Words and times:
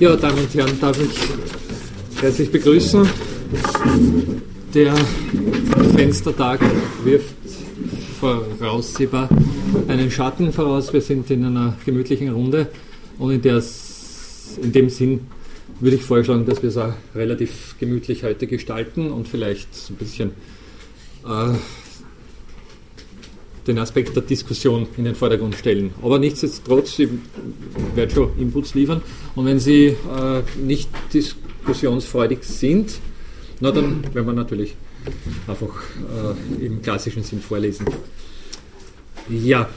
Ja, 0.00 0.16
Damen 0.16 0.38
und 0.38 0.54
Herren, 0.54 0.80
darf 0.80 0.98
ich 0.98 2.22
herzlich 2.22 2.50
begrüßen. 2.50 3.06
Der 4.72 4.94
Fenstertag 5.94 6.58
wirft 7.04 7.34
voraussehbar 8.18 9.28
einen 9.88 10.10
Schatten 10.10 10.54
voraus. 10.54 10.90
Wir 10.94 11.02
sind 11.02 11.30
in 11.30 11.44
einer 11.44 11.76
gemütlichen 11.84 12.30
Runde 12.30 12.68
und 13.18 13.32
in, 13.32 13.42
der, 13.42 13.62
in 14.62 14.72
dem 14.72 14.88
Sinn 14.88 15.26
würde 15.80 15.96
ich 15.96 16.02
vorschlagen, 16.02 16.46
dass 16.46 16.62
wir 16.62 16.70
es 16.70 16.78
auch 16.78 16.94
relativ 17.14 17.74
gemütlich 17.78 18.24
heute 18.24 18.46
gestalten 18.46 19.10
und 19.10 19.28
vielleicht 19.28 19.68
ein 19.90 19.96
bisschen 19.96 20.30
äh, 21.26 21.52
den 23.66 23.78
Aspekt 23.78 24.16
der 24.16 24.22
Diskussion 24.22 24.86
in 24.96 25.04
den 25.04 25.14
Vordergrund 25.14 25.54
stellen. 25.54 25.92
Aber 26.02 26.18
nichtsdestotrotz, 26.18 26.98
ich 26.98 27.08
werde 27.94 28.12
schon 28.12 28.30
Inputs 28.38 28.74
liefern. 28.74 29.02
Und 29.34 29.46
wenn 29.46 29.58
Sie 29.58 29.86
äh, 29.86 29.96
nicht 30.62 30.88
diskussionsfreudig 31.12 32.42
sind, 32.42 32.98
na, 33.60 33.70
dann 33.70 34.02
werden 34.14 34.26
wir 34.26 34.32
natürlich 34.32 34.74
einfach 35.46 35.68
äh, 36.58 36.64
im 36.64 36.80
klassischen 36.82 37.22
Sinn 37.22 37.40
vorlesen. 37.40 37.86
Ja, 39.28 39.68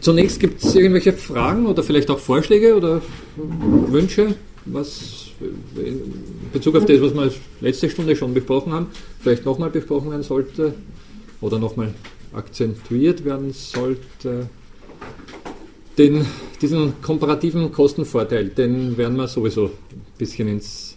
zunächst 0.00 0.40
gibt 0.40 0.62
es 0.62 0.74
irgendwelche 0.74 1.12
Fragen 1.12 1.66
oder 1.66 1.82
vielleicht 1.82 2.10
auch 2.10 2.18
Vorschläge 2.18 2.76
oder 2.76 3.02
Wünsche, 3.36 4.34
was 4.64 5.26
in 5.76 6.00
Bezug 6.52 6.76
auf 6.76 6.86
das, 6.86 7.00
was 7.00 7.14
wir 7.14 7.30
letzte 7.60 7.90
Stunde 7.90 8.16
schon 8.16 8.32
besprochen 8.32 8.72
haben, 8.72 8.86
vielleicht 9.20 9.44
nochmal 9.44 9.70
besprochen 9.70 10.10
werden 10.10 10.22
sollte 10.22 10.74
oder 11.40 11.58
nochmal 11.58 11.94
akzentuiert 12.36 13.24
werden 13.24 13.52
sollte. 13.52 14.48
Den, 15.98 16.26
diesen 16.60 17.00
komparativen 17.00 17.72
Kostenvorteil, 17.72 18.48
den 18.48 18.96
werden 18.96 19.16
wir 19.16 19.28
sowieso 19.28 19.66
ein 19.66 19.72
bisschen 20.18 20.48
ins, 20.48 20.96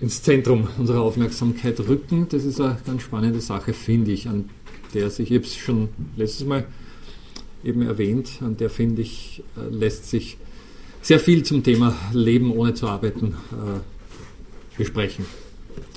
ins 0.00 0.22
Zentrum 0.22 0.68
unserer 0.76 1.00
Aufmerksamkeit 1.00 1.80
rücken. 1.80 2.26
Das 2.28 2.44
ist 2.44 2.60
eine 2.60 2.78
ganz 2.84 3.02
spannende 3.02 3.40
Sache, 3.40 3.72
finde 3.72 4.12
ich, 4.12 4.28
an 4.28 4.50
der 4.94 5.10
sich, 5.10 5.30
ich 5.30 5.36
habe 5.36 5.46
es 5.46 5.56
schon 5.56 5.88
letztes 6.16 6.46
Mal 6.46 6.66
eben 7.64 7.82
erwähnt, 7.82 8.38
an 8.40 8.56
der 8.56 8.70
finde 8.70 9.02
ich, 9.02 9.42
äh, 9.56 9.74
lässt 9.74 10.08
sich 10.08 10.36
sehr 11.02 11.20
viel 11.20 11.42
zum 11.42 11.62
Thema 11.62 11.96
Leben 12.12 12.52
ohne 12.52 12.74
zu 12.74 12.86
arbeiten 12.88 13.36
äh, 13.52 14.76
besprechen. 14.76 15.24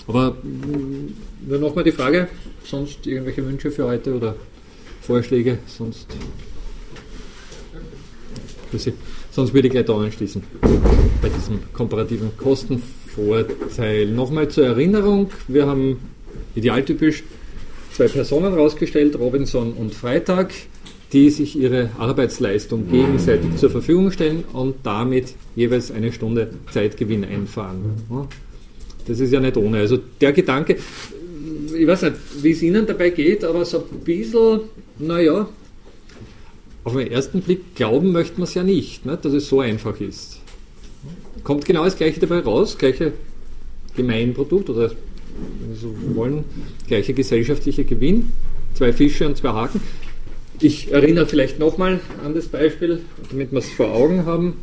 Aber 0.08 0.36
nur 0.44 1.60
nochmal 1.60 1.84
die 1.84 1.92
Frage, 1.92 2.28
sonst 2.64 3.06
irgendwelche 3.08 3.46
Wünsche 3.46 3.72
für 3.72 3.86
heute 3.86 4.16
oder 4.16 4.36
Vorschläge, 5.02 5.60
sonst, 5.66 6.08
sonst 9.32 9.54
würde 9.54 9.68
ich 9.68 9.72
gleich 9.74 9.86
da 9.86 9.98
anschließen 9.98 10.44
bei 11.22 11.30
diesem 11.30 11.60
komparativen 11.74 12.36
Kostenvorteil. 12.38 14.08
Nochmal 14.08 14.50
zur 14.50 14.66
Erinnerung, 14.66 15.32
wir 15.48 15.66
haben 15.66 16.00
idealtypisch 16.56 17.24
zwei 17.94 18.08
Personen 18.08 18.54
rausgestellt, 18.54 19.18
Robinson 19.18 19.74
und 19.74 19.94
Freitag, 19.94 20.54
die 21.14 21.30
sich 21.30 21.58
ihre 21.58 21.90
Arbeitsleistung 21.98 22.90
gegenseitig 22.90 23.58
zur 23.58 23.70
Verfügung 23.70 24.12
stellen 24.12 24.44
und 24.54 24.76
damit 24.84 25.34
jeweils 25.56 25.92
eine 25.92 26.12
Stunde 26.14 26.52
Zeitgewinn 26.72 27.26
einfahren. 27.26 28.30
Das 29.08 29.20
ist 29.20 29.32
ja 29.32 29.40
nicht 29.40 29.58
ohne. 29.58 29.80
Also 29.80 29.98
der 30.20 30.32
Gedanke, 30.32 30.78
ich 31.78 31.88
weiß 31.88 32.04
nicht, 32.04 32.16
wie 32.42 32.52
es 32.52 32.62
Ihnen 32.62 32.86
dabei 32.86 33.10
geht, 33.10 33.44
aber 33.44 33.66
so 33.66 33.80
ein 33.80 34.00
bisschen, 34.00 34.62
naja, 35.00 35.48
auf 36.84 36.96
den 36.96 37.12
ersten 37.12 37.42
Blick 37.42 37.76
glauben 37.76 38.12
möchte 38.12 38.40
man 38.40 38.44
es 38.44 38.54
ja 38.54 38.64
nicht, 38.64 39.06
ne, 39.06 39.18
dass 39.22 39.34
es 39.34 39.48
so 39.48 39.60
einfach 39.60 40.00
ist. 40.00 40.40
Kommt 41.44 41.66
genau 41.66 41.84
das 41.84 41.96
Gleiche 41.96 42.20
dabei 42.20 42.40
raus, 42.40 42.78
gleiche 42.78 43.14
Gemeinprodukt 43.96 44.70
oder 44.70 44.90
so 45.74 45.94
wollen, 46.16 46.44
gleiche 46.88 47.14
gesellschaftliche 47.14 47.84
Gewinn, 47.84 48.32
zwei 48.76 48.94
Fische 48.94 49.28
und 49.28 49.38
zwei 49.38 49.50
Haken. 49.50 49.82
Ich 50.60 50.92
erinnere 50.92 51.26
vielleicht 51.26 51.60
nochmal 51.60 52.00
an 52.24 52.36
das 52.36 52.48
Beispiel, 52.48 53.02
damit 53.30 53.52
wir 53.52 53.60
es 53.60 53.70
vor 53.72 53.92
Augen 53.92 54.26
haben. 54.26 54.54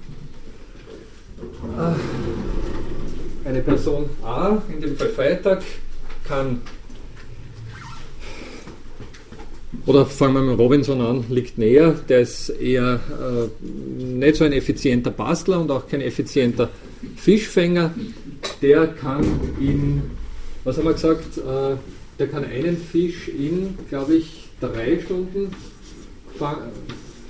Eine 3.49 3.63
Person 3.63 4.11
A, 4.23 4.61
in 4.69 4.79
dem 4.79 4.95
Fall 4.95 5.09
Freitag, 5.09 5.63
kann 6.25 6.61
Oder 9.87 10.05
fangen 10.05 10.35
wir 10.35 10.43
mit 10.43 10.59
Robinson 10.59 11.01
an, 11.01 11.25
liegt 11.31 11.57
näher. 11.57 11.95
Der 12.11 12.21
ist 12.21 12.51
eher 12.51 13.01
äh, 13.09 13.65
nicht 13.65 14.37
so 14.37 14.45
ein 14.45 14.53
effizienter 14.53 15.11
Bastler 15.11 15.61
und 15.61 15.71
auch 15.71 15.89
kein 15.89 16.03
effizienter 16.03 16.69
Fischfänger. 17.17 17.95
Der 18.61 18.89
kann 18.89 19.25
in, 19.59 20.03
was 20.65 20.77
haben 20.77 20.85
wir 20.85 20.93
gesagt, 20.93 21.39
äh, 21.39 21.77
der 22.19 22.27
kann 22.27 22.45
einen 22.45 22.77
Fisch 22.77 23.29
in, 23.29 23.79
glaube 23.89 24.17
ich, 24.17 24.51
drei 24.61 25.01
Stunden 25.01 25.53
fang, 26.39 26.59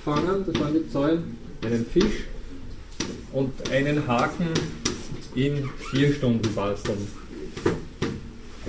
fangen, 0.04 0.44
das 0.44 0.60
waren 0.60 0.74
die 0.74 0.90
Zahlen, 0.90 1.36
einen 1.64 1.86
Fisch 1.86 2.24
und 3.32 3.52
einen 3.70 4.04
Haken 4.08 4.48
in 5.46 5.68
vier 5.90 6.12
Stunden 6.12 6.54
basteln 6.54 7.06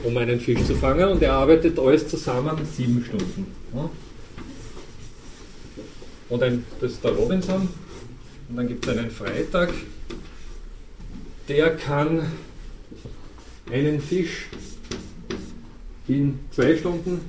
um 0.04 0.18
einen 0.18 0.40
Fisch 0.40 0.64
zu 0.64 0.76
fangen 0.76 1.10
und 1.10 1.22
er 1.22 1.34
arbeitet 1.34 1.78
alles 1.80 2.08
zusammen 2.08 2.58
sieben 2.76 3.04
Stunden. 3.06 3.48
Und 6.30 6.44
ein, 6.44 6.64
das 6.80 6.94
ist 6.94 7.04
der 7.04 7.12
Robinson 7.12 7.68
und 8.50 8.56
dann 8.56 8.68
gibt 8.68 8.88
es 8.88 8.98
einen 8.98 9.12
Freitag, 9.12 9.74
der 11.48 11.76
kann 11.76 12.32
einen 13.72 14.00
Fisch 14.00 14.48
in 16.08 16.40
zwei 16.52 16.76
Stunden 16.78 17.22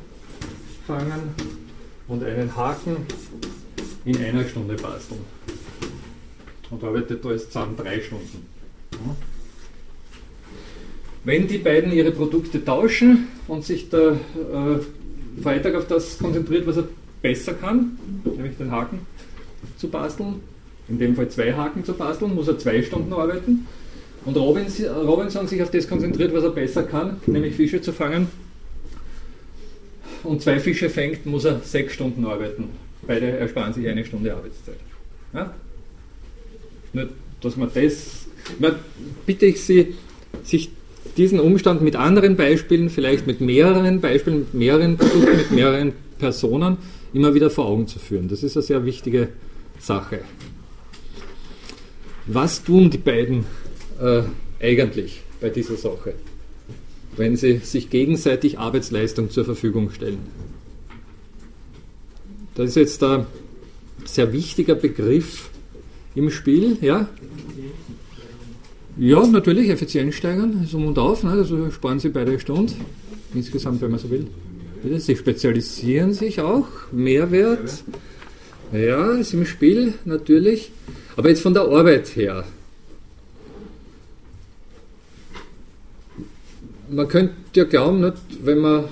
fangen 0.87 1.35
und 2.09 2.23
einen 2.23 2.55
Haken 2.57 2.97
in 4.05 4.17
einer 4.23 4.45
Stunde 4.45 4.75
basteln. 4.75 5.21
Und 6.71 6.85
arbeitet 6.85 7.25
alles 7.27 7.47
zusammen 7.47 7.77
drei 7.77 8.01
Stunden. 8.01 8.47
Wenn 11.25 11.47
die 11.47 11.59
beiden 11.59 11.93
ihre 11.93 12.13
Produkte 12.13 12.65
tauschen 12.65 13.29
und 13.47 13.65
sich 13.65 13.91
der 13.91 14.13
äh, 14.13 15.43
Freitag 15.43 15.75
auf 15.75 15.87
das 15.87 16.19
konzentriert, 16.19 16.67
was 16.67 16.79
er 16.79 16.89
besser 17.21 17.55
kann, 17.55 17.99
nämlich 18.25 18.57
den 18.57 18.71
Haken 18.71 19.01
zu 19.77 19.89
basteln, 19.89 20.37
in 20.89 20.99
dem 20.99 21.15
Fall 21.15 21.29
zwei 21.29 21.53
Haken 21.53 21.85
zu 21.85 21.93
basteln, 21.93 22.35
muss 22.35 22.49
er 22.49 22.59
zwei 22.59 22.83
Stunden 22.83 23.13
arbeiten. 23.13 23.67
Und 24.25 24.37
Robinson 24.37 25.47
sich 25.47 25.63
auf 25.63 25.71
das 25.71 25.89
konzentriert, 25.89 26.35
was 26.35 26.45
er 26.45 26.51
besser 26.51 26.83
kann, 26.83 27.19
nämlich 27.27 27.55
Fische 27.55 27.81
zu 27.81 27.93
fangen, 27.93 28.29
und 30.23 30.43
zwei 30.43 30.61
Fische 30.61 30.91
fängt, 30.91 31.27
muss 31.27 31.45
er 31.45 31.61
sechs 31.61 31.95
Stunden 31.95 32.25
arbeiten. 32.25 32.71
Beide 33.07 33.39
ersparen 33.39 33.73
sich 33.73 33.89
eine 33.89 34.05
Stunde 34.05 34.35
Arbeitszeit. 34.35 34.77
Ja? 35.33 35.55
Nur, 36.93 37.09
dass 37.41 37.57
man 37.57 37.71
das, 37.73 38.27
bitte 39.25 39.47
ich 39.47 39.63
Sie, 39.63 39.95
sich 40.43 40.71
diesen 41.17 41.41
Umstand 41.41 41.83
mit 41.83 41.97
anderen 41.97 42.37
Beispielen, 42.37 42.91
vielleicht 42.91 43.27
mit 43.27 43.41
mehreren 43.41 44.01
Beispielen, 44.01 44.41
mit 44.41 44.55
mehreren 44.55 44.97
Produkten, 44.97 45.37
mit 45.37 45.51
mehreren 45.51 45.93
Personen 46.19 46.77
immer 47.13 47.35
wieder 47.35 47.51
vor 47.51 47.67
Augen 47.67 47.87
zu 47.87 47.99
führen. 47.99 48.29
Das 48.29 48.43
ist 48.43 48.57
eine 48.57 48.63
sehr 48.63 48.85
wichtige 48.85 49.29
Sache. 49.79 50.21
Was 52.27 52.63
tun 52.63 52.91
die 52.91 52.99
beiden 52.99 53.45
äh, 54.01 54.23
eigentlich 54.61 55.23
bei 55.41 55.49
dieser 55.49 55.77
Sache, 55.77 56.15
wenn 57.17 57.37
sie 57.37 57.59
sich 57.59 57.91
gegenseitig 57.91 58.59
Arbeitsleistung 58.59 59.31
zur 59.31 59.45
Verfügung 59.45 59.91
stellen? 59.91 60.19
Das 62.55 62.69
ist 62.69 62.77
jetzt 62.77 63.03
ein 63.03 63.27
sehr 64.05 64.33
wichtiger 64.33 64.75
Begriff 64.75 65.51
im 66.15 66.31
Spiel. 66.31 66.77
Ja? 66.81 67.09
Ja, 69.01 69.27
natürlich, 69.27 69.71
Effizienz 69.71 70.17
steigern, 70.17 70.67
so 70.71 70.77
und 70.77 70.99
auf, 70.99 71.23
ne? 71.23 71.31
also 71.31 71.71
sparen 71.71 71.99
Sie 71.99 72.11
beide 72.11 72.39
Stunden, 72.39 72.75
insgesamt, 73.33 73.81
wenn 73.81 73.93
man 73.93 73.99
so 73.99 74.11
will. 74.11 74.27
Sie 74.99 75.17
spezialisieren 75.17 76.13
sich 76.13 76.39
auch, 76.43 76.67
Mehrwert, 76.93 77.83
ja, 78.73 79.13
ist 79.13 79.33
im 79.33 79.47
Spiel 79.47 79.95
natürlich, 80.05 80.71
aber 81.17 81.31
jetzt 81.31 81.41
von 81.41 81.55
der 81.55 81.63
Arbeit 81.63 82.15
her. 82.15 82.45
Man 86.91 87.09
könnte 87.09 87.33
ja 87.55 87.65
glauben, 87.65 88.03
nicht, 88.03 88.19
wenn 88.45 88.59
man 88.59 88.85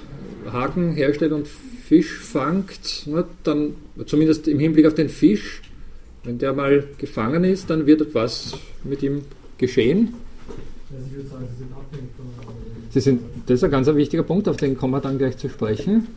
Haken 0.50 0.94
herstellt 0.94 1.32
und 1.32 1.46
Fisch 1.86 2.16
fangt, 2.16 3.06
nicht, 3.06 3.28
dann 3.44 3.74
zumindest 4.06 4.48
im 4.48 4.58
Hinblick 4.58 4.86
auf 4.86 4.94
den 4.94 5.10
Fisch, 5.10 5.60
wenn 6.24 6.38
der 6.38 6.54
mal 6.54 6.84
gefangen 6.96 7.44
ist, 7.44 7.68
dann 7.68 7.84
wird 7.84 8.00
etwas 8.00 8.54
mit 8.84 9.02
ihm 9.02 9.20
geschehen? 9.58 10.14
Sie 12.90 13.00
sind, 13.00 13.20
das 13.46 13.56
ist 13.56 13.64
ein 13.64 13.70
ganz 13.70 13.86
wichtiger 13.88 14.22
Punkt, 14.22 14.48
auf 14.48 14.56
den 14.56 14.76
kommen 14.76 14.94
wir 14.94 15.00
dann 15.00 15.18
gleich 15.18 15.36
zu 15.36 15.48
sprechen. 15.48 16.08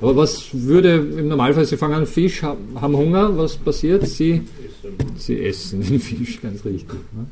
Aber 0.00 0.16
was 0.16 0.48
würde 0.52 0.96
im 0.96 1.28
Normalfall, 1.28 1.64
Sie 1.64 1.76
fangen 1.76 1.94
an 1.94 2.06
Fisch, 2.06 2.42
haben 2.42 2.96
Hunger, 2.96 3.36
was 3.38 3.56
passiert? 3.56 4.06
Sie, 4.08 4.42
Sie 5.16 5.44
essen 5.44 5.80
den 5.80 6.00
Fisch, 6.00 6.40
ganz 6.42 6.64
richtig. 6.64 6.98
Ne? 7.12 7.26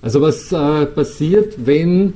Also 0.00 0.22
was 0.22 0.50
äh, 0.52 0.86
passiert, 0.86 1.54
wenn 1.66 2.14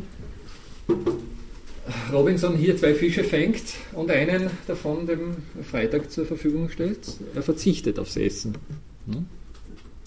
Robinson 2.11 2.57
hier 2.57 2.77
zwei 2.79 2.95
Fische 2.95 3.23
fängt 3.23 3.63
und 3.93 4.11
einen 4.11 4.49
davon 4.67 5.07
dem 5.07 5.37
Freitag 5.63 6.11
zur 6.11 6.25
Verfügung 6.25 6.71
stellt? 6.71 7.01
Er 7.35 7.43
verzichtet 7.43 7.99
aufs 7.99 8.17
Essen. 8.17 8.55
Ne? 9.05 9.27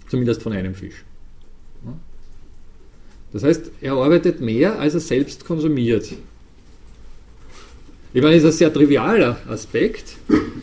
Zumindest 0.09 0.41
von 0.41 0.53
einem 0.53 0.73
Fisch. 0.73 1.05
Das 3.33 3.43
heißt, 3.43 3.71
er 3.81 3.93
arbeitet 3.93 4.41
mehr, 4.41 4.79
als 4.79 4.93
er 4.93 4.99
selbst 4.99 5.45
konsumiert. 5.45 6.11
Ich 8.13 8.21
meine, 8.21 8.35
das 8.35 8.43
ist 8.43 8.49
ein 8.49 8.57
sehr 8.57 8.73
trivialer 8.73 9.37
Aspekt, 9.47 10.15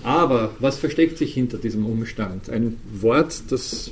aber 0.02 0.50
was 0.60 0.78
versteckt 0.78 1.18
sich 1.18 1.34
hinter 1.34 1.58
diesem 1.58 1.86
Umstand? 1.86 2.48
Ein 2.48 2.78
Wort, 3.00 3.42
das 3.50 3.90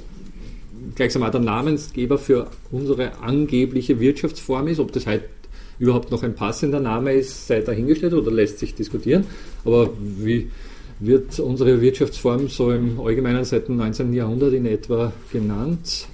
gleichsam 0.95 1.23
auch 1.23 1.31
der 1.31 1.41
Namensgeber 1.41 2.19
für 2.19 2.49
unsere 2.71 3.19
angebliche 3.19 4.01
Wirtschaftsform 4.01 4.69
ist, 4.69 4.81
ob 4.81 4.93
das 4.93 5.07
halt 5.07 5.25
überhaupt 5.79 6.11
noch 6.11 6.23
ein 6.23 6.35
passender 6.35 6.81
Name 6.81 7.13
ist, 7.13 7.47
sei 7.47 7.61
dahingestellt 7.61 8.15
oder 8.15 8.31
lässt 8.31 8.59
sich 8.59 8.75
diskutieren. 8.75 9.25
Aber 9.65 9.91
wie 9.99 10.51
wird 11.01 11.39
unsere 11.41 11.81
Wirtschaftsform 11.81 12.49
so 12.49 12.71
im 12.73 13.01
Allgemeinen 13.01 13.45
seit 13.45 13.69
dem 13.69 13.77
19. 13.77 14.13
Jahrhundert 14.13 14.55
in 14.55 14.67
etwa 14.67 15.13
genannt? 15.33 16.07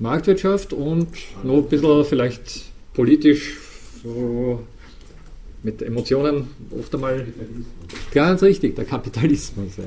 Marktwirtschaft 0.00 0.72
und 0.72 1.08
noch 1.44 1.58
ein 1.58 1.68
bisschen 1.68 2.04
vielleicht 2.04 2.64
politisch 2.94 3.58
so 4.02 4.60
mit 5.62 5.82
Emotionen 5.82 6.48
oft 6.76 6.94
einmal 6.94 7.26
ganz 8.12 8.42
richtig, 8.42 8.76
der 8.76 8.86
Kapitalismus. 8.86 9.76
Ja. 9.76 9.84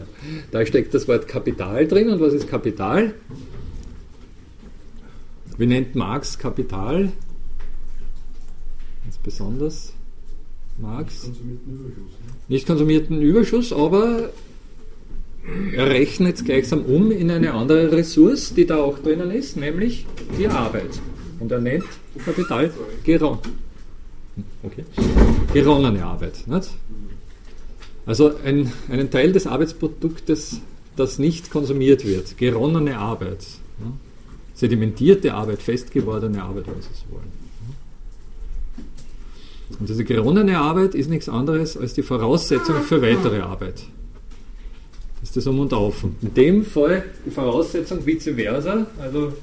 Da 0.51 0.65
steckt 0.65 0.94
das 0.94 1.07
Wort 1.07 1.27
Kapital 1.27 1.88
drin 1.88 2.10
und 2.10 2.19
was 2.21 2.33
ist 2.33 2.48
Kapital? 2.48 3.15
Wie 5.57 5.65
nennt 5.65 5.95
Marx 5.95 6.38
Kapital? 6.38 7.12
Ganz 9.04 9.18
besonders. 9.24 9.94
Marx? 10.77 11.30
Nicht 12.48 12.68
konsumierten 12.68 13.21
Überschuss, 13.21 13.74
aber 13.74 14.30
er 15.74 15.90
rechnet 15.90 16.38
es 16.38 16.45
gleichsam 16.45 16.84
um 16.86 17.12
in 17.12 17.30
eine 17.30 17.54
andere 17.54 17.92
Ressource, 17.92 18.54
die 18.54 18.66
da 18.66 18.78
auch 18.78 19.00
drinnen 19.00 19.31
ist, 19.31 19.57
nämlich 19.57 20.06
die 20.38 20.48
Arbeit. 20.48 21.01
Und 21.40 21.51
er 21.51 21.60
nennt 21.60 21.84
Kapital 22.24 22.72
Geron. 23.04 23.40
Okay. 24.63 24.86
Geronnene 25.54 26.06
Arbeit. 26.06 26.48
Nicht? 26.48 26.69
Also 28.06 28.34
ein, 28.44 28.72
einen 28.90 29.12
Teil 29.12 29.31
des 29.34 29.45
Arbeitsproduktes, 29.45 30.62
das 30.95 31.19
nicht 31.19 31.51
konsumiert 31.51 32.06
wird. 32.06 32.38
Geronnene 32.38 32.98
Arbeit. 32.98 33.46
Ja? 33.80 33.92
Sedimentierte 34.56 35.34
Arbeit, 35.34 35.62
festgewordene 35.62 36.42
Arbeit, 36.42 36.68
wenn 36.68 36.81
Sie 36.81 36.89
so 36.94 37.16
wollen. 37.16 37.44
Und 39.80 39.89
diese 39.89 40.04
geronnene 40.04 40.60
Arbeit 40.60 40.96
ist 40.96 41.10
nichts 41.10 41.28
anderes 41.28 41.75
als 41.75 41.94
die 41.94 42.04
Voraussetzung 42.04 42.84
für 42.84 43.01
weitere 43.01 43.42
Arbeit. 43.42 43.84
Ist 45.24 45.38
das 45.38 45.48
um 45.48 45.60
und 45.60 45.74
auf. 45.74 46.04
In 46.22 46.34
dem 46.34 46.66
Fall 46.66 47.06
die 47.25 47.31
Voraussetzung 47.31 48.06
vice 48.06 48.30
versa, 48.36 48.86
also 49.00 49.34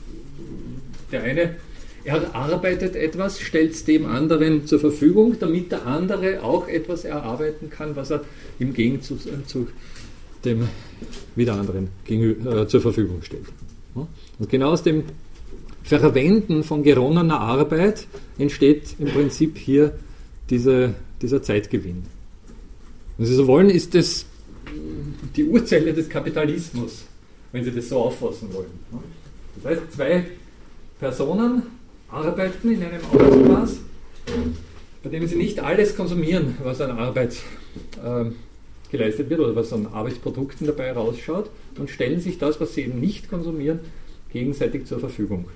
der 1.11 1.23
eine 1.23 1.57
er 2.05 2.35
arbeitet 2.35 2.97
etwas, 2.97 3.41
stellt 3.41 3.73
es 3.73 3.85
dem 3.85 4.07
anderen 4.07 4.67
zur 4.67 4.81
Verfügung, 4.81 5.37
damit 5.39 5.71
der 5.71 5.87
andere 5.87 6.43
auch 6.43 6.67
etwas 6.67 7.05
erarbeiten 7.05 7.69
kann, 7.69 7.95
was 7.95 8.11
er 8.11 8.25
im 8.59 8.73
Gegenzug 8.73 9.19
dem 10.45 10.69
wieder 11.37 11.55
anderen 11.55 11.89
äh, 12.09 12.67
zur 12.67 12.81
Verfügung 12.81 13.23
stellt. 13.23 13.45
Und 13.95 14.49
genau 14.49 14.71
aus 14.71 14.83
dem 14.83 15.05
Verwenden 15.83 16.63
von 16.63 16.83
geronnener 16.83 17.41
Arbeit 17.41 18.07
entsteht 18.39 18.95
im 18.99 19.09
Prinzip 19.09 19.59
hier 19.59 19.93
diese, 20.49 20.95
dieser 21.21 21.43
Zeitgewinn. 21.43 22.05
Wenn 23.19 23.27
Sie 23.27 23.35
so 23.35 23.47
wollen, 23.47 23.69
ist 23.69 23.95
das 23.95 24.25
die 25.37 25.45
Urzelle 25.45 25.93
des 25.93 26.09
Kapitalismus, 26.09 27.05
wenn 27.53 27.65
Sie 27.65 27.71
das 27.71 27.89
so 27.89 27.99
auffassen 27.99 28.53
wollen. 28.53 28.71
Das 29.57 29.73
heißt, 29.73 29.93
zwei 29.93 30.25
Personen 30.99 31.63
arbeiten 32.09 32.73
in 32.73 32.83
einem 32.83 33.01
Arbeitsmaß, 33.13 33.81
bei 35.03 35.11
dem 35.11 35.27
sie 35.27 35.37
nicht 35.37 35.61
alles 35.61 35.97
konsumieren, 35.97 36.57
was 36.63 36.81
an 36.81 36.91
Arbeit 36.91 37.37
äh, 38.05 38.31
geleistet 38.91 39.31
wird 39.31 39.41
oder 39.41 39.55
was 39.55 39.73
an 39.73 39.87
Arbeitsprodukten 39.87 40.67
dabei 40.67 40.87
herausschaut 40.87 41.51
und 41.79 41.91
stellen 41.91 42.21
sich 42.21 42.39
das, 42.39 42.61
was 42.61 42.75
sie 42.75 42.83
eben 42.83 43.01
nicht 43.01 43.31
konsumieren, 43.31 43.81
gegenseitig 44.33 44.87
zur 44.87 45.01
Verfügung. 45.01 45.47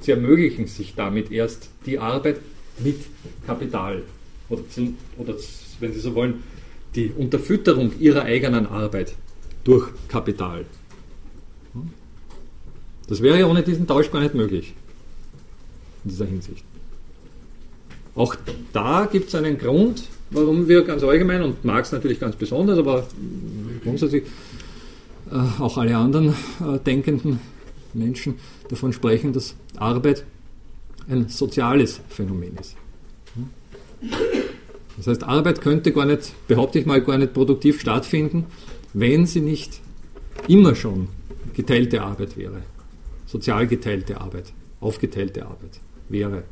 Sie 0.00 0.12
ermöglichen 0.12 0.66
sich 0.66 0.94
damit 0.94 1.30
erst 1.30 1.70
die 1.86 1.98
Arbeit 1.98 2.40
mit 2.78 2.96
Kapital 3.46 4.02
oder, 4.48 4.62
oder 5.18 5.34
wenn 5.80 5.92
Sie 5.92 6.00
so 6.00 6.14
wollen, 6.14 6.42
die 6.94 7.10
Unterfütterung 7.10 7.92
ihrer 7.98 8.22
eigenen 8.22 8.66
Arbeit 8.66 9.14
durch 9.64 9.88
Kapital. 10.08 10.64
Das 13.08 13.20
wäre 13.20 13.46
ohne 13.48 13.62
diesen 13.62 13.86
Tausch 13.86 14.10
gar 14.10 14.20
nicht 14.20 14.34
möglich 14.34 14.74
in 16.04 16.10
dieser 16.10 16.26
Hinsicht. 16.26 16.64
Auch 18.14 18.36
da 18.72 19.06
gibt 19.10 19.28
es 19.28 19.34
einen 19.34 19.58
Grund, 19.58 20.04
warum 20.30 20.68
wir 20.68 20.84
ganz 20.84 21.02
allgemein 21.02 21.42
und 21.42 21.64
Marx 21.64 21.92
natürlich 21.92 22.20
ganz 22.20 22.36
besonders, 22.36 22.78
aber 22.78 23.06
grundsätzlich 23.82 24.24
äh, 25.30 25.60
auch 25.60 25.78
alle 25.78 25.96
anderen 25.96 26.30
äh, 26.30 26.78
denkenden 26.84 27.40
Menschen 27.92 28.36
davon 28.68 28.92
sprechen, 28.92 29.32
dass 29.32 29.56
Arbeit 29.76 30.24
ein 31.08 31.28
soziales 31.28 32.00
Phänomen 32.08 32.56
ist. 32.56 32.76
Das 34.96 35.06
heißt, 35.06 35.24
Arbeit 35.24 35.60
könnte 35.60 35.92
gar 35.92 36.04
nicht, 36.04 36.32
behaupte 36.46 36.78
ich 36.78 36.86
mal, 36.86 37.00
gar 37.02 37.18
nicht 37.18 37.34
produktiv 37.34 37.80
stattfinden, 37.80 38.46
wenn 38.92 39.26
sie 39.26 39.40
nicht 39.40 39.80
immer 40.48 40.74
schon 40.74 41.08
geteilte 41.54 42.02
Arbeit 42.02 42.36
wäre. 42.36 42.62
Sozial 43.26 43.66
geteilte 43.66 44.20
Arbeit, 44.20 44.52
aufgeteilte 44.80 45.44
Arbeit 45.44 45.80
wäre. 46.08 46.44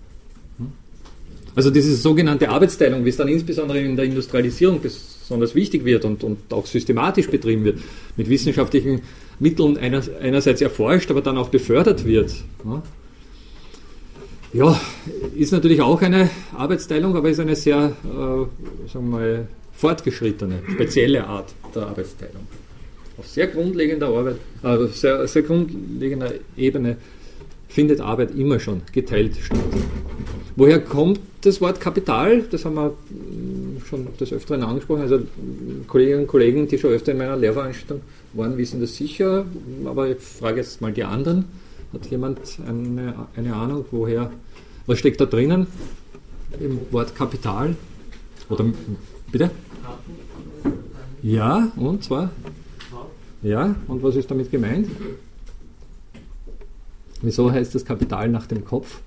Also 1.55 1.71
diese 1.71 1.95
sogenannte 1.97 2.49
Arbeitsteilung, 2.49 3.05
wie 3.05 3.11
es 3.11 3.17
dann 3.17 3.29
insbesondere 3.29 3.79
in 3.81 3.95
der 3.95 4.07
Industrialisierung 4.07 4.81
besonders 4.81 5.55
wichtig 5.55 5.85
wird 5.85 6.05
und, 6.05 6.25
und 6.25 6.53
auch 6.53 6.67
systematisch 6.67 7.29
betrieben 7.29 7.65
wird, 7.65 7.79
mit 8.17 8.29
wissenschaftlichen 8.29 9.03
Mitteln 9.39 9.77
einerseits 9.77 10.63
erforscht, 10.63 11.11
aber 11.11 11.21
dann 11.21 11.37
auch 11.37 11.51
befördert 11.51 12.05
wird. 12.05 12.33
Ist 15.35 15.53
natürlich 15.53 15.81
auch 15.81 16.01
eine 16.03 16.29
Arbeitsteilung, 16.57 17.17
aber 17.17 17.31
ist 17.31 17.41
eine 17.41 17.57
sehr, 17.57 17.93
äh, 18.05 18.09
sagen 18.09 18.49
wir 18.93 19.01
mal, 19.01 19.49
fortgeschrittene, 19.73 20.61
spezielle 20.75 21.27
Art 21.27 21.55
der 21.75 21.87
Arbeitsteilung. 21.87 22.47
Auf 23.17 23.27
sehr 23.27 23.47
grundlegender 23.47 24.09
Arbeit, 24.09 24.37
äh, 24.63 24.87
sehr, 24.89 25.27
sehr 25.27 25.43
grundlegender 25.43 26.33
Ebene 26.57 26.97
findet 27.69 28.01
Arbeit 28.01 28.35
immer 28.37 28.61
schon 28.61 28.83
geteilt 28.93 29.37
statt. 29.41 29.59
Woher 30.57 30.81
kommt 30.81 31.21
das 31.41 31.61
Wort 31.63 31.81
Kapital? 31.81 32.45
Das 32.51 32.67
haben 32.67 32.75
wir 32.75 32.93
hm, 33.09 33.83
schon 33.87 34.09
des 34.21 34.33
Öfteren 34.33 34.63
angesprochen. 34.63 35.01
Also 35.01 35.21
Kolleginnen 35.89 36.21
und 36.21 36.27
Kollegen, 36.27 36.69
die 36.69 36.79
schon 36.79 36.91
öfter 36.91 37.13
in 37.13 37.19
meiner 37.19 37.37
Lehrveranstaltung 37.37 38.03
waren, 38.35 38.59
wissen 38.59 38.81
das 38.81 38.97
sicher. 38.97 39.47
Aber 39.87 40.11
ich 40.11 40.19
frage 40.19 40.59
jetzt 40.59 40.83
mal 40.83 40.93
die 40.93 41.05
anderen. 41.05 41.47
Hat 41.93 42.07
jemand 42.11 42.41
eine, 42.67 43.27
eine 43.37 43.55
Ahnung, 43.55 43.85
woher, 43.91 44.31
was 44.87 44.99
steckt 44.99 45.21
da 45.21 45.27
drinnen 45.27 45.67
im 46.59 46.81
Wort 46.91 47.15
Kapital? 47.15 47.77
Oder 48.49 48.65
bitte? 49.31 49.51
Ja, 51.23 51.71
und 51.77 52.03
zwar? 52.03 52.31
Ja, 53.43 53.75
und 53.89 54.03
was 54.03 54.17
ist 54.17 54.31
damit 54.31 54.51
gemeint? 54.51 54.89
Wieso 57.21 57.51
heißt 57.51 57.75
das 57.75 57.85
Kapital 57.85 58.29
nach 58.29 58.47
dem 58.47 58.65
Kopf? 58.65 59.01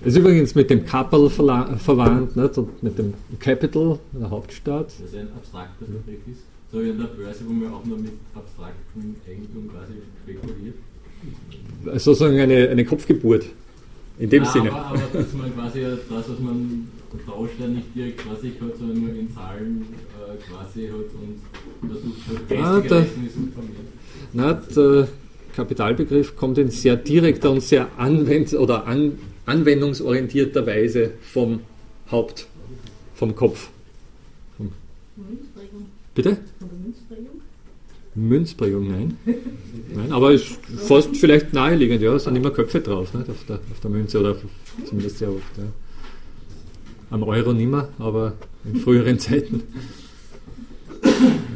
Das 0.00 0.14
ist 0.14 0.18
übrigens 0.18 0.54
mit 0.56 0.68
dem 0.68 0.84
Capital 0.84 1.30
verwandt, 1.30 2.34
nicht? 2.34 2.58
und 2.58 2.82
mit 2.82 2.98
dem 2.98 3.14
Capital, 3.38 4.00
der 4.12 4.30
Hauptstaat. 4.30 4.86
Das 4.86 5.14
ein 5.14 5.28
abstrakter 5.32 5.84
Begriff 5.84 6.26
ist, 6.26 6.42
so 6.72 6.82
wie 6.82 6.90
an 6.90 6.98
der 6.98 7.04
Börse, 7.04 7.44
wo 7.46 7.52
man 7.52 7.72
auch 7.72 7.84
nur 7.84 7.98
mit 7.98 8.14
abstraktem 8.34 9.14
Eigentum 9.28 9.70
quasi 9.70 9.92
spekuliert. 10.24 10.74
Sozusagen 11.84 12.38
eine, 12.38 12.68
eine 12.68 12.84
Kopfgeburt. 12.84 13.46
In 14.18 14.30
dem 14.30 14.44
ja, 14.44 14.50
Sinne. 14.50 14.72
Aber, 14.72 14.86
aber 14.86 15.00
dass 15.12 15.32
man 15.32 15.54
quasi 15.54 15.82
das, 15.82 16.28
was 16.28 16.38
man 16.38 16.88
tauscht, 17.26 17.54
ja 17.58 17.66
nicht 17.66 17.94
direkt 17.94 18.18
quasi 18.18 18.52
hat, 18.60 18.76
sondern 18.78 19.00
nur 19.00 19.14
in 19.14 19.32
Zahlen 19.34 19.86
äh, 20.16 20.36
quasi 20.48 20.88
hat 20.88 21.10
und 21.14 21.90
versucht 21.90 22.50
halt 22.50 22.62
ah, 22.62 22.80
da, 22.88 23.06
Na, 24.32 24.52
der 24.52 25.08
Kapitalbegriff 25.56 26.36
kommt 26.36 26.58
in 26.58 26.70
sehr 26.70 26.96
direkter 26.96 27.50
und 27.50 27.62
sehr 27.62 27.88
anwend 27.98 28.52
oder 28.54 28.86
an 28.86 29.18
anwendungsorientierter 29.44 30.66
Weise 30.66 31.12
vom 31.20 31.60
Haupt, 32.10 32.46
vom 33.14 33.34
Kopf. 33.34 33.70
Münzprägung. 35.16 35.86
Bitte? 36.14 36.38
Von 36.58 36.68
der 36.68 36.78
Münzprägung? 36.78 37.31
Münzprägung, 38.14 38.90
nein. 38.90 39.16
nein. 39.94 40.12
Aber 40.12 40.32
ist 40.32 40.58
fast 40.86 41.16
vielleicht 41.16 41.52
naheliegend, 41.52 42.02
ja, 42.02 42.14
es 42.14 42.24
sind 42.24 42.36
immer 42.36 42.50
Köpfe 42.50 42.80
drauf 42.80 43.14
nicht? 43.14 43.28
Auf, 43.30 43.44
der, 43.48 43.56
auf 43.56 43.80
der 43.80 43.90
Münze 43.90 44.20
oder 44.20 44.36
zumindest 44.84 45.18
sehr 45.18 45.30
oft. 45.30 45.56
Ja. 45.56 45.64
Am 47.10 47.22
Euro 47.22 47.52
nimmer, 47.52 47.88
aber 47.98 48.34
in 48.64 48.76
früheren 48.76 49.18
Zeiten. 49.18 49.62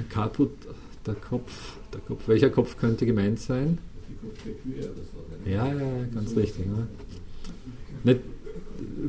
Kaput, 0.09 0.51
der 1.07 1.15
Kopf, 1.15 1.77
der 1.93 2.01
Kopf. 2.01 2.27
Welcher 2.27 2.51
Kopf 2.51 2.79
könnte 2.79 3.05
gemeint 3.05 3.39
sein? 3.39 3.79
Ja, 5.45 5.67
ja, 5.67 6.07
ganz 6.15 6.35
richtig. 6.37 6.67
Ne? 6.67 6.87
Nicht, 8.05 8.21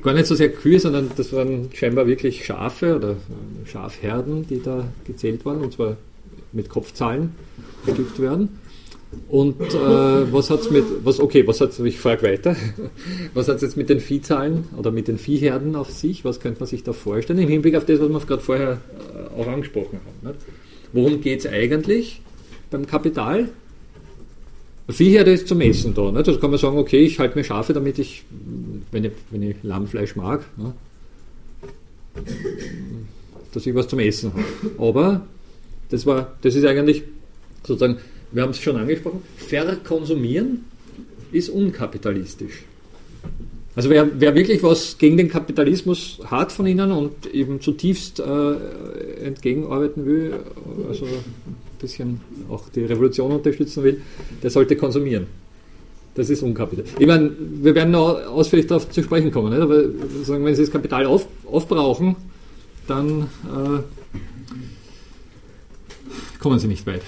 gar 0.02 0.14
nicht 0.14 0.28
so 0.28 0.36
sehr 0.36 0.52
Kühe, 0.52 0.80
sondern 0.80 1.10
das 1.16 1.32
waren 1.34 1.70
scheinbar 1.74 2.08
wirklich 2.08 2.46
Schafe 2.46 2.96
oder 2.96 3.16
Schafherden, 3.66 4.46
die 4.48 4.62
da 4.62 4.88
gezählt 5.06 5.46
waren, 5.46 5.62
und 5.62 5.74
zwar 5.74 5.98
mit 6.52 6.70
Kopfzahlen 6.70 7.36
bestückt 7.86 8.20
werden. 8.20 8.60
Und 9.30 9.62
äh, 9.62 10.34
was 10.34 10.50
hat 10.50 10.62
es 10.62 10.70
mit, 10.70 10.84
was, 11.04 11.20
okay, 11.20 11.48
was 11.48 11.62
hat 11.62 11.78
ich 11.80 11.98
frage 11.98 12.24
weiter, 12.24 12.56
was 13.34 13.48
hat 13.48 13.58
es 13.58 13.62
jetzt 13.62 13.78
mit 13.78 13.90
den 13.90 14.00
Viehzahlen 14.00 14.66
oder 14.76 14.92
mit 14.92 15.08
den 15.08 15.18
Viehherden 15.18 15.76
auf 15.76 15.92
sich? 15.92 16.26
Was 16.26 16.40
könnte 16.40 16.60
man 16.60 16.68
sich 16.68 16.84
da 16.84 16.94
vorstellen 16.94 17.40
im 17.40 17.48
Hinblick 17.48 17.76
auf 17.76 17.86
das, 17.86 18.00
was 18.00 18.10
wir 18.10 18.20
gerade 18.20 18.42
vorher 18.42 18.82
äh, 19.16 19.42
auch 19.42 19.48
angesprochen 19.48 20.00
haben? 20.00 20.34
Nicht? 20.34 20.46
Worum 20.94 21.22
geht 21.22 21.40
es 21.40 21.48
eigentlich 21.48 22.22
beim 22.70 22.86
Kapital? 22.86 23.50
Viehherde 24.90 25.32
ist 25.32 25.48
zum 25.48 25.62
Essen 25.62 25.94
da. 25.94 26.12
Nicht? 26.12 26.28
Also 26.28 26.40
kann 26.40 26.50
man 26.50 26.60
sagen, 26.60 26.78
okay, 26.78 27.00
ich 27.00 27.20
halte 27.20 27.38
mir 27.38 27.44
Schafe, 27.44 27.74
damit 27.74 28.00
ich, 28.00 28.24
wenn 28.92 29.06
ich, 29.06 29.12
wenn 29.32 29.42
ich 29.42 29.56
Lammfleisch 29.64 30.16
mag, 30.16 30.46
ne? 30.58 30.74
dass 33.54 33.66
ich 33.66 33.76
was 33.76 33.88
zum 33.88 34.00
Essen 34.00 34.32
habe. 34.34 34.44
Aber 34.78 35.26
das, 35.90 36.06
war, 36.06 36.38
das 36.42 36.56
ist 36.56 36.66
eigentlich 36.66 37.04
sozusagen, 37.64 37.98
wir 38.32 38.44
haben 38.44 38.52
es 38.52 38.62
schon 38.62 38.76
angesprochen, 38.78 39.22
verkonsumieren 39.38 40.66
ist 41.32 41.50
unkapitalistisch. 41.50 42.64
Also 43.76 43.92
wer, 43.92 44.10
wer, 44.20 44.34
wirklich 44.34 44.64
was 44.64 44.98
gegen 44.98 45.18
den 45.18 45.30
Kapitalismus 45.30 46.20
hat 46.26 46.52
von 46.52 46.66
Ihnen 46.66 46.92
und 46.92 47.32
eben 47.32 47.62
zutiefst 47.62 48.20
äh, 48.20 49.24
entgegenarbeiten 49.24 50.04
will, 50.06 50.34
also 50.90 51.06
ein 51.06 51.24
bisschen 51.80 52.22
auch 52.50 52.70
die 52.70 52.86
Revolution 52.86 53.32
unterstützen 53.32 53.84
will, 53.84 54.02
der 54.42 54.50
sollte 54.50 54.76
konsumieren. 54.76 55.28
Das 56.16 56.32
ist 56.32 56.42
unkapitalistisch. 56.42 57.00
Ich 57.00 57.06
meine, 57.06 57.30
wir 57.40 57.76
werden 57.76 57.92
noch 57.92 58.18
ausführlich 58.26 58.66
darauf 58.66 58.90
zu 58.90 59.04
sprechen 59.04 59.32
kommen, 59.32 59.52
nicht? 59.52 59.62
aber 59.62 59.84
wenn 59.84 60.56
Sie 60.56 60.64
das 60.64 60.72
Kapital 60.72 61.06
auf, 61.06 61.28
aufbrauchen, 61.46 62.16
dann 62.88 63.22
äh, 63.22 64.07
kommen 66.40 66.60
sie 66.60 66.68
nicht 66.68 66.86
weit 66.86 67.02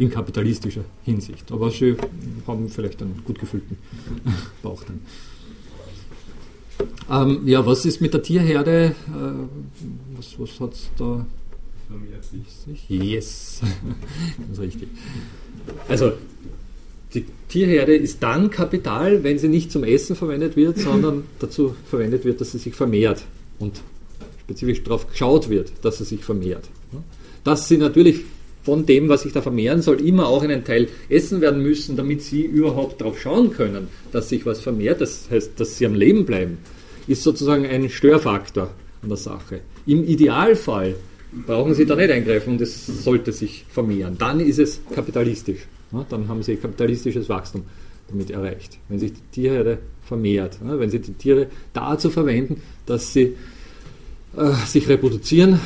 in 0.00 0.10
kapitalistischer 0.10 0.84
Hinsicht. 1.04 1.52
Aber 1.52 1.70
sie 1.70 1.94
haben 2.46 2.68
vielleicht 2.68 3.02
einen 3.02 3.22
gut 3.24 3.38
gefüllten 3.38 3.76
Bauch 4.62 4.82
dann. 4.84 5.00
Ähm, 7.10 7.46
ja, 7.46 7.64
was 7.66 7.84
ist 7.84 8.00
mit 8.00 8.14
der 8.14 8.22
Tierherde? 8.22 8.94
Äh, 9.08 10.16
was 10.16 10.38
was 10.38 10.58
hat 10.58 10.72
es 10.72 10.90
da? 10.96 11.26
Yes, 12.88 13.60
ganz 14.38 14.58
richtig. 14.60 14.88
Also, 15.88 16.12
die 17.12 17.26
Tierherde 17.48 17.96
ist 17.96 18.22
dann 18.22 18.50
Kapital, 18.50 19.24
wenn 19.24 19.38
sie 19.38 19.48
nicht 19.48 19.72
zum 19.72 19.82
Essen 19.82 20.14
verwendet 20.14 20.56
wird, 20.56 20.78
sondern 20.78 21.24
dazu 21.40 21.74
verwendet 21.84 22.24
wird, 22.24 22.40
dass 22.40 22.52
sie 22.52 22.58
sich 22.58 22.74
vermehrt 22.74 23.24
und 23.58 23.82
spezifisch 24.42 24.82
darauf 24.84 25.08
geschaut 25.08 25.50
wird, 25.50 25.72
dass 25.82 25.98
sie 25.98 26.04
sich 26.04 26.24
vermehrt 26.24 26.70
dass 27.44 27.68
sie 27.68 27.76
natürlich 27.76 28.20
von 28.62 28.84
dem, 28.86 29.08
was 29.08 29.22
sich 29.22 29.32
da 29.32 29.40
vermehren 29.40 29.82
soll, 29.82 30.00
immer 30.06 30.28
auch 30.28 30.42
einen 30.42 30.64
Teil 30.64 30.88
essen 31.08 31.40
werden 31.40 31.62
müssen, 31.62 31.96
damit 31.96 32.22
sie 32.22 32.42
überhaupt 32.42 33.00
darauf 33.00 33.18
schauen 33.18 33.52
können, 33.52 33.88
dass 34.12 34.28
sich 34.28 34.44
was 34.44 34.60
vermehrt, 34.60 35.00
das 35.00 35.28
heißt, 35.30 35.58
dass 35.58 35.78
sie 35.78 35.86
am 35.86 35.94
Leben 35.94 36.26
bleiben, 36.26 36.58
ist 37.06 37.22
sozusagen 37.22 37.66
ein 37.66 37.88
Störfaktor 37.88 38.70
an 39.02 39.08
der 39.08 39.16
Sache. 39.16 39.60
Im 39.86 40.04
Idealfall 40.04 40.94
brauchen 41.46 41.74
sie 41.74 41.86
da 41.86 41.96
nicht 41.96 42.10
eingreifen 42.10 42.54
und 42.54 42.60
es 42.60 42.86
sollte 42.86 43.32
sich 43.32 43.64
vermehren. 43.68 44.16
Dann 44.18 44.40
ist 44.40 44.58
es 44.58 44.80
kapitalistisch. 44.94 45.60
Dann 46.08 46.28
haben 46.28 46.42
sie 46.42 46.56
kapitalistisches 46.56 47.28
Wachstum 47.28 47.62
damit 48.08 48.30
erreicht. 48.30 48.78
Wenn 48.88 48.98
sich 48.98 49.12
die 49.12 49.40
Tierherde 49.40 49.78
vermehrt, 50.04 50.58
wenn 50.62 50.90
sie 50.90 50.98
die 50.98 51.12
Tiere 51.12 51.46
dazu 51.72 52.10
verwenden, 52.10 52.60
dass 52.86 53.12
sie 53.12 53.36
äh, 54.36 54.52
sich 54.66 54.88
reproduzieren, 54.88 55.60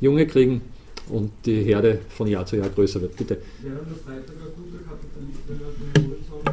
Junge 0.00 0.26
kriegen 0.26 0.62
und 1.08 1.30
die 1.44 1.62
Herde 1.62 2.00
von 2.08 2.26
Jahr 2.26 2.46
zu 2.46 2.56
Jahr 2.56 2.68
größer 2.68 3.00
wird. 3.00 3.16
Bitte. 3.16 3.38
Wäre 3.62 3.76
der 3.76 3.96
Freitag 3.96 4.36
ein 4.36 4.52
guter 4.56 4.82
Kapitalist, 4.84 5.40
wenn 5.46 5.60
er 5.60 6.02
den 6.02 6.10
Horizont 6.10 6.44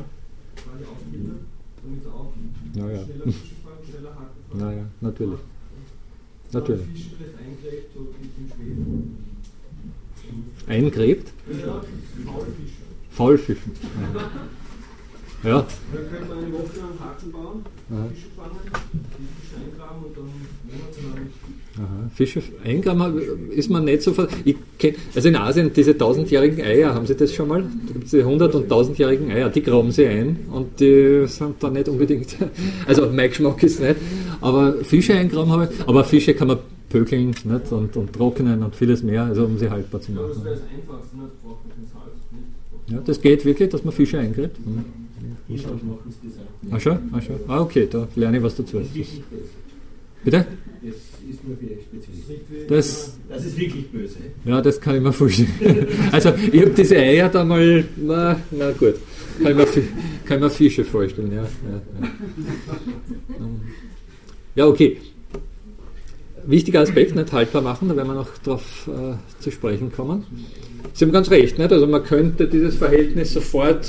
quasi 0.55 0.83
ausbildet, 0.85 1.41
damit 1.81 2.05
er 2.05 2.13
auch 2.13 2.33
naja. 2.75 3.03
schneller 3.03 3.25
Fische 3.25 3.55
fangen, 3.63 3.83
schneller 3.89 4.09
Haken 4.09 4.41
fangen? 4.49 4.63
Naja, 4.63 4.85
natürlich. 5.01 5.39
Und 5.39 6.53
natürlich. 6.53 6.85
Fische 6.87 7.09
vielleicht 7.17 7.37
eingräbt, 7.37 7.93
so 7.93 7.99
in 7.99 8.51
Schweden. 8.51 9.33
Eingräbt? 10.67 11.31
Ja, 11.49 11.81
Faulfische. 12.25 12.83
Faulfischen. 13.11 13.71
Ja. 15.43 15.49
ja. 15.49 15.67
Dann 15.93 16.09
könnte 16.09 16.29
man 16.29 16.37
eine 16.43 16.53
Woche 16.53 16.77
lang 16.79 16.99
Haken 16.99 17.31
bauen. 17.31 17.65
Fische 18.13 18.29
fangen, 18.35 18.59
die 18.63 19.41
Fische 19.41 19.55
eingraben 19.57 20.03
und 20.03 20.17
dann 20.17 20.31
monatelang 20.63 21.29
Aha. 21.75 22.09
Fische 22.13 22.41
eingraben 22.63 23.19
ist 23.49 23.69
man 23.69 23.85
nicht 23.85 24.03
so. 24.03 24.13
Ich 24.45 24.55
kenn, 24.77 24.95
also 25.15 25.27
in 25.27 25.35
Asien, 25.35 25.71
diese 25.73 25.97
tausendjährigen 25.97 26.61
Eier, 26.61 26.93
haben 26.93 27.07
Sie 27.07 27.15
das 27.15 27.33
schon 27.33 27.47
mal? 27.47 27.63
Da 27.63 27.93
gibt 27.93 28.05
es 28.05 28.11
diese 28.11 28.25
hundert- 28.25 28.53
und 28.53 28.69
tausendjährigen 28.69 29.31
Eier, 29.31 29.49
die 29.49 29.63
graben 29.63 29.91
sie 29.91 30.05
ein 30.05 30.37
und 30.51 30.79
die 30.79 31.25
sind 31.25 31.55
da 31.59 31.69
nicht 31.69 31.89
unbedingt. 31.89 32.35
Also 32.85 33.09
mein 33.11 33.29
Geschmack 33.29 33.63
ist 33.63 33.79
nicht. 33.79 33.95
Aber 34.41 34.73
Fische 34.83 35.13
eingraben 35.13 35.51
habe 35.51 35.69
ich. 35.71 35.87
Aber 35.87 36.03
Fische 36.03 36.33
kann 36.33 36.49
man 36.49 36.59
pökeln 36.89 37.27
nicht? 37.27 37.71
Und, 37.71 37.95
und 37.97 38.13
trocknen 38.13 38.61
und 38.61 38.75
vieles 38.75 39.01
mehr, 39.01 39.23
also 39.23 39.45
um 39.45 39.57
sie 39.57 39.69
haltbar 39.69 39.99
zu 40.01 40.11
machen. 40.11 40.27
Das 40.29 40.43
wäre 40.43 40.55
das 40.55 40.63
Einfachste, 40.63 41.17
nicht? 41.17 41.43
braucht 41.43 41.65
man 41.65 41.75
kein 41.75 41.87
Salz. 41.91 42.91
Ja, 42.91 42.99
das 43.03 43.19
geht 43.21 43.45
wirklich, 43.45 43.69
dass 43.69 43.83
man 43.83 43.93
Fische 43.93 44.19
eingräbt. 44.19 44.57
Hm. 44.57 44.85
Ach 46.71 46.79
schon? 46.79 46.97
Ach 47.11 47.21
schon? 47.21 47.35
Ah, 47.47 47.61
okay, 47.61 47.87
da 47.89 48.07
lerne 48.15 48.37
ich 48.37 48.43
was 48.43 48.55
dazu. 48.55 48.81
Bitte? 50.23 50.45
Ist 51.29 51.47
nur 51.47 51.57
für 51.57 51.69
Expezialisten. 51.71 52.67
Das, 52.67 53.17
das 53.29 53.45
ist 53.45 53.57
wirklich 53.57 53.87
böse. 53.89 54.17
Ja, 54.45 54.61
das 54.61 54.79
kann 54.79 54.95
ich 54.95 55.01
mir 55.01 55.13
vorstellen. 55.13 55.87
also, 56.11 56.33
ich 56.51 56.61
habe 56.61 56.71
diese 56.71 56.97
Eier 56.97 57.29
da 57.29 57.43
mal, 57.43 57.85
na, 57.95 58.39
na 58.51 58.71
gut, 58.71 58.95
kann 59.41 59.51
ich 59.51 59.57
mir, 59.57 59.65
kann 60.25 60.37
ich 60.37 60.43
mir 60.43 60.49
Fische 60.49 60.83
vorstellen. 60.83 61.31
Ja, 61.31 61.43
ja, 61.43 61.81
ja. 61.99 63.47
ja, 64.55 64.67
okay. 64.67 64.97
Wichtiger 66.45 66.81
Aspekt, 66.81 67.15
nicht 67.15 67.31
haltbar 67.31 67.61
machen, 67.61 67.87
da 67.87 67.95
werden 67.95 68.09
wir 68.09 68.15
noch 68.15 68.37
darauf 68.43 68.89
äh, 68.89 69.41
zu 69.41 69.49
sprechen 69.49 69.93
kommen. 69.93 70.25
Sie 70.91 71.05
haben 71.05 71.13
ganz 71.13 71.31
recht, 71.31 71.57
nicht? 71.57 71.71
also 71.71 71.87
man 71.87 72.03
könnte 72.03 72.47
dieses 72.47 72.75
Verhältnis 72.75 73.33
sofort 73.33 73.87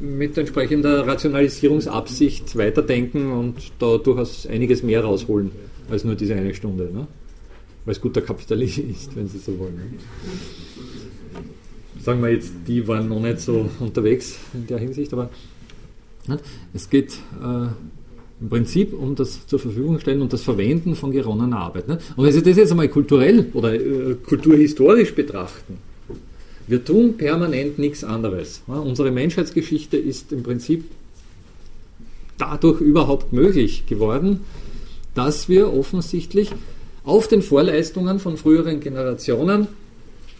mit 0.00 0.38
entsprechender 0.38 1.06
Rationalisierungsabsicht 1.06 2.56
weiterdenken 2.56 3.30
und 3.30 3.56
da 3.78 3.98
durchaus 3.98 4.46
einiges 4.46 4.82
mehr 4.82 5.04
rausholen 5.04 5.52
als 5.92 6.04
nur 6.04 6.14
diese 6.14 6.34
eine 6.34 6.54
Stunde. 6.54 6.90
Ne? 6.92 7.06
Weil 7.84 7.92
es 7.92 8.00
guter 8.00 8.22
Kapitalist 8.22 8.78
ist, 8.78 9.14
wenn 9.14 9.28
Sie 9.28 9.38
so 9.38 9.58
wollen. 9.58 9.76
Ne? 9.76 9.82
Sagen 12.00 12.22
wir 12.22 12.30
jetzt, 12.30 12.52
die 12.66 12.86
waren 12.88 13.08
noch 13.08 13.20
nicht 13.20 13.40
so 13.40 13.70
unterwegs 13.78 14.38
in 14.54 14.66
der 14.66 14.78
Hinsicht, 14.78 15.12
aber 15.12 15.30
ne? 16.26 16.38
es 16.72 16.88
geht 16.88 17.12
äh, 17.40 17.66
im 18.40 18.48
Prinzip 18.48 18.92
um 18.92 19.14
das 19.14 19.46
zur 19.46 19.58
Verfügung 19.58 20.00
stellen 20.00 20.22
und 20.22 20.32
das 20.32 20.42
Verwenden 20.42 20.96
von 20.96 21.12
geronnener 21.12 21.58
Arbeit. 21.58 21.86
Ne? 21.86 21.98
Und 22.16 22.24
wenn 22.24 22.32
Sie 22.32 22.42
das 22.42 22.56
jetzt 22.56 22.70
einmal 22.70 22.88
kulturell 22.88 23.46
oder 23.52 23.74
äh, 23.74 24.14
kulturhistorisch 24.14 25.14
betrachten, 25.14 25.76
wir 26.66 26.84
tun 26.84 27.16
permanent 27.16 27.78
nichts 27.78 28.02
anderes. 28.02 28.62
Ne? 28.66 28.80
Unsere 28.80 29.10
Menschheitsgeschichte 29.10 29.98
ist 29.98 30.32
im 30.32 30.42
Prinzip 30.42 30.84
dadurch 32.38 32.80
überhaupt 32.80 33.32
möglich 33.32 33.86
geworden, 33.86 34.40
dass 35.14 35.48
wir 35.48 35.72
offensichtlich 35.72 36.50
auf 37.04 37.28
den 37.28 37.42
Vorleistungen 37.42 38.18
von 38.18 38.36
früheren 38.36 38.80
Generationen 38.80 39.66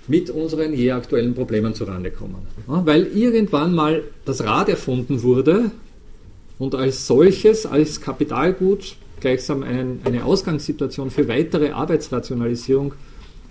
mit 0.09 0.31
unseren 0.31 0.73
je 0.73 0.93
aktuellen 0.93 1.35
Problemen 1.35 1.75
zurande 1.75 2.11
kommen. 2.11 2.37
Ja, 2.69 2.85
weil 2.87 3.07
irgendwann 3.07 3.75
mal 3.75 4.03
das 4.25 4.43
Rad 4.43 4.69
erfunden 4.69 5.23
wurde 5.23 5.71
und 6.59 6.75
als 6.75 7.07
solches, 7.07 7.67
als 7.67 8.01
Kapitalgut 8.01 8.97
gleichsam 9.21 9.63
einen, 9.63 10.01
eine 10.05 10.25
Ausgangssituation 10.25 11.11
für 11.11 11.29
weitere 11.29 11.71
Arbeitsrationalisierung 11.71 12.95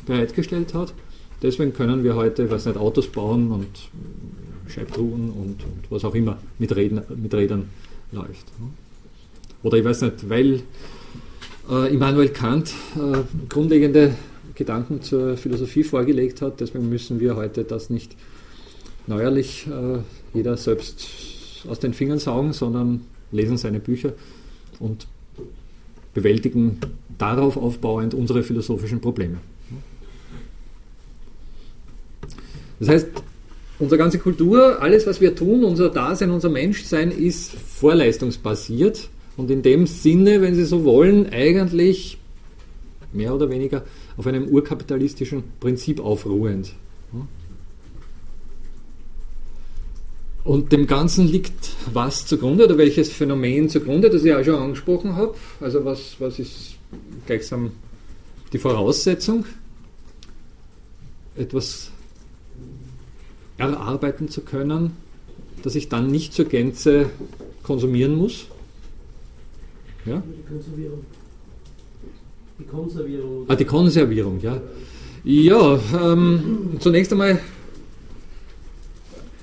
bereitgestellt 0.06 0.74
hat. 0.74 0.94
Deswegen 1.42 1.74
können 1.74 2.04
wir 2.04 2.16
heute, 2.16 2.51
weiß 2.51 2.66
nicht, 2.66 2.78
Autos 2.78 3.08
bauen 3.08 3.51
und 3.51 3.68
Scheibtruhen 4.68 5.32
und, 5.32 5.63
und 5.63 5.84
was 5.90 6.04
auch 6.06 6.13
immer 6.13 6.38
mit 6.60 6.75
Rädern, 6.75 7.04
mit 7.16 7.34
Rädern 7.34 7.70
läuft. 8.12 8.46
Oder 9.63 9.78
ich 9.78 9.86
weiß 9.86 10.01
nicht, 10.01 10.30
weil 10.30 10.62
äh, 11.72 11.94
Immanuel 11.94 12.30
Kant 12.30 12.74
äh, 12.96 13.20
grundlegende 13.50 14.13
Gedanken 14.56 15.01
zur 15.01 15.38
Philosophie 15.38 15.84
vorgelegt 15.84 16.42
hat. 16.42 16.60
Deswegen 16.60 16.90
müssen 16.90 17.20
wir 17.20 17.36
heute 17.36 17.63
das 17.63 17.90
nicht 17.90 18.16
neuerlich 19.08 19.68
äh, 19.68 20.00
jeder 20.34 20.58
selbst 20.58 21.08
aus 21.68 21.80
den 21.80 21.94
Fingern 21.94 22.20
saugen, 22.20 22.54
sondern 22.54 23.01
lesen 23.32 23.58
seine 23.58 23.80
Bücher 23.80 24.13
und 24.80 25.08
bewältigen 26.13 26.80
darauf 27.18 27.56
aufbauend 27.56 28.13
unsere 28.13 28.44
philosophischen 28.44 29.00
Probleme. 29.00 29.38
Das 32.80 32.90
heißt, 32.90 33.08
unsere 33.80 33.98
ganze 33.98 34.20
Kultur, 34.20 34.82
alles, 34.82 35.06
was 35.08 35.22
wir 35.22 35.36
tun, 35.36 35.63
unser 35.63 35.90
Dasein, 35.90 36.32
unser 36.32 36.50
Menschsein 36.50 37.12
ist 37.12 37.51
vorleistungsbasiert 37.54 39.08
und 39.38 39.50
in 39.50 39.62
dem 39.62 39.88
Sinne, 39.88 40.42
wenn 40.42 40.56
Sie 40.56 40.66
so 40.66 40.84
wollen, 40.84 41.32
eigentlich 41.32 42.18
mehr 43.14 43.34
oder 43.34 43.50
weniger 43.50 43.84
auf 44.18 44.28
einem 44.28 44.48
urkapitalistischen 44.48 45.44
Prinzip 45.60 46.00
aufruhend. 46.00 46.74
Und 50.44 50.72
dem 50.72 50.88
Ganzen 50.88 51.28
liegt 51.28 51.76
was 51.94 52.26
zugrunde 52.26 52.66
oder 52.66 52.78
welches 52.78 53.12
Phänomen 53.12 53.70
zugrunde, 53.70 54.10
das 54.10 54.24
ich 54.24 54.34
auch 54.34 54.44
schon 54.44 54.56
angesprochen 54.56 55.16
habe. 55.16 55.36
Also 55.60 55.86
was, 55.86 56.16
was 56.20 56.40
ist 56.40 56.76
gleichsam 57.28 57.72
die 58.52 58.58
Voraussetzung, 58.58 59.46
etwas 61.36 61.92
erarbeiten 63.58 64.30
zu 64.30 64.42
können, 64.42 64.98
das 65.62 65.76
ich 65.76 65.90
dann 65.90 66.08
nicht 66.08 66.34
zur 66.34 66.46
Gänze 66.46 67.12
konsumieren 67.62 68.16
muss. 68.16 68.48
Ja? 70.05 70.22
Die 70.25 70.43
Konservierung. 70.48 71.00
Die 72.60 72.63
Konservierung. 72.65 73.46
Ah, 73.48 73.55
die 73.55 73.65
Konservierung, 73.65 74.39
ja. 74.41 74.62
Ja, 75.24 75.79
ähm, 76.01 76.77
zunächst 76.79 77.12
einmal, 77.12 77.39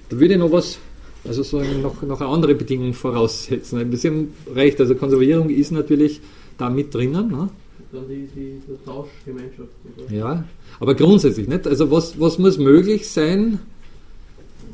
da 0.09 0.19
würde 0.19 0.35
ich 0.35 0.41
noch 0.41 0.51
was, 0.51 0.79
also 1.25 1.43
so 1.43 1.61
noch, 1.61 2.03
noch 2.03 2.21
eine 2.21 2.31
andere 2.31 2.55
Bedingung 2.55 2.95
voraussetzen. 2.95 3.79
Ein 3.79 3.91
bisschen 3.91 4.33
recht, 4.55 4.81
also 4.81 4.95
Konservierung 4.97 5.51
ist 5.51 5.71
natürlich 5.71 6.21
da 6.57 6.69
mit 6.69 6.93
drinnen. 6.93 7.29
Ne? 7.29 7.49
Dann 7.93 8.09
die, 8.09 8.29
die, 8.35 8.61
die 8.67 8.85
Tauschgemeinschaft. 8.85 9.69
Oder? 9.97 10.13
Ja, 10.15 10.45
aber 10.81 10.95
grundsätzlich 10.95 11.49
nicht. 11.49 11.67
Also 11.67 11.91
was, 11.91 12.19
was 12.21 12.39
muss 12.39 12.59
möglich 12.59 13.09
sein, 13.09 13.61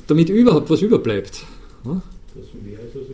damit 0.06 0.30
überhaupt 0.30 0.70
was 0.70 0.82
überbleibt? 0.82 1.44
Ne? 1.84 2.02
Dass 2.34 2.44
mehr 2.64 2.80
ist, 2.80 2.96
als 2.96 3.08
ich 3.10 3.13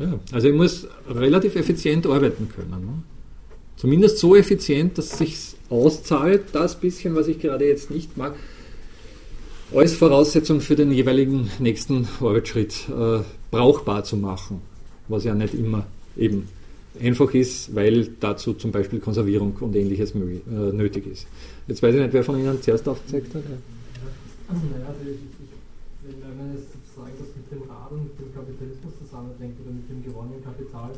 Ja, 0.00 0.18
also 0.32 0.48
ich 0.48 0.54
muss 0.54 0.88
relativ 1.08 1.56
effizient 1.56 2.06
arbeiten 2.06 2.48
können. 2.48 2.70
Ne? 2.70 3.02
Zumindest 3.76 4.18
so 4.18 4.34
effizient, 4.34 4.96
dass 4.96 5.12
es 5.12 5.18
sich 5.18 5.38
auszahlt, 5.68 6.46
das 6.52 6.80
bisschen, 6.80 7.14
was 7.14 7.28
ich 7.28 7.38
gerade 7.38 7.66
jetzt 7.66 7.90
nicht 7.90 8.16
mag, 8.16 8.34
als 9.74 9.92
Voraussetzung 9.92 10.60
für 10.60 10.74
den 10.74 10.90
jeweiligen 10.90 11.50
nächsten 11.58 12.08
Arbeitsschritt 12.20 12.88
äh, 12.88 13.20
brauchbar 13.50 14.02
zu 14.04 14.16
machen, 14.16 14.62
was 15.08 15.24
ja 15.24 15.34
nicht 15.34 15.54
immer 15.54 15.86
eben 16.16 16.48
einfach 17.00 17.32
ist, 17.34 17.74
weil 17.74 18.08
dazu 18.20 18.54
zum 18.54 18.72
Beispiel 18.72 19.00
Konservierung 19.00 19.54
und 19.60 19.76
ähnliches 19.76 20.14
äh, 20.14 20.72
nötig 20.72 21.06
ist. 21.06 21.26
Jetzt 21.68 21.82
weiß 21.82 21.94
ich 21.94 22.00
nicht, 22.00 22.12
wer 22.12 22.24
von 22.24 22.38
Ihnen 22.38 22.60
zuerst 22.60 22.88
aufgezeigt 22.88 23.34
hat. 23.34 23.44
Ja. 23.44 24.54
Naja, 24.54 24.86
also 24.88 25.00
ich, 25.02 25.10
ich, 25.10 26.14
wenn 26.20 26.36
man 26.36 26.56
jetzt 26.56 26.72
sozusagen 26.72 27.12
das 27.18 27.28
mit 27.36 27.46
dem 27.52 27.70
Rad 27.70 27.92
und 27.92 28.10
dem 28.18 28.34
Kapitalismus 28.34 28.59
zusammendenkt 29.20 29.60
oder 29.60 29.72
mit 29.72 29.86
dem 29.88 30.00
gewonnenen 30.04 30.42
Kapital, 30.42 30.90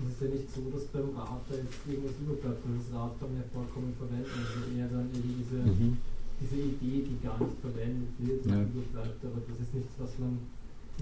ist 0.00 0.16
es 0.16 0.20
ja 0.24 0.28
nicht 0.32 0.48
so, 0.48 0.64
dass 0.72 0.88
beim 0.96 1.12
Rad 1.12 1.44
da 1.44 1.60
jetzt 1.60 1.84
irgendwas 1.84 2.16
überbleibt, 2.16 2.64
weil 2.64 2.76
das 2.80 2.88
Rad 2.88 3.12
kann 3.20 3.28
man 3.28 3.44
ja 3.44 3.46
vollkommen 3.52 3.92
verwenden. 4.00 4.32
Also 4.32 4.72
eher 4.72 4.88
dann 4.88 5.12
eben 5.12 5.28
diese, 5.36 5.60
mhm. 5.60 6.00
diese 6.40 6.56
Idee, 6.56 7.04
die 7.04 7.20
gar 7.20 7.36
nicht 7.36 7.60
verwendet 7.60 8.12
wird, 8.16 8.40
ja. 8.48 8.64
überbleibt. 8.64 9.20
Aber 9.28 9.40
das 9.44 9.60
ist 9.60 9.72
nichts, 9.76 9.92
was 10.00 10.16
man 10.16 10.40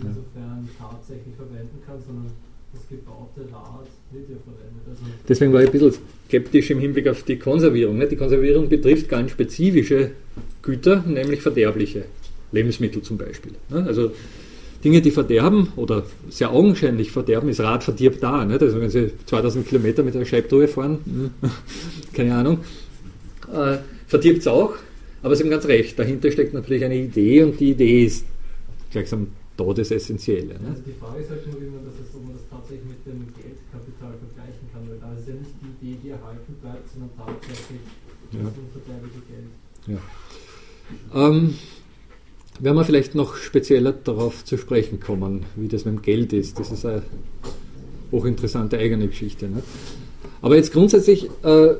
insofern 0.02 0.66
ja. 0.66 0.74
tatsächlich 0.82 1.34
verwenden 1.38 1.78
kann, 1.86 2.02
sondern 2.02 2.34
das 2.74 2.82
gebaute 2.90 3.46
Rad 3.54 3.86
wird 4.10 4.26
ja 4.34 4.38
verwendet. 4.42 4.82
Also 4.90 5.02
Deswegen 5.30 5.54
war 5.54 5.62
ich 5.62 5.70
ein 5.70 5.78
bisschen 5.78 5.94
skeptisch 6.26 6.70
im 6.74 6.82
Hinblick 6.82 7.06
auf 7.06 7.22
die 7.22 7.38
Konservierung. 7.38 8.02
Die 8.02 8.18
Konservierung 8.18 8.66
betrifft 8.68 9.08
ganz 9.08 9.30
spezifische 9.30 10.10
Güter, 10.62 11.06
nämlich 11.06 11.40
verderbliche 11.40 12.10
Lebensmittel 12.50 13.02
zum 13.02 13.14
Beispiel. 13.14 13.54
Also 13.70 14.10
Dinge, 14.84 15.02
die 15.02 15.10
verderben 15.10 15.72
oder 15.76 16.04
sehr 16.30 16.52
augenscheinlich 16.52 17.10
verderben, 17.10 17.48
ist 17.48 17.60
Rad 17.60 17.82
verdirbt 17.82 18.22
da. 18.22 18.44
Nicht? 18.44 18.62
Also 18.62 18.80
wenn 18.80 18.90
Sie 18.90 19.10
2000 19.26 19.66
Kilometer 19.66 20.02
mit 20.02 20.14
einer 20.14 20.24
Scheibtruhe 20.24 20.68
fahren, 20.68 20.98
hm, 21.04 21.30
keine 22.12 22.34
Ahnung, 22.34 22.58
äh, 23.52 23.78
verdirbt 24.06 24.40
es 24.40 24.46
auch, 24.46 24.74
aber 25.22 25.34
Sie 25.34 25.42
haben 25.42 25.50
ganz 25.50 25.66
recht, 25.66 25.98
dahinter 25.98 26.30
steckt 26.30 26.54
natürlich 26.54 26.84
eine 26.84 26.96
Idee 26.96 27.42
und 27.42 27.58
die 27.58 27.70
Idee 27.72 28.04
ist 28.04 28.24
gleichsam 28.90 29.28
da 29.56 29.64
das 29.72 29.90
Essentielle. 29.90 30.54
Ne? 30.54 30.68
Also 30.70 30.82
die 30.86 30.92
Frage 30.92 31.20
ist 31.20 31.30
halt 31.30 31.46
nur, 31.50 31.60
wie 31.60 31.66
man 31.66 31.84
das, 31.84 31.94
ob 32.14 32.22
man 32.22 32.32
das 32.32 32.46
tatsächlich 32.48 32.86
mit 32.86 33.02
dem 33.04 33.26
Geldkapital 33.34 34.14
vergleichen 34.22 34.64
kann, 34.72 34.82
weil 34.88 34.98
da 35.02 35.10
ist 35.18 35.26
ja 35.26 35.34
nicht 35.34 35.50
die 35.60 35.88
Idee, 35.88 35.98
die 36.04 36.10
erhalten 36.10 36.54
bleibt, 36.62 36.86
sondern 36.88 37.10
tatsächlich 37.18 37.82
das 38.30 38.40
ja. 38.40 38.46
unverderbliche 38.46 39.22
Geld. 39.26 39.50
Ja. 39.90 40.00
Ähm, 41.12 41.54
werden 42.58 42.76
wir 42.76 42.84
vielleicht 42.84 43.14
noch 43.14 43.36
spezieller 43.36 43.92
darauf 43.92 44.44
zu 44.44 44.56
sprechen 44.56 45.00
kommen, 45.00 45.44
wie 45.56 45.68
das 45.68 45.84
mit 45.84 45.94
dem 45.94 46.02
Geld 46.02 46.32
ist. 46.32 46.58
Das 46.58 46.70
ist 46.72 46.84
eine 46.84 47.02
hochinteressante 48.10 48.78
eigene 48.78 49.08
Geschichte. 49.08 49.48
Ne? 49.48 49.62
Aber 50.42 50.56
jetzt 50.56 50.72
grundsätzlich, 50.72 51.28
äh, 51.44 51.74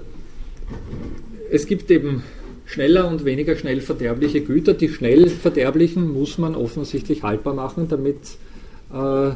es 1.51 1.67
gibt 1.67 1.91
eben 1.91 2.23
schneller 2.67 3.09
und 3.09 3.25
weniger 3.25 3.57
schnell 3.57 3.81
verderbliche 3.81 4.43
Güter. 4.43 4.75
Die 4.75 4.88
schnell 4.88 5.29
verderblichen 5.29 6.12
muss 6.12 6.38
man 6.38 6.55
offensichtlich 6.55 7.23
haltbar 7.23 7.55
machen, 7.55 7.88
damit 7.88 8.19
äh, 8.93 9.31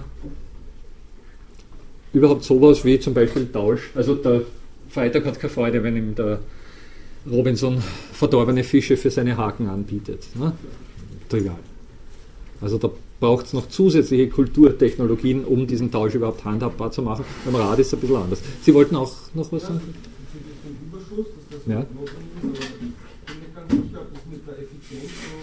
überhaupt 2.13 2.45
sowas 2.45 2.85
wie 2.85 3.01
zum 3.01 3.15
Beispiel 3.15 3.47
Tausch, 3.47 3.91
also 3.95 4.15
der 4.15 4.43
Freitag 4.91 5.25
hat 5.25 5.41
keine 5.41 5.53
Freude, 5.53 5.83
wenn 5.83 5.97
ihm 5.97 6.15
der 6.15 6.41
Robinson 7.31 7.83
verdorbene 8.13 8.65
Fische 8.65 8.97
für 8.97 9.11
seine 9.11 9.37
Haken 9.37 9.69
anbietet. 9.69 10.27
Ne? 10.35 10.53
Trivial. 11.33 11.57
Also 12.61 12.79
da 12.79 12.91
braucht 13.19 13.47
es 13.47 13.53
noch 13.53 13.69
zusätzliche 13.69 14.29
Kulturtechnologien, 14.29 15.45
um 15.45 15.67
diesen 15.67 15.91
Tausch 15.91 16.15
überhaupt 16.15 16.45
handhabbar 16.45 16.93
zu 16.93 17.03
machen. 17.03 17.25
Beim 17.45 17.57
Rad 17.57 17.79
ist 17.79 17.89
es 17.89 17.95
ein 17.95 18.01
bisschen 18.01 18.17
anders. 18.17 18.41
Sie 18.63 18.75
wollten 18.75 18.97
auch 18.97 19.13
noch 19.35 19.51
was 19.51 19.63
sagen? 19.63 19.81
Überschuss, 20.87 21.27
dass 21.51 21.59
das 21.59 21.67
ja. 21.67 21.81
notwendig 21.81 22.31
ist, 22.39 22.47
aber 22.47 22.55
ich 22.55 23.27
bin 23.27 23.37
nicht 23.43 23.55
ganz 23.55 23.69
sicher, 23.71 24.01
ob 24.03 24.09
das 24.15 24.25
mit 24.31 24.43
der 24.47 24.57
Effizienz 24.63 25.11
so 25.11 25.37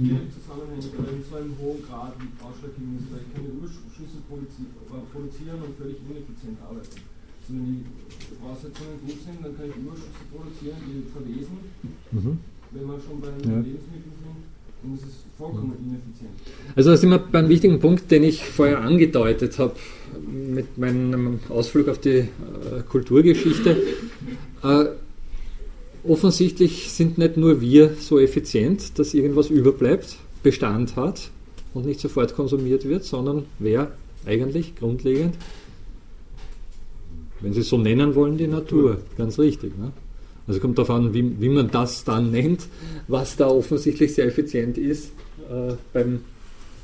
direkt 0.00 0.32
zusammenhängt 0.36 0.86
oder 0.96 1.10
in 1.12 1.22
so 1.24 1.36
einem 1.36 1.54
hohen 1.60 1.80
Grad 1.86 2.14
ausschlaggebend 2.40 3.00
ist, 3.00 3.08
weil 3.12 3.22
ich 3.24 3.30
kann 3.32 3.44
Überschüsse 3.46 4.18
produzieren 4.26 5.60
und 5.64 5.72
völlig 5.76 5.98
ineffizient 6.08 6.58
arbeiten. 6.60 6.96
Also 6.96 7.48
wenn 7.52 7.66
die 7.66 7.84
Voraussetzungen 8.40 8.96
gut 9.04 9.20
sind, 9.24 9.38
dann 9.44 9.52
kann 9.56 9.66
ich 9.68 9.76
Überschüsse 9.76 10.24
produzieren, 10.30 10.78
die 10.88 11.04
verwesen. 11.08 11.56
Mhm. 12.12 12.32
Wenn 12.70 12.86
wir 12.86 12.98
schon 13.02 13.18
bei 13.18 13.34
ja. 13.34 13.58
Lebensmitteln 13.58 14.14
Also 16.76 16.90
da 16.90 16.96
sind 16.96 17.10
wir 17.10 17.18
bei 17.18 17.38
einem 17.38 17.48
wichtigen 17.48 17.80
Punkt, 17.80 18.10
den 18.10 18.24
ich 18.24 18.44
vorher 18.44 18.80
angedeutet 18.80 19.58
habe 19.58 19.74
mit 20.28 20.78
meinem 20.78 21.40
Ausflug 21.48 21.88
auf 21.88 21.98
die 21.98 22.18
äh, 22.18 22.26
Kulturgeschichte. 22.88 23.76
Äh, 24.62 24.90
offensichtlich 26.06 26.92
sind 26.92 27.16
nicht 27.16 27.38
nur 27.38 27.62
wir 27.62 27.94
so 27.98 28.18
effizient, 28.18 28.98
dass 28.98 29.14
irgendwas 29.14 29.48
überbleibt, 29.48 30.18
Bestand 30.42 30.96
hat 30.96 31.30
und 31.72 31.86
nicht 31.86 31.98
sofort 31.98 32.34
konsumiert 32.34 32.86
wird, 32.86 33.04
sondern 33.04 33.46
wer 33.58 33.90
eigentlich 34.26 34.76
grundlegend, 34.76 35.36
wenn 37.40 37.54
Sie 37.54 37.60
es 37.60 37.70
so 37.70 37.78
nennen 37.78 38.14
wollen, 38.14 38.36
die 38.36 38.48
Natur. 38.48 38.98
Ganz 39.16 39.38
richtig. 39.38 39.78
Ne? 39.78 39.92
Also 40.50 40.58
kommt 40.58 40.78
darauf 40.78 40.90
an, 40.90 41.14
wie, 41.14 41.40
wie 41.40 41.48
man 41.48 41.70
das 41.70 42.02
dann 42.02 42.32
nennt, 42.32 42.66
was 43.06 43.36
da 43.36 43.46
offensichtlich 43.46 44.14
sehr 44.14 44.26
effizient 44.26 44.78
ist 44.78 45.12
äh, 45.48 45.74
beim 45.92 46.22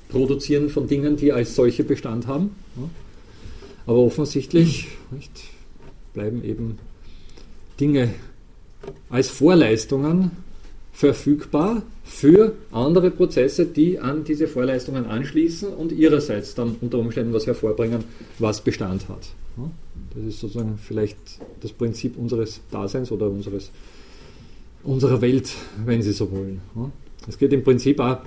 Produzieren 0.08 0.70
von 0.70 0.86
Dingen, 0.86 1.16
die 1.16 1.32
als 1.32 1.56
solche 1.56 1.82
Bestand 1.82 2.28
haben. 2.28 2.54
Ja. 2.76 2.88
Aber 3.86 3.98
offensichtlich 3.98 4.86
nicht, 5.10 5.32
bleiben 6.14 6.44
eben 6.44 6.78
Dinge 7.80 8.10
als 9.10 9.30
Vorleistungen 9.30 10.30
verfügbar 10.92 11.82
für 12.04 12.52
andere 12.70 13.10
Prozesse, 13.10 13.66
die 13.66 13.98
an 13.98 14.22
diese 14.22 14.46
Vorleistungen 14.46 15.06
anschließen 15.06 15.70
und 15.70 15.90
ihrerseits 15.90 16.54
dann 16.54 16.76
unter 16.80 16.98
Umständen 16.98 17.32
was 17.32 17.48
hervorbringen, 17.48 18.04
was 18.38 18.60
Bestand 18.60 19.08
hat. 19.08 19.26
Ja. 19.56 19.70
Das 20.14 20.24
ist 20.24 20.40
sozusagen 20.40 20.78
vielleicht 20.78 21.16
das 21.60 21.72
Prinzip 21.72 22.16
unseres 22.16 22.60
Daseins 22.70 23.10
oder 23.10 23.28
unseres, 23.28 23.70
unserer 24.84 25.20
Welt, 25.20 25.50
wenn 25.84 26.02
Sie 26.02 26.12
so 26.12 26.30
wollen. 26.30 26.60
Es 27.28 27.38
geht 27.38 27.52
im 27.52 27.64
Prinzip 27.64 28.00
auch, 28.00 28.18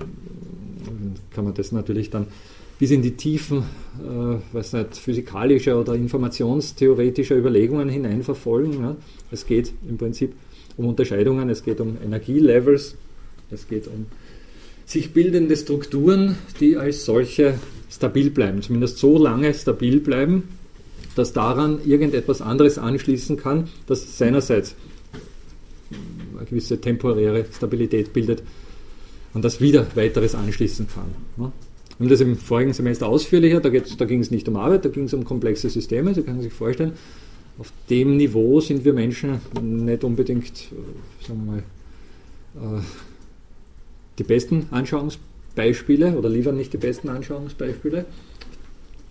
kann 1.32 1.44
man 1.44 1.54
das 1.54 1.72
natürlich 1.72 2.10
dann 2.10 2.28
bis 2.80 2.92
in 2.92 3.02
die 3.02 3.12
Tiefen, 3.12 3.64
äh, 4.02 4.56
weiß 4.56 4.74
nicht, 4.74 4.96
physikalischer 4.96 5.80
oder 5.80 5.96
informationstheoretischer 5.96 7.36
Überlegungen 7.36 7.90
hineinverfolgen. 7.90 8.82
Ne? 8.82 8.96
Es 9.32 9.46
geht 9.46 9.74
im 9.88 9.98
Prinzip 9.98 10.34
um 10.78 10.86
Unterscheidungen, 10.86 11.50
es 11.50 11.64
geht 11.64 11.82
um 11.82 11.98
Energielevels, 12.04 12.96
es 13.52 13.68
geht 13.68 13.88
um 13.88 14.06
sich 14.86 15.14
bildende 15.14 15.56
Strukturen, 15.58 16.38
die 16.60 16.78
als 16.78 17.06
solche 17.06 17.60
stabil 17.92 18.30
bleiben, 18.30 18.62
zumindest 18.62 18.98
so 18.98 19.18
lange 19.18 19.54
stabil 19.54 20.00
bleiben, 20.00 20.44
dass 21.16 21.34
daran 21.34 21.80
irgendetwas 21.86 22.42
anderes 22.42 22.78
anschließen 22.78 23.38
kann, 23.38 23.68
das 23.88 24.18
seinerseits 24.18 24.76
eine 26.38 26.46
gewisse 26.46 26.80
temporäre 26.80 27.46
Stabilität 27.56 28.14
bildet 28.14 28.44
und 29.34 29.44
das 29.44 29.62
wieder 29.62 29.88
weiteres 29.96 30.36
anschließen 30.36 30.88
kann. 30.88 31.10
Wir 31.38 31.52
haben 32.00 32.10
das 32.10 32.22
im 32.22 32.38
vorigen 32.38 32.74
Semester 32.74 33.08
ausführlicher, 33.08 33.60
da, 33.60 33.70
da 33.70 34.06
ging 34.06 34.22
es 34.22 34.32
nicht 34.32 34.48
um 34.48 34.56
Arbeit, 34.56 34.86
da 34.86 34.90
ging 34.90 35.06
es 35.06 35.14
um 35.14 35.26
komplexe 35.26 35.70
Systeme, 35.70 36.14
Sie 36.14 36.22
können 36.22 36.42
sich 36.42 36.54
vorstellen, 36.54 36.94
auf 37.60 37.74
dem 37.90 38.16
Niveau 38.16 38.62
sind 38.62 38.86
wir 38.86 38.94
Menschen 38.94 39.42
nicht 39.62 40.06
unbedingt, 40.06 40.72
äh, 40.72 41.28
sagen 41.28 41.42
wir 41.46 42.64
mal, 42.64 42.78
äh, 42.80 42.82
die 44.18 44.24
besten 44.24 44.68
Anschauungsbeispiele 44.72 46.18
oder 46.18 46.30
liefern 46.30 46.56
nicht 46.56 46.72
die 46.72 46.78
besten 46.78 47.10
Anschauungsbeispiele. 47.10 48.06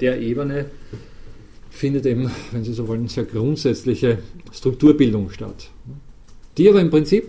Der 0.00 0.20
Ebene 0.20 0.66
findet 1.70 2.06
eben, 2.06 2.30
wenn 2.52 2.64
Sie 2.64 2.72
so 2.72 2.88
wollen, 2.88 3.08
sehr 3.08 3.24
grundsätzliche 3.24 4.18
Strukturbildung 4.52 5.30
statt, 5.30 5.70
die 6.56 6.68
aber 6.68 6.80
im 6.80 6.90
Prinzip 6.90 7.28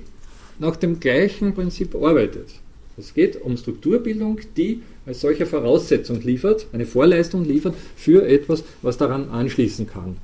nach 0.59 0.75
dem 0.75 0.99
gleichen 0.99 1.53
Prinzip 1.53 1.95
arbeitet. 1.95 2.49
Es 2.97 3.13
geht 3.13 3.41
um 3.41 3.55
Strukturbildung, 3.55 4.39
die 4.57 4.81
als 5.05 5.21
solche 5.21 5.45
Voraussetzung 5.45 6.21
liefert, 6.21 6.67
eine 6.73 6.85
Vorleistung 6.85 7.45
liefert 7.45 7.73
für 7.95 8.27
etwas, 8.27 8.63
was 8.81 8.97
daran 8.97 9.29
anschließen 9.29 9.87
kann. 9.87 10.17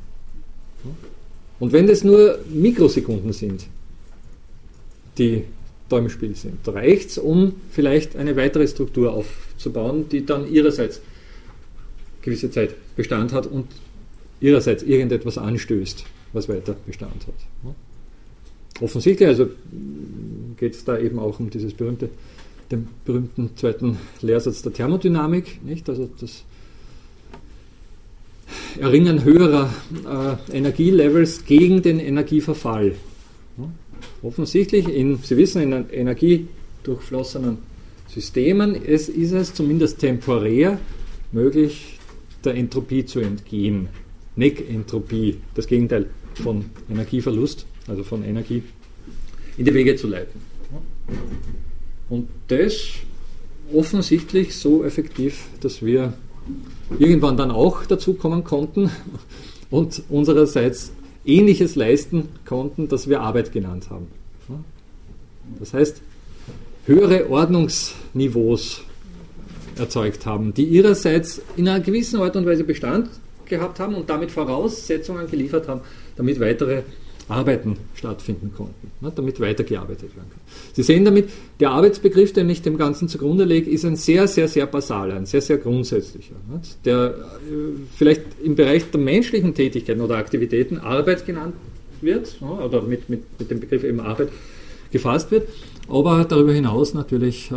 Und 1.60 1.72
wenn 1.72 1.88
das 1.88 2.04
nur 2.04 2.40
Mikrosekunden 2.50 3.32
sind, 3.32 3.68
die 5.18 5.44
da 5.88 6.00
im 6.00 6.10
Spiel 6.10 6.36
sind, 6.36 6.68
reicht 6.68 7.12
es, 7.12 7.18
um 7.18 7.54
vielleicht 7.72 8.16
eine 8.16 8.36
weitere 8.36 8.68
Struktur 8.68 9.14
aufzubauen, 9.14 10.10
die 10.10 10.26
dann 10.26 10.52
ihrerseits 10.52 11.02
gewisse 12.22 12.52
Zeit 12.52 12.76
Bestand 12.96 13.32
hat 13.34 13.48
und 13.48 13.68
ihrerseits 14.42 14.84
irgendetwas 14.84 15.38
anstößt, 15.38 16.06
was 16.34 16.50
weiter 16.50 16.76
Bestand 16.86 17.28
hat. 17.28 17.74
Offensichtlich, 18.82 19.28
also 19.28 19.48
geht 20.58 20.74
es 20.76 20.84
da 20.84 20.98
eben 20.98 21.20
auch 21.20 21.40
um 21.40 21.50
dieses 21.50 21.74
berühmte, 21.74 22.10
den 22.72 22.88
berühmten 23.06 23.52
zweiten 23.56 23.98
Lehrsatz 24.22 24.62
der 24.62 24.74
Thermodynamik, 24.74 25.64
nicht? 25.64 25.88
Also 25.90 26.10
das 26.20 26.44
Erringen 28.80 29.24
höherer 29.24 29.74
äh, 30.52 30.58
Energielevels 30.58 31.46
gegen 31.46 31.82
den 31.82 32.00
Energieverfall. 32.00 32.96
Offensichtlich, 34.22 34.88
in, 34.88 35.18
Sie 35.20 35.38
wissen, 35.38 35.62
in 35.62 35.90
energiedurchflossenen 35.90 37.60
Systemen 38.08 38.76
es 38.86 39.10
ist 39.10 39.32
es 39.32 39.54
zumindest 39.54 40.00
temporär 40.00 40.80
möglich, 41.32 42.00
der 42.44 42.56
Entropie 42.56 43.06
zu 43.06 43.20
entgehen. 43.20 43.90
Neck-Entropie, 44.36 45.38
das 45.54 45.68
Gegenteil 45.68 46.10
von 46.42 46.66
Energieverlust, 46.90 47.66
also 47.88 48.04
von 48.04 48.24
Energie, 48.24 48.64
in 49.58 49.66
die 49.66 49.74
Wege 49.74 49.96
zu 49.96 50.08
leiten. 50.08 50.42
Und 52.10 52.28
das 52.48 52.94
offensichtlich 53.74 54.56
so 54.56 54.84
effektiv, 54.84 55.46
dass 55.62 55.84
wir 55.84 56.14
irgendwann 57.00 57.38
dann 57.38 57.52
auch 57.52 57.86
dazu 57.86 58.14
kommen 58.14 58.44
konnten 58.44 58.92
und 59.70 60.04
unsererseits 60.10 60.92
Ähnliches 61.26 61.76
leisten 61.76 62.30
konnten, 62.46 62.88
das 62.88 63.10
wir 63.10 63.22
Arbeit 63.22 63.52
genannt 63.52 63.90
haben. 63.90 64.08
Das 65.60 65.74
heißt, 65.74 66.02
höhere 66.86 67.30
Ordnungsniveaus 67.30 68.84
erzeugt 69.78 70.26
haben, 70.26 70.54
die 70.54 70.66
ihrerseits 70.66 71.42
in 71.56 71.68
einer 71.68 71.84
gewissen 71.84 72.20
Art 72.20 72.36
und 72.36 72.46
Weise 72.46 72.64
Bestand 72.64 73.10
gehabt 73.46 73.80
haben 73.80 73.96
und 73.96 74.10
damit 74.10 74.32
Voraussetzungen 74.32 75.30
geliefert 75.30 75.68
haben, 75.68 75.82
damit 76.16 76.40
weitere 76.40 76.84
Arbeiten 77.28 77.78
stattfinden 77.96 78.52
konnten, 78.56 78.92
ne, 79.02 79.12
damit 79.16 79.40
weitergearbeitet 79.40 80.16
werden 80.16 80.30
kann. 80.30 80.40
Sie 80.74 80.84
sehen 80.84 81.06
damit, 81.06 81.30
der 81.60 81.72
Arbeitsbegriff, 81.72 82.34
den 82.34 82.50
ich 82.50 82.62
dem 82.62 82.78
Ganzen 82.78 83.10
zugrunde 83.10 83.46
lege, 83.46 83.70
ist 83.70 83.84
ein 83.84 83.96
sehr, 83.96 84.28
sehr, 84.28 84.48
sehr 84.48 84.68
basaler, 84.68 85.16
ein 85.16 85.26
sehr, 85.26 85.42
sehr 85.42 85.58
grundsätzlicher, 85.58 86.36
ne, 86.48 86.62
der 86.84 87.10
äh, 87.10 87.14
vielleicht 87.96 88.22
im 88.44 88.56
Bereich 88.56 88.92
der 88.92 89.00
menschlichen 89.00 89.56
Tätigkeiten 89.56 90.02
oder 90.02 90.18
Aktivitäten 90.18 90.78
Arbeit 90.78 91.26
genannt 91.26 91.56
wird, 92.02 92.40
ne, 92.42 92.48
oder 92.48 92.84
mit, 92.84 93.10
mit, 93.10 93.24
mit 93.40 93.50
dem 93.50 93.60
Begriff 93.60 93.84
eben 93.84 94.00
Arbeit 94.02 94.30
gefasst 94.92 95.32
wird, 95.32 95.50
aber 95.88 96.26
darüber 96.26 96.54
hinaus 96.54 96.94
natürlich 96.94 97.50
äh, 97.52 97.56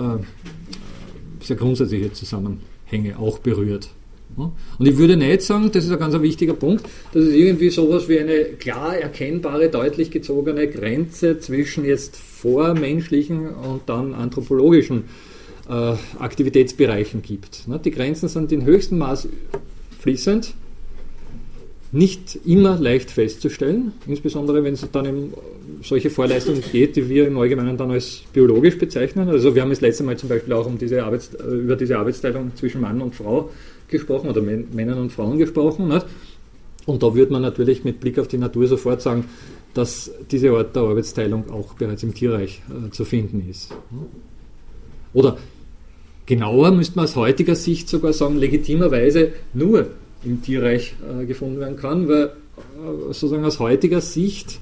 sehr 1.42 1.57
grundsätzliche 1.57 2.12
Zusammenhänge 2.12 3.18
auch 3.18 3.38
berührt. 3.38 3.90
Und 4.37 4.87
ich 4.87 4.97
würde 4.97 5.17
nicht 5.17 5.43
sagen, 5.43 5.71
das 5.73 5.85
ist 5.85 5.91
ein 5.91 5.99
ganz 5.99 6.21
wichtiger 6.21 6.55
Punkt, 6.55 6.85
dass 7.12 7.25
es 7.25 7.35
irgendwie 7.35 7.71
sowas 7.71 8.09
wie 8.09 8.21
eine 8.21 8.45
klar 8.45 8.97
erkennbare, 8.97 9.69
deutlich 9.69 10.11
gezogene 10.11 10.69
Grenze 10.69 11.41
zwischen 11.41 11.85
jetzt 11.85 12.17
vormenschlichen 12.17 13.49
und 13.49 13.83
dann 13.87 14.14
anthropologischen 14.14 15.05
äh, 15.69 15.95
Aktivitätsbereichen 16.19 17.23
gibt. 17.23 17.64
Die 17.85 17.91
Grenzen 17.91 18.29
sind 18.29 18.53
in 18.53 18.64
höchstem 18.64 18.99
Maß 18.99 19.29
fließend, 20.01 20.55
nicht 21.91 22.38
immer 22.45 22.79
leicht 22.79 23.11
festzustellen, 23.11 23.93
insbesondere 24.07 24.62
wenn 24.62 24.75
es 24.75 24.87
dann 24.93 25.07
um 25.07 25.35
solche 25.83 26.11
Vorleistungen 26.11 26.62
geht, 26.71 26.97
die 26.97 27.09
wir 27.09 27.27
im 27.27 27.38
Allgemeinen 27.38 27.77
dann 27.77 27.91
als 27.91 28.23
biologisch 28.33 28.77
bezeichnen. 28.79 29.29
Also 29.29 29.55
wir 29.55 29.62
haben 29.62 29.71
das 29.71 29.81
letzte 29.81 30.05
Mal 30.05 30.17
zum 30.17 30.29
Beispiel 30.29 30.53
auch 30.53 30.67
um 30.67 30.77
diese 30.77 31.03
Arbeits 31.03 31.31
über 31.51 31.77
diese 31.77 31.99
Arbeitsteilung 31.99 32.53
zwischen 32.57 32.81
Mann 32.83 33.01
und 33.01 33.14
Frau 33.14 33.51
gesprochen 33.88 34.31
oder 34.31 34.40
Männern 34.40 34.98
und 34.98 35.12
Frauen 35.12 35.38
gesprochen. 35.38 35.88
Nicht? 35.88 36.07
Und 36.87 37.03
da 37.03 37.14
würde 37.14 37.33
man 37.33 37.42
natürlich 37.42 37.85
mit 37.85 38.01
Blick 38.01 38.18
auf 38.18 38.29
die 38.29 38.38
Natur 38.38 38.66
sofort 38.66 39.03
sagen, 39.03 39.24
dass 39.74 40.11
diese 40.31 40.51
Art 40.51 40.74
der 40.74 40.83
Arbeitsteilung 40.83 41.51
auch 41.51 41.74
bereits 41.74 42.03
im 42.03 42.14
Tierreich 42.14 42.62
äh, 42.68 42.90
zu 42.90 43.05
finden 43.05 43.48
ist. 43.48 43.74
Oder 45.12 45.37
genauer 46.27 46.70
müsste 46.72 46.96
man 46.96 47.05
aus 47.05 47.16
heutiger 47.16 47.55
Sicht 47.55 47.88
sogar 47.88 48.12
sagen, 48.12 48.38
legitimerweise 48.38 49.33
nur 49.53 49.88
im 50.24 50.42
Tierreich 50.42 50.94
äh, 51.20 51.27
gefunden 51.27 51.61
werden 51.61 51.77
kann, 51.77 52.09
weil 52.09 52.24
äh, 52.24 52.31
sozusagen 53.09 53.44
aus 53.44 53.59
heutiger 53.61 54.01
Sicht 54.01 54.59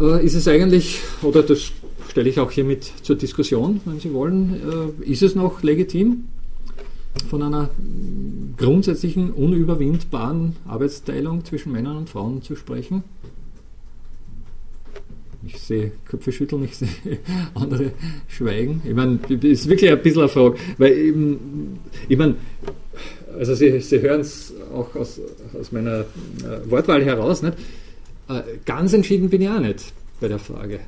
äh, 0.00 0.24
ist 0.24 0.34
es 0.34 0.48
eigentlich, 0.48 1.00
oder 1.22 1.42
das 1.42 1.72
stelle 2.08 2.28
ich 2.28 2.38
auch 2.40 2.50
hiermit 2.50 2.84
zur 3.02 3.16
Diskussion, 3.16 3.80
wenn 3.84 4.00
Sie 4.00 4.12
wollen, 4.12 4.94
äh, 5.04 5.10
ist 5.10 5.22
es 5.22 5.34
noch 5.34 5.62
legitim, 5.62 6.24
von 7.28 7.42
einer 7.42 7.70
grundsätzlichen, 8.56 9.32
unüberwindbaren 9.32 10.56
Arbeitsteilung 10.66 11.44
zwischen 11.44 11.72
Männern 11.72 11.96
und 11.96 12.10
Frauen 12.10 12.42
zu 12.42 12.56
sprechen? 12.56 13.04
Ich 15.44 15.58
sehe 15.58 15.92
Köpfe 16.06 16.30
schütteln, 16.30 16.64
ich 16.64 16.76
sehe 16.78 16.88
andere 17.54 17.92
schweigen. 18.28 18.82
Ich 18.84 18.94
meine, 18.94 19.18
das 19.28 19.42
ist 19.42 19.68
wirklich 19.68 19.90
ein 19.90 20.00
bisschen 20.00 20.22
eine 20.22 20.28
Frage, 20.28 20.56
weil 20.78 20.92
eben, 20.92 21.78
ich 22.08 22.16
meine, 22.16 22.36
also 23.38 23.54
Sie, 23.54 23.80
Sie 23.80 24.00
hören 24.00 24.20
es 24.20 24.52
auch 24.72 24.94
aus, 24.94 25.20
aus 25.58 25.72
meiner 25.72 26.00
äh, 26.00 26.70
Wortwahl 26.70 27.04
heraus, 27.04 27.42
nicht? 27.42 27.56
Äh, 28.28 28.42
ganz 28.64 28.92
entschieden 28.92 29.30
bin 29.30 29.42
ich 29.42 29.48
auch 29.48 29.60
nicht 29.60 29.92
bei 30.20 30.28
der 30.28 30.38
Frage. 30.38 30.80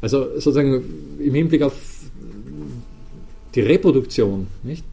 Also 0.00 0.24
sozusagen 0.34 0.82
im 1.20 1.34
Hinblick 1.34 1.62
auf 1.62 1.74
die 3.54 3.60
Reproduktion, 3.60 4.48
nicht? 4.62 4.84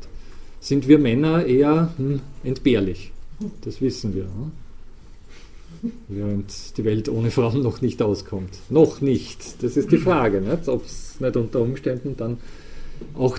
Sind 0.59 0.87
wir 0.87 0.99
Männer 0.99 1.45
eher 1.45 1.93
hm, 1.97 2.21
entbehrlich. 2.43 3.11
Das 3.61 3.81
wissen 3.81 4.13
wir. 4.13 4.23
Hm? 4.23 4.51
Während 6.09 6.77
die 6.77 6.83
Welt 6.83 7.07
ohne 7.07 7.31
Frauen 7.31 7.61
noch 7.61 7.81
nicht 7.81 8.01
auskommt. 8.01 8.49
Noch 8.69 8.99
nicht. 8.99 9.63
Das 9.63 9.77
ist 9.77 9.91
die 9.91 9.97
Frage, 9.97 10.43
ob 10.67 10.85
es 10.85 11.19
nicht 11.19 11.37
unter 11.37 11.61
Umständen 11.61 12.17
dann 12.17 12.37
auch 13.13 13.37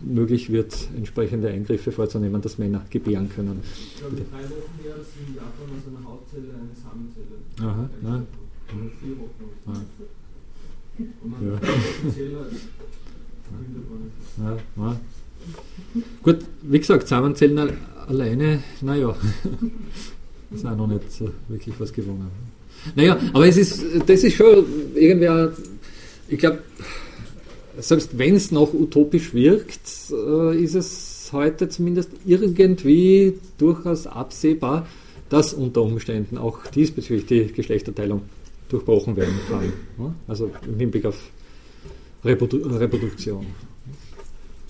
möglich 0.00 0.50
wird, 0.50 0.88
entsprechende 0.96 1.48
Eingriffe 1.48 1.92
vorzunehmen, 1.92 2.40
dass 2.40 2.58
Männer 2.58 2.84
gebären 2.90 3.28
können. 3.28 3.60
Ich 3.64 3.98
glaube, 3.98 4.16
drei 4.16 4.44
Wochen 4.44 4.78
her, 4.82 4.94
dass 4.96 5.08
in 5.26 5.34
Japan 5.34 5.68
aus 5.76 5.86
einer 5.88 6.04
Hautzelle 6.08 6.54
eine 6.54 6.74
Samenzelle. 6.74 7.36
Aha, 7.60 7.90
nein. 8.02 8.26
Vier 9.00 9.18
Wochen. 9.18 9.50
Und 11.22 11.30
man 11.30 11.46
ja. 11.46 11.60
ja, 14.38 14.56
ja. 14.76 15.00
Gut, 16.22 16.38
wie 16.62 16.78
gesagt, 16.78 17.08
Samenzellen 17.08 17.72
alleine, 18.06 18.62
naja, 18.80 19.14
ist 20.54 20.66
auch 20.66 20.76
noch 20.76 20.86
nicht 20.86 21.10
so 21.10 21.30
wirklich 21.48 21.74
was 21.78 21.92
gewonnen. 21.92 22.30
Naja, 22.94 23.18
aber 23.32 23.46
es 23.46 23.56
ist, 23.56 23.84
das 24.06 24.24
ist 24.24 24.34
schon 24.34 24.64
irgendwie, 24.94 25.48
ich 26.28 26.38
glaube, 26.38 26.60
selbst 27.78 28.16
wenn 28.18 28.34
es 28.34 28.50
noch 28.50 28.72
utopisch 28.72 29.34
wirkt, 29.34 29.80
äh, 30.12 30.62
ist 30.62 30.74
es 30.74 31.30
heute 31.32 31.68
zumindest 31.68 32.10
irgendwie 32.26 33.34
durchaus 33.58 34.06
absehbar, 34.06 34.86
dass 35.28 35.54
unter 35.54 35.82
Umständen 35.82 36.38
auch 36.38 36.66
diesbezüglich 36.66 37.26
die 37.26 37.52
Geschlechterteilung 37.52 38.22
durchbrochen 38.68 39.16
werden 39.16 39.34
kann. 39.48 39.72
Also 40.26 40.50
im 40.66 40.78
Hinblick 40.78 41.04
auf 41.06 41.30
Reprodu 42.24 42.58
Reproduktion. 42.58 43.46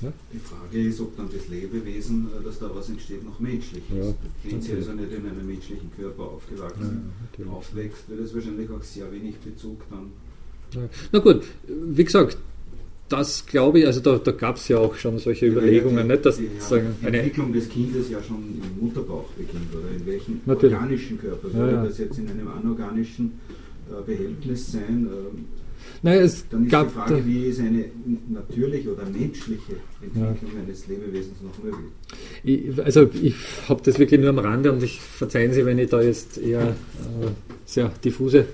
Ja? 0.02 0.12
Die 0.32 0.38
Frage 0.38 0.88
ist, 0.88 1.00
ob 1.00 1.16
dann 1.16 1.28
das 1.32 1.48
Lebewesen, 1.48 2.28
äh, 2.28 2.44
das 2.44 2.58
da 2.58 2.70
was 2.74 2.88
entsteht, 2.88 3.24
noch 3.24 3.38
menschlich 3.40 3.82
ist. 3.90 4.06
Ja, 4.06 4.14
Wenn 4.44 4.60
sie 4.60 4.72
also 4.74 4.92
nicht 4.92 5.12
in 5.12 5.26
einem 5.26 5.46
menschlichen 5.46 5.90
Körper 5.96 6.22
aufgewachsen 6.24 7.12
ja, 7.38 7.46
aufwächst, 7.46 8.08
wird 8.08 8.20
es 8.20 8.34
wahrscheinlich 8.34 8.70
auch 8.70 8.82
sehr 8.82 9.10
wenig 9.12 9.36
Bezug 9.36 9.82
dann. 9.90 10.12
Ja. 10.74 10.88
Na 11.12 11.18
gut, 11.18 11.42
wie 11.66 12.04
gesagt, 12.04 12.38
das 13.08 13.44
glaube 13.44 13.80
ich, 13.80 13.86
also 13.86 14.00
da, 14.00 14.18
da 14.18 14.30
gab 14.30 14.56
es 14.56 14.68
ja 14.68 14.78
auch 14.78 14.94
schon 14.94 15.18
solche 15.18 15.46
Überlegungen, 15.46 16.06
die, 16.06 16.12
nicht, 16.12 16.24
dass 16.24 16.36
die, 16.36 16.48
sagen, 16.58 16.94
die 17.02 17.06
Entwicklung 17.06 17.52
des 17.52 17.68
Kindes 17.68 18.08
ja 18.08 18.22
schon 18.22 18.36
im 18.36 18.86
Mutterbauch 18.86 19.28
beginnt 19.30 19.74
oder 19.74 19.90
in 19.94 20.06
welchem 20.06 20.40
Natürlich. 20.46 20.74
organischen 20.74 21.18
Körper. 21.18 21.52
Würde 21.52 21.88
das 21.88 21.98
jetzt 21.98 22.18
in 22.18 22.28
einem 22.28 22.48
anorganischen 22.48 23.40
äh, 23.90 24.02
Behältnis 24.06 24.72
sein? 24.72 25.08
Ähm, 25.10 25.44
naja, 26.02 26.22
es 26.22 26.48
Dann 26.48 26.64
ist 26.64 26.70
gab 26.70 26.88
die 26.88 26.94
Frage, 26.94 27.26
wie 27.26 27.46
ist 27.46 27.60
eine 27.60 27.84
natürliche 28.28 28.92
oder 28.92 29.04
menschliche 29.04 29.76
Entwicklung 30.00 30.52
ja. 30.54 30.62
eines 30.62 30.86
Lebewesens 30.86 31.36
noch 31.42 31.62
möglich? 31.62 31.90
Ich, 32.42 32.84
also 32.84 33.08
ich 33.22 33.34
habe 33.68 33.82
das 33.84 33.98
wirklich 33.98 34.20
nur 34.20 34.30
am 34.30 34.38
Rande 34.38 34.72
und 34.72 34.82
ich 34.82 35.00
verzeihen 35.00 35.52
Sie, 35.52 35.66
wenn 35.66 35.78
ich 35.78 35.90
da 35.90 36.00
jetzt 36.00 36.38
eher 36.38 36.68
äh, 36.68 36.74
sehr 37.66 37.90
diffuse 38.02 38.46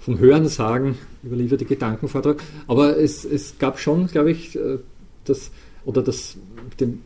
vom 0.00 0.18
Hören 0.18 0.48
sagen 0.48 0.96
überlieferte 1.24 1.64
Gedanken 1.64 2.08
vortrage. 2.08 2.38
Aber 2.66 2.98
es, 2.98 3.24
es 3.24 3.58
gab 3.58 3.78
schon, 3.78 4.06
glaube 4.06 4.30
ich, 4.30 4.56
äh, 4.56 4.78
das 5.24 5.50
oder 5.84 6.02
das, 6.02 6.36
den, 6.80 7.02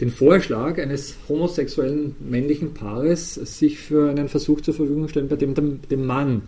den 0.00 0.10
Vorschlag 0.10 0.78
eines 0.78 1.16
homosexuellen 1.28 2.16
männlichen 2.20 2.74
Paares, 2.74 3.34
sich 3.34 3.78
für 3.78 4.10
einen 4.10 4.28
Versuch 4.28 4.60
zur 4.60 4.74
Verfügung 4.74 5.08
stellen, 5.08 5.28
bei 5.28 5.36
dem 5.36 5.54
dem, 5.54 5.80
dem 5.82 6.06
Mann 6.06 6.42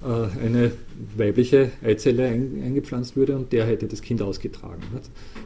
eine 0.00 0.70
weibliche 1.16 1.72
Eizelle 1.84 2.24
eingepflanzt 2.24 3.16
würde 3.16 3.36
und 3.36 3.52
der 3.52 3.66
hätte 3.66 3.86
das 3.86 4.00
Kind 4.00 4.22
ausgetragen. 4.22 4.82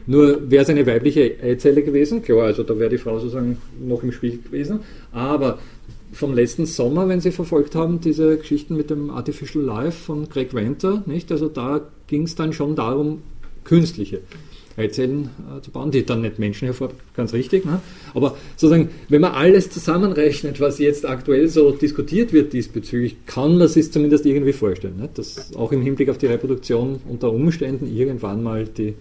Nur 0.05 0.51
wäre 0.51 0.63
es 0.63 0.69
eine 0.69 0.85
weibliche 0.85 1.37
Eizelle 1.41 1.81
gewesen, 1.81 2.21
klar, 2.21 2.43
also 2.43 2.61
da 2.63 2.77
wäre 2.77 2.91
die 2.91 2.97
Frau 2.97 3.17
sozusagen 3.17 3.57
noch 3.83 4.03
im 4.03 4.11
Spiel 4.11 4.39
gewesen, 4.43 4.81
aber 5.11 5.57
vom 6.11 6.35
letzten 6.35 6.67
Sommer, 6.67 7.09
wenn 7.09 7.19
Sie 7.19 7.31
verfolgt 7.31 7.73
haben, 7.73 7.99
diese 7.99 8.37
Geschichten 8.37 8.77
mit 8.77 8.91
dem 8.91 9.09
Artificial 9.09 9.63
Life 9.63 10.03
von 10.03 10.29
Greg 10.29 10.53
Venter, 10.53 11.01
nicht? 11.07 11.31
Also 11.31 11.49
da 11.49 11.81
ging 12.05 12.23
es 12.23 12.35
dann 12.35 12.53
schon 12.53 12.75
darum, 12.75 13.23
künstliche 13.63 14.21
Eizellen 14.75 15.29
äh, 15.55 15.61
zu 15.61 15.71
bauen, 15.71 15.91
die 15.91 16.05
dann 16.05 16.21
nicht 16.21 16.39
Menschen 16.39 16.65
hervor, 16.65 16.91
ganz 17.15 17.33
richtig. 17.33 17.65
Ne? 17.65 17.79
Aber 18.13 18.37
sozusagen, 18.55 18.89
wenn 19.09 19.21
man 19.21 19.33
alles 19.33 19.69
zusammenrechnet, 19.69 20.59
was 20.59 20.79
jetzt 20.79 21.05
aktuell 21.05 21.47
so 21.47 21.71
diskutiert 21.71 22.33
wird 22.33 22.53
diesbezüglich, 22.53 23.17
kann 23.25 23.57
man 23.57 23.67
sich 23.67 23.91
zumindest 23.91 24.25
irgendwie 24.25 24.53
vorstellen, 24.53 24.97
ne? 24.97 25.09
dass 25.13 25.55
auch 25.55 25.71
im 25.71 25.81
Hinblick 25.81 26.09
auf 26.09 26.17
die 26.17 26.25
Reproduktion 26.25 27.01
unter 27.07 27.31
Umständen 27.31 27.93
irgendwann 27.95 28.41
mal 28.41 28.65
die 28.65 28.95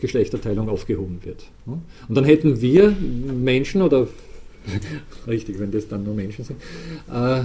Geschlechterteilung 0.00 0.68
aufgehoben 0.68 1.20
wird. 1.22 1.44
Ne? 1.66 1.80
Und 2.08 2.14
dann 2.14 2.24
hätten 2.24 2.60
wir 2.60 2.90
Menschen 2.90 3.82
oder 3.82 4.08
richtig, 5.28 5.60
wenn 5.60 5.70
das 5.70 5.86
dann 5.86 6.02
nur 6.02 6.14
Menschen 6.14 6.44
sind, 6.44 6.60
äh, 7.12 7.44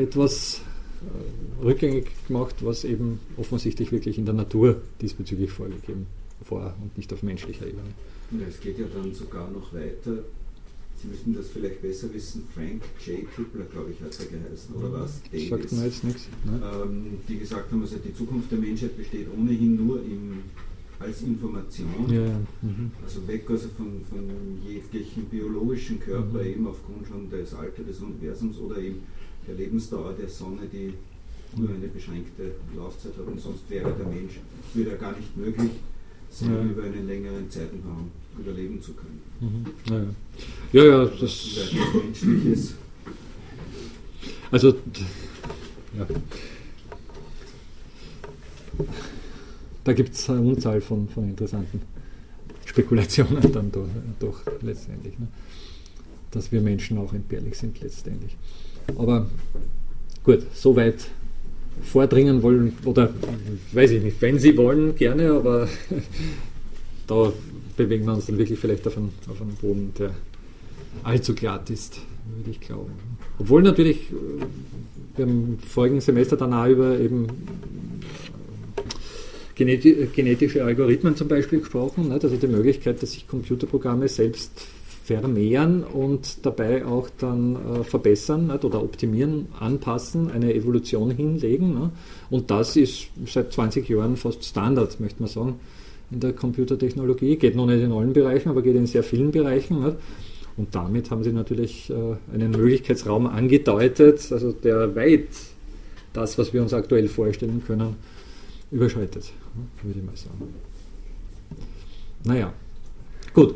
etwas 0.00 0.62
äh, 1.02 1.64
rückgängig 1.64 2.06
gemacht, 2.26 2.56
was 2.60 2.84
eben 2.84 3.20
offensichtlich 3.36 3.92
wirklich 3.92 4.16
in 4.16 4.24
der 4.24 4.34
Natur 4.34 4.80
diesbezüglich 5.02 5.50
vorgegeben 5.50 6.06
ist 6.18 6.23
vor 6.42 6.74
und 6.82 6.96
nicht 6.96 7.12
auf 7.12 7.22
menschlicher 7.22 7.66
Ebene. 7.66 7.90
Ja, 8.32 8.46
es 8.48 8.60
geht 8.60 8.78
ja 8.78 8.86
dann 8.92 9.14
sogar 9.14 9.50
noch 9.50 9.72
weiter. 9.72 10.24
Sie 11.00 11.08
müssten 11.08 11.34
das 11.34 11.48
vielleicht 11.48 11.82
besser 11.82 12.12
wissen. 12.14 12.44
Frank 12.54 12.82
J. 13.04 13.30
Tripler, 13.34 13.64
glaube 13.66 13.90
ich, 13.90 14.00
hat 14.00 14.18
er 14.18 14.38
geheißen, 14.38 14.74
oder 14.74 14.92
was? 14.92 15.22
Davis. 15.24 15.48
Sagt 15.48 15.72
mir 15.72 15.84
jetzt 15.84 16.04
nichts. 16.04 16.28
Ne? 16.44 16.60
Ähm, 16.82 17.18
die 17.28 17.38
gesagt 17.38 17.70
haben, 17.70 17.82
also 17.82 17.96
die 17.96 18.14
Zukunft 18.14 18.50
der 18.50 18.58
Menschheit 18.58 18.96
besteht 18.96 19.26
ohnehin 19.36 19.76
nur 19.76 20.00
im, 20.00 20.44
als 20.98 21.22
Information. 21.22 22.08
Ja, 22.08 22.40
mhm. 22.62 22.90
Also 23.04 23.26
weg 23.26 23.44
also 23.50 23.68
von, 23.76 24.00
von 24.08 24.30
jeglichen 24.66 25.24
biologischen 25.26 26.00
Körper, 26.00 26.40
mhm. 26.40 26.46
eben 26.46 26.66
aufgrund 26.66 27.06
schon 27.06 27.28
des 27.28 27.52
Alters 27.54 27.86
des 27.86 28.00
Universums 28.00 28.58
oder 28.58 28.78
eben 28.78 29.02
der 29.46 29.56
Lebensdauer 29.56 30.14
der 30.14 30.28
Sonne, 30.28 30.62
die 30.72 30.94
nur 31.56 31.68
eine 31.68 31.88
beschränkte 31.88 32.52
Laufzeit 32.76 33.12
hat 33.16 33.26
und 33.26 33.40
sonst 33.40 33.68
wäre 33.68 33.92
der 33.92 34.06
Mensch, 34.06 34.40
würde 34.72 34.90
er 34.92 34.96
gar 34.96 35.16
nicht 35.16 35.36
möglich 35.36 35.70
ja. 36.40 36.62
über 36.62 36.84
einen 36.84 37.06
längeren 37.06 37.50
Zeitraum 37.50 38.10
überleben 38.38 38.80
zu 38.82 38.92
können. 38.94 39.20
Mhm. 39.40 40.14
Ja, 40.72 40.82
ja, 40.82 40.90
ja 40.90 41.04
das. 41.06 41.70
Menschliches. 41.94 42.74
Also, 44.50 44.68
ja. 44.68 46.06
Da 49.84 49.92
gibt 49.92 50.14
es 50.14 50.30
eine 50.30 50.40
Unzahl 50.40 50.80
von, 50.80 51.08
von 51.08 51.28
interessanten 51.28 51.82
Spekulationen 52.64 53.52
dann 53.52 53.70
doch, 53.70 53.88
doch 54.18 54.40
letztendlich. 54.62 55.18
Ne? 55.18 55.28
Dass 56.30 56.50
wir 56.50 56.60
Menschen 56.60 56.98
auch 56.98 57.12
entbehrlich 57.12 57.56
sind 57.56 57.80
letztendlich. 57.80 58.36
Aber 58.96 59.28
gut, 60.24 60.42
soweit 60.54 61.06
vordringen 61.82 62.42
wollen, 62.42 62.76
oder 62.84 63.12
weiß 63.72 63.92
ich 63.92 64.02
nicht, 64.02 64.20
wenn 64.20 64.38
sie 64.38 64.56
wollen, 64.56 64.94
gerne, 64.96 65.32
aber 65.32 65.68
da 67.06 67.32
bewegen 67.76 68.06
wir 68.06 68.14
uns 68.14 68.26
dann 68.26 68.38
wirklich 68.38 68.58
vielleicht 68.58 68.86
auf 68.86 68.96
einen, 68.96 69.12
auf 69.28 69.40
einen 69.40 69.54
Boden, 69.54 69.92
der 69.98 70.10
allzu 71.02 71.34
glatt 71.34 71.70
ist, 71.70 72.00
würde 72.36 72.50
ich 72.50 72.60
glauben. 72.60 72.92
Obwohl 73.38 73.62
natürlich, 73.62 74.10
äh, 74.10 75.16
wir 75.16 75.24
im 75.24 75.58
vorigen 75.58 76.00
Semester 76.00 76.36
dann 76.36 76.52
auch 76.52 76.66
über 76.66 76.98
eben 76.98 77.26
äh, 79.56 80.06
genetische 80.14 80.64
Algorithmen 80.64 81.16
zum 81.16 81.28
Beispiel 81.28 81.60
gesprochen, 81.60 82.12
also 82.12 82.28
die 82.28 82.46
Möglichkeit, 82.46 83.02
dass 83.02 83.12
sich 83.12 83.28
Computerprogramme 83.28 84.08
selbst 84.08 84.66
vermehren 85.04 85.84
und 85.84 86.46
dabei 86.46 86.86
auch 86.86 87.10
dann 87.18 87.56
äh, 87.56 87.84
verbessern 87.84 88.46
nicht, 88.46 88.64
oder 88.64 88.82
optimieren, 88.82 89.48
anpassen, 89.60 90.30
eine 90.30 90.54
Evolution 90.54 91.10
hinlegen. 91.10 91.74
Ne? 91.74 91.90
Und 92.30 92.50
das 92.50 92.74
ist 92.76 93.08
seit 93.26 93.52
20 93.52 93.86
Jahren 93.86 94.16
fast 94.16 94.42
Standard, 94.42 94.98
möchte 95.00 95.20
man 95.22 95.28
sagen, 95.28 95.60
in 96.10 96.20
der 96.20 96.32
Computertechnologie. 96.32 97.36
Geht 97.36 97.54
noch 97.54 97.66
nicht 97.66 97.82
in 97.82 97.92
allen 97.92 98.14
Bereichen, 98.14 98.48
aber 98.48 98.62
geht 98.62 98.76
in 98.76 98.86
sehr 98.86 99.02
vielen 99.02 99.30
Bereichen. 99.30 99.84
Nicht? 99.84 99.96
Und 100.56 100.74
damit 100.74 101.10
haben 101.10 101.22
sie 101.22 101.32
natürlich 101.32 101.90
äh, 101.90 102.16
einen 102.32 102.52
Möglichkeitsraum 102.52 103.26
angedeutet, 103.26 104.26
also 104.32 104.52
der 104.52 104.96
weit 104.96 105.28
das, 106.14 106.38
was 106.38 106.54
wir 106.54 106.62
uns 106.62 106.72
aktuell 106.72 107.08
vorstellen 107.08 107.62
können, 107.66 107.96
überschreitet, 108.70 109.32
würde 109.82 109.98
ich 109.98 110.06
mal 110.06 110.16
sagen. 110.16 110.54
Naja, 112.24 112.54
gut. 113.34 113.54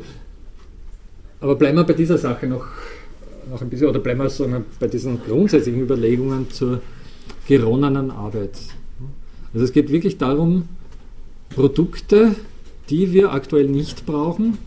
Aber 1.41 1.55
bleiben 1.55 1.77
wir 1.77 1.83
bei 1.83 1.93
dieser 1.93 2.17
Sache 2.17 2.47
noch, 2.47 2.67
noch 3.49 3.61
ein 3.61 3.69
bisschen, 3.69 3.87
oder 3.87 3.99
bleiben 3.99 4.19
wir 4.19 4.29
so 4.29 4.47
bei 4.79 4.87
diesen 4.87 5.21
grundsätzlichen 5.23 5.81
Überlegungen 5.81 6.49
zur 6.51 6.81
geronnenen 7.47 8.11
Arbeit. 8.11 8.57
Also 9.53 9.65
es 9.65 9.71
geht 9.71 9.91
wirklich 9.91 10.17
darum, 10.17 10.67
Produkte, 11.49 12.35
die 12.89 13.13
wir 13.13 13.31
aktuell 13.31 13.67
nicht 13.67 14.05
brauchen, 14.05 14.57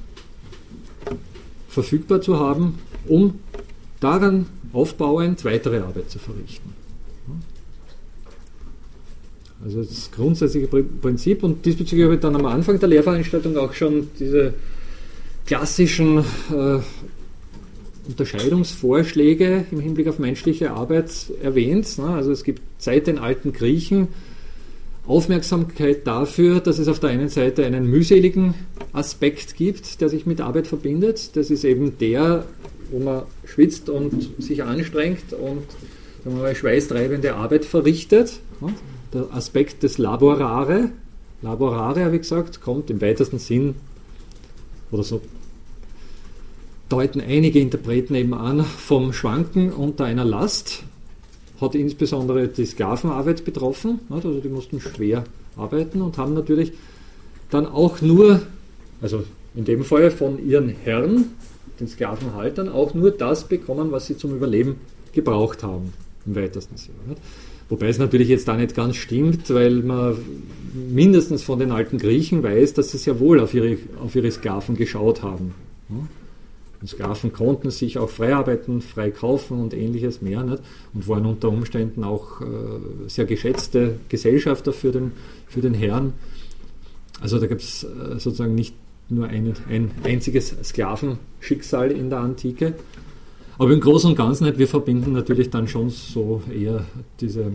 verfügbar 1.68 2.20
zu 2.20 2.38
haben, 2.38 2.78
um 3.06 3.38
daran 4.00 4.46
aufbauend 4.72 5.44
weitere 5.44 5.78
Arbeit 5.78 6.10
zu 6.10 6.18
verrichten. 6.18 6.72
Also 9.64 9.82
das 9.82 10.10
grundsätzliche 10.10 10.66
Prinzip 10.66 11.44
und 11.44 11.64
diesbezüglich 11.64 12.04
habe 12.04 12.14
ich 12.14 12.20
dann 12.20 12.34
am 12.34 12.46
Anfang 12.46 12.80
der 12.80 12.88
Lehrveranstaltung 12.88 13.56
auch 13.56 13.74
schon 13.74 14.08
diese 14.18 14.54
klassischen 15.46 16.18
äh, 16.18 16.78
Unterscheidungsvorschläge 18.08 19.64
im 19.70 19.80
Hinblick 19.80 20.08
auf 20.08 20.18
menschliche 20.18 20.72
Arbeit 20.72 21.10
erwähnt. 21.42 21.98
Ne? 21.98 22.06
Also 22.06 22.32
es 22.32 22.44
gibt 22.44 22.62
seit 22.78 23.06
den 23.06 23.18
alten 23.18 23.52
Griechen 23.52 24.08
Aufmerksamkeit 25.06 26.06
dafür, 26.06 26.60
dass 26.60 26.78
es 26.78 26.86
auf 26.88 27.00
der 27.00 27.10
einen 27.10 27.28
Seite 27.28 27.64
einen 27.64 27.86
mühseligen 27.86 28.54
Aspekt 28.92 29.56
gibt, 29.56 30.00
der 30.00 30.08
sich 30.08 30.26
mit 30.26 30.40
Arbeit 30.40 30.68
verbindet. 30.68 31.36
Das 31.36 31.50
ist 31.50 31.64
eben 31.64 31.98
der, 31.98 32.44
wo 32.90 33.00
man 33.00 33.22
schwitzt 33.44 33.88
und 33.88 34.30
sich 34.38 34.62
anstrengt 34.62 35.32
und 35.32 35.62
sagen 36.22 36.36
wir 36.36 36.42
mal, 36.42 36.54
schweißtreibende 36.54 37.34
Arbeit 37.34 37.64
verrichtet. 37.64 38.40
Ne? 38.60 38.74
Der 39.12 39.26
Aspekt 39.32 39.82
des 39.82 39.98
Laborare, 39.98 40.90
Laborare 41.42 42.04
habe 42.04 42.16
ich 42.16 42.22
gesagt, 42.22 42.60
kommt 42.60 42.88
im 42.88 43.00
weitesten 43.00 43.38
Sinn 43.38 43.74
oder 44.92 45.02
so 45.02 45.20
deuten 46.92 47.22
einige 47.22 47.58
Interpreten 47.58 48.14
eben 48.14 48.34
an, 48.34 48.62
vom 48.64 49.14
Schwanken 49.14 49.72
unter 49.72 50.04
einer 50.04 50.26
Last, 50.26 50.82
hat 51.60 51.74
insbesondere 51.74 52.48
die 52.48 52.66
Sklavenarbeit 52.66 53.44
betroffen, 53.44 54.00
also 54.10 54.38
die 54.40 54.48
mussten 54.48 54.78
schwer 54.78 55.24
arbeiten 55.56 56.02
und 56.02 56.18
haben 56.18 56.34
natürlich 56.34 56.72
dann 57.50 57.66
auch 57.66 58.02
nur, 58.02 58.42
also 59.00 59.24
in 59.54 59.64
dem 59.64 59.84
Fall 59.84 60.10
von 60.10 60.44
ihren 60.46 60.68
Herren, 60.68 61.32
den 61.80 61.88
Sklavenhaltern, 61.88 62.68
auch 62.68 62.92
nur 62.92 63.10
das 63.10 63.48
bekommen, 63.48 63.90
was 63.90 64.06
sie 64.06 64.16
zum 64.16 64.34
Überleben 64.36 64.76
gebraucht 65.12 65.62
haben, 65.62 65.94
im 66.26 66.34
weitesten 66.34 66.76
Sinne. 66.76 66.96
Wobei 67.72 67.88
es 67.88 67.96
natürlich 67.96 68.28
jetzt 68.28 68.46
da 68.48 68.54
nicht 68.58 68.74
ganz 68.74 68.96
stimmt, 68.96 69.48
weil 69.48 69.76
man 69.76 70.18
mindestens 70.90 71.42
von 71.42 71.58
den 71.58 71.70
alten 71.70 71.96
Griechen 71.96 72.42
weiß, 72.42 72.74
dass 72.74 72.90
sie 72.90 72.98
sehr 72.98 73.18
wohl 73.18 73.40
auf 73.40 73.54
ihre, 73.54 73.78
auf 73.98 74.14
ihre 74.14 74.30
Sklaven 74.30 74.76
geschaut 74.76 75.22
haben. 75.22 75.54
Und 75.88 76.86
Sklaven 76.86 77.32
konnten 77.32 77.70
sich 77.70 77.96
auch 77.96 78.10
frei 78.10 78.34
arbeiten, 78.34 78.82
frei 78.82 79.10
kaufen 79.10 79.58
und 79.58 79.72
ähnliches 79.72 80.20
mehr 80.20 80.42
nicht 80.42 80.62
und 80.92 81.08
waren 81.08 81.24
unter 81.24 81.48
Umständen 81.48 82.04
auch 82.04 82.42
äh, 82.42 82.44
sehr 83.06 83.24
geschätzte 83.24 83.94
Gesellschafter 84.10 84.74
für 84.74 84.92
den, 84.92 85.12
für 85.48 85.62
den 85.62 85.72
Herrn. 85.72 86.12
Also 87.22 87.38
da 87.38 87.46
gibt 87.46 87.62
es 87.62 87.84
äh, 87.84 88.18
sozusagen 88.18 88.54
nicht 88.54 88.74
nur 89.08 89.28
ein, 89.28 89.54
ein 89.70 89.92
einziges 90.04 90.54
Sklavenschicksal 90.62 91.90
in 91.90 92.10
der 92.10 92.18
Antike. 92.18 92.74
Aber 93.58 93.72
im 93.72 93.80
Großen 93.80 94.10
und 94.10 94.16
Ganzen, 94.16 94.44
nicht, 94.44 94.58
wir 94.58 94.68
verbinden 94.68 95.12
natürlich 95.12 95.50
dann 95.50 95.68
schon 95.68 95.90
so 95.90 96.42
eher 96.52 96.84
diese, 97.20 97.52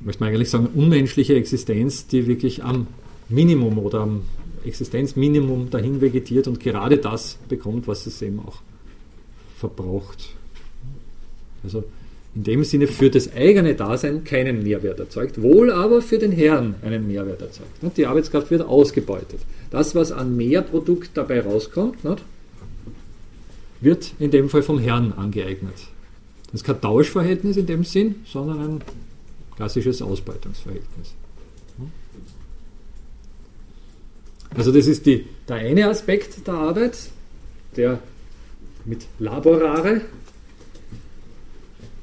möchte 0.00 0.22
man 0.22 0.30
eigentlich 0.30 0.50
sagen, 0.50 0.68
unmenschliche 0.74 1.34
Existenz, 1.34 2.06
die 2.06 2.26
wirklich 2.26 2.64
am 2.64 2.86
Minimum 3.28 3.78
oder 3.78 4.00
am 4.00 4.22
Existenzminimum 4.64 5.70
dahin 5.70 6.00
vegetiert 6.00 6.48
und 6.48 6.60
gerade 6.60 6.98
das 6.98 7.38
bekommt, 7.48 7.88
was 7.88 8.06
es 8.06 8.22
eben 8.22 8.40
auch 8.40 8.62
verbraucht. 9.56 10.30
Also 11.64 11.84
in 12.34 12.44
dem 12.44 12.64
Sinne 12.64 12.86
für 12.86 13.10
das 13.10 13.32
eigene 13.34 13.74
Dasein 13.74 14.24
keinen 14.24 14.62
Mehrwert 14.62 14.98
erzeugt, 14.98 15.42
wohl 15.42 15.70
aber 15.70 16.00
für 16.00 16.18
den 16.18 16.32
Herrn 16.32 16.76
einen 16.82 17.06
Mehrwert 17.06 17.42
erzeugt. 17.42 17.70
Die 17.96 18.06
Arbeitskraft 18.06 18.50
wird 18.50 18.62
ausgebeutet. 18.62 19.40
Das, 19.70 19.94
was 19.94 20.12
an 20.12 20.36
Mehrprodukt 20.36 21.10
dabei 21.14 21.40
rauskommt, 21.40 21.98
wird 23.82 24.14
in 24.18 24.30
dem 24.30 24.48
Fall 24.48 24.62
vom 24.62 24.78
Herrn 24.78 25.12
angeeignet. 25.12 25.74
Das 26.46 26.60
ist 26.60 26.64
kein 26.64 26.80
Tauschverhältnis 26.80 27.56
in 27.56 27.66
dem 27.66 27.84
Sinn, 27.84 28.16
sondern 28.24 28.60
ein 28.60 28.82
klassisches 29.56 30.02
Ausbeutungsverhältnis. 30.02 31.14
Also 34.54 34.70
das 34.70 34.86
ist 34.86 35.06
die, 35.06 35.26
der 35.48 35.56
eine 35.56 35.88
Aspekt 35.88 36.46
der 36.46 36.54
Arbeit, 36.54 36.98
der 37.76 38.00
mit 38.84 39.06
Laborare, 39.18 40.02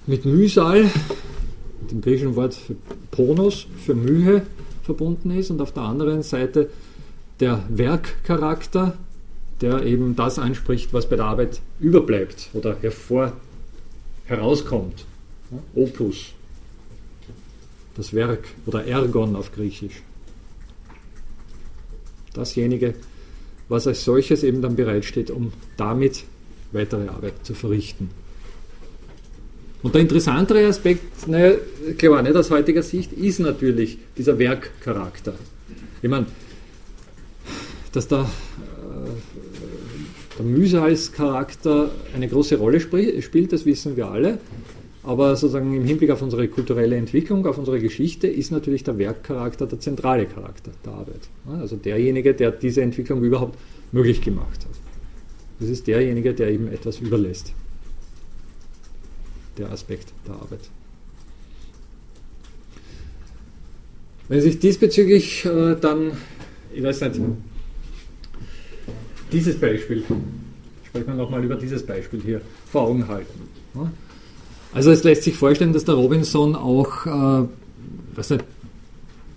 mit 0.07 0.25
Mühsal, 0.25 0.89
dem 1.91 2.01
griechischen 2.01 2.35
Wort 2.35 2.55
für 2.55 2.75
Ponos, 3.11 3.67
für 3.85 3.93
Mühe 3.93 4.41
verbunden 4.81 5.29
ist 5.31 5.51
und 5.51 5.61
auf 5.61 5.71
der 5.73 5.83
anderen 5.83 6.23
Seite 6.23 6.69
der 7.39 7.63
Werkcharakter, 7.69 8.97
der 9.61 9.83
eben 9.83 10.15
das 10.15 10.39
anspricht, 10.39 10.93
was 10.93 11.09
bei 11.09 11.15
der 11.15 11.25
Arbeit 11.25 11.61
überbleibt 11.79 12.49
oder 12.53 12.77
hervor, 12.81 13.33
herauskommt. 14.25 15.05
Opus, 15.73 16.33
das 17.95 18.13
Werk 18.13 18.45
oder 18.65 18.85
Ergon 18.85 19.35
auf 19.35 19.51
Griechisch 19.51 20.03
dasjenige, 22.33 22.95
was 23.67 23.87
als 23.87 24.03
solches 24.03 24.43
eben 24.43 24.61
dann 24.61 24.75
bereitsteht, 24.75 25.29
um 25.29 25.53
damit 25.77 26.23
weitere 26.71 27.07
Arbeit 27.07 27.45
zu 27.45 27.53
verrichten. 27.53 28.09
Und 29.81 29.95
der 29.95 30.01
interessantere 30.01 30.67
Aspekt, 30.67 31.27
naja, 31.27 31.55
klar, 31.97 32.21
nicht 32.21 32.35
aus 32.35 32.51
heutiger 32.51 32.83
Sicht, 32.83 33.13
ist 33.13 33.39
natürlich 33.39 33.97
dieser 34.17 34.37
Werkcharakter. 34.37 35.35
Ich 36.01 36.09
meine, 36.09 36.25
dass 37.93 38.07
da 38.07 38.29
der 40.37 40.45
Mühsalscharakter 40.45 41.91
eine 42.15 42.27
große 42.27 42.57
Rolle 42.57 42.79
spielt, 42.79 43.53
das 43.53 43.65
wissen 43.65 43.97
wir 43.97 44.09
alle. 44.09 44.39
Aber 45.01 45.35
sozusagen 45.35 45.73
im 45.73 45.85
Hinblick 45.85 46.11
auf 46.11 46.21
unsere 46.21 46.47
kulturelle 46.49 46.95
Entwicklung, 46.95 47.45
auf 47.45 47.57
unsere 47.57 47.79
Geschichte, 47.79 48.27
ist 48.27 48.51
natürlich 48.51 48.83
der 48.83 48.97
Werkcharakter 48.97 49.65
der 49.65 49.79
zentrale 49.79 50.25
Charakter 50.25 50.71
der 50.85 50.93
Arbeit. 50.93 51.29
Also 51.59 51.77
derjenige, 51.77 52.33
der 52.33 52.51
diese 52.51 52.81
Entwicklung 52.81 53.23
überhaupt 53.23 53.57
möglich 53.91 54.21
gemacht 54.21 54.65
hat. 54.65 54.79
Das 55.59 55.69
ist 55.69 55.87
derjenige, 55.87 56.33
der 56.33 56.51
eben 56.51 56.67
etwas 56.67 56.99
überlässt. 56.99 57.53
Der 59.57 59.71
Aspekt 59.71 60.13
der 60.27 60.35
Arbeit. 60.35 60.69
Wenn 64.27 64.41
sich 64.41 64.59
diesbezüglich 64.59 65.43
äh, 65.45 65.75
dann, 65.75 66.11
ich 66.73 66.83
weiß 66.83 67.01
nicht, 67.01 67.19
dieses 69.31 69.59
Beispiel, 69.59 70.03
sprechen 70.85 71.07
wir 71.07 71.13
nochmal 71.13 71.43
über 71.43 71.55
dieses 71.55 71.85
Beispiel 71.85 72.21
hier, 72.21 72.41
vor 72.71 72.83
Augen 72.83 73.07
halten. 73.07 73.49
Also 74.73 74.91
es 74.91 75.03
lässt 75.03 75.23
sich 75.23 75.35
vorstellen, 75.35 75.73
dass 75.73 75.85
der 75.85 75.95
Robinson 75.95 76.55
auch, 76.55 77.05
äh, 77.05 77.47
weiß 78.15 78.31
nicht, 78.31 78.45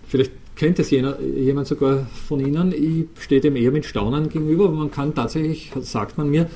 vielleicht 0.07 0.33
kennt 0.57 0.79
es 0.79 0.91
jener, 0.91 1.19
jemand 1.21 1.67
sogar 1.67 2.07
von 2.29 2.41
Ihnen, 2.41 2.73
ich 2.73 3.07
stehe 3.23 3.41
dem 3.41 3.57
eher 3.57 3.71
mit 3.71 3.87
Staunen 3.87 4.29
gegenüber, 4.29 4.67
aber 4.67 4.77
man 4.77 4.91
kann 4.91 5.15
tatsächlich, 5.15 5.73
sagt 5.81 6.19
man 6.19 6.31
mir, 6.31 6.49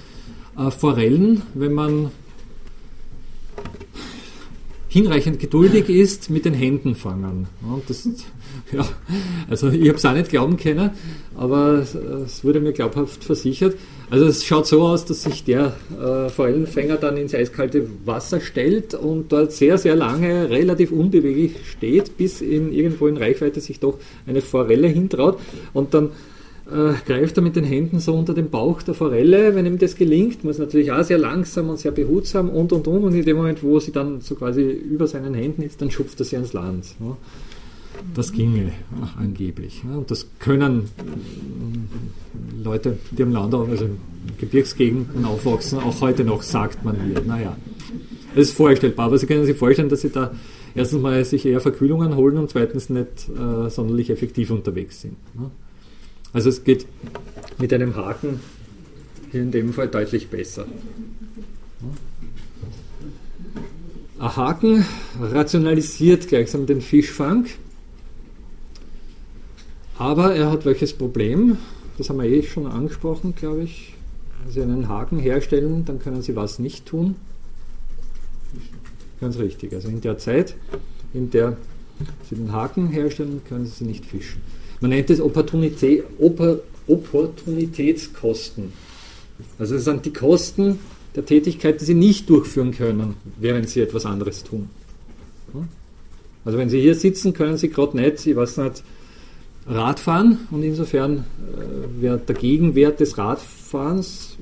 äh, 0.59 0.71
Forellen, 0.71 1.43
wenn 1.55 1.73
man 1.73 2.11
hinreichend 4.97 5.39
geduldig 5.39 5.91
ist, 5.91 6.31
mit 6.31 6.47
den 6.47 6.55
Händen 6.55 6.95
fangen. 6.95 7.49
Das, 7.87 8.09
ja, 8.73 8.89
also 9.51 9.69
ich 9.69 9.89
habe 9.89 9.99
es 9.99 10.05
auch 10.07 10.15
nicht 10.15 10.31
glauben 10.31 10.57
können, 10.57 10.91
aber 11.37 11.85
es 12.25 12.43
wurde 12.43 12.61
mir 12.61 12.73
glaubhaft 12.73 13.23
versichert. 13.23 13.77
Also 14.09 14.25
es 14.25 14.45
schaut 14.45 14.67
so 14.67 14.83
aus, 14.83 15.05
dass 15.05 15.25
sich 15.25 15.45
der 15.45 15.75
äh, 16.01 16.31
Forellenfänger 16.31 16.97
dann 16.97 17.19
ins 17.19 17.35
eiskalte 17.35 17.87
Wasser 18.07 18.41
stellt 18.41 18.95
und 18.95 19.33
dort 19.33 19.53
sehr, 19.53 19.77
sehr 19.77 19.97
lange 19.97 20.49
relativ 20.49 20.93
unbeweglich 20.93 21.53
steht, 21.71 22.17
bis 22.17 22.41
in, 22.41 22.73
irgendwo 22.73 23.07
in 23.07 23.19
Reichweite 23.19 23.61
sich 23.61 23.79
doch 23.81 23.99
eine 24.27 24.41
Forelle 24.41 24.89
hintraut 24.89 25.39
und 25.75 25.93
dann 25.93 26.11
äh, 26.71 26.95
greift 27.07 27.37
er 27.37 27.43
mit 27.43 27.55
den 27.55 27.65
Händen 27.65 28.01
so 28.01 28.15
unter 28.15 28.35
den 28.35 28.51
Bauch 28.51 28.83
der 28.83 28.95
Forelle. 28.95 29.55
Wenn 29.55 29.67
ihm 29.67 29.79
das 29.79 29.95
gelingt, 29.95 30.43
muss 30.43 30.59
natürlich 30.59 30.91
auch 30.91 31.05
sehr 31.05 31.19
langsam 31.19 31.71
und 31.71 31.79
sehr 31.79 31.93
behutsam 31.93 32.49
und 32.49 32.73
und 32.73 32.89
und. 32.89 33.05
Und 33.05 33.15
in 33.15 33.25
dem 33.25 33.37
Moment, 33.37 33.63
wo 33.63 33.79
sie 33.79 33.93
dann 33.93 34.21
so 34.21 34.35
quasi 34.35 34.63
über 34.63 35.07
seinen 35.07 35.35
Händen 35.35 35.63
ist, 35.63 35.81
dann 35.81 35.91
schupft 35.91 36.19
er 36.21 36.25
sie 36.25 36.37
ans 36.37 36.53
Land. 36.53 36.87
Ja. 36.99 37.17
Das 38.15 38.33
ginge 38.33 38.73
ach, 39.03 39.17
angeblich. 39.17 39.83
Ja. 39.89 39.97
Und 39.97 40.11
das 40.11 40.27
können 40.39 40.89
äh, 40.99 42.65
Leute, 42.65 42.99
die 43.13 43.23
am 43.23 43.33
Land, 43.33 43.55
also 43.55 43.85
in 43.85 43.99
Gebirgsgegenden 44.39 45.25
aufwachsen, 45.25 45.79
auch 45.79 46.01
heute 46.01 46.25
noch, 46.25 46.43
sagt 46.43 46.85
man 46.85 46.97
mir. 46.97 47.21
Naja, 47.21 47.57
das 48.35 48.49
ist 48.49 48.57
vorstellbar. 48.57 49.07
Aber 49.07 49.19
Sie 49.19 49.27
können 49.27 49.45
sich 49.47 49.57
vorstellen, 49.57 49.89
dass 49.89 50.01
Sie 50.01 50.11
da 50.11 50.33
erstens 50.75 51.01
mal 51.01 51.25
sich 51.25 51.47
eher 51.47 51.61
Verkühlungen 51.61 52.17
holen 52.17 52.39
und 52.39 52.51
zweitens 52.51 52.91
nicht 52.91 53.29
äh, 53.29 53.71
sonderlich 53.71 54.11
effektiv 54.11 54.51
unterwegs 54.51 55.01
sind. 55.01 55.17
Ja. 55.39 55.51
Also 56.33 56.49
es 56.49 56.65
geht 56.65 56.87
mit 57.59 57.73
einem 57.73 57.97
Haken 57.97 58.41
hier 59.31 59.43
in 59.43 59.51
dem 59.51 59.73
Fall 59.73 59.89
deutlich 59.89 60.29
besser. 60.29 60.67
Ein 64.19 64.37
Haken 64.37 64.85
rationalisiert 65.21 66.29
gleichsam 66.29 66.67
den 66.67 66.81
Fischfang, 66.81 67.47
aber 69.99 70.35
er 70.35 70.51
hat 70.51 70.65
welches 70.65 70.93
Problem? 70.93 71.59
Das 71.99 72.11
haben 72.11 72.21
wir 72.21 72.29
eh 72.29 72.43
schon 72.43 72.67
angesprochen, 72.67 73.35
glaube 73.35 73.63
ich. 73.63 73.95
Wenn 74.43 74.53
Sie 74.53 74.63
einen 74.63 74.89
Haken 74.89 75.19
herstellen, 75.19 75.85
dann 75.85 75.99
können 75.99 76.23
Sie 76.23 76.37
was 76.37 76.59
nicht 76.59 76.87
tun. 76.87 77.17
Ganz 79.21 79.39
richtig. 79.39 79.73
Also 79.73 79.89
in 79.89 80.01
der 80.03 80.19
Zeit, 80.19 80.55
in 81.15 81.31
der 81.31 81.57
Sie 82.29 82.37
den 82.37 82.53
Haken 82.53 82.89
herstellen, 82.89 83.41
können 83.49 83.67
Sie 83.67 83.85
nicht 83.85 84.05
fischen. 84.05 84.43
Man 84.81 84.91
nennt 84.91 85.11
es 85.11 85.21
Opportunität, 85.21 86.05
Oppor, 86.19 86.59
Opportunitätskosten. 86.87 88.73
Also 89.59 89.77
es 89.77 89.85
sind 89.85 90.05
die 90.05 90.13
Kosten 90.13 90.79
der 91.15 91.25
Tätigkeit, 91.25 91.81
die 91.81 91.85
Sie 91.85 91.95
nicht 91.95 92.29
durchführen 92.29 92.73
können, 92.73 93.15
während 93.39 93.69
Sie 93.69 93.81
etwas 93.81 94.07
anderes 94.07 94.45
tun. 94.45 94.69
Also 96.45 96.59
wenn 96.59 96.69
Sie 96.69 96.81
hier 96.81 96.95
sitzen, 96.95 97.33
können 97.33 97.57
Sie 97.57 97.71
gerade 97.71 97.97
nicht, 97.97 98.27
ich 98.27 98.37
weiß 98.37 98.59
nicht, 98.59 98.85
Radfahren 99.67 100.47
und 100.53 100.63
insofern 100.63 101.19
äh, 101.19 102.03
wäre 102.03 102.19
der 102.19 102.37
Gegenwert 102.37 103.01
des 103.01 103.19
Radfahrens, 103.19 104.37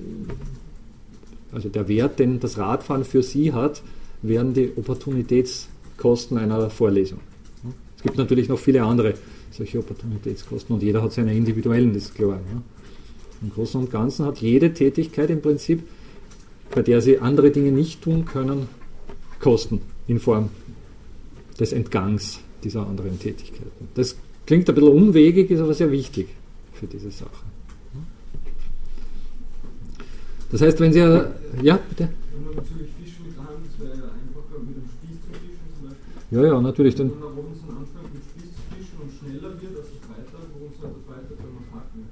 also 1.51 1.71
der 1.71 1.89
Wert, 1.89 2.19
den 2.19 2.41
das 2.41 2.59
Radfahren 2.59 3.05
für 3.05 3.23
Sie 3.23 3.55
hat, 3.55 3.83
wären 4.21 4.53
die 4.53 4.73
Opportunitätskosten 4.77 6.37
einer 6.37 6.69
Vorlesung. 6.69 7.21
Es 7.97 8.03
gibt 8.03 8.19
natürlich 8.19 8.51
noch 8.51 8.59
viele 8.59 8.83
andere 8.83 9.15
solche 9.57 9.79
Opportunitätskosten 9.79 10.75
und 10.75 10.83
jeder 10.83 11.03
hat 11.03 11.13
seine 11.13 11.35
individuellen, 11.35 11.95
das 11.95 12.05
ist 12.05 12.15
klar. 12.15 12.41
Ja. 12.53 12.63
Im 13.43 13.51
Großen 13.51 13.81
und 13.81 13.91
Ganzen 13.91 14.27
hat 14.27 14.39
jede 14.39 14.73
Tätigkeit 14.73 15.31
im 15.31 15.41
Prinzip, 15.43 15.83
bei 16.75 16.83
der 16.83 17.01
sie 17.01 17.19
andere 17.19 17.51
Dinge 17.51 17.73
nicht 17.73 18.03
tun 18.03 18.25
können, 18.25 18.69
Kosten 19.41 19.83
in 20.07 20.19
Form 20.19 20.49
des 21.59 21.73
Entgangs 21.73 22.41
dieser 22.63 22.87
anderen 22.87 23.19
Tätigkeiten. 23.19 23.89
Das 23.95 24.17
klingt 24.47 24.69
ein 24.69 24.75
bisschen 24.75 24.91
umwegig, 24.91 25.51
ist 25.51 25.61
aber 25.61 25.75
sehr 25.75 25.91
wichtig 25.91 26.29
für 26.73 26.87
diese 26.87 27.11
Sache. 27.11 27.45
Das 30.51 30.61
heißt, 30.63 30.79
wenn 30.81 30.93
Sie 30.93 31.01
ja, 31.01 31.77
bitte. 31.77 32.09
Wenn 32.33 32.45
man 32.45 32.55
natürlich 32.55 32.91
Fisch 32.95 33.19
mit 33.27 33.37
der 33.37 33.43
Hand, 33.43 33.59
das 33.67 33.75
wäre 33.81 33.99
ja 33.99 34.07
einfacher 34.07 34.63
mit 34.63 34.77
dem 34.77 34.87
Spieß 34.87 35.19
zu 35.27 35.31
fischen, 35.35 35.97
Ja, 36.31 36.43
ja, 36.47 36.61
natürlich. 36.61 36.97
Wenn 36.97 37.11
man 37.11 37.35
Robinson 37.35 37.71
anfängt 37.75 38.15
mit 38.15 38.23
Spieß 38.23 38.51
zu 38.55 38.63
fischen 38.71 38.97
und 39.03 39.11
schneller 39.19 39.51
wird, 39.61 39.75
als 39.75 39.91
es 39.91 40.03
weiter, 40.07 40.39
warum 40.55 40.71
sollte 40.79 40.95
es 41.03 41.07
weiter, 41.11 41.35
wenn 41.43 41.53
man 41.59 41.67
Haken 41.75 42.07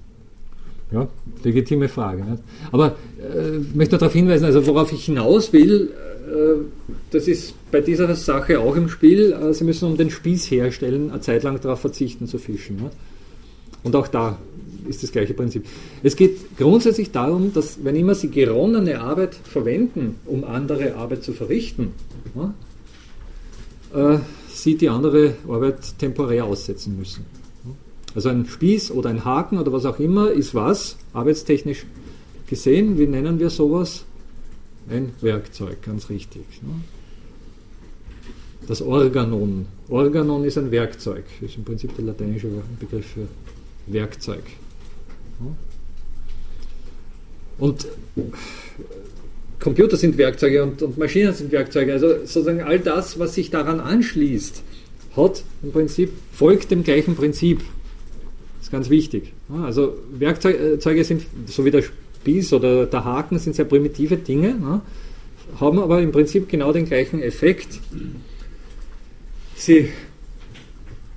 Ja, 0.93 1.09
legitime 1.43 1.88
Frage. 1.88 2.24
Nicht? 2.24 2.43
Aber 2.70 2.97
äh, 3.18 3.59
ich 3.59 3.74
möchte 3.74 3.97
darauf 3.99 4.12
hinweisen, 4.12 4.45
also 4.45 4.66
worauf 4.66 4.93
ich 4.93 5.05
hinaus 5.07 5.53
will, 5.53 5.90
äh, 6.28 6.64
das 7.11 7.28
ist 7.28 7.55
bei 7.70 7.80
dieser 7.80 8.14
Sache 8.14 8.61
auch 8.61 8.76
im 8.76 8.88
Spiel, 8.88 9.32
äh, 9.32 9.55
Sie 9.55 9.64
müssen 9.64 9.88
um 9.88 9.97
den 9.97 10.11
Spieß 10.11 10.51
herstellen, 10.51 11.11
eine 11.11 11.20
Zeit 11.20 11.43
lang 11.43 11.61
darauf 11.61 11.80
verzichten 11.80 12.26
zu 12.26 12.38
fischen. 12.38 12.76
Nicht? 12.76 12.97
Und 13.82 13.97
auch 13.97 14.09
da 14.09 14.38
ist 14.88 15.03
das 15.03 15.12
gleiche 15.12 15.34
Prinzip. 15.34 15.64
Es 16.03 16.16
geht 16.16 16.57
grundsätzlich 16.57 17.11
darum, 17.11 17.53
dass 17.53 17.84
wenn 17.84 17.97
immer 17.97 18.14
Sie 18.14 18.30
geronnene 18.30 19.01
Arbeit 19.01 19.34
verwenden, 19.34 20.16
um 20.26 20.45
andere 20.45 20.97
Arbeit 20.97 21.22
zu 21.22 21.32
verrichten, 21.32 21.93
ja, 22.34 24.14
äh, 24.14 24.18
Sie 24.49 24.76
die 24.76 24.88
andere 24.88 25.34
Arbeit 25.49 25.99
temporär 25.99 26.45
aussetzen 26.45 26.97
müssen. 26.99 27.24
Also 28.14 28.28
ein 28.28 28.46
Spieß 28.46 28.90
oder 28.90 29.10
ein 29.10 29.24
Haken 29.24 29.58
oder 29.58 29.72
was 29.72 29.84
auch 29.84 29.98
immer 29.98 30.30
ist 30.30 30.54
was, 30.54 30.96
arbeitstechnisch 31.12 31.86
gesehen, 32.46 32.98
wie 32.98 33.06
nennen 33.06 33.38
wir 33.38 33.50
sowas? 33.50 34.04
Ein 34.90 35.12
Werkzeug, 35.20 35.82
ganz 35.82 36.10
richtig. 36.10 36.44
Ne? 36.62 36.82
Das 38.66 38.82
Organon. 38.82 39.66
Organon 39.88 40.44
ist 40.44 40.58
ein 40.58 40.70
Werkzeug, 40.70 41.24
ist 41.40 41.56
im 41.56 41.64
Prinzip 41.64 41.96
der 41.96 42.04
lateinische 42.04 42.48
Begriff 42.78 43.06
für 43.06 43.26
Werkzeug. 43.86 44.42
Und 47.58 47.86
Computer 49.58 49.96
sind 49.96 50.18
Werkzeuge 50.18 50.62
und, 50.62 50.82
und, 50.82 50.98
Maschinen 50.98 51.32
sind 51.32 51.52
Werkzeuge. 51.52 51.92
Also 51.92 52.08
sozusagen 52.20 52.62
all 52.62 52.78
das, 52.78 53.18
was 53.18 53.34
sich 53.34 53.50
daran 53.50 53.80
anschließt, 53.80 54.62
hat 55.16 55.44
im 55.62 55.72
Prinzip, 55.72 56.10
folgt 56.32 56.70
dem 56.70 56.82
gleichen 56.82 57.14
Prinzip. 57.14 57.60
Ganz 58.73 58.89
wichtig. 58.89 59.35
Also 59.62 59.99
Werkzeuge 60.18 61.05
sind, 61.05 61.23
so 61.47 61.64
wie 61.64 61.70
der 61.70 61.83
Spieß 61.83 62.55
oder 62.55 62.87
der 62.87 63.05
Haken, 63.05 63.39
sind 63.39 63.55
sehr 63.55 63.66
primitive 63.66 64.16
Dinge, 64.16 64.81
haben 65.61 65.79
aber 65.79 66.01
im 66.01 66.11
Prinzip 66.11 66.49
genau 66.49 66.73
den 66.73 66.87
gleichen 66.87 67.23
Effekt. 67.23 67.81
Sie 69.55 69.91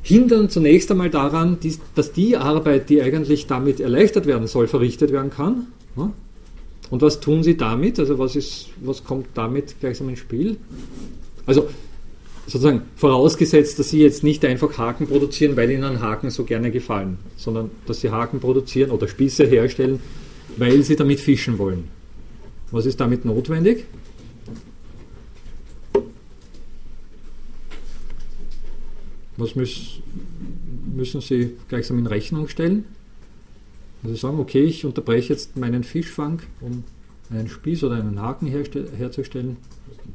hindern 0.04 0.50
zunächst 0.50 0.92
einmal 0.92 1.10
daran, 1.10 1.58
dass 1.96 2.12
die 2.12 2.36
Arbeit, 2.36 2.90
die 2.90 3.02
eigentlich 3.02 3.48
damit 3.48 3.80
erleichtert 3.80 4.26
werden 4.26 4.48
soll, 4.48 4.68
verrichtet 4.68 5.14
werden 5.14 5.32
kann. 5.32 5.68
Und 6.90 7.02
was 7.02 7.22
tun 7.22 7.42
sie 7.42 7.56
damit? 7.56 8.00
Also 8.00 8.20
was, 8.20 8.36
ist, 8.36 8.68
was 8.82 9.06
kommt 9.06 9.28
damit 9.34 9.80
gleichsam 9.80 10.10
ins 10.10 10.20
Spiel? 10.20 10.58
Also 11.46 11.70
sozusagen 12.48 12.84
vorausgesetzt, 12.96 13.80
dass 13.80 13.90
sie 13.90 14.02
jetzt 14.02 14.24
nicht 14.24 14.46
einfach 14.46 14.78
Haken 14.78 15.08
produzieren, 15.08 15.56
weil 15.58 15.72
ihnen 15.72 16.02
Haken 16.02 16.30
so 16.30 16.44
gerne 16.44 16.72
gefallen, 16.72 17.18
sondern 17.36 17.72
dass 17.88 18.02
sie 18.02 18.12
Haken 18.12 18.40
produzieren 18.40 18.92
oder 18.92 19.08
Spieße 19.08 19.46
herstellen, 19.46 20.00
weil 20.58 20.84
sie 20.84 20.96
damit 20.96 21.20
fischen 21.20 21.58
wollen. 21.58 21.86
Was 22.72 22.86
ist 22.86 23.00
damit 23.00 23.26
notwendig? 23.26 23.86
Was 29.38 29.56
müssen, 29.56 30.04
müssen 30.96 31.22
Sie 31.22 31.58
gleichsam 31.68 32.00
in 32.00 32.08
Rechnung 32.08 32.48
stellen? 32.48 32.86
Also 34.04 34.16
sagen, 34.16 34.40
okay, 34.40 34.64
ich 34.64 34.86
unterbreche 34.86 35.34
jetzt 35.34 35.58
meinen 35.58 35.84
Fischfang, 35.84 36.42
um 36.62 36.84
einen 37.30 37.50
Spieß 37.50 37.84
oder 37.84 37.96
einen 37.96 38.22
Haken 38.22 38.48
herzustellen. 38.48 39.58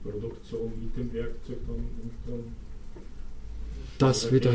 Produktion 0.03 0.73
mit 0.83 0.97
dem 0.97 1.13
Werkzeug 1.13 1.59
dann, 1.67 1.85
dann 2.27 2.45
das 3.99 4.33
wieder. 4.33 4.53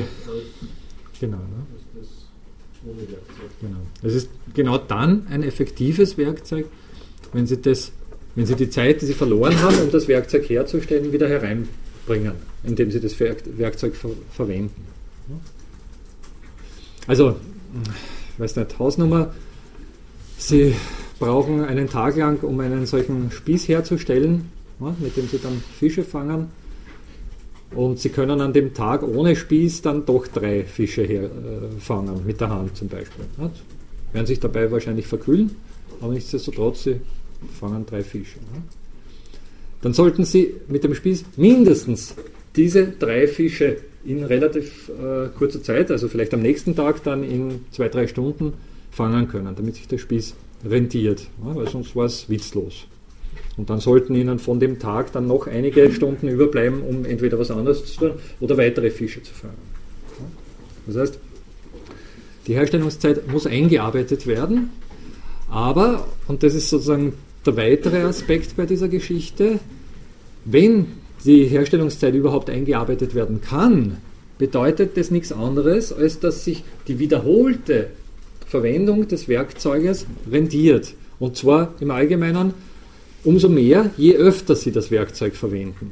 Genau. 1.20 1.38
Ne? 1.38 1.66
Das 1.94 2.08
ohne 2.86 3.02
Werkzeug. 3.02 3.50
Genau. 3.62 3.78
Es 4.04 4.16
ist 4.16 4.30
genau 4.54 4.78
dann 4.78 5.28
ein 5.30 5.44
effektives 5.44 6.18
Werkzeug, 6.18 6.68
wenn 7.34 7.48
Sie, 7.48 7.58
das, 7.58 7.92
wenn 8.36 8.46
Sie 8.46 8.56
die 8.56 8.70
Zeit, 8.70 9.02
die 9.02 9.06
Sie 9.06 9.14
verloren 9.14 9.60
haben, 9.62 9.78
um 9.80 9.92
das 9.92 10.08
Werkzeug 10.08 10.50
herzustellen, 10.50 11.12
wieder 11.12 11.28
hereinbringen, 11.28 12.34
indem 12.64 12.92
Sie 12.92 13.00
das 13.00 13.20
Werkzeug 13.20 13.96
ver 13.96 14.12
verwenden. 14.32 14.86
Also, 17.08 17.36
ich 18.34 18.40
weiß 18.40 18.56
nicht, 18.56 18.80
Hausnummer, 18.80 19.34
Sie 20.38 20.76
brauchen 21.20 21.64
einen 21.64 21.90
Tag 21.90 22.16
lang, 22.18 22.42
um 22.42 22.60
einen 22.60 22.86
solchen 22.86 23.32
Spieß 23.32 23.68
herzustellen, 23.68 24.52
mit 24.80 25.16
dem 25.16 25.28
Sie 25.28 25.40
dann 25.40 25.62
Fische 25.80 26.04
fangen. 26.04 26.48
Und 27.72 28.00
Sie 28.00 28.10
können 28.10 28.40
an 28.42 28.54
dem 28.54 28.74
Tag 28.74 29.04
ohne 29.04 29.36
Spieß 29.36 29.82
dann 29.82 30.06
doch 30.06 30.28
drei 30.28 30.64
Fische 30.64 31.04
her, 31.04 31.24
äh, 31.24 31.80
fangen, 31.80 32.26
mit 32.26 32.40
der 32.40 32.50
Hand 32.50 32.78
zum 32.78 32.88
Beispiel. 32.88 33.26
Ja, 33.38 33.50
werden 34.14 34.28
sich 34.28 34.40
dabei 34.40 34.72
wahrscheinlich 34.72 35.08
verkühlen, 35.08 35.56
aber 36.00 36.14
nichtsdestotrotz, 36.14 36.84
Sie 36.84 37.02
fangen 37.60 37.86
drei 37.86 38.04
Fische. 38.04 38.38
Ja. 38.54 38.62
Dann 39.82 39.94
sollten 39.94 40.26
Sie 40.26 40.56
mit 40.68 40.84
dem 40.84 40.96
Spieß 40.96 41.26
mindestens 41.38 42.16
diese 42.56 42.88
drei 42.88 43.28
Fische 43.28 43.78
in 44.06 44.24
relativ 44.24 44.90
äh, 44.90 45.28
kurzer 45.38 45.62
Zeit, 45.62 45.92
also 45.92 46.08
vielleicht 46.08 46.34
am 46.34 46.42
nächsten 46.42 46.76
Tag 46.76 47.04
dann 47.04 47.24
in 47.24 47.66
zwei, 47.72 47.90
drei 47.90 48.08
Stunden 48.08 48.54
fangen 48.92 49.28
können, 49.28 49.54
damit 49.56 49.76
sich 49.76 49.88
der 49.88 49.98
Spieß 49.98 50.36
rentiert, 50.64 51.28
ja, 51.44 51.56
weil 51.56 51.68
sonst 51.68 51.96
war 51.96 52.06
es 52.06 52.30
witzlos. 52.30 52.88
Und 53.58 53.70
dann 53.70 53.80
sollten 53.80 54.16
Ihnen 54.16 54.40
von 54.40 54.60
dem 54.60 54.80
Tag 54.80 55.12
dann 55.14 55.28
noch 55.28 55.48
einige 55.48 55.92
Stunden 55.92 56.28
überbleiben, 56.28 56.82
um 56.82 57.06
entweder 57.06 57.40
was 57.40 57.52
anderes 57.52 57.86
zu 57.86 58.00
tun 58.00 58.12
oder 58.40 58.58
weitere 58.58 58.90
Fische 58.90 59.24
zu 59.24 59.34
fangen. 59.34 59.54
Das 60.88 60.98
heißt, 60.98 61.20
die 62.48 62.54
Herstellungszeit 62.54 63.28
muss 63.32 63.48
eingearbeitet 63.48 64.28
werden, 64.28 64.70
aber, 65.50 66.08
und 66.28 66.44
das 66.44 66.54
ist 66.54 66.70
sozusagen 66.70 67.14
der 67.46 67.58
weitere 67.58 68.02
Aspekt 68.02 68.56
bei 68.58 68.66
dieser 68.66 68.88
Geschichte, 68.88 69.60
wenn 70.44 70.88
die 71.24 71.46
Herstellungszeit 71.46 72.14
überhaupt 72.14 72.50
eingearbeitet 72.50 73.16
werden 73.16 73.42
kann, 73.42 73.98
bedeutet 74.38 74.98
das 74.98 75.12
nichts 75.12 75.32
anderes, 75.32 75.94
als 75.94 76.20
dass 76.20 76.44
sich 76.44 76.64
die 76.88 77.00
wiederholte 77.00 77.88
Verwendung 78.46 79.08
des 79.08 79.28
Werkzeuges 79.28 80.06
rendiert. 80.30 80.94
Und 81.20 81.38
zwar 81.38 81.74
im 81.80 81.92
Allgemeinen 81.92 82.54
umso 83.26 83.50
mehr, 83.50 83.92
je 83.98 84.16
öfter 84.16 84.56
Sie 84.56 84.72
das 84.72 84.92
Werkzeug 84.92 85.36
verwenden. 85.36 85.92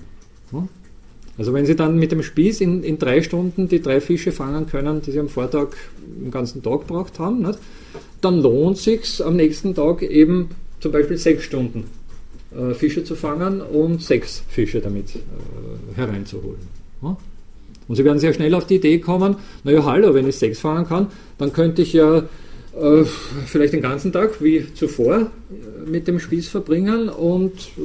Also 1.38 1.51
wenn 1.53 1.65
Sie 1.65 1.75
dann 1.75 1.97
mit 1.97 2.11
dem 2.11 2.21
Spieß 2.21 2.61
in, 2.61 2.84
in 2.84 2.99
drei 2.99 3.21
Stunden 3.23 3.67
die 3.67 3.81
drei 3.81 3.99
Fische 3.99 4.31
fangen 4.31 4.67
können, 4.67 5.01
die 5.01 5.11
Sie 5.11 5.19
am 5.19 5.29
Vortag 5.29 5.69
den 5.97 6.29
ganzen 6.29 6.61
Tag 6.61 6.81
gebraucht 6.81 7.17
haben, 7.19 7.41
nicht? 7.41 7.57
dann 8.21 8.39
lohnt 8.39 8.77
sich 8.77 9.23
am 9.25 9.36
nächsten 9.36 9.73
Tag 9.73 10.03
eben 10.03 10.49
zum 10.79 10.91
Beispiel 10.91 11.17
sechs 11.17 11.43
Stunden 11.43 11.86
äh, 12.55 12.73
Fische 12.73 13.03
zu 13.03 13.15
fangen 13.15 13.61
und 13.61 14.01
sechs 14.01 14.43
Fische 14.47 14.79
damit 14.79 15.15
äh, 15.15 15.19
hereinzuholen. 15.95 16.61
Ja? 17.01 17.17
Und 17.88 17.95
Sie 17.95 18.05
werden 18.05 18.19
sehr 18.19 18.34
schnell 18.34 18.53
auf 18.53 18.67
die 18.67 18.75
Idee 18.75 18.99
kommen, 18.99 19.36
naja, 19.63 19.84
hallo, 19.84 20.13
wenn 20.13 20.27
ich 20.27 20.38
sechs 20.38 20.59
fangen 20.59 20.88
kann, 20.88 21.07
dann 21.38 21.51
könnte 21.51 21.81
ich 21.81 21.93
ja 21.93 22.23
äh, 22.80 23.03
vielleicht 23.45 23.74
den 23.74 23.82
ganzen 23.82 24.11
Tag 24.11 24.41
wie 24.41 24.74
zuvor 24.74 25.15
äh, 25.21 25.89
mit 25.89 26.07
dem 26.07 26.19
Spieß 26.19 26.49
verbringen 26.49 27.09
und 27.09 27.53
äh, 27.53 27.82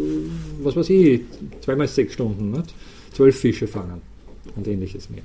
was 0.63 0.77
weiß 0.77 0.89
ich, 0.91 1.21
zweimal 1.61 1.89
sechs 1.89 2.15
Stunden, 2.15 2.53
nicht? 2.53 2.75
zwölf 3.13 3.39
Fische 3.39 3.67
fangen 3.67 4.01
und 4.57 4.67
ähnliches 4.67 5.11
mehr. 5.11 5.25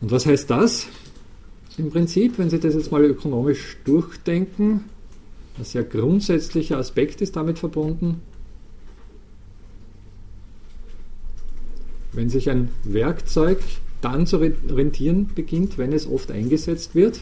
Und 0.00 0.10
was 0.10 0.26
heißt 0.26 0.50
das? 0.50 0.86
Im 1.76 1.90
Prinzip, 1.90 2.38
wenn 2.38 2.50
Sie 2.50 2.58
das 2.58 2.74
jetzt 2.74 2.90
mal 2.90 3.04
ökonomisch 3.04 3.76
durchdenken, 3.84 4.84
ein 5.56 5.64
sehr 5.64 5.84
grundsätzlicher 5.84 6.78
Aspekt 6.78 7.20
ist 7.20 7.36
damit 7.36 7.58
verbunden. 7.58 8.20
Wenn 12.12 12.28
sich 12.28 12.50
ein 12.50 12.70
Werkzeug 12.84 13.58
dann 14.00 14.26
zu 14.26 14.38
rentieren 14.38 15.30
beginnt, 15.34 15.78
wenn 15.78 15.92
es 15.92 16.06
oft 16.08 16.30
eingesetzt 16.30 16.94
wird, 16.94 17.20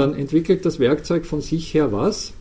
dann 0.00 0.14
entwickelt 0.14 0.64
das 0.64 0.78
Werkzeug 0.78 1.26
von 1.26 1.40
sich 1.40 1.72
her 1.74 1.92
was? 1.92 2.32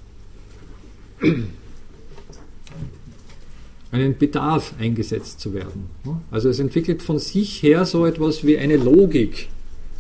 Einen 3.92 4.18
Bedarf 4.18 4.74
eingesetzt 4.80 5.40
zu 5.40 5.54
werden. 5.54 5.90
Also 6.32 6.50
es 6.50 6.60
entwickelt 6.60 7.02
von 7.02 7.20
sich 7.20 7.62
her 7.62 7.86
so 7.86 8.06
etwas 8.06 8.46
wie 8.46 8.58
eine 8.58 8.78
Logik. 8.78 9.50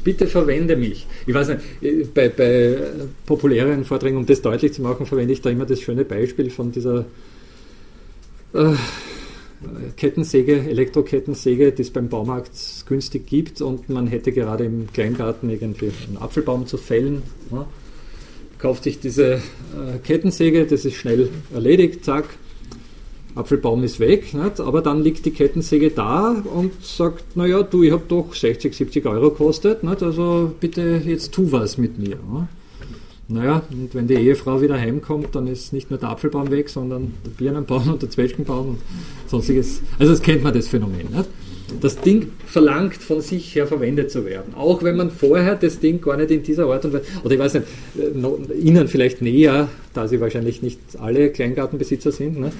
Bitte 0.04 0.28
verwende 0.28 0.78
mich. 0.78 1.06
Ich 1.28 1.34
weiß 1.34 1.50
nicht, 1.50 2.14
bei, 2.14 2.30
bei 2.30 2.78
populären 3.26 3.84
Vorträgen, 3.84 4.18
um 4.18 4.26
das 4.26 4.42
deutlich 4.42 4.74
zu 4.74 4.82
machen, 4.82 5.06
verwende 5.06 5.34
ich 5.34 5.42
da 5.42 5.50
immer 5.50 5.66
das 5.66 5.82
schöne 5.82 6.06
Beispiel 6.06 6.50
von 6.50 6.72
dieser 6.72 7.06
äh, 8.54 8.74
Kettensäge, 9.98 10.62
Elektrokettensäge, 10.62 11.72
die 11.72 11.82
es 11.82 11.92
beim 11.92 12.08
Baumarkt 12.08 12.52
günstig 12.88 13.28
gibt 13.28 13.62
und 13.62 13.90
man 13.90 14.08
hätte 14.08 14.32
gerade 14.32 14.64
im 14.66 14.88
Kleingarten 14.94 15.50
irgendwie 15.50 15.92
einen 16.08 16.18
Apfelbaum 16.18 16.66
zu 16.66 16.78
fällen. 16.78 17.24
Ja. 17.52 17.68
Kauft 18.58 18.84
sich 18.84 19.00
diese 19.00 19.34
äh, 19.34 19.40
Kettensäge, 20.04 20.66
das 20.66 20.86
ist 20.86 20.96
schnell 20.96 21.30
erledigt, 21.54 22.06
zack. 22.06 22.26
Apfelbaum 23.36 23.84
ist 23.84 24.00
weg, 24.00 24.34
nicht? 24.34 24.60
aber 24.60 24.82
dann 24.82 25.04
liegt 25.04 25.26
die 25.26 25.32
Kettensäge 25.32 25.92
da 25.92 26.32
und 26.32 26.84
sagt, 26.84 27.36
naja, 27.36 27.62
du, 27.62 27.84
ich 27.84 27.92
habe 27.92 28.04
doch 28.08 28.34
60, 28.34 28.76
70 28.76 29.06
Euro 29.06 29.30
gekostet, 29.30 29.84
nicht? 29.84 30.02
also 30.02 30.54
bitte 30.60 31.02
jetzt 31.06 31.32
tu 31.34 31.52
was 31.52 31.78
mit 31.78 32.00
mir. 32.00 32.16
Ne? 32.16 32.48
Naja, 33.32 33.62
und 33.70 33.94
wenn 33.94 34.08
die 34.08 34.16
Ehefrau 34.16 34.60
wieder 34.60 34.76
heimkommt, 34.80 35.36
dann 35.36 35.46
ist 35.46 35.72
nicht 35.72 35.92
nur 35.92 36.00
der 36.00 36.10
Apfelbaum 36.10 36.50
weg, 36.50 36.68
sondern 36.68 37.14
der 37.24 37.30
Birnenbaum 37.30 37.88
und 37.88 38.02
der 38.02 38.10
Zwetschgenbaum 38.10 38.70
und 38.70 38.78
sonstiges. 39.28 39.82
Also 40.00 40.14
das 40.14 40.22
kennt 40.22 40.42
man 40.42 40.52
das 40.52 40.68
Phänomen. 40.68 41.08
Nicht? 41.12 41.30
Das 41.80 42.02
Ding 42.02 42.32
verlangt 42.48 42.96
von 42.96 43.22
sich 43.22 43.54
her 43.54 43.68
verwendet 43.68 44.10
zu 44.10 44.26
werden. 44.26 44.56
Auch 44.56 44.82
wenn 44.82 44.98
man 44.98 45.12
vorher 45.12 45.54
das 45.54 45.80
Ding 45.80 46.02
gar 46.02 46.18
nicht 46.18 46.32
in 46.32 46.42
dieser 46.42 46.66
Art 46.66 46.86
und 46.86 46.94
Weise, 46.94 47.06
oder 47.24 47.34
ich 47.36 47.40
weiß 47.40 47.54
nicht, 47.54 47.66
äh, 48.00 48.54
Ihnen 48.58 48.88
vielleicht 48.88 49.22
näher, 49.22 49.70
da 49.94 50.08
Sie 50.08 50.20
wahrscheinlich 50.20 50.64
nicht 50.64 50.80
alle 50.98 51.30
Kleingartenbesitzer 51.30 52.12
sind, 52.12 52.40
ne? 52.40 52.52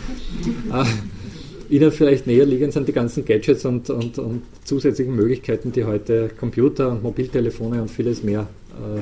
äh, 0.72 1.74
Ihnen 1.74 1.92
vielleicht 1.92 2.28
näher 2.28 2.46
liegen 2.46 2.72
sind 2.72 2.88
die 2.88 2.94
ganzen 2.94 3.26
Gadgets 3.26 3.66
und, 3.66 3.90
und, 3.90 4.20
und 4.20 4.44
zusätzlichen 4.64 5.16
Möglichkeiten, 5.16 5.72
die 5.72 5.86
heute 5.86 6.30
Computer 6.40 6.92
und 6.92 7.02
Mobiltelefone 7.02 7.82
und 7.82 7.90
vieles 7.90 8.22
mehr 8.22 8.48
äh, 8.72 9.02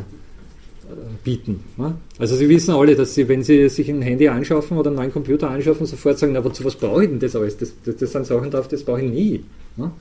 bieten. 1.24 1.64
Ne? 1.78 1.96
Also 2.18 2.36
Sie 2.36 2.48
wissen 2.48 2.74
alle, 2.74 2.96
dass 2.96 3.14
Sie, 3.16 3.28
wenn 3.28 3.44
Sie 3.44 3.70
sich 3.70 3.90
ein 3.90 4.02
Handy 4.02 4.28
anschaffen 4.28 4.78
oder 4.78 4.90
einen 4.90 4.98
neuen 4.98 5.12
Computer 5.12 5.50
anschaffen, 5.50 5.86
sofort 5.86 6.18
sagen, 6.18 6.34
na 6.34 6.44
wozu 6.44 6.64
was 6.64 6.76
brauche 6.76 7.04
ich 7.04 7.10
denn 7.10 7.20
das 7.20 7.36
alles? 7.36 7.58
Das, 7.58 7.74
das, 7.84 7.98
das 7.98 8.12
sind 8.12 8.26
Sachen 8.26 8.50
drauf, 8.52 8.68
das 8.68 8.84
brauche 8.84 9.02
ich 9.02 9.12
nie. 9.12 9.44
Ne? 9.76 9.92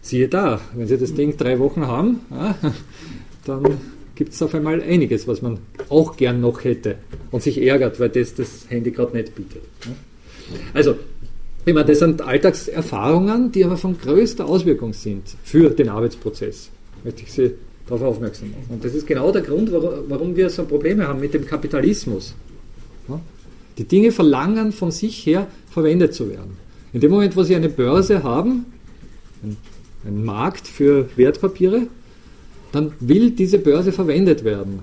Siehe 0.00 0.28
da, 0.28 0.60
wenn 0.74 0.86
Sie 0.86 0.98
das 0.98 1.14
Ding 1.14 1.36
drei 1.36 1.58
Wochen 1.58 1.86
haben, 1.86 2.20
dann 3.46 3.62
gibt 4.14 4.32
es 4.32 4.42
auf 4.42 4.54
einmal 4.54 4.82
einiges, 4.82 5.26
was 5.26 5.42
man 5.42 5.58
auch 5.88 6.16
gern 6.16 6.40
noch 6.40 6.64
hätte 6.64 6.96
und 7.30 7.42
sich 7.42 7.60
ärgert, 7.62 8.00
weil 8.00 8.10
das 8.10 8.34
das 8.34 8.66
Handy 8.68 8.90
gerade 8.90 9.16
nicht 9.16 9.34
bietet. 9.34 9.62
Ne? 9.86 9.94
Also, 10.74 10.96
immer, 11.64 11.84
das 11.84 12.00
sind 12.00 12.22
Alltagserfahrungen, 12.22 13.50
die 13.52 13.64
aber 13.64 13.76
von 13.76 13.96
größter 13.98 14.46
Auswirkung 14.46 14.92
sind 14.92 15.22
für 15.42 15.70
den 15.70 15.88
Arbeitsprozess. 15.88 16.70
Möchte 17.02 17.22
ich 17.22 17.32
Sie 17.32 17.52
darauf 17.86 18.02
aufmerksam 18.02 18.50
machen. 18.50 18.64
Und 18.68 18.84
das 18.84 18.94
ist 18.94 19.06
genau 19.06 19.30
der 19.32 19.42
Grund, 19.42 19.70
warum 19.72 20.36
wir 20.36 20.50
so 20.50 20.64
Probleme 20.64 21.06
haben 21.06 21.20
mit 21.20 21.34
dem 21.34 21.46
Kapitalismus. 21.46 22.34
Die 23.76 23.84
Dinge 23.84 24.12
verlangen 24.12 24.72
von 24.72 24.90
sich 24.90 25.26
her 25.26 25.48
verwendet 25.70 26.14
zu 26.14 26.30
werden. 26.30 26.56
In 26.92 27.00
dem 27.00 27.10
Moment, 27.10 27.36
wo 27.36 27.42
Sie 27.42 27.56
eine 27.56 27.68
Börse 27.68 28.22
haben, 28.22 28.66
einen 30.06 30.24
Markt 30.24 30.68
für 30.68 31.08
Wertpapiere, 31.16 31.88
dann 32.70 32.92
will 33.00 33.30
diese 33.30 33.58
Börse 33.58 33.90
verwendet 33.90 34.44
werden. 34.44 34.80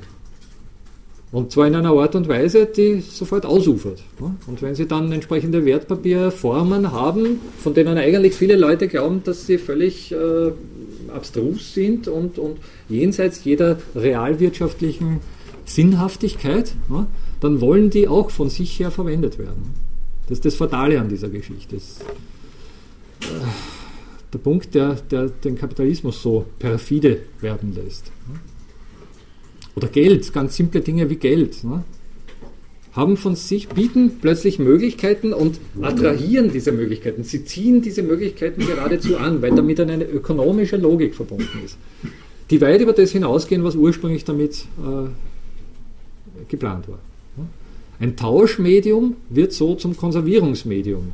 Und 1.32 1.54
zwar 1.54 1.68
in 1.68 1.76
einer 1.76 1.91
Art 1.91 2.16
und 2.16 2.28
Weise, 2.28 2.66
die 2.66 2.99
sofort 2.99 3.45
ausufert. 3.45 4.04
Und 4.47 4.62
wenn 4.62 4.76
Sie 4.76 4.86
dann 4.86 5.10
entsprechende 5.14 5.64
Wertpapierformen 5.64 6.91
haben, 6.91 7.39
von 7.60 7.74
denen 7.74 7.97
eigentlich 7.97 8.34
viele 8.34 8.58
Leute 8.58 8.89
glauben, 8.89 9.22
dass 9.24 9.47
sie 9.47 9.58
völlig 9.58 10.12
äh, 10.12 10.52
abstrus 11.14 11.74
sind 11.74 12.07
und, 12.07 12.38
und 12.38 12.57
jenseits 12.89 13.43
jeder 13.43 13.78
realwirtschaftlichen 13.95 15.20
Sinnhaftigkeit, 15.66 16.74
ja, 16.89 17.07
dann 17.39 17.62
wollen 17.62 17.89
die 17.89 18.07
auch 18.07 18.30
von 18.30 18.49
sich 18.49 18.80
her 18.80 18.91
verwendet 18.91 19.39
werden. 19.39 19.74
Das 20.28 20.38
ist 20.38 20.45
das 20.45 20.55
Fatale 20.55 20.99
an 20.99 21.09
dieser 21.09 21.30
Geschichte. 21.30 21.76
Das, 21.76 21.99
äh, 23.22 23.43
der 24.34 24.39
Punkt, 24.39 24.74
der, 24.76 24.95
der 24.95 25.28
den 25.28 25.57
Kapitalismus 25.57 26.22
so 26.22 26.45
perfide 26.57 27.20
werden 27.41 27.74
lässt. 27.76 28.12
Oder 29.76 29.88
Geld, 29.88 30.32
ganz 30.34 30.55
simple 30.55 30.82
Dinge 30.82 31.09
wie 31.09 31.16
Geld. 31.16 31.64
Ne? 31.64 31.84
Haben 32.94 33.16
von 33.16 33.36
sich, 33.36 33.70
bieten 33.70 34.20
plötzlich 34.22 34.60
Möglichkeiten 34.60 35.34
und 35.34 35.60
attrahieren 35.82 36.52
diese 36.52 36.72
Möglichkeiten. 36.72 37.24
Sie 37.24 37.46
ziehen 37.46 37.82
diese 37.82 38.04
Möglichkeiten 38.04 38.66
geradezu 38.66 39.18
an, 39.18 39.42
weil 39.42 39.56
damit 39.56 39.80
eine 39.80 40.04
ökonomische 40.04 40.78
Logik 40.78 41.16
verbunden 41.16 41.60
ist, 41.64 41.78
die 42.50 42.60
weit 42.60 42.82
über 42.82 42.94
das 42.94 43.12
hinausgehen, 43.12 43.64
was 43.64 43.76
ursprünglich 43.76 44.26
damit 44.26 44.66
äh, 44.80 45.08
geplant 46.50 46.88
war. 46.89 47.00
Ein 48.00 48.16
Tauschmedium 48.16 49.16
wird 49.30 49.54
so 49.54 49.76
zum 49.76 49.96
Konservierungsmedium. 49.96 51.14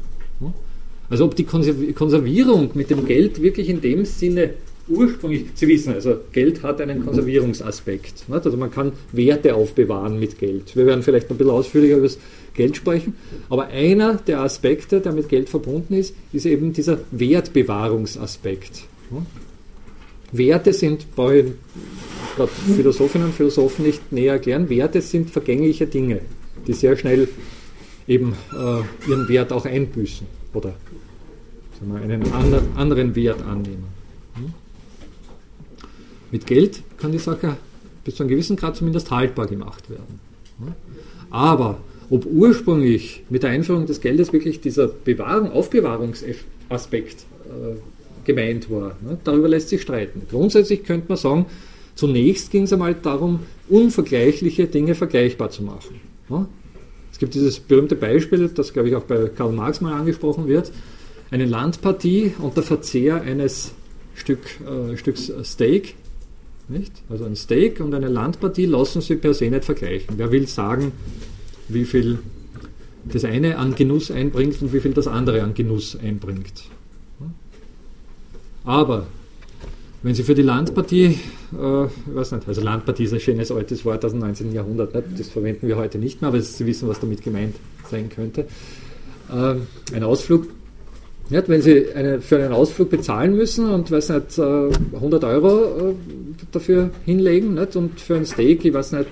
Also 1.09 1.25
ob 1.25 1.35
die 1.35 1.43
Konservierung 1.43 2.71
mit 2.73 2.89
dem 2.89 3.05
Geld 3.05 3.41
wirklich 3.41 3.69
in 3.69 3.81
dem 3.81 4.05
Sinne 4.05 4.51
ursprünglich, 4.87 5.45
Sie 5.55 5.67
wissen 5.67 5.93
also, 5.93 6.17
Geld 6.31 6.63
hat 6.63 6.81
einen 6.81 7.03
Konservierungsaspekt. 7.05 8.25
Also 8.29 8.57
man 8.57 8.71
kann 8.71 8.93
Werte 9.11 9.55
aufbewahren 9.55 10.19
mit 10.19 10.39
Geld. 10.39 10.75
Wir 10.75 10.85
werden 10.85 11.03
vielleicht 11.03 11.29
ein 11.29 11.37
bisschen 11.37 11.51
ausführlicher 11.51 11.97
über 11.97 12.07
das 12.07 12.17
Geld 12.53 12.75
sprechen, 12.75 13.15
aber 13.49 13.67
einer 13.67 14.15
der 14.15 14.41
Aspekte, 14.41 14.99
der 14.99 15.11
mit 15.11 15.29
Geld 15.29 15.49
verbunden 15.49 15.93
ist, 15.93 16.15
ist 16.33 16.45
eben 16.45 16.73
dieser 16.73 16.99
Wertbewahrungsaspekt. 17.11 18.83
Werte 20.31 20.73
sind, 20.73 21.15
brauche 21.15 21.37
ich 21.37 21.45
gerade 22.35 22.51
Philosophinnen 22.75 23.27
und 23.27 23.33
Philosophen 23.33 23.85
nicht 23.85 24.11
näher 24.11 24.33
erklären, 24.33 24.69
Werte 24.69 25.01
sind 25.01 25.29
vergängliche 25.29 25.87
Dinge, 25.87 26.21
die 26.65 26.73
sehr 26.73 26.97
schnell 26.97 27.27
eben 28.07 28.33
äh, 28.53 29.09
ihren 29.09 29.29
Wert 29.29 29.53
auch 29.53 29.65
einbüßen 29.65 30.25
oder 30.53 30.73
sagen 31.79 31.93
wir, 31.93 32.01
einen 32.01 32.23
anderen 32.75 33.15
Wert 33.15 33.41
annehmen. 33.43 33.96
Mit 36.31 36.45
Geld 36.45 36.81
kann 36.97 37.11
die 37.11 37.19
Sache 37.19 37.57
bis 38.03 38.15
zu 38.15 38.23
einem 38.23 38.29
gewissen 38.29 38.55
Grad 38.55 38.75
zumindest 38.75 39.11
haltbar 39.11 39.47
gemacht 39.47 39.89
werden. 39.89 40.19
Aber 41.29 41.79
ob 42.09 42.25
ursprünglich 42.25 43.23
mit 43.29 43.43
der 43.43 43.51
Einführung 43.51 43.85
des 43.85 43.99
Geldes 43.99 44.31
wirklich 44.31 44.61
dieser 44.61 44.87
Bewahrung, 44.87 45.51
Aufbewahrungsaspekt 45.51 47.25
äh, 47.45 47.75
gemeint 48.25 48.69
war, 48.71 48.95
ne, 49.01 49.17
darüber 49.23 49.49
lässt 49.49 49.69
sich 49.69 49.81
streiten. 49.81 50.21
Grundsätzlich 50.29 50.83
könnte 50.83 51.07
man 51.09 51.17
sagen, 51.17 51.45
zunächst 51.95 52.51
ging 52.51 52.63
es 52.63 52.73
einmal 52.73 52.95
darum, 52.95 53.41
unvergleichliche 53.67 54.67
Dinge 54.67 54.95
vergleichbar 54.95 55.49
zu 55.49 55.63
machen. 55.63 55.99
Ne? 56.29 56.47
Es 57.11 57.19
gibt 57.19 57.33
dieses 57.33 57.59
berühmte 57.59 57.95
Beispiel, 57.95 58.47
das 58.47 58.71
glaube 58.71 58.89
ich 58.89 58.95
auch 58.95 59.03
bei 59.03 59.29
Karl 59.35 59.51
Marx 59.51 59.81
mal 59.81 59.93
angesprochen 59.93 60.47
wird, 60.47 60.71
eine 61.29 61.45
Landpartie 61.45 62.33
und 62.39 62.55
der 62.55 62.63
Verzehr 62.63 63.21
eines 63.21 63.73
Stück, 64.15 64.39
äh, 64.61 64.95
Stücks 64.95 65.31
Steak 65.43 65.95
nicht? 66.69 66.91
Also 67.09 67.25
ein 67.25 67.35
Steak 67.35 67.79
und 67.79 67.93
eine 67.93 68.07
Landpartie 68.07 68.65
lassen 68.65 69.01
sich 69.01 69.19
per 69.19 69.33
se 69.33 69.49
nicht 69.49 69.65
vergleichen. 69.65 70.15
Wer 70.17 70.31
will 70.31 70.47
sagen, 70.47 70.91
wie 71.67 71.85
viel 71.85 72.19
das 73.05 73.23
eine 73.23 73.57
an 73.57 73.75
Genuss 73.75 74.11
einbringt 74.11 74.61
und 74.61 74.73
wie 74.73 74.79
viel 74.79 74.93
das 74.93 75.07
andere 75.07 75.41
an 75.43 75.53
Genuss 75.53 75.97
einbringt. 75.97 76.63
Aber 78.65 79.07
wenn 80.03 80.13
Sie 80.13 80.23
für 80.23 80.35
die 80.35 80.41
Landpartie, 80.41 81.05
äh, 81.05 81.85
ich 81.85 82.15
weiß 82.15 82.33
nicht, 82.33 82.47
also 82.47 82.61
Landpartie 82.61 83.05
ist 83.05 83.13
ein 83.13 83.19
schönes 83.19 83.51
altes 83.51 83.85
Wort 83.85 84.03
aus 84.03 84.11
dem 84.11 84.19
19. 84.19 84.53
Jahrhundert, 84.53 84.93
nicht? 84.93 85.19
das 85.19 85.29
verwenden 85.29 85.67
wir 85.67 85.77
heute 85.77 85.97
nicht 85.97 86.21
mehr, 86.21 86.29
aber 86.29 86.41
Sie 86.41 86.65
wissen, 86.65 86.87
was 86.87 86.99
damit 86.99 87.23
gemeint 87.23 87.55
sein 87.89 88.09
könnte. 88.09 88.45
Äh, 89.31 89.55
ein 89.93 90.03
Ausflug 90.03 90.47
nicht, 91.29 91.49
wenn 91.49 91.61
Sie 91.61 91.93
eine, 91.93 92.21
für 92.21 92.37
einen 92.37 92.53
Ausflug 92.53 92.89
bezahlen 92.89 93.35
müssen 93.35 93.69
und 93.69 93.91
weiß 93.91 94.09
nicht, 94.09 94.39
100 94.39 95.23
äh, 95.23 95.25
Euro 95.25 95.89
äh, 95.89 95.93
dafür 96.51 96.91
hinlegen 97.05 97.55
nicht, 97.55 97.75
und 97.75 97.99
für 97.99 98.15
ein 98.15 98.25
Steak, 98.25 98.63
ich 98.65 98.73
weiß 98.73 98.93
nicht, 98.93 99.07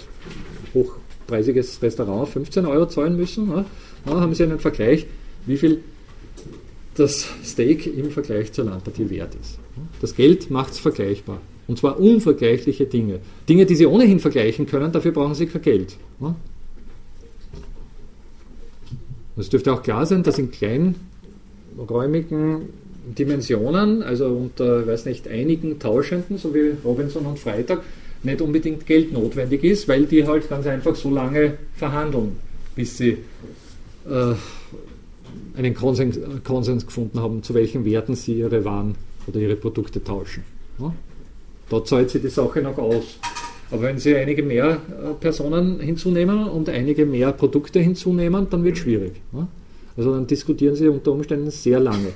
hochpreisiges 0.74 1.82
Restaurant 1.82 2.30
15 2.30 2.66
Euro 2.66 2.88
zahlen 2.88 3.18
müssen, 3.18 3.48
ne, 3.48 3.66
haben 4.06 4.34
Sie 4.34 4.44
einen 4.44 4.60
Vergleich, 4.60 5.08
wie 5.46 5.58
viel 5.58 5.82
das 6.96 7.28
Steak 7.44 7.88
im 7.88 8.12
Vergleich 8.12 8.54
zur 8.54 8.66
Landpartie 8.66 9.10
wert 9.10 9.36
ist. 9.36 9.60
Das 10.02 10.16
Geld 10.16 10.50
macht 10.50 10.74
es 10.74 10.80
vergleichbar. 10.80 11.42
Und 11.68 11.80
zwar 11.80 12.00
unvergleichliche 12.00 12.86
Dinge. 12.86 13.20
Dinge, 13.50 13.66
die 13.66 13.76
Sie 13.76 13.86
ohnehin 13.86 14.20
vergleichen 14.20 14.66
können, 14.66 14.92
dafür 14.92 15.12
brauchen 15.12 15.34
Sie 15.34 15.48
kein 15.48 15.62
Geld. 15.62 15.98
Ne. 16.20 16.36
Es 19.38 19.50
dürfte 19.50 19.74
auch 19.74 19.84
klar 19.84 20.06
sein, 20.06 20.24
dass 20.24 20.40
in 20.40 20.52
kleinen 20.52 20.96
räumigen 21.78 22.70
Dimensionen, 23.18 24.02
also 24.04 24.28
unter, 24.28 24.88
weiß 24.88 25.06
nicht, 25.06 25.28
einigen 25.28 25.80
Tauschenden, 25.80 26.38
so 26.38 26.54
wie 26.54 26.74
Robinson 26.84 27.26
und 27.26 27.40
Freitag, 27.40 27.84
nicht 28.24 28.42
unbedingt 28.42 28.86
Geld 28.86 29.14
notwendig 29.14 29.64
ist, 29.64 29.88
weil 29.88 30.06
die 30.06 30.26
halt 30.26 30.50
ganz 30.50 30.66
einfach 30.66 30.96
so 30.96 31.12
lange 31.12 31.54
verhandeln, 31.76 32.38
bis 32.76 32.98
sie 32.98 33.18
äh, 34.10 34.34
einen 35.56 35.74
Konsens, 35.76 36.20
Konsens, 36.44 36.86
gefunden 36.86 37.20
haben, 37.20 37.44
zu 37.44 37.54
welchen 37.54 37.86
Werten 37.86 38.16
sie 38.16 38.40
ihre 38.40 38.66
Waren 38.66 38.96
oder 39.28 39.40
ihre 39.40 39.56
Produkte 39.56 40.04
tauschen. 40.04 40.44
Ja? 40.80 40.94
Da 41.70 41.84
zahlt 41.84 42.10
sich 42.10 42.22
die 42.22 42.30
Sache 42.30 42.62
noch 42.62 42.78
aus. 42.78 43.20
Aber 43.72 43.82
wenn 43.84 43.98
Sie 43.98 44.16
einige 44.16 44.44
mehr 44.44 44.74
äh, 44.74 45.14
Personen 45.20 45.80
hinzunehmen 45.80 46.48
und 46.48 46.70
einige 46.70 47.06
mehr 47.06 47.32
Produkte 47.32 47.80
hinzunehmen, 47.80 48.48
dann 48.50 48.64
wird 48.64 48.76
es 48.76 48.84
schwierig. 48.84 49.14
Ja? 49.34 49.48
Also 49.98 50.14
dann 50.14 50.28
diskutieren 50.28 50.76
sie 50.76 50.88
unter 50.88 51.12
Umständen 51.12 51.50
sehr 51.52 51.80
lange. 51.80 52.12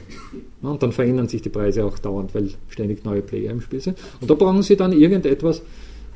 und 0.62 0.84
dann 0.84 0.92
verändern 0.92 1.28
sich 1.28 1.42
die 1.42 1.50
Preise 1.50 1.86
auch 1.86 1.98
dauernd, 1.98 2.36
weil 2.36 2.50
ständig 2.68 3.06
neue 3.06 3.22
Player 3.22 3.52
im 3.52 3.62
Spiel 3.62 3.80
sind. 3.80 3.98
Und 4.20 4.30
da 4.30 4.34
brauchen 4.34 4.62
sie 4.64 4.76
dann 4.76 4.92
irgendetwas, 4.92 5.62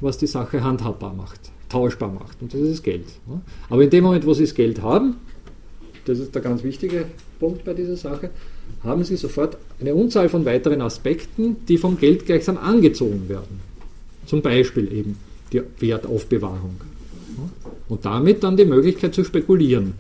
was 0.02 0.18
die 0.18 0.28
Sache 0.28 0.64
handhabbar 0.64 1.14
macht, 1.14 1.40
tauschbar 1.70 2.12
macht. 2.12 2.42
Und 2.42 2.54
das 2.54 2.60
ist 2.62 2.72
das 2.72 2.84
Geld. 2.84 3.06
Aber 3.70 3.84
in 3.84 3.90
dem 3.90 4.04
Moment, 4.04 4.26
wo 4.26 4.34
sie 4.34 4.44
das 4.44 4.54
Geld 4.54 4.82
haben, 4.82 5.16
das 6.06 6.20
ist 6.20 6.36
der 6.36 6.42
ganz 6.42 6.64
wichtige 6.64 7.06
Punkt 7.40 7.64
bei 7.64 7.74
dieser 7.74 7.96
Sache, 7.96 8.30
haben 8.84 9.04
Sie 9.04 9.16
sofort 9.16 9.58
eine 9.80 9.96
Unzahl 9.96 10.28
von 10.28 10.46
weiteren 10.46 10.82
Aspekten, 10.82 11.58
die 11.68 11.78
vom 11.78 11.98
Geld 11.98 12.26
gleichsam 12.26 12.58
angezogen 12.58 13.30
werden. 13.30 13.62
Zum 14.26 14.42
Beispiel 14.42 14.92
eben 14.92 15.18
die 15.52 15.62
Wertaufbewahrung. 15.80 16.76
Und 17.88 18.06
damit 18.06 18.44
dann 18.44 18.58
die 18.58 18.66
Möglichkeit 18.66 19.14
zu 19.14 19.24
spekulieren. 19.24 19.94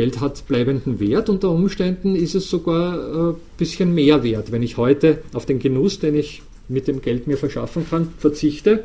Geld 0.00 0.18
hat 0.22 0.48
bleibenden 0.48 0.98
Wert, 0.98 1.28
unter 1.28 1.50
Umständen 1.50 2.16
ist 2.16 2.34
es 2.34 2.48
sogar 2.48 3.32
ein 3.32 3.34
bisschen 3.58 3.94
mehr 3.94 4.22
wert, 4.22 4.50
wenn 4.50 4.62
ich 4.62 4.78
heute 4.78 5.18
auf 5.34 5.44
den 5.44 5.58
Genuss, 5.58 5.98
den 5.98 6.14
ich 6.14 6.40
mit 6.70 6.88
dem 6.88 7.02
Geld 7.02 7.26
mir 7.26 7.36
verschaffen 7.36 7.84
kann, 7.90 8.08
verzichte 8.16 8.82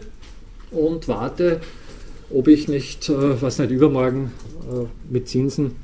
und 0.71 1.07
warte, 1.07 1.61
ob 2.29 2.49
ich 2.49 2.67
nicht, 2.67 3.07
äh, 3.07 3.41
was 3.41 3.59
nicht, 3.59 3.71
übermorgen 3.71 4.33
äh, 4.69 4.87
mit 5.09 5.29
Zinsen 5.29 5.77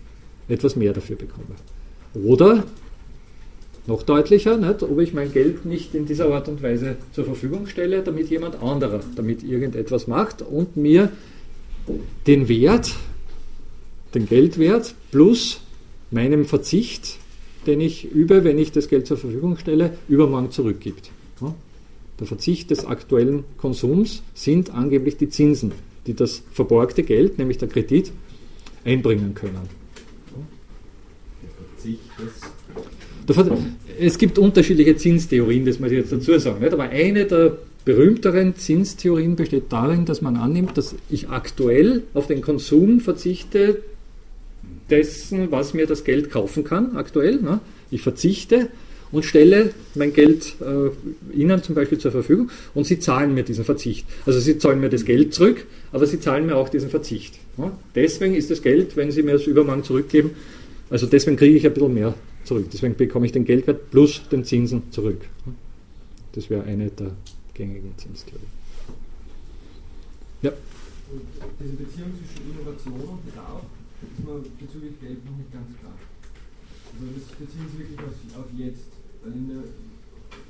etwas 0.50 0.76
mehr 0.76 0.92
dafür 0.92 1.16
bekomme. 1.16 1.56
Oder, 2.14 2.66
noch 3.88 4.04
deutlicher, 4.04 4.58
nicht, 4.58 4.84
ob 4.84 5.00
ich 5.00 5.14
mein 5.14 5.32
Geld 5.32 5.64
nicht 5.64 5.96
in 5.96 6.06
dieser 6.06 6.30
Art 6.34 6.50
und 6.50 6.62
Weise 6.62 6.98
zur 7.14 7.24
Verfügung 7.24 7.68
stelle, 7.68 8.02
damit 8.02 8.30
jemand 8.30 8.62
anderer 8.62 9.00
damit 9.16 9.44
irgendetwas 9.44 10.08
macht 10.08 10.42
und 10.42 10.76
mir 10.76 11.10
den 12.28 12.50
Wert, 12.50 12.92
den 14.14 14.28
Geldwert 14.28 14.96
plus 15.12 15.62
meinem 16.12 16.46
Verzicht, 16.46 17.18
den 17.66 17.80
ich 17.80 18.12
übe, 18.12 18.44
wenn 18.44 18.58
ich 18.58 18.72
das 18.72 18.88
Geld 18.88 19.08
zur 19.08 19.18
Verfügung 19.18 19.58
stelle, 19.58 19.98
übermorgen 20.08 20.52
zurückgibt. 20.52 21.12
Der 22.20 22.28
Verzicht 22.28 22.70
des 22.70 22.86
aktuellen 22.86 23.46
Konsums 23.58 24.22
sind 24.36 24.72
angeblich 24.72 25.18
die 25.18 25.30
Zinsen, 25.30 25.72
die 26.06 26.14
das 26.14 26.44
verborgte 26.52 27.02
Geld, 27.02 27.40
nämlich 27.40 27.58
der 27.58 27.68
Kredit, 27.68 28.12
einbringen 28.86 29.34
können. 29.34 29.68
Es 34.00 34.18
gibt 34.18 34.38
unterschiedliche 34.38 34.96
Zinstheorien, 34.98 35.66
das 35.66 35.80
muss 35.80 35.92
ich 35.92 35.98
jetzt 35.98 36.12
dazu 36.12 36.38
sagen. 36.38 36.64
Aber 36.64 36.84
eine 36.84 37.26
der 37.26 37.58
berühmteren 37.86 38.56
Zinstheorien 38.56 39.36
besteht 39.36 39.66
darin, 39.70 40.06
dass 40.06 40.22
man 40.22 40.36
annimmt, 40.36 40.78
dass 40.78 40.96
ich 41.10 41.30
aktuell 41.30 42.04
auf 42.14 42.28
den 42.28 42.42
Konsum 42.42 43.00
verzichte 43.00 43.82
dessen, 44.92 45.52
was 45.52 45.74
mir 45.74 45.88
das 45.88 46.04
Geld 46.04 46.30
kaufen 46.30 46.64
kann, 46.64 46.98
aktuell. 46.98 47.40
Ich 47.90 48.02
verzichte 48.02 48.70
und 49.12 49.26
stelle 49.26 49.74
mein 49.96 50.14
Geld 50.14 50.56
äh, 50.62 51.36
Ihnen 51.38 51.62
zum 51.64 51.76
Beispiel 51.76 51.98
zur 51.98 52.12
Verfügung 52.12 52.50
und 52.74 52.86
Sie 52.86 53.00
zahlen 53.00 53.34
mir 53.34 53.44
diesen 53.44 53.66
Verzicht. 53.66 54.06
Also 54.26 54.40
Sie 54.40 54.58
zahlen 54.58 54.80
mir 54.80 54.90
das 54.90 55.06
Geld 55.06 55.34
zurück, 55.34 55.66
aber 55.92 56.06
Sie 56.06 56.20
zahlen 56.20 56.46
mir 56.46 56.56
auch 56.56 56.70
diesen 56.70 56.90
Verzicht. 56.90 57.40
Ja? 57.58 57.78
Deswegen 57.96 58.36
ist 58.36 58.52
das 58.52 58.62
Geld, 58.62 58.96
wenn 58.96 59.12
Sie 59.12 59.24
mir 59.24 59.34
das 59.34 59.48
übermorgen 59.48 59.84
zurückgeben, 59.84 60.32
also 60.90 61.08
deswegen 61.08 61.38
kriege 61.38 61.56
ich 61.58 61.66
ein 61.66 61.74
bisschen 61.74 61.94
mehr 61.94 62.14
zurück. 62.44 62.68
Deswegen 62.72 62.96
bekomme 62.96 63.26
ich 63.26 63.32
den 63.32 63.46
Geldwert 63.46 63.92
plus 63.92 64.22
den 64.30 64.44
Zinsen 64.44 64.92
zurück. 64.92 65.22
Das 66.34 66.50
wäre 66.50 66.64
eine 66.64 66.90
der 66.90 67.12
gängigen 67.54 67.94
Zinstheorien. 67.98 68.48
Ja. 70.42 70.52
Und 70.52 71.22
diese 71.60 71.74
Beziehung 71.74 72.12
zwischen 72.18 72.52
Innovation 72.52 72.94
und 72.94 73.26
Bedarf 73.26 73.62
ist 74.04 74.26
mir 74.26 74.42
bezüglich 74.60 75.00
Geld 75.00 75.26
noch 75.26 75.38
nicht 75.38 75.52
ganz 75.52 75.70
klar. 75.80 75.94
Also 75.94 77.06
das 77.14 77.26
beziehen 77.38 77.68
Sie 77.72 77.80
wirklich 77.80 78.00
auf, 78.00 78.18
auf 78.40 78.50
jetzt. 78.58 78.92
Weil 79.24 79.34
in 79.34 79.48
der, 79.48 79.64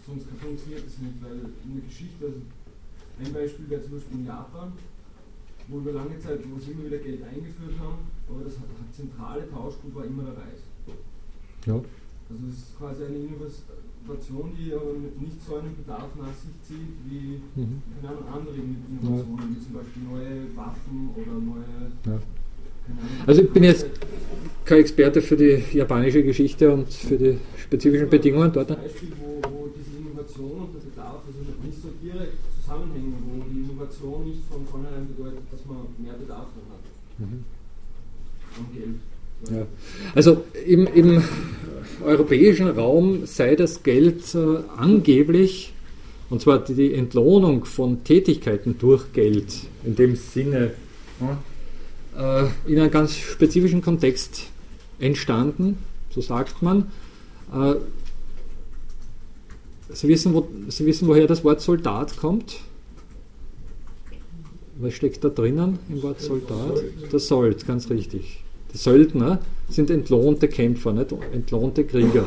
sonst 0.07 0.25
funktioniert 0.39 0.85
das 0.85 0.97
nicht, 0.99 1.17
weil 1.21 1.51
in 1.67 1.71
der 1.75 1.85
Geschichte, 1.85 2.25
also 2.25 2.41
ein 3.19 3.33
Beispiel 3.33 3.69
wäre 3.69 3.83
zum 3.83 3.93
Beispiel 3.99 4.17
in 4.19 4.25
Japan, 4.25 4.71
wo 5.67 5.79
über 5.79 5.91
lange 5.91 6.17
Zeit, 6.19 6.39
wo 6.49 6.57
sie 6.59 6.71
immer 6.71 6.85
wieder 6.85 6.97
Geld 6.97 7.23
eingeführt 7.23 7.77
haben, 7.79 7.99
aber 8.27 8.43
das 8.43 8.55
zentrale 8.95 9.49
Tauschgut 9.49 9.93
war 9.95 10.05
immer 10.05 10.23
der 10.23 10.37
Reis. 10.37 10.63
Ja. 11.65 11.75
Also 11.75 12.47
das 12.47 12.55
ist 12.55 12.77
quasi 12.77 13.05
eine 13.05 13.17
Innovation, 13.17 14.51
die 14.57 14.73
aber 14.73 14.93
nicht 15.19 15.41
so 15.45 15.57
einen 15.57 15.75
Bedarf 15.75 16.09
nach 16.15 16.33
sich 16.33 16.55
zieht 16.63 16.95
wie 17.05 17.41
mhm. 17.55 17.81
keine 18.01 18.17
Ahnung, 18.17 18.27
andere 18.27 18.55
Innovationen, 18.55 19.37
ja. 19.37 19.55
wie 19.55 19.63
zum 19.63 19.73
Beispiel 19.73 20.03
neue 20.03 20.55
Waffen 20.55 21.09
oder 21.15 21.33
neue 21.33 21.91
ja. 22.05 22.19
Also 23.25 23.41
ich 23.41 23.49
bin 23.51 23.63
jetzt 23.63 23.87
kein 24.65 24.79
Experte 24.79 25.21
für 25.21 25.35
die 25.35 25.63
japanische 25.73 26.23
Geschichte 26.23 26.71
und 26.71 26.91
für 26.91 27.17
die 27.17 27.37
spezifischen 27.57 28.09
Bedingungen 28.09 28.51
dort. 28.51 28.71
Ein 28.71 28.77
Beispiel, 28.77 29.11
wo, 29.19 29.49
wo 29.49 29.69
diese 29.75 29.97
Innovation 29.97 30.51
und 30.51 30.73
der 30.73 30.89
Bedarf 30.89 31.21
also 31.25 31.39
nicht 31.65 31.81
so 31.81 31.89
direkt 32.01 32.37
zusammenhängen, 32.61 33.15
wo 33.27 33.43
die 33.49 33.59
Innovation 33.61 34.25
nicht 34.25 34.41
von 34.49 34.65
vornherein 34.67 35.07
bedeutet, 35.07 35.41
dass 35.51 35.65
man 35.65 35.77
mehr 35.97 36.13
Bedarf 36.13 36.47
hat. 36.47 37.19
Mhm. 37.19 37.43
Geld. 38.73 38.95
Ja. 39.49 39.65
Also 40.13 40.43
im, 40.67 40.87
im, 40.87 41.23
europäischen 42.03 42.67
Raum 42.67 43.25
sei 43.25 43.55
das 43.55 43.83
Geld 43.83 44.35
äh, 44.35 44.59
angeblich, 44.77 45.73
und 46.29 46.41
zwar 46.41 46.59
die 46.59 46.93
Entlohnung 46.93 47.65
von 47.65 48.03
Tätigkeiten 48.03 48.77
durch 48.79 49.11
Geld, 49.13 49.53
in 49.83 49.95
dem 49.95 50.15
Sinne, 50.15 50.71
äh, 51.19 51.25
in 52.67 52.79
einem 52.79 52.91
ganz 52.91 53.15
spezifischen 53.15 53.81
Kontext 53.81 54.47
entstanden, 54.99 55.77
so 56.09 56.21
sagt 56.21 56.61
man. 56.61 56.91
Äh, 57.53 57.75
Sie 59.93 60.07
wissen, 60.07 60.33
wo, 60.33 60.47
Sie 60.69 60.85
wissen, 60.85 61.07
woher 61.07 61.27
das 61.27 61.43
Wort 61.43 61.59
Soldat 61.59 62.15
kommt? 62.15 62.59
Was 64.79 64.93
steckt 64.93 65.23
da 65.23 65.29
drinnen 65.29 65.79
im 65.89 66.01
Wort 66.01 66.21
Soldat? 66.21 66.81
Der 67.11 67.19
Sold, 67.19 67.67
ganz 67.67 67.89
richtig. 67.89 68.41
Die 68.73 68.77
Söldner 68.77 69.39
sind 69.69 69.89
entlohnte 69.89 70.47
Kämpfer, 70.47 70.93
nicht? 70.93 71.13
entlohnte 71.33 71.83
Krieger. 71.83 72.25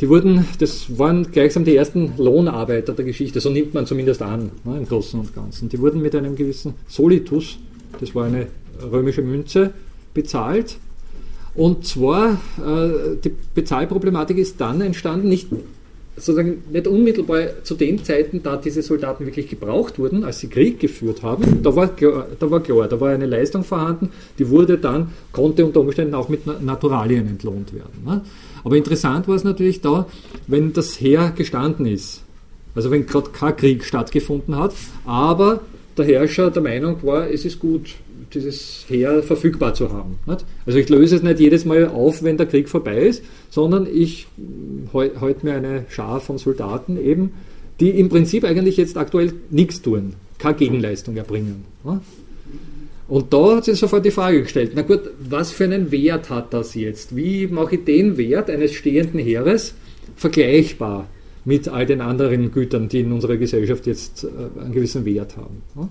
Die 0.00 0.08
wurden, 0.08 0.46
das 0.58 0.98
waren 0.98 1.30
gleichsam 1.30 1.64
die 1.64 1.76
ersten 1.76 2.14
Lohnarbeiter 2.16 2.92
der 2.92 3.04
Geschichte, 3.04 3.40
so 3.40 3.50
nimmt 3.50 3.72
man 3.74 3.86
zumindest 3.86 4.22
an, 4.22 4.50
ne, 4.64 4.78
im 4.78 4.86
Großen 4.86 5.20
und 5.20 5.34
Ganzen. 5.34 5.68
Die 5.68 5.78
wurden 5.78 6.02
mit 6.02 6.14
einem 6.14 6.34
gewissen 6.34 6.74
Solitus, 6.88 7.58
das 8.00 8.14
war 8.14 8.24
eine 8.24 8.48
römische 8.82 9.22
Münze 9.22 9.72
bezahlt. 10.12 10.76
Und 11.54 11.86
zwar, 11.86 12.32
äh, 12.58 13.16
die 13.22 13.32
Bezahlproblematik 13.54 14.38
ist 14.38 14.60
dann 14.60 14.80
entstanden, 14.80 15.28
nicht, 15.28 15.48
sozusagen 16.16 16.64
nicht 16.72 16.86
unmittelbar 16.88 17.62
zu 17.62 17.74
den 17.74 18.02
Zeiten, 18.02 18.42
da 18.42 18.56
diese 18.56 18.82
Soldaten 18.82 19.24
wirklich 19.24 19.48
gebraucht 19.48 19.98
wurden, 19.98 20.24
als 20.24 20.40
sie 20.40 20.48
Krieg 20.48 20.80
geführt 20.80 21.22
haben. 21.22 21.62
Da 21.62 21.74
war, 21.76 21.90
da 22.38 22.50
war 22.50 22.60
klar, 22.60 22.88
da 22.88 23.00
war 23.00 23.10
eine 23.10 23.26
Leistung 23.26 23.62
vorhanden, 23.62 24.10
die 24.38 24.48
wurde 24.50 24.78
dann, 24.78 25.12
konnte 25.30 25.64
unter 25.64 25.80
Umständen 25.80 26.14
auch 26.14 26.28
mit 26.28 26.46
Naturalien 26.62 27.28
entlohnt 27.28 27.72
werden. 27.72 28.04
Ne? 28.04 28.22
Aber 28.64 28.76
interessant 28.76 29.28
war 29.28 29.36
es 29.36 29.44
natürlich 29.44 29.80
da, 29.80 30.06
wenn 30.46 30.72
das 30.72 31.00
Heer 31.00 31.32
gestanden 31.36 31.86
ist. 31.86 32.22
Also 32.74 32.90
wenn 32.90 33.06
gerade 33.06 33.30
kein 33.30 33.56
Krieg 33.56 33.84
stattgefunden 33.84 34.56
hat, 34.56 34.74
aber 35.04 35.60
der 35.96 36.06
Herrscher 36.06 36.50
der 36.50 36.62
Meinung 36.62 36.96
war, 37.02 37.30
es 37.30 37.44
ist 37.44 37.60
gut, 37.60 37.94
dieses 38.34 38.84
Heer 38.88 39.22
verfügbar 39.22 39.74
zu 39.74 39.92
haben. 39.92 40.18
Also 40.66 40.78
ich 40.78 40.88
löse 40.88 41.16
es 41.16 41.22
nicht 41.22 41.40
jedes 41.40 41.64
Mal 41.64 41.88
auf, 41.88 42.22
wenn 42.22 42.36
der 42.36 42.46
Krieg 42.46 42.68
vorbei 42.68 42.98
ist, 42.98 43.22
sondern 43.50 43.86
ich 43.92 44.26
halte 44.92 45.20
halt 45.20 45.44
mir 45.44 45.54
eine 45.54 45.84
Schar 45.88 46.20
von 46.20 46.38
Soldaten 46.38 47.02
eben, 47.02 47.32
die 47.80 47.90
im 47.90 48.08
Prinzip 48.08 48.44
eigentlich 48.44 48.76
jetzt 48.76 48.96
aktuell 48.96 49.32
nichts 49.50 49.82
tun, 49.82 50.14
keine 50.38 50.56
Gegenleistung 50.56 51.16
erbringen. 51.16 51.64
Und 53.06 53.32
da 53.32 53.56
hat 53.56 53.64
sich 53.66 53.78
sofort 53.78 54.04
die 54.04 54.10
Frage 54.10 54.42
gestellt, 54.42 54.72
na 54.74 54.82
gut, 54.82 55.02
was 55.18 55.50
für 55.50 55.64
einen 55.64 55.92
Wert 55.92 56.30
hat 56.30 56.54
das 56.54 56.74
jetzt? 56.74 57.14
Wie 57.14 57.46
mache 57.46 57.76
ich 57.76 57.84
den 57.84 58.16
Wert 58.16 58.48
eines 58.48 58.72
stehenden 58.72 59.20
Heeres 59.20 59.74
vergleichbar 60.16 61.08
mit 61.44 61.68
all 61.68 61.84
den 61.84 62.00
anderen 62.00 62.50
Gütern, 62.50 62.88
die 62.88 63.00
in 63.00 63.12
unserer 63.12 63.36
Gesellschaft 63.36 63.86
jetzt 63.86 64.24
äh, 64.24 64.60
einen 64.60 64.72
gewissen 64.72 65.04
Wert 65.04 65.36
haben? 65.36 65.90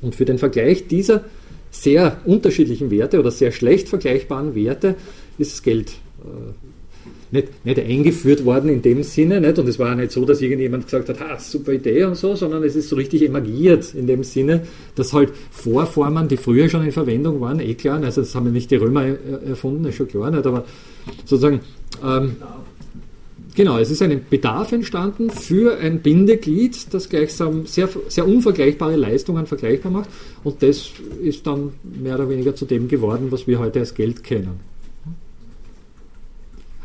Und 0.00 0.14
für 0.14 0.24
den 0.24 0.38
Vergleich 0.38 0.86
dieser 0.86 1.24
sehr 1.80 2.20
unterschiedlichen 2.24 2.90
Werte 2.90 3.20
oder 3.20 3.30
sehr 3.30 3.52
schlecht 3.52 3.88
vergleichbaren 3.88 4.54
Werte 4.54 4.96
ist 5.38 5.52
das 5.52 5.62
Geld 5.62 5.92
äh, 6.24 6.52
nicht, 7.30 7.64
nicht 7.64 7.78
eingeführt 7.78 8.44
worden 8.44 8.70
in 8.70 8.82
dem 8.82 9.02
Sinne. 9.02 9.40
Nicht? 9.40 9.58
Und 9.58 9.68
es 9.68 9.78
war 9.78 9.94
nicht 9.94 10.12
so, 10.12 10.24
dass 10.24 10.40
irgendjemand 10.40 10.84
gesagt 10.84 11.08
hat, 11.10 11.20
ha, 11.20 11.38
super 11.38 11.72
Idee 11.72 12.04
und 12.04 12.16
so, 12.16 12.34
sondern 12.34 12.62
es 12.64 12.74
ist 12.74 12.88
so 12.88 12.96
richtig 12.96 13.22
emagiert 13.22 13.94
in 13.94 14.06
dem 14.06 14.24
Sinne, 14.24 14.62
dass 14.94 15.12
halt 15.12 15.32
Vorformen, 15.50 16.26
die 16.26 16.36
früher 16.36 16.68
schon 16.68 16.84
in 16.84 16.92
Verwendung 16.92 17.40
waren, 17.40 17.60
eh 17.60 17.74
klar, 17.74 18.02
also 18.02 18.22
das 18.22 18.34
haben 18.34 18.46
ja 18.46 18.52
nicht 18.52 18.70
die 18.70 18.76
Römer 18.76 19.04
erfunden, 19.46 19.84
ist 19.84 19.96
schon 19.96 20.08
klar, 20.08 20.30
nicht? 20.30 20.46
aber 20.46 20.64
sozusagen 21.26 21.60
ähm, 22.04 22.36
Genau, 23.58 23.76
es 23.76 23.90
ist 23.90 24.02
ein 24.02 24.20
Bedarf 24.30 24.70
entstanden 24.70 25.30
für 25.30 25.78
ein 25.78 26.00
Bindeglied, 26.00 26.94
das 26.94 27.08
gleichsam 27.08 27.66
sehr, 27.66 27.88
sehr 28.06 28.24
unvergleichbare 28.24 28.94
Leistungen 28.94 29.46
vergleichbar 29.46 29.90
macht. 29.90 30.08
Und 30.44 30.62
das 30.62 30.90
ist 31.24 31.44
dann 31.44 31.72
mehr 31.82 32.14
oder 32.14 32.28
weniger 32.28 32.54
zu 32.54 32.66
dem 32.66 32.86
geworden, 32.86 33.32
was 33.32 33.48
wir 33.48 33.58
heute 33.58 33.80
als 33.80 33.94
Geld 33.94 34.22
kennen. 34.22 34.60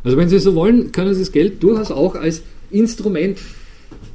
Also 0.03 0.17
wenn 0.17 0.29
Sie 0.29 0.39
so 0.39 0.55
wollen, 0.55 0.91
können 0.91 1.13
Sie 1.13 1.19
das 1.19 1.31
Geld 1.31 1.61
durchaus 1.61 1.91
auch 1.91 2.15
als 2.15 2.41
Instrument 2.71 3.37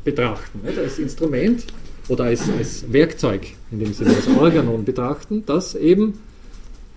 betrachten. 0.02 0.58
Nicht? 0.66 0.78
Als 0.78 0.98
Instrument 0.98 1.62
oder 2.08 2.24
als, 2.24 2.42
als 2.58 2.92
Werkzeug, 2.92 3.42
in 3.70 3.78
dem 3.78 3.92
Sinne 3.92 4.16
als 4.16 4.26
Organon 4.36 4.84
betrachten, 4.84 5.44
das 5.46 5.76
eben 5.76 6.14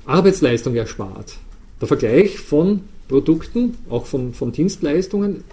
Arbeitsleistung 0.08 0.74
erspart. 0.74 1.36
Der 1.80 1.88
Vergleich 1.88 2.40
von 2.40 2.82
Produkten, 3.12 3.78
auch 3.90 4.06
von, 4.06 4.34
von 4.34 4.54
Dienstleistungen, 4.54 5.44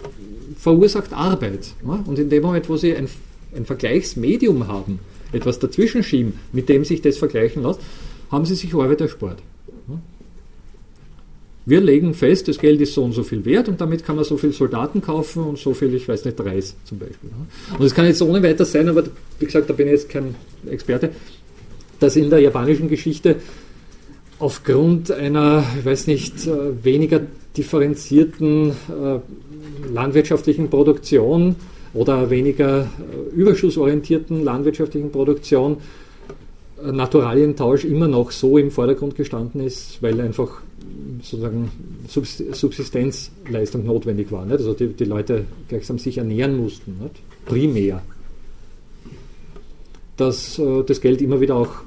verursacht 0.57 1.11
Arbeit. 1.11 1.73
Ja? 1.85 2.01
Und 2.07 2.17
in 2.17 2.29
dem 2.29 2.41
Moment, 2.41 2.69
wo 2.69 2.77
Sie 2.77 2.95
ein, 2.95 3.09
ein 3.53 3.65
Vergleichsmedium 3.65 4.67
haben, 4.67 4.99
etwas 5.33 5.59
dazwischen 5.59 6.01
schieben, 6.01 6.39
mit 6.53 6.69
dem 6.69 6.85
sich 6.85 7.01
das 7.01 7.17
vergleichen 7.17 7.61
lässt, 7.61 7.81
haben 8.31 8.45
Sie 8.45 8.55
sich 8.55 8.73
Arbeit 8.73 9.01
erspart. 9.01 9.43
Wir 11.65 11.81
legen 11.81 12.13
fest, 12.13 12.47
das 12.47 12.57
Geld 12.57 12.81
ist 12.81 12.93
so 12.93 13.03
und 13.03 13.11
so 13.11 13.21
viel 13.23 13.45
wert 13.45 13.67
und 13.67 13.79
damit 13.79 14.03
kann 14.03 14.15
man 14.15 14.25
so 14.25 14.37
viel 14.37 14.53
Soldaten 14.53 15.01
kaufen 15.01 15.43
und 15.43 15.59
so 15.59 15.73
viel, 15.73 15.93
ich 15.93 16.07
weiß 16.07 16.25
nicht, 16.25 16.39
Reis 16.39 16.75
zum 16.85 16.97
Beispiel. 16.97 17.29
Und 17.77 17.85
es 17.85 17.93
kann 17.93 18.05
jetzt 18.05 18.21
ohne 18.21 18.41
weiter 18.41 18.65
sein, 18.65 18.87
aber 18.87 19.03
wie 19.37 19.45
gesagt, 19.45 19.69
da 19.69 19.73
bin 19.73 19.85
ich 19.87 19.93
jetzt 19.93 20.09
kein 20.09 20.33
Experte, 20.67 21.11
dass 21.99 22.15
in 22.15 22.29
der 22.29 22.39
japanischen 22.39 22.87
Geschichte 22.87 23.35
aufgrund 24.39 25.11
einer, 25.11 25.63
ich 25.77 25.85
weiß 25.85 26.07
nicht, 26.07 26.47
äh, 26.47 26.83
weniger 26.83 27.21
differenzierten 27.55 28.71
äh, 28.71 29.93
landwirtschaftlichen 29.93 30.69
Produktion 30.69 31.55
oder 31.93 32.29
weniger 32.29 32.83
äh, 32.83 33.35
überschussorientierten 33.35 34.43
landwirtschaftlichen 34.43 35.11
Produktion 35.11 35.77
Naturalientausch 36.81 37.83
immer 37.83 38.07
noch 38.07 38.31
so 38.31 38.57
im 38.57 38.71
Vordergrund 38.71 39.17
gestanden 39.17 39.59
ist, 39.59 40.01
weil 40.01 40.21
einfach 40.21 40.61
sozusagen 41.21 41.69
Subsistenzleistung 42.07 43.85
notwendig 43.85 44.31
war. 44.31 44.45
Nicht? 44.45 44.59
Also 44.59 44.73
die, 44.73 44.87
die 44.87 45.03
Leute 45.03 45.43
gleichsam 45.67 45.99
sich 45.99 46.19
ernähren 46.19 46.55
mussten, 46.55 46.95
nicht? 47.01 47.15
primär. 47.45 48.01
Dass 50.15 50.61
das 50.87 51.01
Geld 51.01 51.21
immer 51.21 51.41
wieder 51.41 51.57
auch 51.57 51.81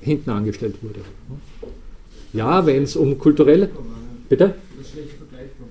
hinten 0.00 0.30
angestellt 0.30 0.76
wurde. 0.82 1.00
Ja, 2.32 2.64
wenn 2.66 2.82
es 2.82 2.96
um 2.96 3.18
kulturelle. 3.18 3.70
Bitte? 4.28 4.54
Das 4.78 4.88
vergleichbar. 4.88 5.68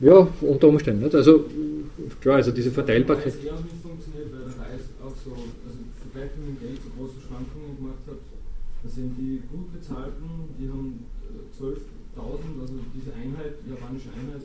Ja, 0.00 0.28
unter 0.40 0.68
Umständen. 0.68 1.04
Nicht? 1.04 1.14
Also 1.14 1.44
klar, 2.20 2.36
also 2.36 2.50
diese 2.50 2.70
Verteilbarkeit. 2.70 3.34
Das 3.34 3.44
eher 3.44 3.60
nicht 3.60 3.82
funktioniert, 3.82 4.32
weil 4.32 4.50
der 4.50 4.58
Reis 4.58 4.82
auch 5.04 5.14
so, 5.24 5.30
also 5.32 5.78
Vergleich 6.10 6.30
mit 6.38 6.48
dem 6.48 6.58
Geld 6.58 6.78
so 6.82 6.90
große 6.98 7.20
Schwankungen 7.22 7.76
gemacht 7.76 8.04
hat. 8.06 8.18
Da 8.82 8.88
sind 8.88 9.14
die 9.14 9.44
gut 9.46 9.70
bezahlten, 9.76 10.50
die 10.58 10.66
haben 10.68 11.04
12.000, 11.52 11.78
äh, 12.16 12.60
also 12.64 12.74
diese 12.96 13.12
Einheit, 13.12 13.60
die 13.64 13.70
japanische 13.70 14.08
Einheit, 14.10 14.42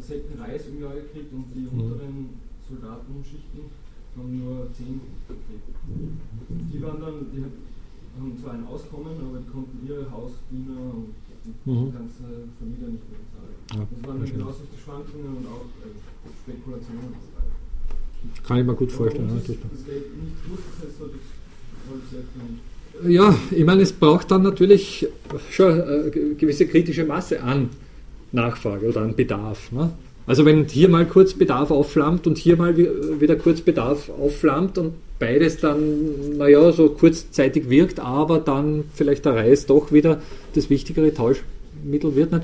Säcken 0.00 0.38
Reis 0.38 0.68
im 0.68 0.82
Jahr 0.82 0.92
gekriegt 0.92 1.32
und 1.32 1.48
die 1.54 1.64
mhm. 1.64 1.80
unteren 1.80 2.36
Soldatenschichten 2.68 3.72
haben 4.16 4.44
nur 4.44 4.68
10 4.76 5.00
gekriegt. 5.24 5.72
Die 6.72 6.82
waren 6.82 7.00
dann, 7.00 7.32
die 7.32 7.44
haben 8.18 8.38
zwar 8.40 8.54
ein 8.54 8.66
Auskommen, 8.66 9.12
aber 9.20 9.38
die 9.38 9.50
konnten 9.50 9.86
ihre 9.86 10.10
Hausdiener 10.10 10.80
und 10.94 11.14
die 11.44 11.70
mhm. 11.70 11.92
ganze 11.92 12.24
Familie 12.58 12.88
nicht 12.96 13.04
mehr 13.08 13.20
bezahlen. 13.22 13.54
Ja, 13.72 13.86
das 13.86 14.08
waren 14.08 14.20
dann 14.20 14.30
genauso 14.30 14.60
die 14.66 14.80
Schwankungen 14.80 15.36
und 15.38 15.46
auch 15.46 15.66
äh, 15.80 15.94
Spekulationen. 16.42 17.14
Kann 18.46 18.58
ich 18.58 18.66
mir 18.66 18.74
gut 18.74 18.92
vorstellen. 18.92 19.28
Das, 19.28 19.46
das 19.46 19.56
nicht 19.56 19.62
durchgesetzt 20.44 21.00
hat, 21.00 21.08
ich 21.14 22.10
selbst 22.10 22.36
nicht. 22.36 23.14
Ja, 23.14 23.34
ich 23.50 23.64
meine, 23.64 23.82
es 23.82 23.92
braucht 23.92 24.30
dann 24.30 24.42
natürlich 24.42 25.06
schon 25.50 25.80
eine 25.80 26.10
gewisse 26.10 26.66
kritische 26.66 27.04
Masse 27.04 27.42
an 27.42 27.70
Nachfrage 28.32 28.88
oder 28.88 29.02
an 29.02 29.16
Bedarf. 29.16 29.72
Ne? 29.72 29.90
Also 30.26 30.44
wenn 30.44 30.66
hier 30.66 30.88
mal 30.88 31.06
kurz 31.06 31.32
Bedarf 31.32 31.70
aufflammt 31.70 32.26
und 32.26 32.36
hier 32.36 32.56
mal 32.56 32.76
wieder 32.76 33.36
kurz 33.36 33.62
Bedarf 33.62 34.10
aufflammt 34.10 34.76
und 34.78 34.94
beides 35.20 35.58
dann, 35.58 36.38
naja, 36.38 36.72
so 36.72 36.88
kurzzeitig 36.88 37.70
wirkt, 37.70 38.00
aber 38.00 38.40
dann 38.40 38.84
vielleicht 38.94 39.24
der 39.24 39.36
Reis 39.36 39.66
doch 39.66 39.92
wieder 39.92 40.20
das 40.54 40.70
wichtigere 40.70 41.14
Tauschmittel 41.14 42.16
wird. 42.16 42.32
Ne? 42.32 42.42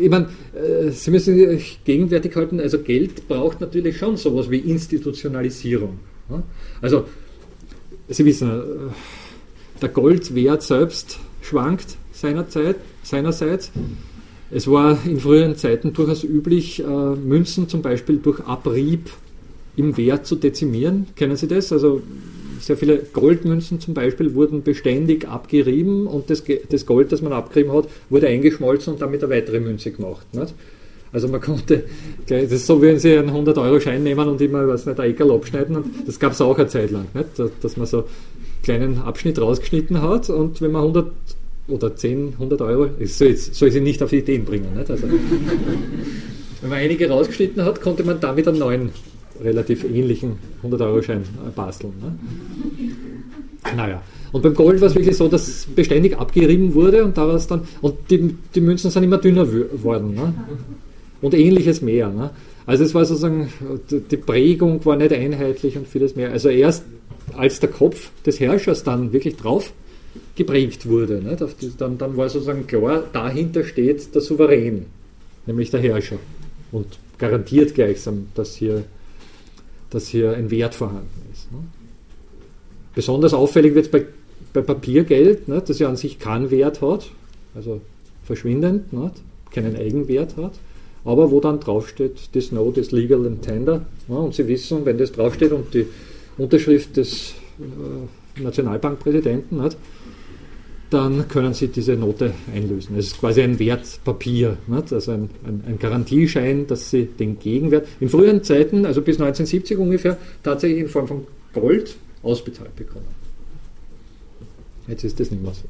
Ich 0.00 0.10
meine, 0.10 0.30
äh, 0.54 0.90
Sie 0.90 1.12
müssen 1.12 1.36
sich 1.36 1.78
gegenwärtig 1.84 2.34
halten, 2.34 2.58
also 2.58 2.80
Geld 2.80 3.28
braucht 3.28 3.60
natürlich 3.60 3.98
schon 3.98 4.16
sowas 4.16 4.50
wie 4.50 4.58
Institutionalisierung. 4.58 6.00
Also, 6.80 7.04
Sie 8.08 8.24
wissen, 8.24 8.50
äh, 8.50 9.80
der 9.80 9.90
Goldwert 9.90 10.62
selbst 10.62 11.18
schwankt 11.42 11.96
seinerzeit, 12.12 12.76
seinerseits. 13.02 13.70
Es 14.50 14.68
war 14.68 14.98
in 15.04 15.20
früheren 15.20 15.56
Zeiten 15.56 15.92
durchaus 15.92 16.24
üblich, 16.24 16.82
äh, 16.82 16.86
Münzen 16.86 17.68
zum 17.68 17.82
Beispiel 17.82 18.18
durch 18.18 18.40
Abrieb 18.40 19.10
im 19.76 19.96
Wert 19.96 20.26
zu 20.26 20.36
dezimieren. 20.36 21.06
Kennen 21.16 21.36
Sie 21.36 21.48
das? 21.48 21.72
Also 21.72 22.02
sehr 22.60 22.76
viele 22.76 22.98
Goldmünzen 22.98 23.80
zum 23.80 23.94
Beispiel 23.94 24.34
wurden 24.34 24.62
beständig 24.62 25.28
abgerieben 25.28 26.06
und 26.06 26.30
das, 26.30 26.42
das 26.68 26.86
Gold, 26.86 27.12
das 27.12 27.22
man 27.22 27.32
abgerieben 27.32 27.72
hat, 27.72 27.88
wurde 28.10 28.28
eingeschmolzen 28.28 28.94
und 28.94 29.02
damit 29.02 29.22
eine 29.22 29.32
weitere 29.32 29.60
Münze 29.60 29.90
gemacht. 29.92 30.26
Nicht? 30.34 30.54
Also 31.12 31.28
man 31.28 31.40
konnte, 31.40 31.84
das 32.26 32.52
ist 32.52 32.66
so, 32.66 32.82
wie 32.82 32.98
Sie 32.98 33.16
einen 33.16 33.30
100-Euro-Schein 33.30 34.02
nehmen 34.02 34.28
und 34.28 34.40
immer, 34.40 34.66
weiß 34.66 34.86
nicht, 34.86 34.98
ein 34.98 35.10
Eckerl 35.10 35.30
abschneiden. 35.30 35.76
Und 35.76 35.86
das 36.06 36.18
gab 36.18 36.32
es 36.32 36.40
auch 36.40 36.58
eine 36.58 36.66
Zeit 36.66 36.90
lang, 36.90 37.06
nicht? 37.14 37.28
dass 37.62 37.76
man 37.76 37.86
so 37.86 37.98
einen 37.98 38.06
kleinen 38.62 38.98
Abschnitt 38.98 39.40
rausgeschnitten 39.40 40.02
hat 40.02 40.28
und 40.30 40.60
wenn 40.60 40.72
man 40.72 40.82
100 40.82 41.12
oder 41.68 41.96
10, 41.96 42.34
100 42.34 42.60
Euro, 42.62 42.90
soll, 43.04 43.36
soll 43.36 43.70
sie 43.70 43.80
nicht 43.80 44.02
auf 44.02 44.12
Ideen 44.12 44.44
bringen. 44.44 44.74
Nicht? 44.76 44.90
Also, 44.90 45.06
wenn 46.60 46.70
man 46.70 46.78
einige 46.78 47.08
rausgeschnitten 47.08 47.64
hat, 47.64 47.80
konnte 47.80 48.04
man 48.04 48.20
damit 48.20 48.46
einen 48.48 48.58
neuen 48.58 48.90
relativ 49.42 49.84
ähnlichen 49.84 50.38
100-Euro-Schein 50.62 51.22
äh, 51.22 51.50
basteln. 51.54 51.92
Ne? 52.00 52.18
Naja. 53.76 54.02
Und 54.32 54.42
beim 54.42 54.54
Gold 54.54 54.80
war 54.80 54.88
es 54.88 54.94
wirklich 54.94 55.16
so, 55.16 55.28
dass 55.28 55.66
beständig 55.74 56.18
abgerieben 56.18 56.74
wurde 56.74 57.04
und 57.04 57.16
daraus 57.16 57.46
dann, 57.46 57.62
und 57.80 57.94
die, 58.10 58.36
die 58.54 58.60
Münzen 58.60 58.90
sind 58.90 59.02
immer 59.02 59.18
dünner 59.18 59.46
geworden. 59.46 60.14
Ne? 60.14 60.34
Und 61.22 61.34
ähnliches 61.34 61.80
mehr. 61.80 62.10
Ne? 62.10 62.30
Also 62.66 62.84
es 62.84 62.94
war 62.94 63.04
sozusagen, 63.04 63.48
die 63.90 64.16
Prägung 64.16 64.84
war 64.84 64.96
nicht 64.96 65.12
einheitlich 65.12 65.76
und 65.76 65.86
vieles 65.86 66.16
mehr. 66.16 66.32
Also 66.32 66.48
erst 66.48 66.84
als 67.34 67.60
der 67.60 67.70
Kopf 67.70 68.10
des 68.24 68.40
Herrschers 68.40 68.82
dann 68.82 69.12
wirklich 69.12 69.36
drauf 69.36 69.72
geprägt 70.34 70.88
wurde, 70.88 71.22
nicht? 71.22 71.42
Dann, 71.78 71.98
dann 71.98 72.16
war 72.16 72.28
sozusagen 72.28 72.66
klar, 72.66 73.04
dahinter 73.12 73.64
steht 73.64 74.14
der 74.14 74.22
Souverän, 74.22 74.86
nämlich 75.46 75.70
der 75.70 75.80
Herrscher. 75.80 76.18
Und 76.72 76.86
garantiert 77.18 77.74
gleichsam, 77.74 78.28
dass 78.34 78.54
hier 78.56 78.84
dass 79.96 80.08
hier 80.08 80.34
ein 80.34 80.50
Wert 80.50 80.74
vorhanden 80.74 81.22
ist. 81.32 81.50
Ne? 81.50 81.56
Besonders 82.94 83.32
auffällig 83.32 83.74
wird 83.74 83.86
es 83.86 83.90
bei, 83.90 84.04
bei 84.52 84.60
Papiergeld, 84.60 85.48
ne, 85.48 85.62
das 85.66 85.78
ja 85.78 85.88
an 85.88 85.96
sich 85.96 86.18
keinen 86.18 86.50
Wert 86.50 86.82
hat, 86.82 87.10
also 87.54 87.80
verschwindend, 88.22 88.92
ne, 88.92 89.10
keinen 89.50 89.74
Eigenwert 89.74 90.36
hat, 90.36 90.52
aber 91.06 91.30
wo 91.30 91.40
dann 91.40 91.60
draufsteht, 91.60 92.30
this 92.34 92.52
note 92.52 92.78
is 92.78 92.92
legal 92.92 93.26
and 93.26 93.40
tender. 93.40 93.86
Ne, 94.06 94.18
und 94.18 94.34
Sie 94.34 94.46
wissen, 94.48 94.84
wenn 94.84 94.98
das 94.98 95.12
draufsteht 95.12 95.52
und 95.52 95.72
die 95.72 95.86
Unterschrift 96.36 96.98
des 96.98 97.32
äh, 97.58 98.42
Nationalbankpräsidenten 98.42 99.62
hat, 99.62 99.78
dann 100.90 101.28
können 101.28 101.52
Sie 101.54 101.68
diese 101.68 101.94
Note 101.94 102.32
einlösen. 102.54 102.96
Es 102.96 103.08
ist 103.08 103.20
quasi 103.20 103.42
ein 103.42 103.58
Wertpapier, 103.58 104.56
nicht? 104.66 104.92
also 104.92 105.12
ein, 105.12 105.30
ein, 105.44 105.64
ein, 105.66 105.78
Garantieschein, 105.78 106.66
dass 106.66 106.90
Sie 106.90 107.06
den 107.06 107.38
Gegenwert 107.38 107.88
in 108.00 108.08
früheren 108.08 108.42
Zeiten, 108.44 108.86
also 108.86 109.02
bis 109.02 109.16
1970 109.16 109.78
ungefähr, 109.78 110.16
tatsächlich 110.42 110.80
in 110.80 110.88
Form 110.88 111.08
von 111.08 111.26
Gold 111.52 111.96
ausbezahlt 112.22 112.74
bekommen. 112.76 113.06
Jetzt 114.86 115.04
ist 115.04 115.18
das 115.18 115.30
nicht 115.30 115.42
mehr 115.42 115.54
so. 115.54 115.64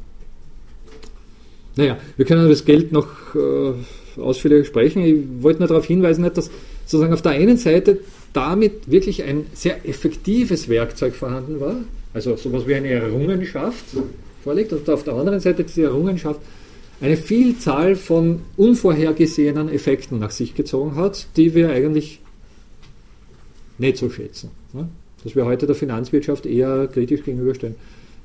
Naja, 1.77 1.99
wir 2.17 2.25
können 2.25 2.49
das 2.49 2.65
Geld 2.65 2.93
noch 2.93 3.09
äh, 3.35 4.21
ausführlich 4.21 4.67
sprechen. 4.67 5.03
Ich 5.03 5.43
wollte 5.43 5.61
nur 5.61 5.69
darauf 5.69 5.87
hinweisen, 5.87 6.29
dass 6.35 6.51
sozusagen 6.85 7.13
auf 7.13 7.23
der 7.23 7.33
einen 7.33 7.57
Seite 7.57 8.01
damit 8.33 8.91
wirklich 8.91 9.23
ein 9.23 9.47
sehr 9.55 9.89
effektives 9.89 10.69
Werkzeug 10.69 11.15
vorhanden 11.15 11.61
war, 11.61 11.77
also 12.13 12.37
sowas 12.37 12.67
wie 12.67 12.75
eine 12.75 12.89
Errungenschaft, 12.89 13.85
vorliegt 14.47 14.73
und 14.73 14.89
auf 14.89 15.03
der 15.03 15.15
anderen 15.15 15.41
Seite 15.41 15.65
diese 15.65 15.83
Errungenschaft 15.83 16.41
eine 17.01 17.17
Vielzahl 17.17 17.97
von 17.97 18.43
unvorhergesehenen 18.57 19.69
Effekten 19.69 20.21
nach 20.21 20.31
sich 20.31 20.55
gezogen 20.55 20.95
hat, 20.95 21.27
die 21.37 21.53
wir 21.57 21.71
eigentlich 21.71 22.21
nicht 23.77 23.97
so 23.97 24.09
schätzen. 24.09 24.51
Ne? 24.73 24.89
Dass 25.25 25.35
wir 25.35 25.45
heute 25.45 25.67
der 25.67 25.75
Finanzwirtschaft 25.75 26.47
eher 26.47 26.87
kritisch 26.87 27.25
gegenüberstehen, 27.25 27.75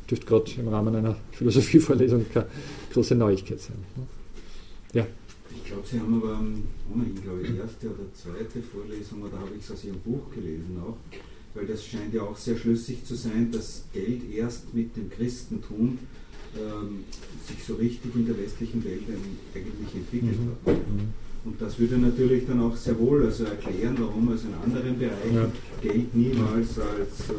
dürfte 0.09 0.27
gerade 0.27 0.51
im 0.57 0.67
Rahmen 0.67 0.95
einer 0.95 1.15
Philosophievorlesung 1.31 2.27
keine 2.31 2.45
große 2.93 3.15
Neuigkeit 3.15 3.59
sein. 3.59 3.77
Ne? 3.95 4.05
Ja. 4.93 5.07
Ich 5.55 5.65
glaube, 5.65 5.87
Sie 5.89 5.99
haben 5.99 6.21
aber 6.21 6.39
ohnehin, 6.93 7.19
glaube 7.23 7.41
ich, 7.41 7.57
erste 7.57 7.87
oder 7.87 8.05
zweite 8.13 8.61
Vorlesung, 8.61 9.23
oder 9.23 9.39
habe 9.39 9.49
ich 9.57 9.65
es 9.65 9.71
aus 9.71 9.83
Ihrem 9.83 9.99
Buch 10.01 10.29
gelesen 10.35 10.79
auch, 10.85 10.97
weil 11.53 11.65
das 11.65 11.85
scheint 11.85 12.13
ja 12.13 12.21
auch 12.21 12.37
sehr 12.37 12.57
schlüssig 12.57 13.03
zu 13.05 13.15
sein, 13.15 13.51
dass 13.51 13.83
Geld 13.93 14.21
erst 14.33 14.73
mit 14.73 14.95
dem 14.95 15.09
Christentum 15.09 15.99
ähm, 16.55 17.03
sich 17.47 17.63
so 17.63 17.75
richtig 17.75 18.15
in 18.15 18.25
der 18.25 18.37
westlichen 18.37 18.83
Welt 18.83 19.03
eigentlich 19.53 19.95
entwickelt 19.95 20.39
mhm. 20.39 20.71
hat. 20.71 20.75
Und 21.43 21.59
das 21.59 21.79
würde 21.79 21.97
natürlich 21.97 22.45
dann 22.45 22.61
auch 22.61 22.75
sehr 22.75 22.97
wohl 22.99 23.25
also 23.25 23.45
erklären, 23.45 23.95
warum 23.97 24.29
also 24.29 24.47
in 24.47 24.53
anderen 24.63 24.99
Bereichen 24.99 25.35
ja. 25.35 25.51
Geld 25.81 26.15
niemals 26.15 26.77
als 26.77 27.29
äh, 27.29 27.33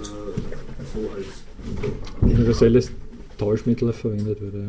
so 0.92 1.10
als 1.14 1.26
universelles 2.20 2.90
Tauschmittel 3.38 3.92
verwendet 3.92 4.40
würde. 4.40 4.64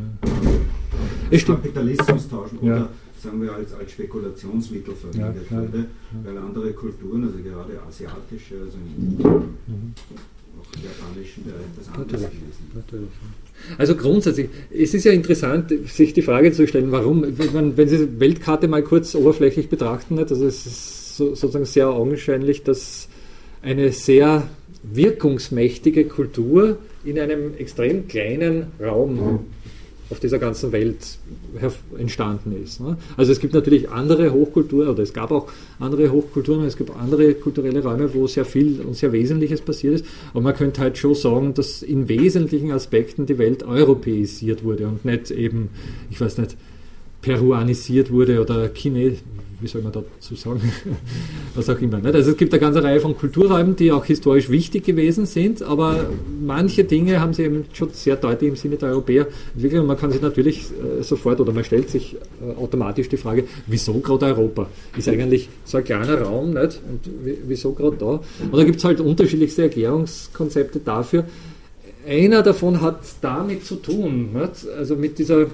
Ja. 1.31 1.39
Kapitalismus 1.39 2.29
tauschen 2.29 2.59
oder 2.59 2.89
sagen 3.23 3.41
wir 3.41 3.53
als, 3.53 3.73
als 3.73 3.91
Spekulationsmittel 3.91 4.93
verwendet 4.95 5.45
ja, 5.49 5.57
wurde, 5.57 5.85
weil 6.23 6.37
andere 6.37 6.73
Kulturen, 6.73 7.23
also 7.23 7.37
gerade 7.37 7.79
asiatische, 7.87 8.55
also 8.65 8.77
im 8.77 9.17
mhm. 9.17 9.93
auch 10.59 10.83
japanischen 10.83 11.43
Bereich 11.43 11.65
das 11.77 11.87
anders 11.87 12.21
gewesen. 12.21 12.71
Natürlich. 12.75 13.09
Also 13.77 13.95
grundsätzlich, 13.95 14.49
es 14.71 14.93
ist 14.93 15.05
ja 15.05 15.13
interessant, 15.13 15.73
sich 15.87 16.13
die 16.13 16.21
Frage 16.21 16.51
zu 16.51 16.67
stellen, 16.67 16.91
warum, 16.91 17.23
wenn, 17.37 17.77
wenn 17.77 17.87
Sie 17.87 17.97
die 17.97 18.19
Weltkarte 18.19 18.67
mal 18.67 18.83
kurz 18.83 19.15
oberflächlich 19.15 19.69
betrachten, 19.69 20.19
also 20.19 20.45
es 20.45 20.65
ist 20.65 21.17
so, 21.17 21.29
sozusagen 21.35 21.65
sehr 21.65 21.89
augenscheinlich, 21.89 22.63
dass 22.63 23.07
eine 23.61 23.91
sehr 23.91 24.49
wirkungsmächtige 24.83 26.05
Kultur 26.05 26.77
in 27.05 27.19
einem 27.19 27.53
extrem 27.57 28.07
kleinen 28.07 28.67
Raum 28.81 29.45
auf 30.13 30.19
dieser 30.19 30.37
ganzen 30.37 30.71
Welt 30.71 31.17
entstanden 31.97 32.53
ist. 32.63 32.79
Ne? 32.79 32.97
Also 33.17 33.31
es 33.31 33.39
gibt 33.39 33.55
natürlich 33.55 33.89
andere 33.89 34.31
Hochkulturen, 34.31 34.87
oder 34.89 35.01
es 35.01 35.11
gab 35.11 35.31
auch 35.31 35.51
andere 35.79 36.11
Hochkulturen, 36.11 36.65
es 36.65 36.77
gibt 36.77 36.95
andere 36.95 37.33
kulturelle 37.33 37.81
Räume, 37.81 38.13
wo 38.13 38.27
sehr 38.27 38.45
viel 38.45 38.79
und 38.81 38.95
sehr 38.95 39.11
Wesentliches 39.11 39.61
passiert 39.61 39.95
ist. 39.95 40.05
Aber 40.31 40.41
man 40.41 40.53
könnte 40.53 40.81
halt 40.81 40.99
schon 40.99 41.15
sagen, 41.15 41.55
dass 41.55 41.81
in 41.81 42.07
wesentlichen 42.07 42.71
Aspekten 42.71 43.25
die 43.25 43.39
Welt 43.39 43.63
europäisiert 43.63 44.63
wurde 44.63 44.87
und 44.87 45.03
nicht 45.03 45.31
eben, 45.31 45.69
ich 46.11 46.21
weiß 46.21 46.37
nicht, 46.37 46.55
peruanisiert 47.23 48.11
wurde 48.11 48.39
oder 48.39 48.71
Chine, 48.71 49.15
wie 49.63 49.67
soll 49.67 49.81
man 49.81 49.93
dazu 49.93 50.35
sagen, 50.35 50.61
was 51.55 51.69
auch 51.69 51.79
immer. 51.79 52.03
Also 52.03 52.31
es 52.31 52.37
gibt 52.37 52.53
eine 52.53 52.59
ganze 52.59 52.83
Reihe 52.83 52.99
von 52.99 53.17
Kulturräumen, 53.17 53.77
die 53.77 53.91
auch 53.93 54.03
historisch 54.03 54.49
wichtig 54.49 54.83
gewesen 54.83 55.25
sind, 55.25 55.63
aber 55.63 56.09
manche 56.45 56.83
Dinge 56.83 57.21
haben 57.21 57.33
sie 57.33 57.43
eben 57.43 57.65
schon 57.71 57.89
sehr 57.93 58.17
deutlich 58.17 58.49
im 58.49 58.55
Sinne 58.57 58.75
der 58.75 58.89
Europäer 58.89 59.27
entwickelt 59.55 59.81
und 59.81 59.87
man 59.87 59.97
kann 59.97 60.11
sich 60.11 60.21
natürlich 60.21 60.65
äh, 60.99 61.01
sofort 61.01 61.39
oder 61.39 61.53
man 61.53 61.63
stellt 61.63 61.89
sich 61.89 62.15
äh, 62.15 62.59
automatisch 62.59 63.07
die 63.07 63.17
Frage, 63.17 63.45
wieso 63.65 63.93
gerade 63.99 64.25
Europa? 64.25 64.67
Ist 64.97 65.07
eigentlich 65.07 65.47
so 65.63 65.77
ein 65.77 65.85
kleiner 65.85 66.21
Raum, 66.21 66.53
nicht? 66.53 66.81
Und 66.89 67.09
wieso 67.47 67.71
gerade 67.71 67.95
da? 67.95 68.21
Und 68.51 68.57
da 68.57 68.63
gibt 68.65 68.79
es 68.79 68.83
halt 68.83 68.99
unterschiedlichste 68.99 69.63
Erklärungskonzepte 69.63 70.79
dafür. 70.79 71.23
Einer 72.05 72.43
davon 72.43 72.81
hat 72.81 72.99
damit 73.21 73.65
zu 73.65 73.75
tun, 73.75 74.33
nicht? 74.33 74.67
also 74.77 74.97
mit 74.97 75.17
dieser 75.19 75.43
äh, 75.43 75.47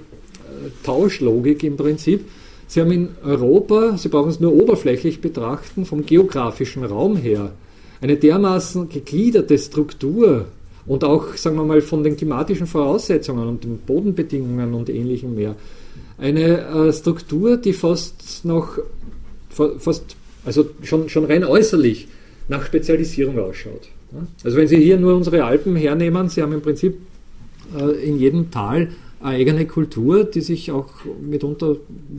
Tauschlogik 0.84 1.64
im 1.64 1.78
Prinzip, 1.78 2.26
Sie 2.70 2.82
haben 2.82 2.92
in 2.92 3.10
Europa, 3.24 3.98
Sie 3.98 4.10
brauchen 4.10 4.30
es 4.30 4.40
nur 4.40 4.54
oberflächlich 4.54 5.22
betrachten, 5.22 5.86
vom 5.86 6.06
geografischen 6.06 6.86
Raum 6.86 7.18
her, 7.18 7.52
eine 8.00 8.16
dermaßen 8.16 8.90
gegliederte 8.90 9.58
Struktur 9.58 10.46
und 10.86 11.04
auch, 11.04 11.34
sagen 11.34 11.56
wir 11.56 11.66
mal, 11.66 11.82
von 11.82 12.04
den 12.04 12.16
klimatischen 12.16 12.68
Voraussetzungen 12.68 13.48
und 13.48 13.64
den 13.64 13.80
Bodenbedingungen 13.80 14.76
und 14.76 14.88
ähnlichem 14.90 15.34
mehr. 15.34 15.56
Eine 16.20 16.60
äh, 16.68 16.94
Struktur, 16.94 17.58
die 17.58 17.74
fast 17.74 18.46
noch, 18.46 18.78
fast, 19.50 20.16
also 20.46 20.68
schon, 20.84 21.10
schon 21.10 21.26
rein 21.26 21.44
äußerlich 21.44 22.08
nach 22.50 22.64
Spezialisierung 22.68 23.40
ausschaut. 23.40 23.90
Also 24.44 24.58
wenn 24.58 24.68
Sie 24.68 24.78
hier 24.78 24.98
nur 24.98 25.16
unsere 25.16 25.44
Alpen 25.44 25.76
hernehmen, 25.76 26.30
Sie 26.30 26.44
haben 26.44 26.54
im 26.54 26.62
Prinzip 26.62 26.98
äh, 27.76 28.08
in 28.08 28.20
jedem 28.20 28.52
Tal 28.52 28.90
eine 29.20 29.36
eigene 29.36 29.66
Kultur, 29.66 30.24
die 30.24 30.42
sich 30.42 30.72
auch 30.72 30.88
mitunter 31.22 31.76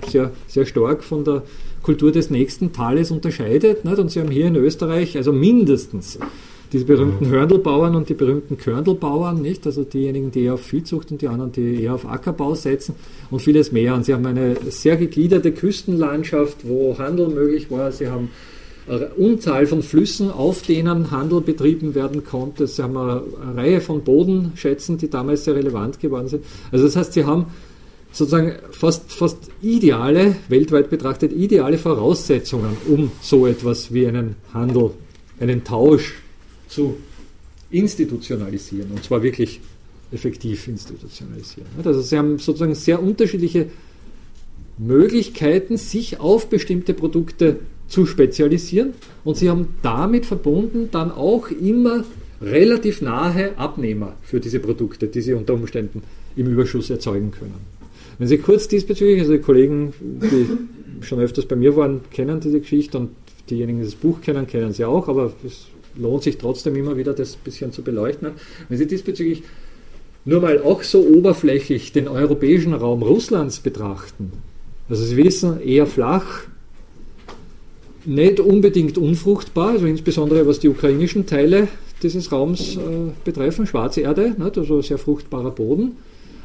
sehr, 0.06 0.32
sehr 0.46 0.66
stark 0.66 1.02
von 1.02 1.24
der 1.24 1.42
Kultur 1.82 2.12
des 2.12 2.30
nächsten 2.30 2.72
Tales 2.72 3.10
unterscheidet. 3.10 3.84
Nicht? 3.84 3.98
Und 3.98 4.10
Sie 4.10 4.20
haben 4.20 4.30
hier 4.30 4.46
in 4.46 4.56
Österreich 4.56 5.16
also 5.16 5.32
mindestens 5.32 6.18
diese 6.72 6.84
berühmten. 6.84 7.28
Hörndelbauern 7.28 7.96
und 7.96 8.08
die 8.08 8.14
berühmten 8.14 8.56
Körndelbauern, 8.56 9.42
nicht? 9.42 9.66
Also 9.66 9.82
diejenigen, 9.82 10.30
die 10.30 10.44
eher 10.44 10.54
auf 10.54 10.62
Viehzucht 10.62 11.10
und 11.10 11.20
die 11.20 11.28
anderen, 11.28 11.52
die 11.52 11.82
eher 11.82 11.94
auf 11.94 12.06
Ackerbau 12.06 12.54
setzen 12.54 12.94
und 13.30 13.40
vieles 13.40 13.72
mehr. 13.72 13.94
Und 13.94 14.04
sie 14.04 14.14
haben 14.14 14.26
eine 14.26 14.56
sehr 14.68 14.96
gegliederte 14.96 15.52
Küstenlandschaft, 15.52 16.68
wo 16.68 16.96
Handel 16.98 17.28
möglich 17.28 17.70
war. 17.70 17.90
Sie 17.90 18.08
haben 18.08 18.30
Unzahl 19.16 19.66
von 19.66 19.82
Flüssen, 19.82 20.30
auf 20.30 20.62
denen 20.62 21.10
Handel 21.10 21.40
betrieben 21.40 21.94
werden 21.94 22.24
konnte. 22.24 22.66
Sie 22.66 22.82
haben 22.82 22.96
eine, 22.96 23.22
Reihe 23.54 23.80
von 23.80 24.02
Bodenschätzen, 24.02 24.98
die 24.98 25.08
damals 25.08 25.44
sehr 25.44 25.54
relevant 25.54 26.00
geworden 26.00 26.28
sind. 26.28 26.44
Also 26.72 26.86
das 26.86 26.96
heißt, 26.96 27.12
sie 27.12 27.24
haben 27.24 27.46
sozusagen 28.12 28.54
fast, 28.72 29.12
fast 29.12 29.50
ideale, 29.62 30.36
weltweit 30.48 30.90
betrachtet 30.90 31.32
ideale 31.32 31.78
Voraussetzungen, 31.78 32.76
um 32.88 33.12
so 33.20 33.46
etwas 33.46 33.92
wie 33.94 34.06
einen 34.06 34.36
Handel, 34.52 34.90
einen 35.38 35.62
Tausch 35.62 36.14
zu 36.68 36.96
institutionalisieren. 37.70 38.90
Und 38.90 39.04
zwar 39.04 39.22
wirklich 39.22 39.60
effektiv 40.12 40.66
institutionalisieren. 40.66 41.68
Also 41.84 42.00
sie 42.00 42.18
haben 42.18 42.38
sozusagen 42.38 42.74
sehr 42.74 43.00
unterschiedliche 43.00 43.66
Möglichkeiten, 44.78 45.76
sich 45.76 46.18
auf 46.18 46.48
bestimmte 46.48 46.94
Produkte 46.94 47.60
zu 47.90 48.06
spezialisieren 48.06 48.94
und 49.24 49.36
sie 49.36 49.50
haben 49.50 49.74
damit 49.82 50.24
verbunden 50.24 50.88
dann 50.90 51.10
auch 51.10 51.50
immer 51.50 52.04
relativ 52.40 53.02
nahe 53.02 53.58
Abnehmer 53.58 54.16
für 54.22 54.40
diese 54.40 54.60
Produkte, 54.60 55.08
die 55.08 55.20
sie 55.20 55.34
unter 55.34 55.52
Umständen 55.52 56.02
im 56.36 56.46
Überschuss 56.46 56.88
erzeugen 56.88 57.32
können. 57.32 57.80
Wenn 58.18 58.28
Sie 58.28 58.38
kurz 58.38 58.68
diesbezüglich, 58.68 59.20
also 59.20 59.32
die 59.32 59.38
Kollegen, 59.38 59.92
die 60.00 60.46
schon 61.04 61.20
öfters 61.20 61.46
bei 61.46 61.56
mir 61.56 61.74
waren, 61.76 62.00
kennen 62.10 62.38
diese 62.38 62.60
Geschichte 62.60 62.98
und 62.98 63.10
diejenigen, 63.48 63.78
die 63.78 63.86
das 63.86 63.94
Buch 63.94 64.20
kennen, 64.20 64.46
kennen 64.46 64.72
sie 64.72 64.84
auch, 64.84 65.08
aber 65.08 65.32
es 65.44 65.68
lohnt 65.96 66.22
sich 66.22 66.36
trotzdem 66.36 66.76
immer 66.76 66.96
wieder, 66.96 67.14
das 67.14 67.34
ein 67.34 67.40
bisschen 67.44 67.72
zu 67.72 67.82
beleuchten. 67.82 68.32
Wenn 68.68 68.78
Sie 68.78 68.86
diesbezüglich 68.86 69.42
nur 70.24 70.40
mal 70.40 70.60
auch 70.60 70.82
so 70.82 71.00
oberflächlich 71.00 71.92
den 71.92 72.08
europäischen 72.08 72.74
Raum 72.74 73.02
Russlands 73.02 73.60
betrachten, 73.60 74.32
also 74.88 75.02
Sie 75.02 75.16
wissen, 75.16 75.60
eher 75.60 75.86
flach, 75.86 76.42
nicht 78.04 78.40
unbedingt 78.40 78.98
unfruchtbar, 78.98 79.70
also 79.70 79.86
insbesondere 79.86 80.46
was 80.46 80.58
die 80.58 80.68
ukrainischen 80.68 81.26
Teile 81.26 81.68
dieses 82.02 82.32
Raums 82.32 82.76
äh, 82.76 82.78
betreffen, 83.24 83.66
schwarze 83.66 84.02
Erde, 84.02 84.34
nicht, 84.38 84.58
also 84.58 84.80
sehr 84.80 84.98
fruchtbarer 84.98 85.50
Boden, 85.50 85.96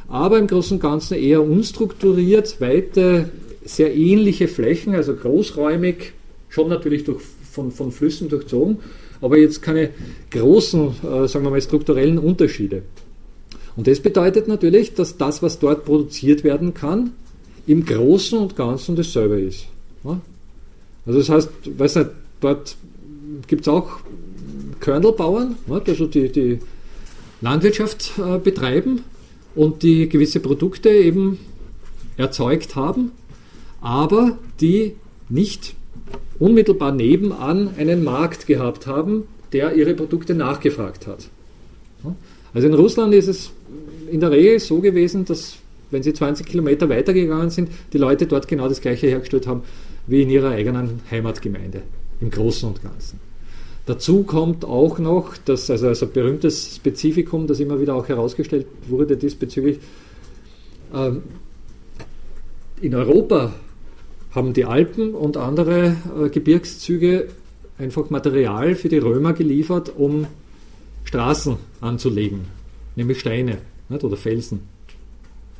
aber 0.08 0.38
im 0.38 0.46
Großen 0.46 0.76
und 0.76 0.82
Ganzen 0.82 1.14
eher 1.14 1.42
unstrukturiert, 1.42 2.60
weite, 2.60 3.30
sehr 3.64 3.94
ähnliche 3.94 4.48
Flächen, 4.48 4.94
also 4.94 5.14
großräumig, 5.14 6.12
schon 6.48 6.68
natürlich 6.68 7.04
durch, 7.04 7.22
von, 7.50 7.72
von 7.72 7.90
Flüssen 7.90 8.28
durchzogen, 8.28 8.78
aber 9.20 9.38
jetzt 9.38 9.62
keine 9.62 9.90
großen, 10.30 10.88
äh, 10.88 11.28
sagen 11.28 11.44
wir 11.44 11.50
mal, 11.50 11.60
strukturellen 11.60 12.18
Unterschiede. 12.18 12.82
Und 13.76 13.86
das 13.86 14.00
bedeutet 14.00 14.48
natürlich, 14.48 14.94
dass 14.94 15.16
das, 15.16 15.42
was 15.42 15.58
dort 15.58 15.84
produziert 15.84 16.44
werden 16.44 16.74
kann, 16.74 17.12
im 17.66 17.84
Großen 17.84 18.38
und 18.38 18.56
Ganzen 18.56 18.96
dasselbe 18.96 19.40
ist. 19.40 19.66
Ja? 20.04 20.20
Also 21.06 21.20
das 21.20 21.28
heißt, 21.28 21.50
weiß 21.78 21.96
nicht, 21.96 22.10
dort 22.40 22.76
gibt 23.46 23.62
es 23.62 23.68
auch 23.68 24.00
Körnelbauern, 24.80 25.56
also 25.68 26.06
die, 26.06 26.28
die 26.30 26.58
Landwirtschaft 27.40 28.12
äh, 28.18 28.38
betreiben 28.38 29.02
und 29.54 29.82
die 29.82 30.08
gewisse 30.08 30.40
Produkte 30.40 30.90
eben 30.90 31.38
erzeugt 32.16 32.76
haben, 32.76 33.12
aber 33.80 34.38
die 34.60 34.94
nicht 35.28 35.74
unmittelbar 36.38 36.92
nebenan 36.92 37.70
einen 37.78 38.04
Markt 38.04 38.46
gehabt 38.46 38.86
haben, 38.86 39.24
der 39.52 39.74
ihre 39.74 39.94
Produkte 39.94 40.34
nachgefragt 40.34 41.06
hat. 41.06 41.28
Also 42.52 42.68
in 42.68 42.74
Russland 42.74 43.14
ist 43.14 43.28
es 43.28 43.50
in 44.10 44.20
der 44.20 44.30
Regel 44.30 44.58
so 44.60 44.80
gewesen, 44.80 45.24
dass 45.24 45.56
wenn 45.90 46.02
sie 46.02 46.12
20 46.12 46.46
Kilometer 46.46 46.88
weitergegangen 46.88 47.50
sind, 47.50 47.70
die 47.92 47.98
Leute 47.98 48.26
dort 48.26 48.48
genau 48.48 48.68
das 48.68 48.80
gleiche 48.80 49.06
hergestellt 49.06 49.46
haben 49.46 49.62
wie 50.06 50.22
in 50.22 50.30
ihrer 50.30 50.50
eigenen 50.50 51.00
Heimatgemeinde, 51.10 51.82
im 52.20 52.30
Großen 52.30 52.68
und 52.68 52.82
Ganzen. 52.82 53.20
Dazu 53.86 54.24
kommt 54.24 54.64
auch 54.64 54.98
noch, 54.98 55.36
dass 55.36 55.70
also, 55.70 55.88
also 55.88 56.06
ein 56.06 56.12
berühmtes 56.12 56.76
Spezifikum, 56.76 57.46
das 57.46 57.60
immer 57.60 57.80
wieder 57.80 57.94
auch 57.94 58.08
herausgestellt 58.08 58.66
wurde 58.88 59.16
diesbezüglich, 59.16 59.78
ähm, 60.92 61.22
in 62.80 62.94
Europa 62.94 63.54
haben 64.32 64.52
die 64.52 64.64
Alpen 64.64 65.14
und 65.14 65.36
andere 65.36 65.96
äh, 66.20 66.28
Gebirgszüge 66.28 67.28
einfach 67.78 68.10
Material 68.10 68.74
für 68.74 68.88
die 68.88 68.98
Römer 68.98 69.32
geliefert, 69.32 69.92
um 69.96 70.26
Straßen 71.04 71.56
anzulegen, 71.80 72.42
nämlich 72.96 73.20
Steine 73.20 73.58
nicht, 73.88 74.04
oder 74.04 74.16
Felsen. 74.16 74.60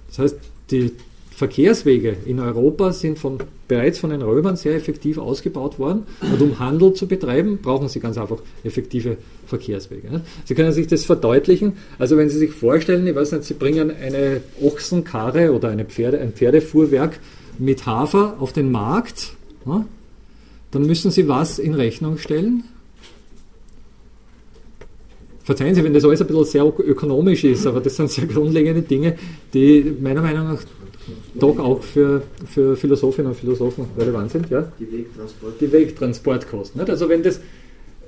Das 0.08 0.18
heißt, 0.18 0.36
die 0.70 0.92
Verkehrswege 1.36 2.16
in 2.24 2.40
Europa 2.40 2.94
sind 2.94 3.18
von, 3.18 3.36
bereits 3.68 3.98
von 3.98 4.08
den 4.08 4.22
Römern 4.22 4.56
sehr 4.56 4.74
effektiv 4.74 5.18
ausgebaut 5.18 5.78
worden. 5.78 6.04
Und 6.22 6.40
um 6.40 6.58
Handel 6.58 6.94
zu 6.94 7.06
betreiben, 7.06 7.58
brauchen 7.60 7.90
sie 7.90 8.00
ganz 8.00 8.16
einfach 8.16 8.38
effektive 8.64 9.18
Verkehrswege. 9.44 10.22
Sie 10.46 10.54
können 10.54 10.72
sich 10.72 10.86
das 10.86 11.04
verdeutlichen. 11.04 11.74
Also 11.98 12.16
wenn 12.16 12.30
Sie 12.30 12.38
sich 12.38 12.52
vorstellen, 12.52 13.06
ich 13.06 13.14
weiß 13.14 13.32
nicht, 13.32 13.44
Sie 13.44 13.52
bringen 13.52 13.90
eine 13.90 14.40
Ochsenkarre 14.62 15.52
oder 15.52 15.68
eine 15.68 15.84
Pferde, 15.84 16.20
ein 16.20 16.32
Pferdefuhrwerk 16.32 17.20
mit 17.58 17.84
Hafer 17.84 18.36
auf 18.40 18.54
den 18.54 18.72
Markt, 18.72 19.34
dann 20.70 20.86
müssen 20.86 21.10
Sie 21.10 21.28
was 21.28 21.58
in 21.58 21.74
Rechnung 21.74 22.16
stellen? 22.16 22.64
Verzeihen 25.44 25.74
Sie, 25.74 25.84
wenn 25.84 25.92
das 25.92 26.02
alles 26.06 26.22
ein 26.22 26.28
bisschen 26.28 26.44
sehr 26.46 26.64
ökonomisch 26.64 27.44
ist, 27.44 27.66
aber 27.66 27.80
das 27.80 27.94
sind 27.94 28.10
sehr 28.10 28.24
grundlegende 28.24 28.80
Dinge, 28.80 29.18
die 29.52 29.94
meiner 30.00 30.22
Meinung 30.22 30.48
nach 30.48 30.62
doch 31.34 31.58
auch 31.58 31.82
für, 31.82 32.22
für 32.46 32.76
Philosophinnen 32.76 33.32
und 33.32 33.38
Philosophen 33.38 33.86
relevant 33.98 34.30
sind. 34.32 34.50
Ja? 34.50 34.70
Die 34.78 34.90
Wegtransport. 34.90 35.60
Die 35.60 35.72
Wegtransportkosten. 35.72 36.80
Nicht? 36.80 36.90
Also 36.90 37.08
wenn 37.08 37.22
das 37.22 37.40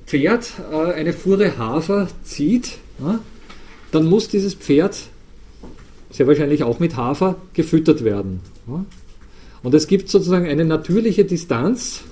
Pferd 0.06 0.52
äh, 0.72 0.92
eine 0.92 1.12
Fuhre 1.12 1.58
Hafer 1.58 2.08
zieht, 2.24 2.78
ja, 3.00 3.20
dann 3.92 4.06
muss 4.06 4.28
dieses 4.28 4.54
Pferd 4.54 4.96
sehr 6.10 6.26
wahrscheinlich 6.26 6.62
auch 6.62 6.80
mit 6.80 6.96
Hafer 6.96 7.36
gefüttert 7.52 8.04
werden. 8.04 8.40
Ja? 8.66 8.84
Und 9.62 9.74
es 9.74 9.86
gibt 9.86 10.08
sozusagen 10.08 10.46
eine 10.46 10.64
natürliche 10.64 11.24
Distanz, 11.24 12.02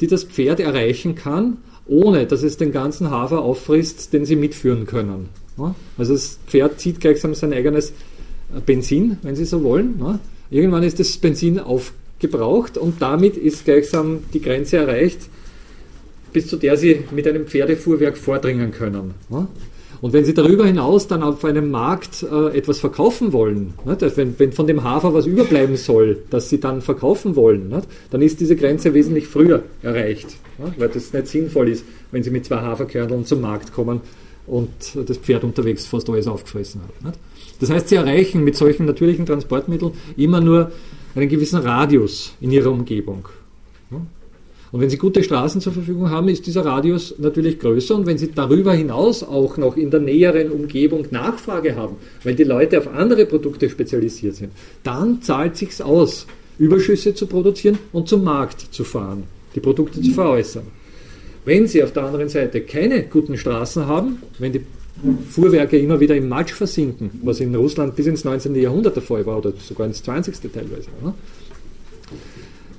die 0.00 0.06
das 0.06 0.24
Pferd 0.24 0.60
erreichen 0.60 1.14
kann, 1.14 1.58
ohne 1.86 2.26
dass 2.26 2.42
es 2.42 2.56
den 2.56 2.72
ganzen 2.72 3.10
Hafer 3.10 3.40
auffrisst, 3.40 4.12
den 4.12 4.24
sie 4.24 4.36
mitführen 4.36 4.86
können. 4.86 5.30
Also 5.96 6.12
das 6.12 6.38
Pferd 6.46 6.78
zieht 6.80 7.00
gleichsam 7.00 7.34
sein 7.34 7.52
eigenes 7.52 7.92
Benzin, 8.64 9.18
wenn 9.22 9.36
Sie 9.36 9.44
so 9.44 9.62
wollen. 9.62 10.00
Irgendwann 10.50 10.82
ist 10.82 10.98
das 10.98 11.16
Benzin 11.18 11.58
aufgebraucht 11.58 12.78
und 12.78 13.02
damit 13.02 13.36
ist 13.36 13.64
gleichsam 13.64 14.20
die 14.32 14.40
Grenze 14.40 14.78
erreicht, 14.78 15.28
bis 16.32 16.46
zu 16.46 16.56
der 16.56 16.76
Sie 16.76 17.00
mit 17.10 17.26
einem 17.26 17.46
Pferdefuhrwerk 17.46 18.16
vordringen 18.16 18.70
können. 18.70 19.14
Und 20.00 20.12
wenn 20.12 20.24
Sie 20.24 20.34
darüber 20.34 20.64
hinaus 20.64 21.08
dann 21.08 21.22
auf 21.22 21.44
einem 21.44 21.70
Markt 21.70 22.22
äh, 22.22 22.56
etwas 22.56 22.78
verkaufen 22.78 23.32
wollen, 23.32 23.74
nicht? 23.84 24.16
Wenn, 24.16 24.38
wenn, 24.38 24.52
von 24.52 24.66
dem 24.66 24.84
Hafer 24.84 25.12
was 25.12 25.26
überbleiben 25.26 25.76
soll, 25.76 26.18
das 26.30 26.48
Sie 26.48 26.60
dann 26.60 26.82
verkaufen 26.82 27.34
wollen, 27.34 27.68
nicht? 27.68 27.88
dann 28.10 28.22
ist 28.22 28.40
diese 28.40 28.54
Grenze 28.54 28.94
wesentlich 28.94 29.26
früher 29.26 29.64
erreicht, 29.82 30.36
nicht? 30.58 30.78
weil 30.78 30.88
das 30.88 31.12
nicht 31.12 31.26
sinnvoll 31.26 31.68
ist, 31.68 31.84
wenn 32.12 32.22
Sie 32.22 32.30
mit 32.30 32.44
zwei 32.44 32.58
Haferkerneln 32.58 33.24
zum 33.24 33.40
Markt 33.40 33.72
kommen 33.72 34.00
und 34.46 34.70
das 34.94 35.18
Pferd 35.18 35.42
unterwegs 35.42 35.86
fast 35.86 36.08
alles 36.08 36.28
aufgefressen 36.28 36.82
hat. 37.04 37.14
Das 37.60 37.70
heißt, 37.70 37.88
Sie 37.88 37.96
erreichen 37.96 38.44
mit 38.44 38.56
solchen 38.56 38.86
natürlichen 38.86 39.26
Transportmitteln 39.26 39.92
immer 40.16 40.40
nur 40.40 40.70
einen 41.14 41.28
gewissen 41.28 41.60
Radius 41.60 42.34
in 42.40 42.52
Ihrer 42.52 42.70
Umgebung. 42.70 43.28
Und 44.70 44.80
wenn 44.80 44.90
Sie 44.90 44.98
gute 44.98 45.22
Straßen 45.22 45.60
zur 45.60 45.72
Verfügung 45.72 46.10
haben, 46.10 46.28
ist 46.28 46.46
dieser 46.46 46.64
Radius 46.64 47.14
natürlich 47.18 47.58
größer. 47.58 47.94
Und 47.94 48.06
wenn 48.06 48.18
Sie 48.18 48.30
darüber 48.32 48.74
hinaus 48.74 49.22
auch 49.22 49.56
noch 49.56 49.76
in 49.76 49.90
der 49.90 50.00
näheren 50.00 50.50
Umgebung 50.50 51.06
Nachfrage 51.10 51.74
haben, 51.74 51.96
weil 52.22 52.34
die 52.34 52.44
Leute 52.44 52.78
auf 52.78 52.88
andere 52.88 53.24
Produkte 53.24 53.70
spezialisiert 53.70 54.36
sind, 54.36 54.52
dann 54.82 55.22
zahlt 55.22 55.56
sich 55.56 55.82
aus, 55.82 56.26
Überschüsse 56.58 57.14
zu 57.14 57.26
produzieren 57.26 57.78
und 57.92 58.08
zum 58.08 58.24
Markt 58.24 58.60
zu 58.60 58.84
fahren, 58.84 59.22
die 59.54 59.60
Produkte 59.60 60.02
zu 60.02 60.10
veräußern. 60.10 60.64
Wenn 61.44 61.66
Sie 61.66 61.82
auf 61.82 61.92
der 61.92 62.02
anderen 62.02 62.28
Seite 62.28 62.60
keine 62.60 63.04
guten 63.04 63.38
Straßen 63.38 63.86
haben, 63.86 64.22
wenn 64.38 64.52
die 64.52 64.60
Fuhrwerke 65.28 65.78
immer 65.78 66.00
wieder 66.00 66.16
im 66.16 66.28
Matsch 66.28 66.52
versinken, 66.52 67.10
was 67.22 67.40
in 67.40 67.54
Russland 67.54 67.94
bis 67.94 68.06
ins 68.06 68.24
19. 68.24 68.54
Jahrhundert 68.54 68.96
der 68.96 69.02
Fall 69.02 69.24
war 69.26 69.38
oder 69.38 69.52
sogar 69.58 69.86
ins 69.86 70.02
20. 70.02 70.52
teilweise. 70.52 70.88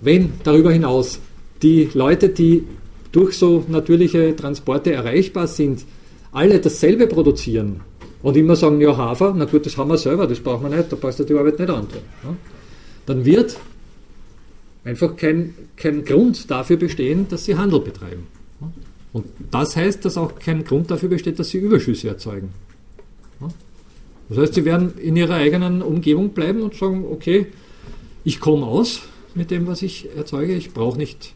Wenn 0.02 0.34
darüber 0.44 0.72
hinaus 0.72 1.20
die 1.62 1.90
Leute, 1.94 2.30
die 2.30 2.64
durch 3.12 3.38
so 3.38 3.66
natürliche 3.68 4.36
Transporte 4.36 4.92
erreichbar 4.92 5.48
sind, 5.48 5.86
alle 6.32 6.60
dasselbe 6.60 7.08
produzieren 7.08 7.82
und 8.22 8.38
immer 8.38 8.56
sagen, 8.56 8.82
ja 8.82 8.96
Hafer, 8.96 9.34
na 9.36 9.46
gut, 9.46 9.66
das 9.66 9.78
haben 9.78 9.90
wir 9.90 9.98
selber, 9.98 10.28
das 10.28 10.40
brauchen 10.40 10.70
wir 10.70 10.78
nicht, 10.78 10.92
da 10.92 10.96
passt 10.96 11.20
ja 11.20 11.26
die 11.26 11.34
Arbeit 11.34 11.60
nicht 11.60 11.70
an. 11.70 11.88
Dann 13.06 13.26
wird 13.26 13.58
einfach 14.84 15.16
kein, 15.16 15.56
kein 15.76 16.06
Grund 16.06 16.50
dafür 16.52 16.78
bestehen, 16.78 17.28
dass 17.30 17.46
sie 17.46 17.56
Handel 17.56 17.80
betreiben. 17.80 18.28
Und 19.12 19.26
das 19.51 19.76
heißt, 19.76 20.05
dass 20.05 20.18
auch 20.18 20.38
kein 20.38 20.64
Grund 20.64 20.91
dafür 20.91 21.10
besteht, 21.10 21.39
dass 21.39 21.49
sie 21.49 21.57
Überschüsse 21.57 22.07
erzeugen. 22.10 22.49
Das 24.30 24.38
heißt, 24.38 24.53
sie 24.53 24.66
werden 24.66 24.93
in 24.99 25.16
ihrer 25.16 25.36
eigenen 25.36 25.82
Umgebung 25.82 26.30
bleiben 26.30 26.62
und 26.62 26.76
sagen, 26.76 27.05
okay, 27.10 27.47
ich 28.24 28.39
komme 28.39 28.66
aus 28.68 29.01
mit 29.34 29.49
dem, 29.49 29.66
was 29.66 29.82
ich 29.82 30.16
erzeuge, 30.16 30.53
ich 30.53 30.72
brauche 30.72 30.97
nicht 30.97 31.34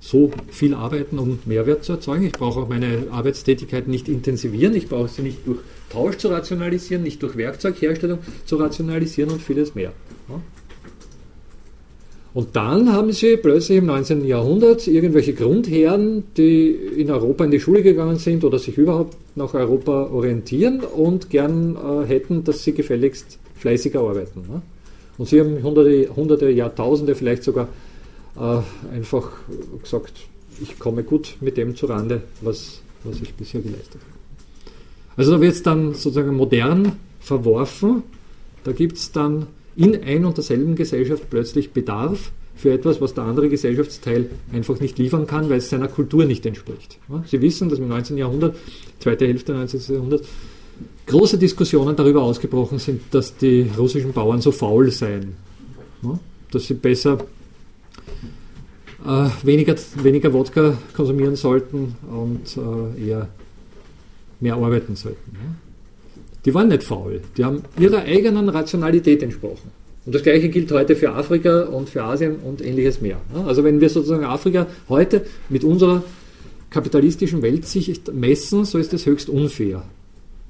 so 0.00 0.30
viel 0.50 0.72
arbeiten, 0.74 1.18
um 1.18 1.38
Mehrwert 1.44 1.84
zu 1.84 1.92
erzeugen. 1.92 2.24
Ich 2.24 2.32
brauche 2.32 2.60
auch 2.60 2.68
meine 2.68 3.08
Arbeitstätigkeit 3.10 3.86
nicht 3.86 4.08
intensivieren. 4.08 4.74
Ich 4.74 4.88
brauche 4.88 5.08
sie 5.08 5.20
nicht 5.20 5.46
durch 5.46 5.58
Tausch 5.90 6.16
zu 6.16 6.28
rationalisieren, 6.28 7.02
nicht 7.02 7.22
durch 7.22 7.36
Werkzeugherstellung 7.36 8.20
zu 8.46 8.56
rationalisieren 8.56 9.30
und 9.30 9.42
vieles 9.42 9.74
mehr. 9.74 9.92
Und 12.32 12.54
dann 12.54 12.92
haben 12.92 13.12
sie 13.12 13.36
plötzlich 13.36 13.78
im 13.78 13.86
19. 13.86 14.24
Jahrhundert 14.24 14.86
irgendwelche 14.86 15.34
Grundherren, 15.34 16.24
die 16.36 16.70
in 16.70 17.10
Europa 17.10 17.44
in 17.44 17.50
die 17.50 17.58
Schule 17.58 17.82
gegangen 17.82 18.18
sind 18.18 18.44
oder 18.44 18.58
sich 18.58 18.78
überhaupt 18.78 19.16
nach 19.34 19.52
Europa 19.54 20.08
orientieren 20.12 20.80
und 20.80 21.28
gern 21.28 21.76
äh, 21.76 22.06
hätten, 22.06 22.44
dass 22.44 22.62
sie 22.62 22.72
gefälligst 22.72 23.38
fleißiger 23.56 24.00
arbeiten. 24.00 24.42
Ne? 24.42 24.62
Und 25.18 25.28
sie 25.28 25.40
haben 25.40 25.60
hunderte, 25.62 26.14
hunderte, 26.14 26.50
Jahrtausende 26.50 27.16
vielleicht 27.16 27.42
sogar 27.42 27.68
äh, 28.36 28.94
einfach 28.94 29.32
gesagt, 29.82 30.12
ich 30.62 30.78
komme 30.78 31.02
gut 31.02 31.36
mit 31.40 31.56
dem 31.56 31.74
zurande, 31.74 32.22
was, 32.42 32.80
was 33.02 33.20
ich 33.20 33.34
bisher 33.34 33.60
geleistet 33.60 34.00
habe. 34.00 34.20
Also 35.16 35.32
da 35.32 35.40
wird 35.40 35.54
es 35.54 35.62
dann 35.62 35.94
sozusagen 35.94 36.36
modern 36.36 36.92
verworfen. 37.18 38.04
Da 38.62 38.72
gibt 38.72 38.96
es 38.96 39.10
dann 39.10 39.48
in 39.76 40.02
ein 40.02 40.24
und 40.24 40.36
derselben 40.36 40.74
Gesellschaft 40.74 41.30
plötzlich 41.30 41.72
Bedarf 41.72 42.32
für 42.56 42.72
etwas, 42.72 43.00
was 43.00 43.14
der 43.14 43.24
andere 43.24 43.48
Gesellschaftsteil 43.48 44.28
einfach 44.52 44.80
nicht 44.80 44.98
liefern 44.98 45.26
kann, 45.26 45.48
weil 45.48 45.58
es 45.58 45.70
seiner 45.70 45.88
Kultur 45.88 46.24
nicht 46.24 46.44
entspricht. 46.44 46.98
Sie 47.26 47.40
wissen, 47.40 47.68
dass 47.68 47.78
im 47.78 47.88
19. 47.88 48.18
Jahrhundert, 48.18 48.56
zweite 48.98 49.26
Hälfte 49.26 49.52
des 49.52 49.72
19. 49.72 49.94
Jahrhunderts, 49.94 50.28
große 51.06 51.38
Diskussionen 51.38 51.96
darüber 51.96 52.22
ausgebrochen 52.22 52.78
sind, 52.78 53.02
dass 53.12 53.36
die 53.36 53.66
russischen 53.76 54.12
Bauern 54.12 54.40
so 54.40 54.52
faul 54.52 54.90
seien, 54.90 55.36
dass 56.50 56.66
sie 56.66 56.74
besser 56.74 57.18
äh, 59.06 59.28
weniger, 59.42 59.74
weniger 59.96 60.32
Wodka 60.32 60.76
konsumieren 60.94 61.36
sollten 61.36 61.96
und 62.10 62.56
äh, 62.56 63.08
eher 63.08 63.28
mehr 64.40 64.54
arbeiten 64.54 64.96
sollten. 64.96 65.60
Die 66.44 66.54
waren 66.54 66.68
nicht 66.68 66.82
faul, 66.82 67.20
die 67.36 67.44
haben 67.44 67.62
ihrer 67.78 68.02
eigenen 68.02 68.48
Rationalität 68.48 69.22
entsprochen. 69.22 69.70
Und 70.06 70.14
das 70.14 70.22
gleiche 70.22 70.48
gilt 70.48 70.72
heute 70.72 70.96
für 70.96 71.12
Afrika 71.12 71.64
und 71.64 71.90
für 71.90 72.02
Asien 72.02 72.36
und 72.36 72.64
ähnliches 72.64 73.00
mehr. 73.00 73.20
Also 73.46 73.64
wenn 73.64 73.80
wir 73.80 73.90
sozusagen 73.90 74.24
Afrika 74.24 74.66
heute 74.88 75.26
mit 75.50 75.62
unserer 75.62 76.02
kapitalistischen 76.70 77.42
Weltsicht 77.42 78.12
messen, 78.14 78.64
so 78.64 78.78
ist 78.78 78.92
das 78.92 79.04
höchst 79.04 79.28
unfair. 79.28 79.82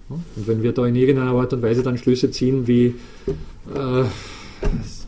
Und 0.09 0.25
wenn 0.47 0.63
wir 0.63 0.73
da 0.73 0.87
in 0.87 0.95
irgendeiner 0.95 1.33
Art 1.33 1.53
und 1.53 1.63
Weise 1.63 1.83
dann 1.83 1.99
Schlüsse 1.99 2.31
ziehen, 2.31 2.67
wie 2.67 2.95
äh, 3.75 4.05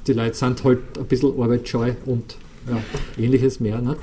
die 0.06 0.12
Leute 0.12 0.34
sind 0.34 0.62
halt 0.64 0.78
ein 0.98 1.06
bisschen 1.06 1.40
arbeitsscheu 1.40 1.92
und 2.06 2.36
ja, 2.68 2.82
ähnliches 3.22 3.60
mehr, 3.60 3.80
ne? 3.80 3.96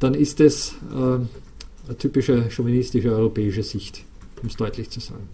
dann 0.00 0.14
ist 0.14 0.40
es 0.40 0.74
äh, 0.92 0.96
eine 0.96 1.98
typische 1.98 2.50
chauvinistische 2.50 3.10
europäische 3.10 3.62
Sicht, 3.62 4.02
um 4.42 4.48
es 4.48 4.56
deutlich 4.56 4.90
zu 4.90 5.00
sagen. 5.00 5.28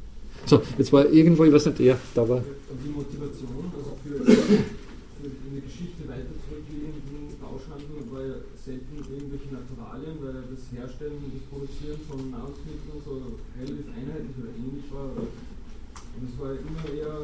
So, 0.47 0.63
jetzt 0.79 0.93
war 0.93 1.07
irgendwo, 1.07 1.45
ich 1.45 1.53
weiß 1.53 1.67
nicht, 1.67 1.81
ja, 1.81 1.97
da 2.15 2.29
war. 2.29 2.43
Die 2.43 2.91
Motivation, 2.91 3.71
also 3.77 3.97
für, 4.03 4.25
für 4.25 4.83
in 5.23 5.55
der 5.55 5.63
Geschichte 5.63 6.03
weiter 6.09 6.35
zurückliegenden 6.43 7.39
Tauschhandel 7.39 8.03
war 8.11 8.23
ja 8.27 8.37
selten 8.59 8.99
irgendwelche 8.99 9.55
Naturalien, 9.55 10.19
weil 10.19 10.43
das 10.51 10.67
Herstellen 10.75 11.23
und 11.23 11.31
das 11.37 11.47
Produzieren 11.47 12.01
von 12.11 12.19
Nahrungsmitteln 12.31 12.99
so 13.07 13.39
relativ 13.55 13.87
einheitlich 13.95 14.35
oder 14.41 14.51
ähnlich 14.51 14.87
war. 14.91 15.15
Und 15.15 16.23
es 16.27 16.35
war 16.41 16.51
immer 16.59 16.85
eher 16.91 17.23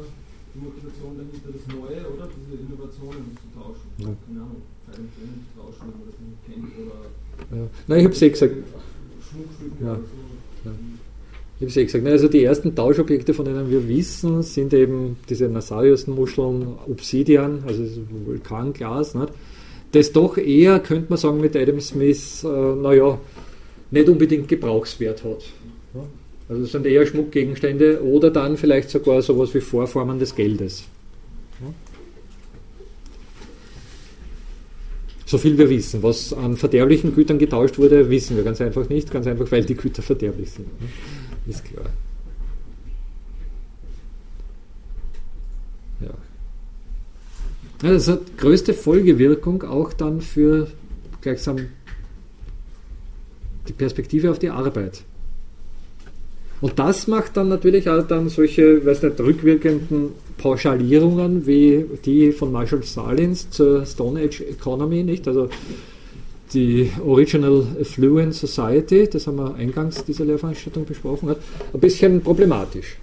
die 0.55 0.61
Motivation 0.63 1.11
dahinter, 1.19 1.49
das 1.51 1.65
Neue, 1.69 2.01
oder? 2.07 2.25
Diese 2.31 2.55
Innovationen 2.55 3.35
zu 3.35 3.47
tauschen. 3.51 3.89
Ja. 3.99 4.09
Keine 4.15 4.41
Ahnung, 4.47 4.63
Feilen 4.87 5.09
zu 5.11 5.51
tauschen, 5.59 5.83
wenn 5.91 5.97
man 5.99 6.07
das 6.07 6.17
nicht 6.23 6.41
kennt. 6.47 6.71
Oder 6.79 6.99
ja. 7.51 7.65
Nein, 7.87 7.99
ich 7.99 8.05
habe 8.05 8.15
es 8.15 8.21
eh 8.21 8.29
gesagt. 8.31 8.55
Schmuckstücke 9.19 9.83
ja. 9.83 9.91
oder 9.93 10.07
so. 10.07 10.23
Ja. 10.65 10.71
Ich 11.59 11.63
habe 11.63 11.71
es 11.71 11.77
eh 11.77 11.83
gesagt. 11.83 12.07
Also 12.07 12.29
die 12.29 12.43
ersten 12.43 12.73
Tauschobjekte, 12.73 13.33
von 13.33 13.43
denen 13.43 13.69
wir 13.69 13.85
wissen, 13.89 14.43
sind 14.43 14.73
eben 14.73 15.17
diese 15.27 15.49
Nasarius-Muscheln, 15.49 16.75
Obsidian, 16.89 17.63
also 17.67 17.83
Vulkanglas, 18.25 19.13
nicht? 19.13 19.33
das 19.91 20.13
doch 20.13 20.37
eher, 20.37 20.79
könnte 20.79 21.07
man 21.09 21.17
sagen, 21.17 21.41
mit 21.41 21.57
Adam 21.57 21.81
Smith, 21.81 22.45
äh, 22.45 22.47
naja, 22.47 23.19
nicht 23.91 24.07
unbedingt 24.07 24.47
Gebrauchswert 24.47 25.23
hat. 25.25 25.43
Also 26.47 26.61
das 26.61 26.71
sind 26.71 26.85
eher 26.85 27.05
Schmuckgegenstände 27.05 28.03
oder 28.03 28.31
dann 28.31 28.55
vielleicht 28.55 28.89
sogar 28.89 29.21
sowas 29.21 29.53
wie 29.53 29.59
Vorformen 29.59 30.17
des 30.17 30.35
Geldes. 30.35 30.85
So 35.25 35.37
viel 35.37 35.59
wir 35.59 35.69
wissen. 35.69 36.01
Was 36.01 36.33
an 36.33 36.55
verderblichen 36.55 37.13
Gütern 37.13 37.37
getauscht 37.37 37.77
wurde, 37.77 38.09
wissen 38.09 38.35
wir 38.35 38.43
ganz 38.43 38.61
einfach 38.61 38.89
nicht. 38.89 39.11
Ganz 39.11 39.27
einfach, 39.27 39.51
weil 39.51 39.63
die 39.63 39.75
Güter 39.75 40.01
verderblich 40.01 40.49
sind. 40.49 40.67
Ist 41.47 41.65
klar. 41.65 41.85
Ja. 46.01 46.13
Das 47.81 48.07
hat 48.07 48.37
größte 48.37 48.73
Folgewirkung 48.73 49.63
auch 49.63 49.93
dann 49.93 50.21
für 50.21 50.67
gleichsam 51.21 51.57
die 53.67 53.73
Perspektive 53.73 54.31
auf 54.31 54.39
die 54.39 54.49
Arbeit. 54.49 55.03
Und 56.61 56.77
das 56.77 57.07
macht 57.07 57.37
dann 57.37 57.47
natürlich 57.47 57.89
auch 57.89 58.05
dann 58.05 58.27
solche, 58.27 58.85
weiß 58.85 59.03
nicht, 59.03 59.19
rückwirkenden 59.19 60.09
Pauschalierungen 60.37 61.47
wie 61.47 61.85
die 62.03 62.31
von 62.33 62.51
Marshall 62.51 62.83
Salins 62.83 63.49
zur 63.49 63.85
Stone 63.85 64.19
Age 64.21 64.41
Economy, 64.41 65.03
nicht? 65.03 65.27
Also 65.27 65.49
die 66.53 66.91
Original 67.05 67.65
Affluent 67.79 68.33
Society, 68.33 69.07
das 69.07 69.27
haben 69.27 69.37
wir 69.37 69.55
eingangs 69.55 70.03
dieser 70.03 70.25
Lehrveranstaltung 70.25 70.85
besprochen, 70.85 71.29
hat, 71.29 71.37
ein 71.73 71.79
bisschen 71.79 72.21
problematisch. 72.21 72.97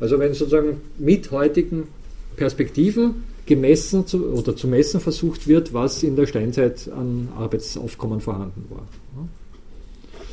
Also 0.00 0.18
wenn 0.18 0.32
sozusagen 0.34 0.80
mit 0.98 1.30
heutigen 1.30 1.88
Perspektiven 2.36 3.24
gemessen 3.46 4.06
zu, 4.06 4.24
oder 4.26 4.54
zu 4.54 4.68
messen 4.68 5.00
versucht 5.00 5.48
wird, 5.48 5.72
was 5.72 6.02
in 6.02 6.14
der 6.14 6.26
Steinzeit 6.26 6.88
an 6.94 7.28
Arbeitsaufkommen 7.36 8.20
vorhanden 8.20 8.66
war. 8.70 8.86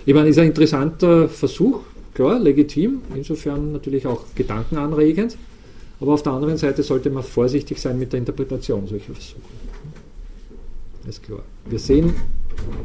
Ich 0.05 0.13
meine, 0.13 0.29
ist 0.29 0.37
ein 0.37 0.47
interessanter 0.47 1.27
Versuch, 1.29 1.79
klar, 2.13 2.37
legitim, 2.37 3.01
insofern 3.15 3.71
natürlich 3.71 4.05
auch 4.05 4.23
gedankenanregend, 4.35 5.37
aber 5.99 6.13
auf 6.13 6.21
der 6.21 6.33
anderen 6.33 6.57
Seite 6.57 6.83
sollte 6.83 7.09
man 7.09 7.23
vorsichtig 7.23 7.79
sein 7.79 7.97
mit 7.97 8.13
der 8.13 8.19
Interpretation 8.19 8.85
solcher 8.85 9.13
Versuche. 9.13 9.64
Ist 11.07 11.23
klar. 11.23 11.43
Wir 11.69 11.79
sehen 11.79 12.13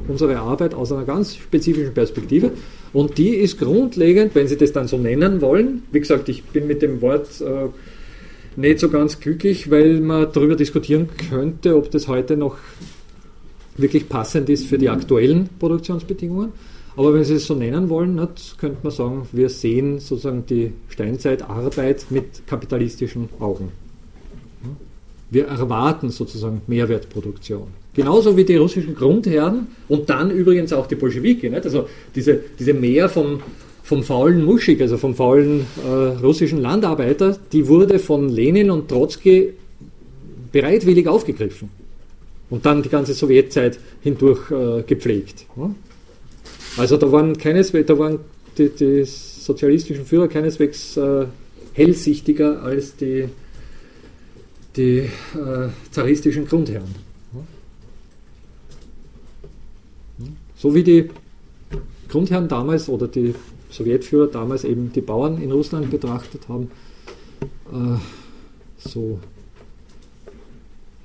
unsere 0.08 0.38
Arbeit 0.38 0.74
aus 0.74 0.92
einer 0.92 1.04
ganz 1.04 1.36
spezifischen 1.36 1.94
Perspektive 1.94 2.52
und 2.92 3.18
die 3.18 3.30
ist 3.30 3.58
grundlegend, 3.58 4.34
wenn 4.34 4.48
Sie 4.48 4.56
das 4.56 4.72
dann 4.72 4.88
so 4.88 4.98
nennen 4.98 5.40
wollen. 5.40 5.84
Wie 5.92 6.00
gesagt, 6.00 6.28
ich 6.28 6.44
bin 6.44 6.66
mit 6.66 6.82
dem 6.82 7.00
Wort 7.00 7.40
äh, 7.40 7.68
nicht 8.56 8.80
so 8.80 8.90
ganz 8.90 9.20
glücklich, 9.20 9.70
weil 9.70 10.00
man 10.00 10.28
darüber 10.32 10.56
diskutieren 10.56 11.08
könnte, 11.30 11.76
ob 11.76 11.90
das 11.90 12.08
heute 12.08 12.36
noch 12.36 12.56
wirklich 13.76 14.08
passend 14.08 14.50
ist 14.50 14.66
für 14.66 14.76
die 14.76 14.88
aktuellen 14.88 15.48
Produktionsbedingungen. 15.58 16.52
Aber 16.96 17.14
wenn 17.14 17.24
Sie 17.24 17.34
es 17.34 17.46
so 17.46 17.54
nennen 17.54 17.88
wollen, 17.88 18.16
nicht, 18.16 18.58
könnte 18.58 18.78
man 18.82 18.92
sagen, 18.92 19.28
wir 19.32 19.48
sehen 19.48 20.00
sozusagen 20.00 20.44
die 20.46 20.72
Steinzeitarbeit 20.88 22.06
mit 22.10 22.46
kapitalistischen 22.46 23.28
Augen. 23.38 23.70
Wir 25.30 25.46
erwarten 25.46 26.10
sozusagen 26.10 26.62
Mehrwertproduktion. 26.66 27.68
Genauso 27.94 28.36
wie 28.36 28.44
die 28.44 28.56
russischen 28.56 28.94
Grundherren 28.94 29.68
und 29.88 30.10
dann 30.10 30.30
übrigens 30.30 30.72
auch 30.72 30.86
die 30.86 30.96
Bolschewiki. 30.96 31.50
Nicht? 31.50 31.64
Also 31.64 31.88
diese, 32.14 32.40
diese 32.58 32.72
Mehr 32.74 33.08
vom, 33.08 33.40
vom 33.82 34.02
faulen 34.02 34.44
Muschig, 34.44 34.80
also 34.80 34.96
vom 34.96 35.14
faulen 35.14 35.66
äh, 35.84 35.88
russischen 35.88 36.60
Landarbeiter, 36.60 37.38
die 37.52 37.66
wurde 37.68 37.98
von 37.98 38.28
Lenin 38.28 38.70
und 38.70 38.88
Trotzki 38.88 39.54
bereitwillig 40.52 41.06
aufgegriffen 41.06 41.68
und 42.50 42.66
dann 42.66 42.82
die 42.82 42.88
ganze 42.88 43.14
Sowjetzeit 43.14 43.78
hindurch 44.02 44.50
äh, 44.50 44.82
gepflegt. 44.82 45.46
Also 46.76 46.96
da 46.96 47.10
waren 47.10 47.36
keineswegs, 47.36 47.86
da 47.86 47.98
waren 47.98 48.18
die, 48.58 48.68
die 48.68 49.04
sozialistischen 49.04 50.04
Führer 50.04 50.28
keineswegs 50.28 50.96
äh, 50.96 51.26
hellsichtiger 51.72 52.62
als 52.62 52.96
die, 52.96 53.28
die 54.76 54.98
äh, 54.98 55.68
zaristischen 55.90 56.46
Grundherren. 56.46 56.94
So 60.56 60.74
wie 60.74 60.82
die 60.82 61.10
Grundherren 62.08 62.48
damals 62.48 62.88
oder 62.88 63.08
die 63.08 63.34
Sowjetführer 63.70 64.26
damals 64.26 64.64
eben 64.64 64.92
die 64.92 65.00
Bauern 65.00 65.40
in 65.40 65.52
Russland 65.52 65.90
betrachtet 65.90 66.48
haben, 66.48 66.70
äh, 67.72 67.98
so 68.76 69.20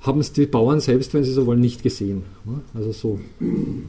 haben 0.00 0.20
es 0.20 0.32
die 0.32 0.46
Bauern 0.46 0.80
selbst, 0.80 1.14
wenn 1.14 1.24
sie 1.24 1.32
so 1.32 1.46
wollen, 1.46 1.60
nicht 1.60 1.82
gesehen. 1.82 2.22
Also 2.74 2.92
so 2.92 3.20
in 3.40 3.86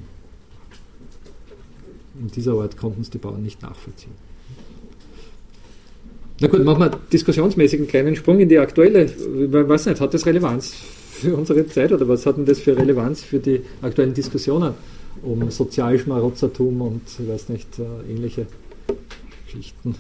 dieser 2.35 2.53
Art 2.53 2.77
konnten 2.77 3.01
es 3.01 3.09
die 3.09 3.19
Bauern 3.19 3.43
nicht 3.43 3.61
nachvollziehen. 3.61 4.26
Na 6.39 6.47
gut, 6.47 6.63
machen 6.63 6.79
wir 6.81 6.91
diskussionsmäßig 7.11 7.79
einen 7.79 7.87
kleinen 7.87 8.15
Sprung 8.15 8.39
in 8.39 8.49
die 8.49 8.59
aktuelle. 8.59 9.05
Ich 9.05 9.11
weiß 9.51 9.87
nicht, 9.87 10.01
hat 10.01 10.13
das 10.13 10.25
Relevanz 10.25 10.71
für 11.11 11.35
unsere 11.35 11.65
Zeit 11.67 11.91
oder 11.91 12.07
was 12.07 12.25
hat 12.27 12.37
denn 12.37 12.45
das 12.45 12.59
für 12.59 12.77
Relevanz 12.77 13.23
für 13.23 13.39
die 13.39 13.61
aktuellen 13.81 14.13
Diskussionen 14.13 14.73
um 15.23 15.49
Sozialschmarotzertum 15.49 16.81
und 16.81 17.01
ich 17.19 17.27
weiß 17.27 17.49
nicht, 17.49 17.79
äh, 17.79 18.11
ähnliche 18.11 18.45
Geschichten? 19.45 19.95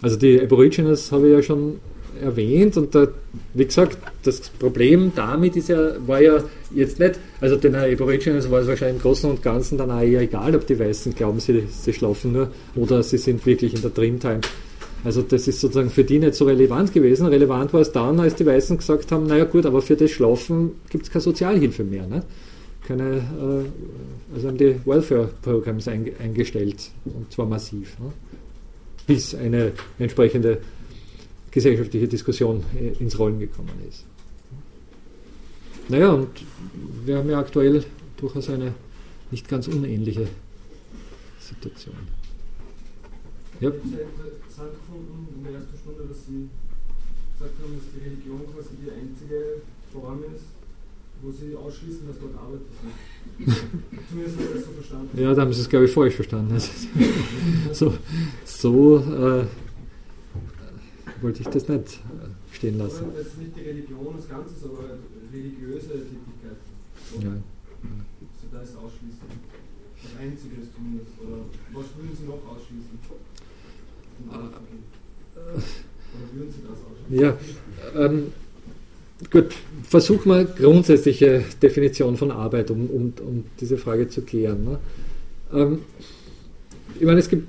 Also 0.00 0.16
die 0.16 0.40
Aborigines 0.40 1.10
habe 1.10 1.26
ich 1.26 1.32
ja 1.32 1.42
schon 1.42 1.80
erwähnt 2.22 2.76
und 2.76 2.94
da, 2.94 3.08
wie 3.54 3.64
gesagt, 3.64 3.98
das 4.22 4.40
Problem 4.40 5.12
damit 5.14 5.56
ist 5.56 5.68
ja, 5.68 5.94
war 6.06 6.20
ja 6.20 6.42
jetzt 6.74 6.98
nicht, 6.98 7.18
also 7.40 7.56
den 7.56 7.74
Aborigines 7.74 8.50
war 8.50 8.60
es 8.60 8.68
wahrscheinlich 8.68 8.96
im 8.96 9.02
Großen 9.02 9.30
und 9.30 9.42
Ganzen 9.42 9.78
dann 9.78 9.90
auch 9.90 10.00
eher 10.00 10.20
egal, 10.20 10.54
ob 10.54 10.66
die 10.66 10.78
Weißen 10.78 11.14
glauben, 11.14 11.40
sie, 11.40 11.64
sie 11.68 11.92
schlafen 11.92 12.32
nur 12.32 12.50
oder 12.76 13.02
sie 13.02 13.18
sind 13.18 13.44
wirklich 13.46 13.74
in 13.74 13.82
der 13.82 13.90
Dreamtime. 13.90 14.40
Also 15.04 15.22
das 15.22 15.46
ist 15.46 15.60
sozusagen 15.60 15.90
für 15.90 16.04
die 16.04 16.18
nicht 16.18 16.34
so 16.34 16.44
relevant 16.44 16.92
gewesen. 16.92 17.26
Relevant 17.26 17.72
war 17.72 17.80
es 17.80 17.92
dann, 17.92 18.18
als 18.18 18.34
die 18.34 18.46
Weißen 18.46 18.78
gesagt 18.78 19.12
haben, 19.12 19.26
naja 19.26 19.44
gut, 19.44 19.64
aber 19.64 19.80
für 19.80 19.96
das 19.96 20.10
Schlafen 20.10 20.72
gibt 20.90 21.04
es 21.04 21.10
keine 21.10 21.22
Sozialhilfe 21.22 21.84
mehr. 21.84 22.06
Ne? 22.06 22.22
Keine, 22.86 23.04
äh, 23.04 24.34
also 24.34 24.48
haben 24.48 24.58
die 24.58 24.74
Welfare-Programs 24.84 25.88
eingestellt 25.88 26.90
und 27.04 27.32
zwar 27.32 27.46
massiv. 27.46 27.96
Ne? 28.00 28.12
Bis 29.06 29.34
eine 29.34 29.72
entsprechende 29.98 30.58
gesellschaftliche 31.58 32.06
Diskussion 32.06 32.62
äh, 32.76 32.92
ins 33.02 33.18
Rollen 33.18 33.40
gekommen 33.40 33.74
ist. 33.88 34.04
Naja, 35.88 36.12
und 36.12 36.28
wir 37.04 37.18
haben 37.18 37.28
ja 37.28 37.40
aktuell 37.40 37.84
durchaus 38.16 38.48
eine 38.48 38.74
nicht 39.32 39.48
ganz 39.48 39.66
unähnliche 39.66 40.28
Situation. 41.40 41.96
Ja. 43.60 43.70
Ich 43.70 43.74
habe 43.74 43.88
sehr 43.90 44.06
interessant 44.06 44.70
gefunden 44.78 45.26
in 45.36 45.44
der 45.44 45.54
ersten 45.54 45.76
Stunde, 45.78 46.02
dass 46.08 46.26
Sie 46.26 46.48
gesagt 47.34 47.54
haben, 47.60 47.74
dass 47.74 47.86
die 47.92 48.08
Religion 48.08 48.40
quasi 48.54 48.74
die 48.84 48.90
einzige 48.92 49.62
Form 49.92 50.20
ist, 50.32 50.46
wo 51.22 51.32
Sie 51.32 51.56
ausschließen, 51.56 52.06
dass 52.06 52.18
dort 52.20 52.36
Arbeit 52.38 52.60
ist. 53.40 53.62
Zumindest 54.10 54.36
habe 54.36 54.46
ich 54.46 54.54
das 54.54 54.64
so 54.64 54.72
verstanden. 54.78 55.20
Ja, 55.20 55.34
da 55.34 55.42
haben 55.42 55.52
Sie 55.52 55.60
es, 55.62 55.68
glaube 55.68 55.86
ich, 55.86 55.90
falsch 55.90 56.14
verstanden. 56.14 56.54
Also, 57.68 57.90
so 57.90 57.94
so 58.44 58.98
äh, 58.98 59.46
wollte 61.20 61.42
ich 61.42 61.48
das 61.48 61.68
nicht 61.68 61.96
äh, 61.96 62.54
stehen 62.54 62.78
lassen. 62.78 63.06
Das 63.16 63.26
ist 63.26 63.38
nicht 63.38 63.56
die 63.56 63.62
Religion 63.62 64.14
als 64.14 64.28
Ganzes, 64.28 64.64
aber 64.64 64.98
religiöse 65.32 65.88
Tätigkeit. 65.88 66.58
So. 67.12 67.20
Ja. 67.20 67.30
Also 67.30 68.46
da 68.52 68.62
ist 68.62 68.76
ausschließen. 68.76 69.28
Das 70.02 70.12
Einzige 70.20 70.62
ist 70.62 70.74
zumindest. 70.74 71.12
Oder 71.20 71.38
was 71.72 71.86
würden 71.96 72.16
Sie 72.16 72.24
noch 72.24 72.42
ausschließen? 72.46 72.98
Oder 74.28 74.50
würden 76.34 76.52
Sie 76.52 76.62
das 76.62 76.78
ausschließen? 76.78 77.24
Ja. 77.24 77.36
Ähm, 78.04 78.32
gut, 79.30 79.54
versuch 79.82 80.24
mal 80.24 80.44
grundsätzliche 80.46 81.44
Definition 81.62 82.16
von 82.16 82.30
Arbeit, 82.30 82.70
um, 82.70 82.88
um, 82.90 83.12
um 83.20 83.44
diese 83.60 83.76
Frage 83.76 84.08
zu 84.08 84.22
klären. 84.22 84.64
Ne? 84.64 84.78
Ähm, 85.52 85.82
ich 86.98 87.06
meine, 87.06 87.20
es 87.20 87.28
gibt 87.28 87.48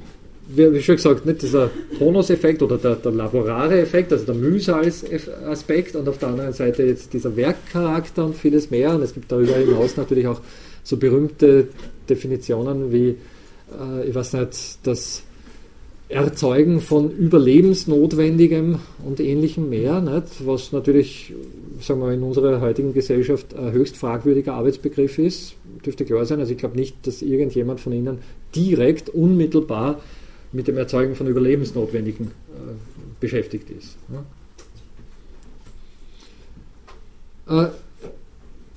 wie 0.51 0.81
schon 0.81 0.95
gesagt, 0.95 1.25
nicht 1.25 1.43
dieser 1.43 1.69
Tonus-Effekt 1.99 2.63
oder 2.63 2.77
der, 2.77 2.95
der 2.95 3.11
Laborare-Effekt, 3.11 4.11
also 4.11 4.25
der 4.25 4.35
Mühsals-Aspekt 4.35 5.95
und 5.95 6.09
auf 6.09 6.17
der 6.17 6.29
anderen 6.29 6.53
Seite 6.53 6.83
jetzt 6.83 7.13
dieser 7.13 7.35
Werkcharakter 7.35 8.25
und 8.25 8.35
vieles 8.35 8.71
mehr. 8.71 8.95
Und 8.95 9.03
es 9.03 9.13
gibt 9.13 9.31
darüber 9.31 9.53
hinaus 9.53 9.95
natürlich 9.95 10.27
auch 10.27 10.41
so 10.83 10.97
berühmte 10.97 11.67
Definitionen 12.09 12.91
wie, 12.91 13.09
äh, 13.09 14.07
ich 14.07 14.15
weiß 14.15 14.33
nicht, 14.33 14.79
das 14.83 15.23
Erzeugen 16.09 16.81
von 16.81 17.11
Überlebensnotwendigem 17.11 18.79
und 19.05 19.19
ähnlichem 19.19 19.69
mehr, 19.69 20.01
nicht? 20.01 20.47
was 20.47 20.71
natürlich 20.71 21.33
sagen 21.81 22.01
wir, 22.01 22.11
in 22.11 22.23
unserer 22.23 22.59
heutigen 22.61 22.95
Gesellschaft 22.95 23.55
ein 23.55 23.71
höchst 23.71 23.95
fragwürdiger 23.95 24.55
Arbeitsbegriff 24.55 25.19
ist, 25.19 25.53
dürfte 25.85 26.05
klar 26.05 26.25
sein. 26.25 26.39
Also 26.39 26.53
ich 26.53 26.57
glaube 26.57 26.75
nicht, 26.75 26.95
dass 27.05 27.21
irgendjemand 27.21 27.79
von 27.79 27.93
Ihnen 27.93 28.17
direkt, 28.55 29.09
unmittelbar 29.09 29.99
mit 30.51 30.67
dem 30.67 30.77
Erzeugen 30.77 31.15
von 31.15 31.27
Überlebensnotwendigen 31.27 32.27
äh, 32.27 32.31
beschäftigt 33.19 33.69
ist. 33.69 33.95
Ja. 37.47 37.65
Äh, 37.65 37.69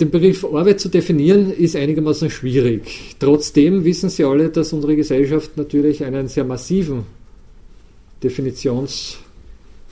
den 0.00 0.10
Begriff 0.10 0.44
Arbeit 0.44 0.80
zu 0.80 0.88
definieren 0.88 1.52
ist 1.52 1.76
einigermaßen 1.76 2.28
schwierig. 2.30 3.14
Trotzdem 3.18 3.84
wissen 3.84 4.10
Sie 4.10 4.24
alle, 4.24 4.48
dass 4.48 4.72
unsere 4.72 4.96
Gesellschaft 4.96 5.56
natürlich 5.56 6.02
einen 6.02 6.28
sehr 6.28 6.44
massiven 6.44 7.04
Definitions- 8.22 9.18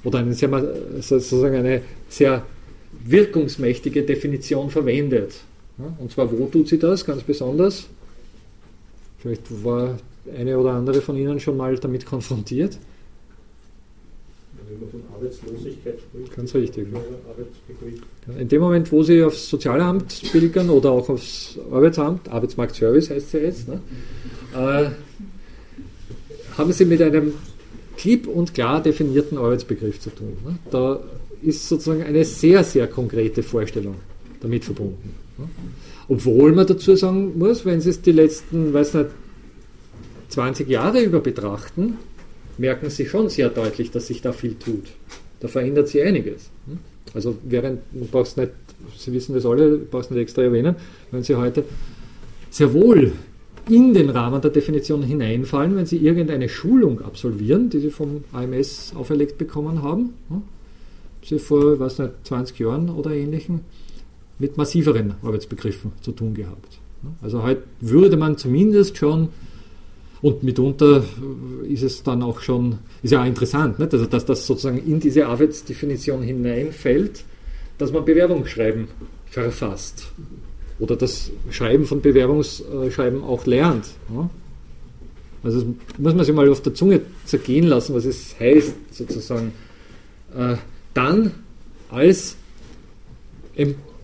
oder 0.03 0.19
einen 0.19 0.33
sehr, 0.33 0.51
sozusagen 1.01 1.57
eine 1.57 1.83
sehr 2.09 2.45
wirkungsmächtige 3.05 4.03
Definition 4.03 4.71
verwendet. 4.71 5.35
Und 5.99 6.11
zwar, 6.11 6.31
wo 6.31 6.47
tut 6.47 6.69
sie 6.69 6.79
das 6.79 7.05
ganz 7.05 7.23
besonders? 7.23 7.87
Vielleicht 9.21 9.65
war 9.65 9.99
eine 10.37 10.59
oder 10.59 10.73
andere 10.73 11.01
von 11.01 11.17
Ihnen 11.17 11.41
schon 11.41 11.57
mal 11.57 11.77
damit 11.77 12.07
konfrontiert? 12.07 12.79
Wenn 14.69 14.81
man 14.81 14.89
von 14.89 15.03
Arbeitslosigkeit 15.15 15.99
spricht. 15.99 16.37
Ganz 16.37 16.55
richtig. 16.55 16.87
Arbeitsbegriff. 16.89 18.41
In 18.41 18.49
dem 18.49 18.61
Moment, 18.61 18.93
wo 18.93 19.03
Sie 19.03 19.23
aufs 19.23 19.49
Sozialamt 19.49 20.23
pilgern 20.31 20.71
oder 20.71 20.91
auch 20.91 21.09
aufs 21.09 21.59
Arbeitsamt, 21.71 22.29
Arbeitsmarktservice 22.29 23.11
heißt 23.11 23.27
es 23.27 23.33
ja 23.33 23.41
jetzt, 23.41 23.69
ne, 23.69 23.81
äh, 24.55 24.91
haben 26.57 26.73
Sie 26.73 26.85
mit 26.85 27.03
einem 27.03 27.35
klipp 27.97 28.27
und 28.27 28.55
klar 28.55 28.83
definierten 28.83 29.39
Arbeitsbegriff 29.39 30.01
zu 30.01 30.11
tun. 30.11 30.37
Ne? 30.45 30.59
Da 30.71 31.01
ist 31.43 31.69
sozusagen 31.69 32.03
eine 32.03 32.25
sehr, 32.25 32.65
sehr 32.65 32.87
konkrete 32.87 33.43
Vorstellung 33.43 33.97
damit 34.41 34.65
verbunden. 34.65 35.15
Ne? 35.37 35.49
Obwohl 36.09 36.53
man 36.53 36.67
dazu 36.67 36.97
sagen 36.97 37.39
muss, 37.39 37.65
wenn 37.65 37.81
Sie 37.81 37.91
es 37.91 38.01
die 38.01 38.13
letzten, 38.13 38.73
weiß 38.73 38.95
nicht, 38.95 39.07
20 40.31 40.69
Jahre 40.69 41.03
über 41.03 41.21
betrachten, 41.21 41.99
merken 42.59 42.91
Sie 42.91 43.07
schon 43.07 43.29
sehr 43.29 43.49
deutlich, 43.49 43.91
dass 43.91 44.07
sich 44.07 44.23
da 44.23 44.33
viel 44.33 44.55
tut. 44.55 44.85
Da 45.41 45.49
verändert 45.49 45.89
sich 45.89 46.03
einiges. 46.03 46.51
Also 47.15 47.37
während, 47.45 47.81
brauchst 48.11 48.37
nicht, 48.37 48.53
Sie 48.97 49.13
wissen 49.13 49.35
das 49.35 49.45
alle, 49.45 49.71
du 49.71 49.85
brauchst 49.85 50.11
nicht 50.11 50.21
extra 50.21 50.43
erwähnen, 50.43 50.77
wenn 51.11 51.23
Sie 51.23 51.35
heute 51.35 51.65
sehr 52.51 52.73
wohl 52.73 53.13
in 53.69 53.95
den 53.95 54.11
Rahmen 54.11 54.41
der 54.41 54.51
Definition 54.51 55.03
hineinfallen, 55.03 55.77
wenn 55.77 55.87
Sie 55.87 55.99
irgendeine 55.99 56.49
Schulung 56.49 57.01
absolvieren, 57.03 57.71
die 57.71 57.81
Sie 57.81 57.91
vom 57.91 58.25
AMS 58.33 58.93
auferlegt 58.97 59.39
bekommen 59.39 59.83
haben, 59.83 60.15
Sie 61.23 61.39
vor, 61.39 61.79
weiß 61.79 61.99
nicht, 61.99 62.13
20 62.25 62.59
Jahren 62.59 62.91
oder 62.91 63.11
ähnlichen, 63.11 63.61
mit 64.39 64.57
massiveren 64.57 65.15
Arbeitsbegriffen 65.23 65.93
zu 66.01 66.13
tun 66.13 66.35
gehabt. 66.35 66.79
Also 67.23 67.43
heute 67.43 67.63
würde 67.81 68.17
man 68.17 68.37
zumindest 68.39 68.97
schon 68.97 69.29
und 70.23 70.43
mitunter 70.43 71.03
ist 71.69 71.83
es 71.83 72.03
dann 72.03 72.23
auch 72.23 72.41
schon, 72.41 72.79
ist 73.03 73.13
ja 73.13 73.23
auch 73.23 73.27
interessant, 73.27 73.79
nicht? 73.79 73.93
Also, 73.93 74.07
dass 74.07 74.25
das 74.27 74.47
sozusagen 74.47 74.79
in 74.79 75.01
diese 75.01 75.27
Arbeitsdefinition 75.27 76.23
hineinfällt, 76.23 77.25
dass 77.79 77.93
man 77.93 78.05
Bewerbungsschreiben 78.05 78.89
verfasst 79.27 80.09
oder 80.79 80.97
das 80.97 81.31
Schreiben 81.51 81.85
von 81.85 82.01
Bewerbungsschreiben 82.01 83.23
auch 83.23 83.47
lernt. 83.47 83.87
Ja? 84.15 84.29
Also 85.43 85.75
muss 85.99 86.15
man 86.15 86.25
sich 86.25 86.35
mal 86.35 86.49
auf 86.51 86.61
der 86.61 86.75
Zunge 86.75 87.01
zergehen 87.25 87.67
lassen, 87.67 87.95
was 87.95 88.05
es 88.05 88.39
heißt, 88.39 88.75
sozusagen 88.91 89.53
äh, 90.37 90.57
dann 90.93 91.33
als 91.91 92.37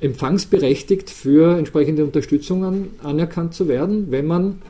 empfangsberechtigt 0.00 1.10
für 1.10 1.56
entsprechende 1.56 2.04
Unterstützungen 2.04 2.90
anerkannt 3.02 3.54
zu 3.54 3.68
werden, 3.68 4.10
wenn 4.10 4.26
man 4.26 4.62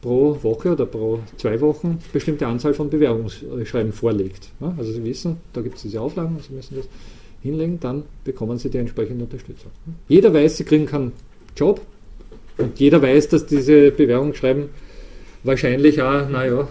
pro 0.00 0.36
Woche 0.42 0.72
oder 0.72 0.86
pro 0.86 1.20
zwei 1.36 1.60
Wochen 1.60 1.98
bestimmte 2.12 2.46
Anzahl 2.46 2.74
von 2.74 2.88
Bewerbungsschreiben 2.88 3.92
vorlegt. 3.92 4.50
Also 4.76 4.92
Sie 4.92 5.04
wissen, 5.04 5.38
da 5.52 5.60
gibt 5.60 5.76
es 5.76 5.82
diese 5.82 6.00
Auflagen, 6.00 6.38
Sie 6.46 6.54
müssen 6.54 6.76
das 6.76 6.88
hinlegen, 7.42 7.78
dann 7.80 8.04
bekommen 8.24 8.58
Sie 8.58 8.70
die 8.70 8.78
entsprechende 8.78 9.24
Unterstützung. 9.24 9.70
Jeder 10.08 10.32
weiß, 10.32 10.56
Sie 10.58 10.64
kriegen 10.64 10.86
keinen 10.86 11.12
Job 11.56 11.80
und 12.58 12.78
jeder 12.78 13.02
weiß, 13.02 13.28
dass 13.28 13.46
diese 13.46 13.90
Bewerbungsschreiben 13.90 14.68
wahrscheinlich 15.42 16.00
auch, 16.00 16.28
naja, 16.28 16.68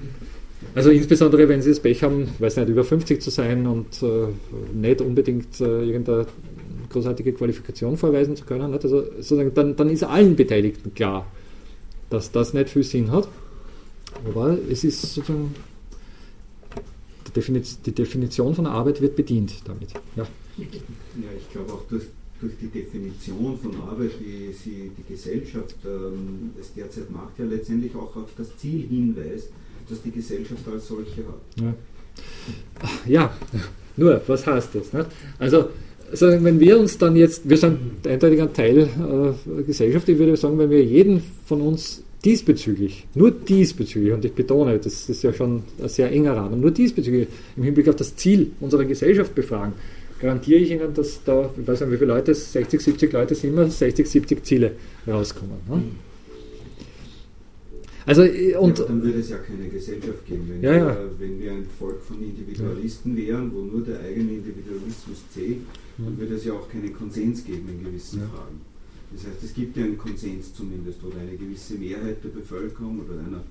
also 0.74 0.90
insbesondere 0.90 1.48
wenn 1.48 1.62
Sie 1.62 1.70
das 1.70 1.80
Pech 1.80 2.02
haben, 2.02 2.28
weiß 2.38 2.56
nicht, 2.56 2.68
über 2.68 2.84
50 2.84 3.20
zu 3.20 3.30
sein 3.30 3.66
und 3.66 4.02
äh, 4.02 4.28
nicht 4.74 5.00
unbedingt 5.00 5.60
äh, 5.60 5.84
irgendeine 5.84 6.26
großartige 6.88 7.32
Qualifikation 7.32 7.96
vorweisen 7.96 8.36
zu 8.36 8.44
können, 8.44 8.72
also 8.72 9.02
sozusagen, 9.16 9.52
dann, 9.54 9.76
dann 9.76 9.90
ist 9.90 10.04
allen 10.04 10.36
Beteiligten 10.36 10.94
klar, 10.94 11.26
dass 12.10 12.32
das 12.32 12.54
nicht 12.54 12.70
viel 12.70 12.84
Sinn 12.84 13.10
hat. 13.10 13.28
Aber 14.24 14.56
es 14.70 14.84
ist 14.84 15.02
sozusagen, 15.02 15.54
die 17.34 17.92
Definition 17.92 18.54
von 18.54 18.66
Arbeit 18.66 19.00
wird 19.00 19.16
bedient 19.16 19.54
damit. 19.64 19.92
Ja, 20.16 20.26
ja 20.56 20.66
ich 21.36 21.50
glaube 21.50 21.72
auch, 21.72 21.82
dass 21.90 22.02
durch 22.40 22.52
die 22.60 22.68
Definition 22.68 23.58
von 23.58 23.74
Arbeit, 23.80 24.12
wie 24.20 24.52
sie 24.52 24.90
die 24.96 25.12
Gesellschaft 25.12 25.76
ähm, 25.84 26.50
es 26.60 26.72
derzeit 26.74 27.10
macht, 27.10 27.38
ja 27.38 27.44
letztendlich 27.46 27.94
auch 27.94 28.14
auf 28.14 28.30
das 28.36 28.56
Ziel 28.58 28.86
hinweist, 28.88 29.48
das 29.88 30.02
die 30.02 30.10
Gesellschaft 30.10 30.66
als 30.68 30.88
solche 30.88 31.24
hat. 31.26 31.40
Ja, 31.60 31.74
ja 33.06 33.36
nur, 33.96 34.20
was 34.26 34.46
heißt 34.46 34.74
das? 34.74 34.92
Nicht? 34.92 35.08
Also, 35.38 35.70
also, 36.10 36.26
wenn 36.44 36.60
wir 36.60 36.78
uns 36.78 36.98
dann 36.98 37.16
jetzt, 37.16 37.48
wir 37.48 37.56
sind 37.56 38.06
eindeutig 38.06 38.40
ein 38.40 38.52
Teil 38.52 38.78
äh, 38.78 39.62
Gesellschaft, 39.62 40.08
ich 40.08 40.18
würde 40.18 40.36
sagen, 40.36 40.58
wenn 40.58 40.70
wir 40.70 40.82
jeden 40.82 41.22
von 41.46 41.60
uns 41.60 42.02
diesbezüglich, 42.24 43.06
nur 43.14 43.30
diesbezüglich, 43.30 44.12
und 44.12 44.24
ich 44.24 44.32
betone, 44.32 44.78
das 44.78 45.08
ist 45.08 45.22
ja 45.22 45.32
schon 45.32 45.62
ein 45.80 45.88
sehr 45.88 46.10
enger 46.10 46.36
Rahmen, 46.36 46.60
nur 46.60 46.70
diesbezüglich 46.70 47.28
im 47.56 47.62
Hinblick 47.62 47.88
auf 47.88 47.96
das 47.96 48.16
Ziel 48.16 48.52
unserer 48.60 48.84
Gesellschaft 48.84 49.34
befragen, 49.34 49.74
garantiere 50.20 50.60
ich 50.60 50.70
Ihnen, 50.70 50.92
dass 50.94 51.22
da, 51.24 51.50
ich 51.58 51.66
weiß 51.66 51.82
nicht, 51.82 51.92
wie 51.92 51.96
viele 51.98 52.12
Leute, 52.14 52.34
60, 52.34 52.80
70 52.80 53.12
Leute 53.12 53.34
sind 53.34 53.50
immer, 53.50 53.68
60, 53.68 54.08
70 54.08 54.44
Ziele 54.44 54.72
rauskommen. 55.06 55.56
Ne? 55.68 55.82
Also, 58.06 58.22
äh, 58.22 58.54
und 58.54 58.78
ja, 58.78 58.84
dann 58.84 59.02
würde 59.02 59.18
es 59.18 59.30
ja 59.30 59.38
keine 59.38 59.68
Gesellschaft 59.68 60.24
geben, 60.26 60.46
wenn, 60.48 60.62
ja, 60.62 60.72
wir, 60.72 60.78
ja. 60.78 60.96
wenn 61.18 61.40
wir 61.40 61.52
ein 61.52 61.66
Volk 61.78 62.02
von 62.02 62.22
Individualisten 62.22 63.16
wären, 63.16 63.52
wo 63.52 63.62
nur 63.62 63.82
der 63.84 64.00
eigene 64.00 64.32
Individualismus 64.32 65.18
zählt, 65.34 65.58
dann 65.98 66.18
würde 66.18 66.34
es 66.34 66.44
ja 66.44 66.52
auch 66.52 66.68
keinen 66.68 66.92
Konsens 66.92 67.44
geben 67.44 67.68
in 67.68 67.84
gewissen 67.84 68.20
Fragen. 68.20 68.60
Das 69.12 69.24
heißt, 69.24 69.42
es 69.44 69.54
gibt 69.54 69.76
ja 69.76 69.84
einen 69.84 69.96
Konsens 69.96 70.52
zumindest 70.52 71.02
oder 71.04 71.18
eine 71.20 71.36
gewisse 71.36 71.74
Mehrheit 71.74 72.22
der 72.22 72.28
Bevölkerung 72.28 73.00
oder 73.00 73.18
einer, 73.18 73.42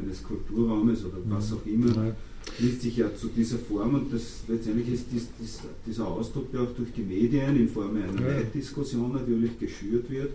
eines 0.00 0.22
Kulturraumes 0.22 1.04
oder 1.04 1.18
was 1.28 1.52
auch 1.52 1.64
immer, 1.64 2.14
liest 2.58 2.82
sich 2.82 2.96
ja 2.98 3.14
zu 3.14 3.28
dieser 3.28 3.58
Form 3.58 3.94
und 3.94 4.12
das 4.12 4.42
letztendlich 4.48 4.92
ist 4.92 5.06
dies, 5.12 5.28
dies, 5.40 5.60
dieser 5.86 6.06
Ausdruck, 6.06 6.50
der 6.52 6.62
auch 6.62 6.74
durch 6.76 6.92
die 6.94 7.02
Medien 7.02 7.56
in 7.56 7.68
Form 7.68 7.96
einer 7.96 8.20
ja. 8.20 8.36
Leitdiskussion 8.38 9.12
natürlich 9.12 9.58
geschürt 9.58 10.10
wird 10.10 10.32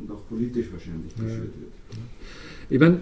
und 0.00 0.10
auch 0.10 0.28
politisch 0.28 0.66
wahrscheinlich 0.72 1.14
geschürt 1.14 1.52
wird. 1.58 1.72
Ich 2.70 2.78
meine, 2.78 3.00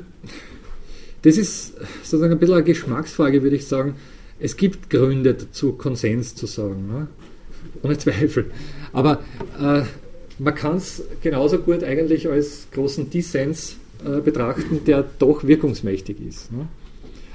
das 1.22 1.36
ist 1.36 1.74
sozusagen 2.02 2.32
ein 2.32 2.38
bisschen 2.38 2.56
eine 2.56 2.64
Geschmacksfrage, 2.64 3.42
würde 3.42 3.56
ich 3.56 3.66
sagen. 3.66 3.94
Es 4.40 4.56
gibt 4.56 4.90
Gründe 4.90 5.34
dazu, 5.34 5.72
Konsens 5.72 6.34
zu 6.34 6.46
sagen, 6.46 6.88
ne? 6.88 7.08
ohne 7.84 7.98
Zweifel. 7.98 8.46
Aber 8.92 9.20
äh, 9.60 9.82
man 10.38 10.54
kann 10.54 10.76
es 10.76 11.02
genauso 11.22 11.58
gut 11.58 11.84
eigentlich 11.84 12.28
als 12.28 12.66
großen 12.72 13.10
Dissens 13.10 13.76
äh, 14.04 14.20
betrachten, 14.20 14.80
der 14.86 15.04
doch 15.18 15.44
wirkungsmächtig 15.44 16.16
ist. 16.26 16.52
Ne? 16.52 16.66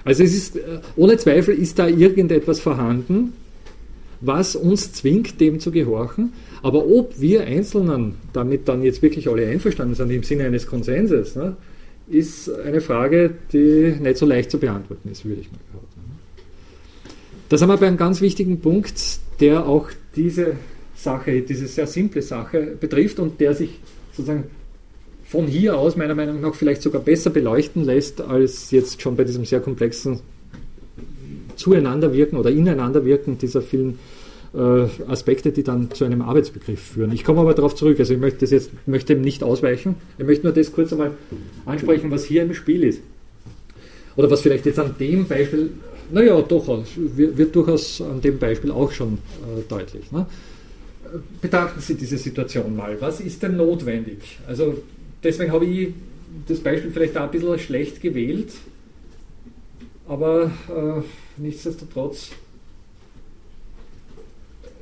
Also 0.03 0.23
es 0.23 0.33
ist, 0.33 0.55
äh, 0.55 0.79
ohne 0.95 1.17
Zweifel 1.17 1.55
ist 1.55 1.79
da 1.79 1.87
irgendetwas 1.87 2.59
vorhanden, 2.59 3.33
was 4.21 4.55
uns 4.55 4.93
zwingt, 4.93 5.39
dem 5.39 5.59
zu 5.59 5.71
gehorchen. 5.71 6.33
Aber 6.63 6.87
ob 6.87 7.19
wir 7.19 7.41
Einzelnen 7.41 8.15
damit 8.33 8.67
dann 8.67 8.83
jetzt 8.83 9.01
wirklich 9.01 9.29
alle 9.29 9.47
einverstanden 9.47 9.95
sind 9.95 10.09
im 10.09 10.23
Sinne 10.23 10.45
eines 10.45 10.65
Konsenses, 10.65 11.35
ne, 11.35 11.55
ist 12.09 12.49
eine 12.49 12.81
Frage, 12.81 13.31
die 13.51 13.95
nicht 13.99 14.17
so 14.17 14.25
leicht 14.25 14.49
zu 14.49 14.59
beantworten 14.59 15.09
ist, 15.11 15.25
würde 15.25 15.41
ich 15.41 15.51
mal 15.51 15.59
behaupten. 15.71 15.96
Da 17.49 17.57
sind 17.57 17.69
wir 17.69 17.77
bei 17.77 17.87
einem 17.87 17.97
ganz 17.97 18.21
wichtigen 18.21 18.59
Punkt, 18.59 19.19
der 19.39 19.65
auch 19.65 19.89
diese 20.15 20.57
Sache, 20.95 21.41
diese 21.41 21.67
sehr 21.67 21.87
simple 21.87 22.21
Sache 22.21 22.75
betrifft 22.79 23.19
und 23.19 23.39
der 23.39 23.53
sich 23.53 23.79
sozusagen 24.11 24.45
von 25.23 25.45
hier 25.45 25.77
aus 25.77 25.95
meiner 25.95 26.15
Meinung 26.15 26.41
nach 26.41 26.55
vielleicht 26.55 26.81
sogar 26.81 27.01
besser 27.01 27.29
beleuchten 27.29 27.85
lässt, 27.85 28.21
als 28.21 28.71
jetzt 28.71 29.01
schon 29.01 29.15
bei 29.15 29.23
diesem 29.23 29.45
sehr 29.45 29.59
komplexen 29.59 30.19
Zueinanderwirken 31.55 32.37
oder 32.37 32.49
Ineinanderwirken 32.49 33.37
dieser 33.37 33.61
vielen 33.61 33.99
äh, 34.53 34.85
Aspekte, 35.07 35.51
die 35.51 35.63
dann 35.63 35.91
zu 35.91 36.05
einem 36.05 36.21
Arbeitsbegriff 36.21 36.79
führen. 36.79 37.11
Ich 37.11 37.23
komme 37.23 37.41
aber 37.41 37.53
darauf 37.53 37.75
zurück, 37.75 37.99
also 37.99 38.13
ich 38.13 38.19
möchte 38.19 38.39
das 38.39 38.51
jetzt 38.51 38.71
möchte 38.87 39.15
nicht 39.15 39.43
ausweichen. 39.43 39.95
Ich 40.17 40.25
möchte 40.25 40.45
nur 40.45 40.53
das 40.53 40.71
kurz 40.71 40.91
einmal 40.91 41.11
ansprechen, 41.65 42.11
was 42.11 42.25
hier 42.25 42.43
im 42.43 42.53
Spiel 42.53 42.83
ist. 42.83 43.01
Oder 44.15 44.31
was 44.31 44.41
vielleicht 44.41 44.65
jetzt 44.65 44.79
an 44.79 44.95
dem 44.99 45.27
Beispiel, 45.27 45.71
naja, 46.11 46.41
doch, 46.41 46.83
wird, 46.95 47.55
durchaus 47.55 48.01
an 48.01 48.21
dem 48.21 48.39
Beispiel 48.39 48.71
auch 48.71 48.91
schon 48.91 49.13
äh, 49.13 49.61
deutlich. 49.67 50.11
Ne? 50.11 50.25
betrachten 51.41 51.79
Sie 51.79 51.95
diese 51.95 52.17
Situation 52.17 52.75
mal. 52.75 52.99
Was 53.01 53.19
ist 53.19 53.41
denn 53.43 53.57
notwendig? 53.57 54.39
Also 54.47 54.77
deswegen 55.23 55.51
habe 55.51 55.65
ich 55.65 55.93
das 56.47 56.59
Beispiel 56.59 56.91
vielleicht 56.91 57.17
auch 57.17 57.23
ein 57.23 57.31
bisschen 57.31 57.59
schlecht 57.59 58.01
gewählt, 58.01 58.53
aber 60.07 60.51
äh, 60.69 61.01
nichtsdestotrotz 61.41 62.31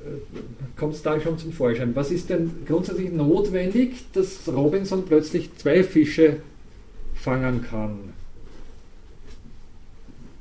äh, 0.04 0.78
kommt 0.78 0.96
es 0.96 1.02
da 1.02 1.20
schon 1.20 1.38
zum 1.38 1.52
Vorschein. 1.52 1.96
Was 1.96 2.12
ist 2.12 2.30
denn 2.30 2.52
grundsätzlich 2.68 3.12
notwendig, 3.12 4.06
dass 4.14 4.48
Robinson 4.48 5.06
plötzlich 5.06 5.56
zwei 5.58 5.84
Fische 5.84 6.38
fangen 7.14 7.64
kann? 7.64 8.14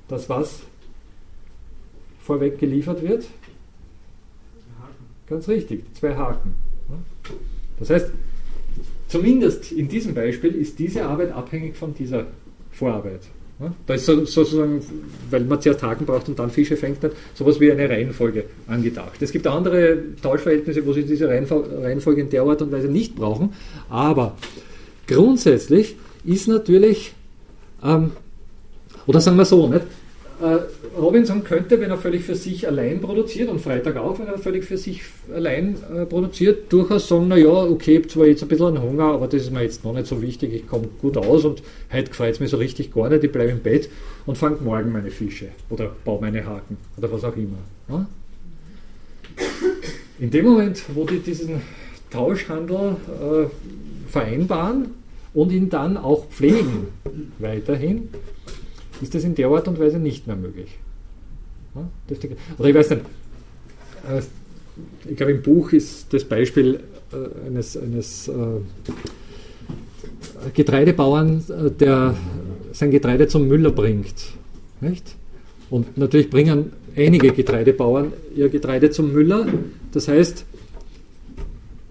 Das 0.08 0.28
was 0.28 0.60
vorweg 2.24 2.58
geliefert 2.58 3.02
wird? 3.02 3.26
Ganz 5.26 5.48
richtig, 5.48 5.84
zwei 5.94 6.14
Haken. 6.14 6.54
Das 7.78 7.90
heißt, 7.90 8.10
zumindest 9.08 9.72
in 9.72 9.88
diesem 9.88 10.14
Beispiel 10.14 10.54
ist 10.54 10.78
diese 10.78 11.04
Arbeit 11.04 11.32
abhängig 11.32 11.76
von 11.76 11.94
dieser 11.94 12.26
Vorarbeit. 12.70 13.20
Da 13.86 13.94
ist 13.94 14.06
sozusagen, 14.06 14.82
weil 15.30 15.44
man 15.44 15.60
zuerst 15.60 15.82
Haken 15.82 16.06
braucht 16.06 16.28
und 16.28 16.38
dann 16.38 16.50
Fische 16.50 16.76
fängt, 16.76 17.02
nicht, 17.02 17.14
sowas 17.34 17.60
wie 17.60 17.70
eine 17.70 17.88
Reihenfolge 17.88 18.44
angedacht. 18.66 19.22
Es 19.22 19.30
gibt 19.30 19.46
andere 19.46 19.98
Tauschverhältnisse, 20.20 20.84
wo 20.84 20.92
sie 20.92 21.04
diese 21.04 21.28
Reihenfolge 21.28 22.20
in 22.20 22.30
der 22.30 22.42
Art 22.42 22.62
und 22.62 22.72
Weise 22.72 22.88
nicht 22.88 23.14
brauchen, 23.14 23.52
aber 23.88 24.36
grundsätzlich 25.06 25.94
ist 26.24 26.48
natürlich, 26.48 27.14
ähm, 27.82 28.10
oder 29.06 29.20
sagen 29.20 29.36
wir 29.36 29.44
so, 29.44 29.68
nicht, 29.68 29.84
äh, 30.44 30.98
Robinson 30.98 31.42
könnte, 31.42 31.80
wenn 31.80 31.90
er 31.90 31.96
völlig 31.96 32.22
für 32.22 32.34
sich 32.34 32.66
allein 32.68 33.00
produziert, 33.00 33.48
und 33.48 33.60
Freitag 33.60 33.96
auch, 33.96 34.18
wenn 34.18 34.26
er 34.26 34.38
völlig 34.38 34.64
für 34.64 34.76
sich 34.76 35.02
allein 35.34 35.76
äh, 35.94 36.04
produziert, 36.04 36.72
durchaus 36.72 37.08
sagen, 37.08 37.28
naja, 37.28 37.48
okay, 37.48 37.92
ich 37.92 37.98
habe 37.98 38.08
zwar 38.08 38.26
jetzt 38.26 38.42
ein 38.42 38.48
bisschen 38.48 38.66
einen 38.66 38.82
Hunger, 38.82 39.04
aber 39.04 39.26
das 39.26 39.42
ist 39.42 39.52
mir 39.52 39.62
jetzt 39.62 39.84
noch 39.84 39.94
nicht 39.94 40.06
so 40.06 40.20
wichtig, 40.20 40.52
ich 40.52 40.66
komme 40.66 40.88
gut 41.00 41.16
aus 41.16 41.44
und 41.44 41.62
heute 41.92 42.10
gefällt 42.10 42.34
es 42.34 42.40
mir 42.40 42.48
so 42.48 42.58
richtig 42.58 42.92
gar 42.92 43.08
nicht, 43.08 43.24
ich 43.24 43.32
bleibe 43.32 43.52
im 43.52 43.60
Bett 43.60 43.88
und 44.26 44.36
fange 44.36 44.58
morgen 44.62 44.92
meine 44.92 45.10
Fische 45.10 45.48
oder 45.70 45.90
baue 46.04 46.20
meine 46.20 46.44
Haken 46.44 46.76
oder 46.96 47.10
was 47.10 47.24
auch 47.24 47.36
immer. 47.36 47.58
Ja? 47.88 48.06
In 50.18 50.30
dem 50.30 50.44
Moment, 50.44 50.82
wo 50.94 51.04
die 51.04 51.18
diesen 51.18 51.62
Tauschhandel 52.10 52.96
äh, 53.08 54.10
vereinbaren 54.10 54.90
und 55.32 55.50
ihn 55.50 55.68
dann 55.68 55.96
auch 55.96 56.28
pflegen, 56.28 56.88
weiterhin, 57.38 58.08
ist 59.00 59.14
das 59.14 59.24
in 59.24 59.34
der 59.34 59.48
Art 59.48 59.68
und 59.68 59.78
Weise 59.78 59.98
nicht 59.98 60.26
mehr 60.26 60.36
möglich. 60.36 60.78
Oder 62.58 62.68
ich 62.68 62.74
weiß 62.74 62.90
nicht, 62.90 63.02
äh, 64.08 64.22
ich 65.08 65.16
glaube 65.16 65.32
im 65.32 65.42
Buch 65.42 65.72
ist 65.72 66.12
das 66.12 66.24
Beispiel 66.24 66.80
äh, 67.12 67.46
eines, 67.46 67.76
eines 67.76 68.28
äh, 68.28 68.32
Getreidebauern, 70.52 71.44
der 71.80 72.16
sein 72.72 72.90
Getreide 72.90 73.28
zum 73.28 73.48
Müller 73.48 73.70
bringt. 73.70 74.14
Nicht? 74.80 75.14
Und 75.70 75.96
natürlich 75.96 76.28
bringen 76.28 76.72
einige 76.96 77.32
Getreidebauern 77.32 78.12
ihr 78.34 78.48
Getreide 78.48 78.90
zum 78.90 79.12
Müller. 79.12 79.46
Das 79.92 80.08
heißt, 80.08 80.44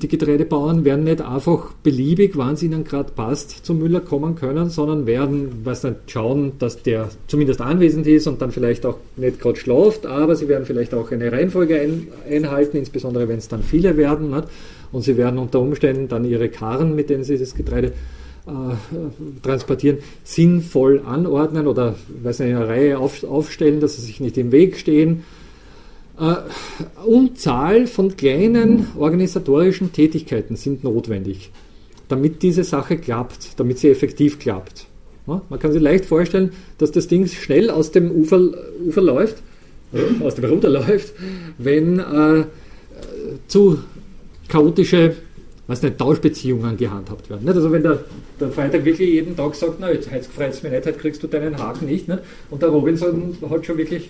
die 0.03 0.09
Getreidebauern 0.09 0.83
werden 0.83 1.05
nicht 1.05 1.21
einfach 1.21 1.71
beliebig, 1.81 2.33
wann 2.35 2.55
es 2.55 2.63
ihnen 2.63 2.83
gerade 2.83 3.13
passt, 3.13 3.65
zum 3.65 3.79
Müller 3.79 4.01
kommen 4.01 4.35
können, 4.35 4.69
sondern 4.69 5.05
werden 5.05 5.61
was 5.63 5.83
nicht, 5.83 5.95
schauen, 6.07 6.53
dass 6.59 6.83
der 6.83 7.09
zumindest 7.27 7.61
anwesend 7.61 8.05
ist 8.05 8.27
und 8.27 8.41
dann 8.41 8.51
vielleicht 8.51 8.85
auch 8.85 8.97
nicht 9.15 9.39
gerade 9.39 9.57
schlaft, 9.57 10.05
aber 10.05 10.35
sie 10.35 10.49
werden 10.49 10.65
vielleicht 10.65 10.93
auch 10.93 11.09
eine 11.11 11.31
Reihenfolge 11.31 11.79
ein, 11.79 12.09
einhalten, 12.29 12.77
insbesondere 12.77 13.29
wenn 13.29 13.37
es 13.37 13.47
dann 13.47 13.63
viele 13.63 13.95
werden. 13.95 14.29
Nicht? 14.31 14.43
Und 14.91 15.03
sie 15.03 15.15
werden 15.15 15.39
unter 15.39 15.61
Umständen 15.61 16.09
dann 16.09 16.25
ihre 16.25 16.49
Karren, 16.49 16.95
mit 16.95 17.09
denen 17.09 17.23
sie 17.23 17.37
das 17.37 17.55
Getreide 17.55 17.93
äh, 18.45 18.51
transportieren, 19.41 19.99
sinnvoll 20.25 21.01
anordnen 21.05 21.65
oder 21.65 21.95
weiß 22.21 22.39
nicht, 22.39 22.49
in 22.49 22.57
Reihe 22.57 22.99
auf, 22.99 23.23
aufstellen, 23.23 23.79
dass 23.79 23.95
sie 23.95 24.01
sich 24.01 24.19
nicht 24.19 24.37
im 24.37 24.51
Weg 24.51 24.77
stehen 24.77 25.23
Unzahl 27.05 27.87
von 27.87 28.15
kleinen 28.15 28.87
organisatorischen 28.97 29.91
Tätigkeiten 29.91 30.55
sind 30.55 30.83
notwendig, 30.83 31.51
damit 32.07 32.43
diese 32.43 32.63
Sache 32.63 32.97
klappt, 32.97 33.59
damit 33.59 33.79
sie 33.79 33.89
effektiv 33.89 34.37
klappt. 34.37 34.85
Man 35.25 35.59
kann 35.59 35.71
sich 35.71 35.81
leicht 35.81 36.05
vorstellen, 36.05 36.51
dass 36.77 36.91
das 36.91 37.07
Ding 37.07 37.25
schnell 37.27 37.69
aus 37.69 37.91
dem 37.91 38.11
Ufer, 38.11 38.41
Ufer 38.85 39.01
läuft, 39.01 39.37
äh, 39.93 40.23
aus 40.23 40.35
dem 40.35 40.45
Ruder 40.45 40.69
läuft, 40.69 41.13
wenn 41.57 41.99
äh, 41.99 42.43
zu 43.47 43.79
chaotische 44.49 45.15
was 45.65 45.81
nicht, 45.81 45.97
Tauschbeziehungen 45.97 46.75
gehandhabt 46.75 47.29
werden. 47.29 47.45
Nicht? 47.45 47.55
Also 47.55 47.71
wenn 47.71 47.83
der, 47.83 48.03
der 48.39 48.49
Freitag 48.49 48.83
wirklich 48.83 49.09
jeden 49.09 49.35
Tag 49.35 49.55
sagt, 49.55 49.75
na 49.79 49.91
jetzt, 49.91 50.09
freut 50.27 50.61
mich 50.61 50.71
nicht, 50.71 50.85
heute 50.85 50.93
kriegst 50.93 51.23
du 51.23 51.27
deinen 51.27 51.57
Haken 51.57 51.85
nicht, 51.85 52.07
nicht, 52.07 52.19
und 52.49 52.61
der 52.61 52.69
Robinson 52.69 53.37
hat 53.49 53.65
schon 53.65 53.77
wirklich 53.77 54.09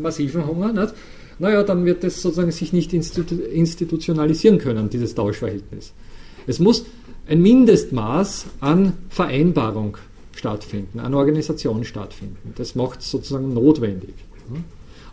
massiven 0.00 0.46
Hunger, 0.46 0.72
nicht? 0.72 0.94
Naja, 1.40 1.62
dann 1.62 1.86
wird 1.86 2.04
es 2.04 2.20
sozusagen 2.20 2.52
sich 2.52 2.72
nicht 2.72 2.92
institutionalisieren 2.92 4.58
können, 4.58 4.90
dieses 4.90 5.14
Tauschverhältnis. 5.14 5.92
Es 6.46 6.58
muss 6.58 6.84
ein 7.26 7.40
Mindestmaß 7.40 8.44
an 8.60 8.92
Vereinbarung 9.08 9.96
stattfinden, 10.36 11.00
an 11.00 11.14
Organisation 11.14 11.84
stattfinden. 11.84 12.52
Das 12.56 12.74
macht 12.74 13.00
es 13.00 13.10
sozusagen 13.10 13.54
notwendig. 13.54 14.14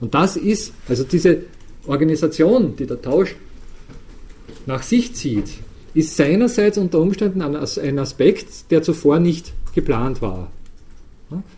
Und 0.01 0.13
das 0.13 0.35
ist, 0.35 0.73
also 0.89 1.05
diese 1.05 1.43
Organisation, 1.87 2.75
die 2.75 2.85
der 2.85 3.01
Tausch 3.01 3.35
nach 4.65 4.83
sich 4.83 5.15
zieht, 5.15 5.49
ist 5.93 6.17
seinerseits 6.17 6.77
unter 6.77 6.99
Umständen 6.99 7.41
ein 7.41 7.99
Aspekt, 7.99 8.69
der 8.69 8.83
zuvor 8.83 9.19
nicht 9.19 9.53
geplant 9.73 10.21
war. 10.21 10.51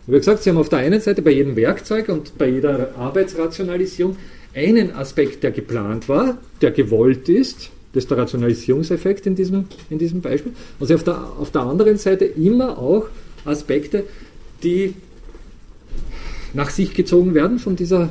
Wie 0.06 0.12
gesagt, 0.12 0.42
Sie 0.42 0.50
haben 0.50 0.58
auf 0.58 0.68
der 0.68 0.80
einen 0.80 1.00
Seite 1.00 1.22
bei 1.22 1.32
jedem 1.32 1.56
Werkzeug 1.56 2.08
und 2.08 2.38
bei 2.38 2.48
jeder 2.48 2.94
Arbeitsrationalisierung 2.96 4.16
einen 4.54 4.92
Aspekt, 4.92 5.42
der 5.42 5.52
geplant 5.52 6.08
war, 6.08 6.38
der 6.60 6.70
gewollt 6.70 7.28
ist, 7.28 7.70
das 7.92 8.04
ist 8.04 8.10
der 8.10 8.18
Rationalisierungseffekt 8.18 9.26
in 9.26 9.34
diesem, 9.34 9.64
in 9.88 9.98
diesem 9.98 10.20
Beispiel. 10.20 10.52
Und 10.78 10.86
sie 10.86 10.94
auf 10.94 11.02
der, 11.02 11.18
auf 11.38 11.50
der 11.50 11.62
anderen 11.62 11.96
Seite 11.98 12.24
immer 12.24 12.78
auch 12.78 13.06
Aspekte, 13.44 14.04
die 14.62 14.94
nach 16.52 16.70
sich 16.70 16.94
gezogen 16.94 17.34
werden 17.34 17.58
von 17.58 17.76
dieser 17.76 18.10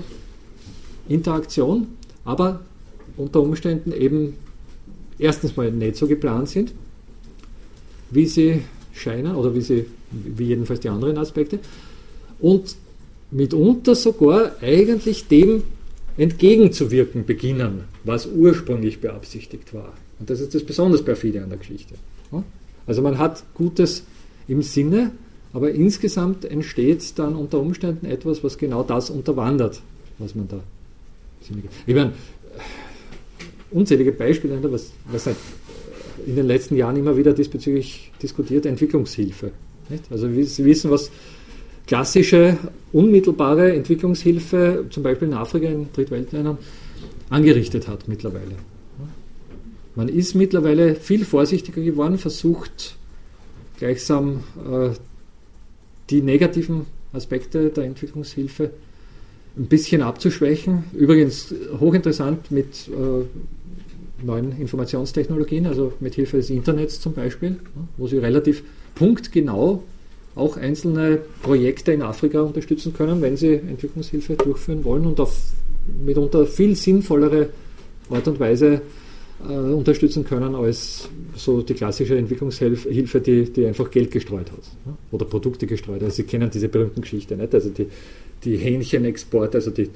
Interaktion, 1.07 1.87
aber 2.25 2.61
unter 3.15 3.41
Umständen 3.41 3.91
eben 3.91 4.35
erstens 5.17 5.55
mal 5.55 5.71
nicht 5.71 5.95
so 5.95 6.07
geplant 6.07 6.49
sind, 6.49 6.73
wie 8.11 8.25
sie 8.25 8.61
scheinen 8.93 9.35
oder 9.35 9.55
wie 9.55 9.61
sie, 9.61 9.85
wie 10.11 10.45
jedenfalls 10.45 10.79
die 10.79 10.89
anderen 10.89 11.17
Aspekte, 11.17 11.59
und 12.39 12.75
mitunter 13.31 13.95
sogar 13.95 14.53
eigentlich 14.61 15.27
dem 15.27 15.63
entgegenzuwirken 16.19 17.25
beginnen, 17.25 17.85
was 18.03 18.27
ursprünglich 18.27 18.99
beabsichtigt 18.99 19.73
war. 19.73 19.93
Und 20.19 20.29
das 20.29 20.41
ist 20.41 20.53
das 20.53 20.63
besonders 20.63 21.01
perfide 21.03 21.41
an 21.41 21.49
der 21.49 21.57
Geschichte. 21.57 21.95
Also 22.85 23.01
man 23.01 23.17
hat 23.17 23.43
Gutes 23.53 24.03
im 24.47 24.61
Sinne, 24.61 25.11
aber 25.53 25.71
insgesamt 25.71 26.43
entsteht 26.43 27.17
dann 27.17 27.35
unter 27.35 27.59
Umständen 27.59 28.05
etwas, 28.05 28.43
was 28.43 28.57
genau 28.57 28.83
das 28.83 29.09
unterwandert, 29.09 29.81
was 30.17 30.35
man 30.35 30.47
da. 30.47 30.59
Ich 31.87 31.95
meine, 31.95 32.11
unzählige 33.71 34.11
Beispiele, 34.11 34.59
was, 34.71 34.91
was 35.11 35.29
in 36.25 36.35
den 36.35 36.47
letzten 36.47 36.75
Jahren 36.75 36.97
immer 36.97 37.15
wieder 37.15 37.31
diesbezüglich 37.31 38.11
diskutiert, 38.21 38.65
Entwicklungshilfe. 38.65 39.51
Also 40.09 40.27
Sie 40.29 40.65
wissen, 40.65 40.91
was 40.91 41.11
klassische, 41.89 42.55
unmittelbare 42.93 43.73
Entwicklungshilfe, 43.73 44.85
zum 44.91 45.01
Beispiel 45.01 45.29
in 45.29 45.33
Afrika, 45.33 45.67
in 45.67 45.91
Drittweltländern, 45.91 46.59
angerichtet 47.31 47.87
hat 47.87 48.07
mittlerweile. 48.07 48.51
Man 49.95 50.07
ist 50.07 50.35
mittlerweile 50.35 50.93
viel 50.93 51.25
vorsichtiger 51.25 51.81
geworden, 51.81 52.19
versucht 52.19 52.95
gleichsam 53.79 54.43
äh, 54.71 54.89
die 56.11 56.21
negativen 56.21 56.85
Aspekte 57.11 57.69
der 57.69 57.85
Entwicklungshilfe 57.85 58.69
ein 59.57 59.65
bisschen 59.65 60.03
abzuschwächen. 60.03 60.83
Übrigens 60.93 61.55
hochinteressant 61.79 62.51
mit 62.51 62.87
äh, 62.87 64.23
neuen 64.23 64.55
Informationstechnologien, 64.61 65.65
also 65.65 65.93
mit 65.99 66.13
Hilfe 66.13 66.37
des 66.37 66.51
Internets 66.51 67.01
zum 67.01 67.13
Beispiel, 67.13 67.57
wo 67.97 68.05
sie 68.05 68.19
relativ 68.19 68.61
punktgenau 68.93 69.81
auch 70.39 70.57
einzelne 70.57 71.19
Projekte 71.41 71.91
in 71.91 72.01
Afrika 72.01 72.41
unterstützen 72.41 72.93
können, 72.93 73.21
wenn 73.21 73.37
sie 73.37 73.53
Entwicklungshilfe 73.53 74.35
durchführen 74.35 74.83
wollen 74.83 75.05
und 75.05 75.19
auf 75.19 75.35
mitunter 76.03 76.45
viel 76.45 76.75
sinnvollere 76.75 77.49
Art 78.09 78.27
und 78.27 78.39
Weise 78.39 78.81
äh, 79.47 79.53
unterstützen 79.53 80.25
können 80.25 80.55
als 80.55 81.07
so 81.35 81.61
die 81.61 81.73
klassische 81.73 82.17
Entwicklungshilfe, 82.17 83.21
die, 83.21 83.43
die 83.51 83.65
einfach 83.65 83.89
Geld 83.89 84.11
gestreut 84.11 84.51
hat 84.51 84.63
ne? 84.85 84.93
oder 85.11 85.25
Produkte 85.25 85.67
gestreut. 85.67 86.03
Also 86.03 86.15
Sie 86.15 86.23
kennen 86.23 86.49
diese 86.51 86.67
berühmten 86.67 87.01
Geschichte, 87.01 87.37
nicht? 87.37 87.53
also 87.53 87.69
die, 87.69 87.87
die 88.43 88.57
Hähnchenexporte, 88.57 89.57
also 89.57 89.71
die, 89.71 89.89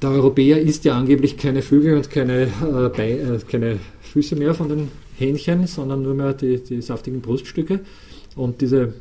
der 0.00 0.10
Europäer 0.10 0.60
isst 0.60 0.84
ja 0.84 0.96
angeblich 0.96 1.36
keine 1.36 1.62
Flügel 1.62 1.96
und 1.96 2.10
keine, 2.10 2.44
äh, 2.44 2.88
Beine, 2.96 3.34
äh, 3.34 3.38
keine 3.46 3.78
Füße 4.00 4.36
mehr 4.36 4.54
von 4.54 4.68
den 4.68 4.88
Hähnchen, 5.18 5.66
sondern 5.66 6.02
nur 6.02 6.14
mehr 6.14 6.32
die, 6.32 6.58
die 6.58 6.80
saftigen 6.80 7.20
Bruststücke. 7.20 7.80
Und 8.36 8.60
diese 8.62 8.94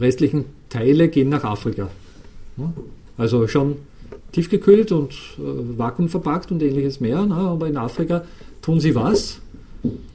restlichen 0.00 0.44
Teile 0.68 1.08
gehen 1.08 1.28
nach 1.28 1.44
Afrika. 1.44 1.90
Also 3.16 3.46
schon 3.48 3.76
tiefgekühlt 4.32 4.92
und 4.92 5.12
äh, 5.12 5.78
vakuumverpackt 5.78 6.52
und 6.52 6.62
ähnliches 6.62 7.00
mehr. 7.00 7.24
Ne? 7.24 7.34
Aber 7.34 7.66
in 7.66 7.76
Afrika 7.76 8.24
tun 8.62 8.80
sie 8.80 8.94
was? 8.94 9.40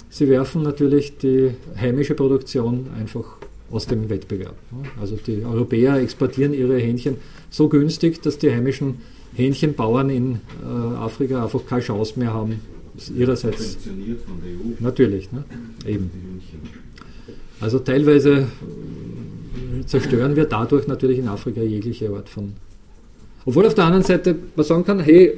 Sie 0.10 0.30
werfen 0.30 0.62
natürlich 0.62 1.18
die 1.18 1.52
heimische 1.80 2.14
Produktion 2.14 2.88
einfach 3.00 3.38
aus 3.72 3.88
dem 3.88 4.10
Wettbewerb. 4.10 4.56
Ne? 4.72 4.88
Also 5.02 5.16
die 5.16 5.44
Europäer 5.44 5.96
exportieren 5.96 6.54
ihre 6.54 6.78
Hähnchen 6.78 7.18
so 7.50 7.68
günstig, 7.70 8.22
dass 8.22 8.38
die 8.38 8.52
heimischen 8.52 9.00
Hähnchenbauern 9.36 10.10
in 10.10 10.36
äh, 10.36 10.96
Afrika 10.98 11.44
einfach 11.44 11.66
keine 11.66 11.82
Chance 11.82 12.20
mehr 12.20 12.34
haben. 12.34 12.60
Ihrerseits. 13.18 13.74
Subventioniert 13.74 14.22
von 14.22 14.40
der 14.42 14.52
EU. 14.52 14.76
Natürlich, 14.80 15.32
ne? 15.32 15.44
eben. 15.88 16.12
Also 17.60 17.80
teilweise 17.80 18.48
zerstören 19.86 20.36
wir 20.36 20.46
dadurch 20.46 20.88
natürlich 20.88 21.20
in 21.20 21.28
Afrika 21.28 21.62
jegliche 21.62 22.10
Art 22.10 22.30
von. 22.30 22.54
Obwohl 23.46 23.66
auf 23.66 23.76
der 23.76 23.86
anderen 23.86 24.04
Seite 24.04 24.36
man 24.56 24.66
sagen 24.66 24.86
kann, 24.86 25.00
hey, 25.00 25.38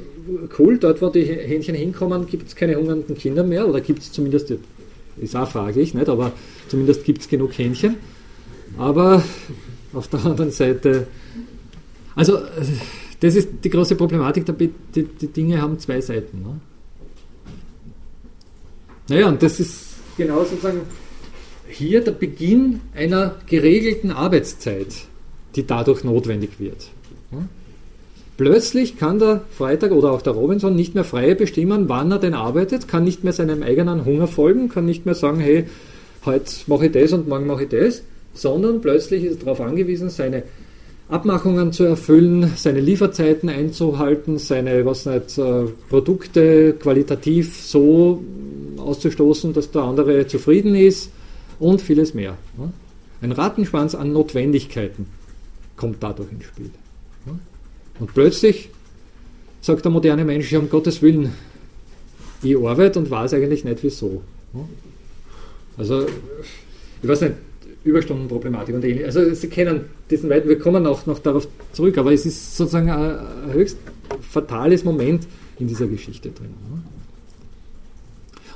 cool, 0.58 0.78
dort 0.78 1.02
wo 1.02 1.08
die 1.08 1.24
Hähnchen 1.24 1.74
hinkommen, 1.74 2.26
gibt 2.26 2.48
es 2.48 2.56
keine 2.56 2.76
hungernden 2.76 3.16
Kinder 3.16 3.42
mehr 3.42 3.68
oder 3.68 3.80
gibt 3.80 4.00
es 4.00 4.12
zumindest, 4.12 4.54
ist 5.18 5.36
auch 5.36 5.48
fraglich, 5.48 5.94
nicht? 5.94 6.08
aber 6.08 6.32
zumindest 6.68 7.04
gibt 7.04 7.22
es 7.22 7.28
genug 7.28 7.56
Hähnchen. 7.58 7.96
Aber 8.78 9.22
auf 9.92 10.08
der 10.08 10.24
anderen 10.24 10.50
Seite, 10.50 11.06
also 12.14 12.38
das 13.20 13.34
ist 13.34 13.48
die 13.64 13.70
große 13.70 13.96
Problematik, 13.96 14.44
die, 14.58 14.70
die 15.04 15.26
Dinge 15.28 15.60
haben 15.60 15.78
zwei 15.78 16.00
Seiten. 16.00 16.42
Ne? 16.42 16.60
Naja, 19.08 19.28
und 19.28 19.42
das 19.42 19.60
ist 19.60 19.94
genau 20.16 20.44
sozusagen 20.44 20.80
hier 21.78 22.02
der 22.02 22.12
Beginn 22.12 22.80
einer 22.94 23.34
geregelten 23.46 24.10
Arbeitszeit, 24.10 24.88
die 25.56 25.66
dadurch 25.66 26.04
notwendig 26.04 26.58
wird. 26.58 26.90
Plötzlich 28.36 28.98
kann 28.98 29.18
der 29.18 29.42
Freitag 29.50 29.92
oder 29.92 30.12
auch 30.12 30.20
der 30.20 30.34
Robinson 30.34 30.76
nicht 30.76 30.94
mehr 30.94 31.04
frei 31.04 31.34
bestimmen, 31.34 31.88
wann 31.88 32.10
er 32.10 32.18
denn 32.18 32.34
arbeitet, 32.34 32.86
kann 32.86 33.04
nicht 33.04 33.24
mehr 33.24 33.32
seinem 33.32 33.62
eigenen 33.62 34.04
Hunger 34.04 34.26
folgen, 34.26 34.68
kann 34.68 34.84
nicht 34.84 35.06
mehr 35.06 35.14
sagen, 35.14 35.40
hey, 35.40 35.64
heute 36.26 36.52
mache 36.66 36.86
ich 36.86 36.92
das 36.92 37.12
und 37.12 37.28
morgen 37.28 37.46
mache 37.46 37.64
ich 37.64 37.70
das, 37.70 38.02
sondern 38.34 38.82
plötzlich 38.82 39.24
ist 39.24 39.40
er 39.40 39.44
darauf 39.44 39.60
angewiesen, 39.62 40.10
seine 40.10 40.42
Abmachungen 41.08 41.72
zu 41.72 41.84
erfüllen, 41.84 42.52
seine 42.56 42.80
Lieferzeiten 42.80 43.48
einzuhalten, 43.48 44.38
seine 44.38 44.84
was 44.84 45.06
nicht, 45.06 45.38
äh, 45.38 45.64
Produkte 45.88 46.74
qualitativ 46.74 47.56
so 47.56 48.22
auszustoßen, 48.76 49.54
dass 49.54 49.70
der 49.70 49.82
andere 49.82 50.26
zufrieden 50.26 50.74
ist 50.74 51.10
und 51.58 51.80
vieles 51.80 52.14
mehr. 52.14 52.36
Ein 53.20 53.32
Rattenschwanz 53.32 53.94
an 53.94 54.12
Notwendigkeiten 54.12 55.06
kommt 55.76 56.02
dadurch 56.02 56.30
ins 56.32 56.44
Spiel. 56.44 56.70
Und 57.98 58.12
plötzlich 58.12 58.70
sagt 59.60 59.84
der 59.84 59.92
moderne 59.92 60.24
Mensch, 60.24 60.52
um 60.52 60.68
Gottes 60.68 61.02
Willen, 61.02 61.32
ich 62.42 62.56
arbeite 62.56 62.98
und 62.98 63.10
weiß 63.10 63.34
eigentlich 63.34 63.64
nicht 63.64 63.82
wieso. 63.82 64.22
Also, 65.76 66.06
ich 67.02 67.08
weiß 67.08 67.22
nicht, 67.22 67.34
Überstundenproblematik 67.84 68.74
und 68.74 68.84
ähnliches. 68.84 69.16
Also 69.16 69.34
Sie 69.34 69.48
kennen 69.48 69.86
diesen 70.10 70.28
Weit, 70.28 70.48
wir 70.48 70.58
kommen 70.58 70.86
auch 70.86 71.06
noch 71.06 71.20
darauf 71.20 71.48
zurück, 71.72 71.96
aber 71.98 72.12
es 72.12 72.26
ist 72.26 72.56
sozusagen 72.56 72.90
ein 72.90 73.52
höchst 73.52 73.78
fatales 74.20 74.84
Moment 74.84 75.26
in 75.58 75.68
dieser 75.68 75.86
Geschichte 75.86 76.30
drin. 76.30 76.50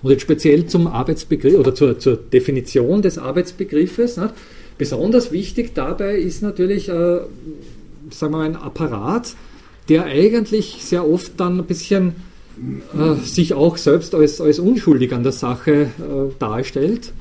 Und 0.02 0.10
jetzt 0.10 0.22
speziell 0.22 0.66
zum 0.66 0.86
Arbeitsbegriff 0.86 1.54
oder 1.54 1.74
zur, 1.74 1.98
zur 1.98 2.16
Definition 2.16 3.02
des 3.02 3.18
Arbeitsbegriffes. 3.18 4.16
Nicht? 4.16 4.34
Besonders 4.78 5.30
wichtig 5.30 5.74
dabei 5.74 6.16
ist 6.18 6.42
natürlich, 6.42 6.88
äh, 6.88 6.92
sagen 6.92 7.28
wir 8.20 8.28
mal, 8.30 8.46
ein 8.46 8.56
Apparat, 8.56 9.34
der 9.88 10.04
eigentlich 10.04 10.78
sehr 10.80 11.06
oft 11.06 11.38
dann 11.38 11.58
ein 11.58 11.66
bisschen 11.66 12.14
äh, 12.94 13.14
sich 13.24 13.54
auch 13.54 13.76
selbst 13.76 14.14
als, 14.14 14.40
als 14.40 14.58
unschuldig 14.58 15.12
an 15.12 15.22
der 15.22 15.32
Sache 15.32 15.72
äh, 15.72 15.88
darstellt. 16.38 17.12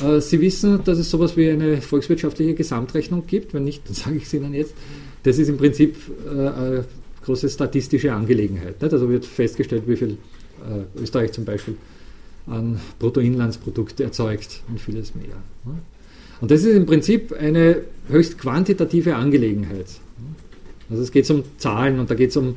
Äh, 0.00 0.20
Sie 0.20 0.40
wissen, 0.40 0.84
dass 0.84 0.98
es 0.98 1.10
sowas 1.10 1.36
wie 1.36 1.50
eine 1.50 1.80
volkswirtschaftliche 1.80 2.54
Gesamtrechnung 2.54 3.26
gibt. 3.26 3.54
Wenn 3.54 3.64
nicht, 3.64 3.86
dann 3.86 3.94
sage 3.94 4.16
ich 4.16 4.24
es 4.24 4.34
Ihnen 4.34 4.54
jetzt. 4.54 4.74
Das 5.22 5.38
ist 5.38 5.48
im 5.48 5.56
Prinzip 5.56 5.96
äh, 6.26 6.30
eine 6.30 6.84
große 7.24 7.48
statistische 7.48 8.12
Angelegenheit. 8.12 8.80
Nicht? 8.80 8.92
Also 8.92 9.08
wird 9.08 9.24
festgestellt, 9.24 9.84
wie 9.86 9.96
viel 9.96 10.10
äh, 10.10 11.00
Österreich 11.02 11.32
zum 11.32 11.44
Beispiel 11.44 11.74
an 12.46 12.80
Bruttoinlandsprodukt 12.98 14.00
erzeugt 14.00 14.62
und 14.68 14.80
vieles 14.80 15.14
mehr. 15.14 15.36
Und 16.40 16.50
das 16.50 16.62
ist 16.62 16.76
im 16.76 16.86
Prinzip 16.86 17.32
eine 17.32 17.82
höchst 18.08 18.38
quantitative 18.38 19.16
Angelegenheit. 19.16 19.86
Also 20.88 21.02
es 21.02 21.10
geht 21.10 21.28
um 21.30 21.42
Zahlen 21.58 21.98
und 21.98 22.10
da 22.10 22.14
geht 22.14 22.30
es 22.30 22.36
um 22.36 22.56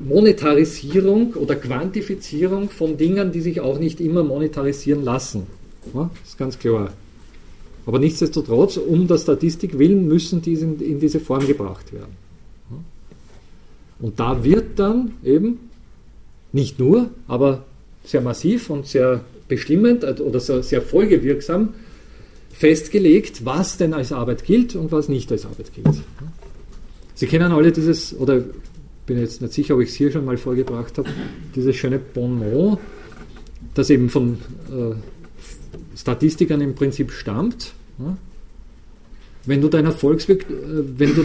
Monetarisierung 0.00 1.34
oder 1.34 1.56
Quantifizierung 1.56 2.70
von 2.70 2.96
Dingen, 2.96 3.32
die 3.32 3.40
sich 3.40 3.60
auch 3.60 3.78
nicht 3.78 4.00
immer 4.00 4.24
monetarisieren 4.24 5.04
lassen. 5.04 5.46
Das 5.92 6.08
ist 6.26 6.38
ganz 6.38 6.58
klar. 6.58 6.92
Aber 7.86 7.98
nichtsdestotrotz, 7.98 8.76
um 8.76 9.06
der 9.06 9.18
Statistik 9.18 9.78
willen, 9.78 10.06
müssen 10.06 10.42
diese 10.42 10.64
in, 10.64 10.80
in 10.80 11.00
diese 11.00 11.20
Form 11.20 11.46
gebracht 11.46 11.92
werden. 11.92 12.16
Und 13.98 14.18
da 14.18 14.42
wird 14.42 14.78
dann 14.78 15.12
eben 15.22 15.60
nicht 16.52 16.78
nur, 16.78 17.10
aber 17.28 17.64
sehr 18.04 18.20
massiv 18.20 18.70
und 18.70 18.86
sehr 18.86 19.24
bestimmend 19.48 20.04
oder 20.20 20.40
sehr 20.40 20.82
folgewirksam 20.82 21.74
festgelegt, 22.52 23.44
was 23.44 23.76
denn 23.76 23.94
als 23.94 24.12
Arbeit 24.12 24.44
gilt 24.44 24.74
und 24.74 24.92
was 24.92 25.08
nicht 25.08 25.30
als 25.32 25.46
Arbeit 25.46 25.72
gilt. 25.74 26.02
Sie 27.14 27.26
kennen 27.26 27.52
alle 27.52 27.72
dieses, 27.72 28.16
oder 28.16 28.42
bin 29.06 29.18
jetzt 29.18 29.42
nicht 29.42 29.52
sicher, 29.52 29.74
ob 29.74 29.80
ich 29.80 29.90
es 29.90 29.94
hier 29.94 30.12
schon 30.12 30.24
mal 30.24 30.36
vorgebracht 30.36 30.98
habe, 30.98 31.08
dieses 31.54 31.76
schöne 31.76 31.98
Bonmot, 31.98 32.78
das 33.74 33.90
eben 33.90 34.08
von 34.08 34.38
äh, 34.70 35.96
Statistikern 35.96 36.60
im 36.60 36.74
Prinzip 36.74 37.12
stammt. 37.12 37.72
Wenn 39.46 39.60
du, 39.60 39.68
deiner 39.68 39.90
äh, 39.90 40.38
wenn, 40.98 41.14
du, 41.14 41.24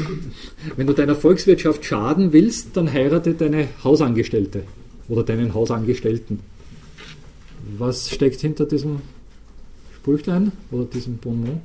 wenn 0.76 0.88
du 0.88 0.94
deiner 0.94 1.16
Volkswirtschaft 1.16 1.86
schaden 1.86 2.34
willst, 2.34 2.76
dann 2.76 2.92
heirate 2.92 3.34
deine 3.34 3.68
Hausangestellte 3.84 4.64
oder 5.08 5.24
deinen 5.24 5.54
Hausangestellten. 5.54 6.40
Was 7.78 8.10
steckt 8.10 8.42
hinter 8.42 8.66
diesem 8.66 9.02
Sprüchlein 9.96 10.52
oder 10.72 10.86
diesem 10.86 11.18
Bonmot? 11.18 11.58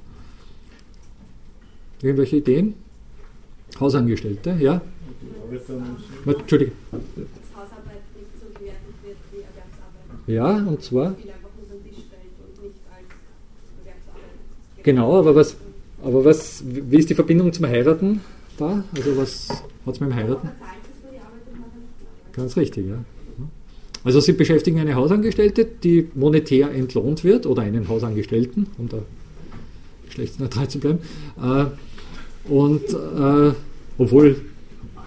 Irgendwelche 2.03 2.37
Ideen? 2.37 2.75
Hausangestellte, 3.79 4.57
ja? 4.59 4.81
Entschuldige. 6.27 6.73
Hausarbeit 6.91 8.01
nicht 8.17 8.31
so 8.41 8.47
gewertet 8.59 8.95
wird 9.05 9.17
wie 9.31 9.37
Erwerbsarbeit. 9.39 10.27
Ja, 10.27 10.57
und 10.67 10.83
zwar? 10.83 11.15
Genau, 14.83 15.19
aber 15.19 15.35
was, 15.35 15.57
aber 16.03 16.25
was, 16.25 16.65
wie 16.65 16.97
ist 16.97 17.11
die 17.11 17.15
Verbindung 17.15 17.53
zum 17.53 17.67
Heiraten 17.67 18.21
da? 18.57 18.83
Also 18.97 19.17
was 19.19 19.49
hat 19.51 19.95
es 19.95 20.01
mit 20.01 20.11
dem 20.11 20.15
Heiraten? 20.15 20.51
Ganz 22.33 22.57
richtig, 22.57 22.87
ja. 22.89 23.05
Also 24.03 24.21
Sie 24.21 24.33
beschäftigen 24.33 24.79
eine 24.79 24.95
Hausangestellte, 24.95 25.65
die 25.65 26.09
monetär 26.15 26.71
entlohnt 26.73 27.23
wird, 27.23 27.47
oder 27.47 27.63
einen 27.63 27.89
Hausangestellten, 27.89 28.67
um 28.79 28.89
da 28.89 28.99
geschlechtsneutral 30.07 30.69
zu 30.69 30.79
bleiben. 30.79 30.99
Äh, 31.43 31.67
und 32.51 32.83
äh, 32.91 33.53
obwohl 33.99 34.37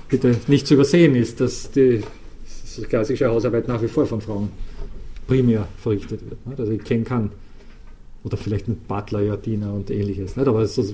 bitte 0.09 0.35
nicht 0.47 0.67
zu 0.67 0.75
übersehen 0.75 1.15
ist, 1.15 1.41
dass 1.41 1.71
die 1.71 2.01
klassische 2.87 3.27
Hausarbeit 3.27 3.67
nach 3.67 3.81
wie 3.81 3.87
vor 3.87 4.05
von 4.05 4.21
Frauen 4.21 4.49
primär 5.27 5.67
verrichtet 5.77 6.21
wird. 6.29 6.59
Also 6.59 6.71
ich 6.71 6.83
kenne 6.83 7.03
keinen, 7.03 7.31
oder 8.23 8.37
vielleicht 8.37 8.67
ein 8.67 8.77
Butler, 8.87 9.21
ja, 9.21 9.35
Diener 9.35 9.73
und 9.73 9.89
ähnliches. 9.89 10.37
Aber 10.37 10.65
so, 10.67 10.85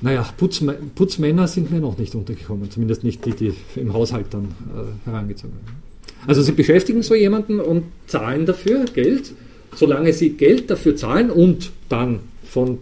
naja, 0.00 0.26
Putzm 0.36 0.70
Putzmänner 0.94 1.46
sind 1.46 1.70
mir 1.70 1.80
noch 1.80 1.98
nicht 1.98 2.14
untergekommen, 2.14 2.70
zumindest 2.70 3.04
nicht 3.04 3.24
die, 3.26 3.32
die 3.32 3.54
im 3.76 3.92
Haushalt 3.92 4.28
dann 4.30 4.44
äh, 4.44 5.08
herangezogen 5.08 5.54
werden. 5.54 5.89
Also 6.26 6.42
sie 6.42 6.52
beschäftigen 6.52 7.02
so 7.02 7.14
jemanden 7.14 7.60
und 7.60 7.84
zahlen 8.06 8.46
dafür 8.46 8.84
Geld. 8.94 9.32
Solange 9.74 10.12
sie 10.12 10.30
Geld 10.30 10.70
dafür 10.70 10.96
zahlen 10.96 11.30
und 11.30 11.70
dann 11.88 12.20
von 12.44 12.78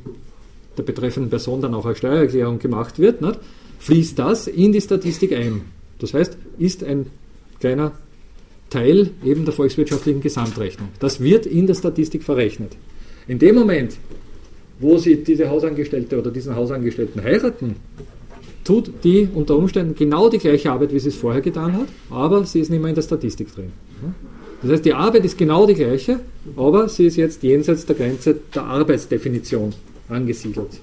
der 0.77 0.82
betreffenden 0.82 1.31
Person 1.31 1.60
dann 1.60 1.74
auch 1.74 1.85
eine 1.85 1.97
Steuererklärung 1.97 2.59
gemacht 2.59 2.98
wird, 2.98 3.20
nicht, 3.20 3.39
fließt 3.81 4.19
das 4.19 4.47
in 4.47 4.73
die 4.73 4.81
Statistik 4.81 5.32
ein. 5.32 5.62
Das 5.98 6.15
heißt, 6.15 6.36
ist 6.59 6.82
ein 6.85 7.06
kleiner 7.60 7.93
Teil 8.70 9.10
eben 9.24 9.44
der 9.44 9.55
volkswirtschaftlichen 9.55 10.20
Gesamtrechnung. 10.20 10.89
Das 11.01 11.20
wird 11.20 11.47
in 11.47 11.66
der 11.66 11.74
Statistik 11.74 12.23
verrechnet. 12.23 12.77
In 13.27 13.39
dem 13.39 13.55
Moment, 13.55 13.97
wo 14.78 14.98
Sie 14.98 15.16
diese 15.16 15.51
Hausangestellte 15.51 16.19
oder 16.19 16.31
diesen 16.31 16.55
Hausangestellten 16.55 17.23
heiraten, 17.23 17.77
tut 18.68 19.02
die 19.02 19.26
unter 19.34 19.56
Umständen 19.56 19.94
genau 19.94 20.28
die 20.28 20.36
gleiche 20.36 20.70
Arbeit, 20.70 20.92
wie 20.92 20.98
sie 20.98 21.08
es 21.08 21.16
vorher 21.16 21.40
getan 21.40 21.72
hat, 21.72 21.88
aber 22.10 22.44
sie 22.44 22.60
ist 22.60 22.68
nicht 22.68 22.80
mehr 22.80 22.90
in 22.90 22.94
der 22.94 23.00
Statistik 23.00 23.54
drin. 23.54 23.72
Das 24.60 24.72
heißt, 24.72 24.84
die 24.84 24.92
Arbeit 24.92 25.24
ist 25.24 25.38
genau 25.38 25.66
die 25.66 25.72
gleiche, 25.72 26.20
aber 26.54 26.86
sie 26.90 27.06
ist 27.06 27.16
jetzt 27.16 27.42
jenseits 27.42 27.86
der 27.86 27.96
Grenze 27.96 28.36
der 28.54 28.64
Arbeitsdefinition 28.64 29.72
angesiedelt. 30.10 30.80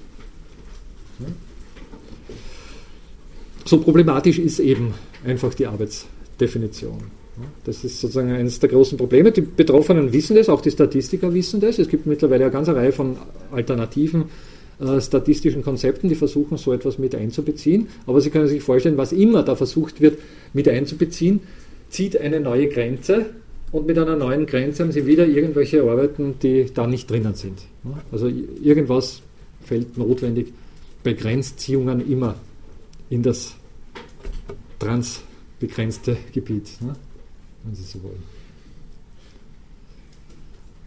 So 3.64 3.78
problematisch 3.78 4.40
ist 4.40 4.58
eben 4.58 4.92
einfach 5.24 5.54
die 5.54 5.68
Arbeitsdefinition. 5.68 6.98
Das 7.62 7.84
ist 7.84 8.00
sozusagen 8.00 8.32
eines 8.32 8.58
der 8.58 8.68
großen 8.68 8.98
Probleme. 8.98 9.30
Die 9.30 9.42
Betroffenen 9.42 10.12
wissen 10.12 10.34
das, 10.34 10.48
auch 10.48 10.60
die 10.60 10.72
Statistiker 10.72 11.32
wissen 11.32 11.60
das. 11.60 11.78
Es 11.78 11.88
gibt 11.88 12.06
mittlerweile 12.06 12.44
eine 12.46 12.52
ganze 12.52 12.74
Reihe 12.74 12.90
von 12.90 13.16
Alternativen 13.52 14.24
äh, 14.80 15.00
statistischen 15.00 15.62
Konzepten, 15.62 16.08
die 16.08 16.14
versuchen, 16.14 16.58
so 16.58 16.72
etwas 16.72 16.98
mit 16.98 17.14
einzubeziehen. 17.14 17.88
Aber 18.06 18.20
Sie 18.20 18.30
können 18.30 18.48
sich 18.48 18.62
vorstellen, 18.62 18.96
was 18.96 19.12
immer 19.12 19.42
da 19.42 19.56
versucht 19.56 20.00
wird, 20.00 20.18
mit 20.52 20.68
einzubeziehen, 20.68 21.40
zieht 21.88 22.20
eine 22.20 22.40
neue 22.40 22.68
Grenze 22.68 23.26
und 23.72 23.86
mit 23.86 23.98
einer 23.98 24.16
neuen 24.16 24.46
Grenze 24.46 24.82
haben 24.82 24.92
Sie 24.92 25.06
wieder 25.06 25.26
irgendwelche 25.26 25.82
Arbeiten, 25.82 26.34
die 26.42 26.66
da 26.72 26.86
nicht 26.86 27.10
drinnen 27.10 27.34
sind. 27.34 27.58
Also 28.12 28.28
irgendwas 28.62 29.22
Feld 29.62 29.96
notwendig, 29.98 30.52
bei 31.02 31.12
Grenzziehungen 31.12 32.10
immer 32.10 32.36
in 33.10 33.22
das 33.22 33.54
transbegrenzte 34.78 36.16
Gebiet, 36.32 36.70
wenn 37.64 37.74
Sie 37.74 37.82
so 37.82 38.02
wollen. 38.02 38.22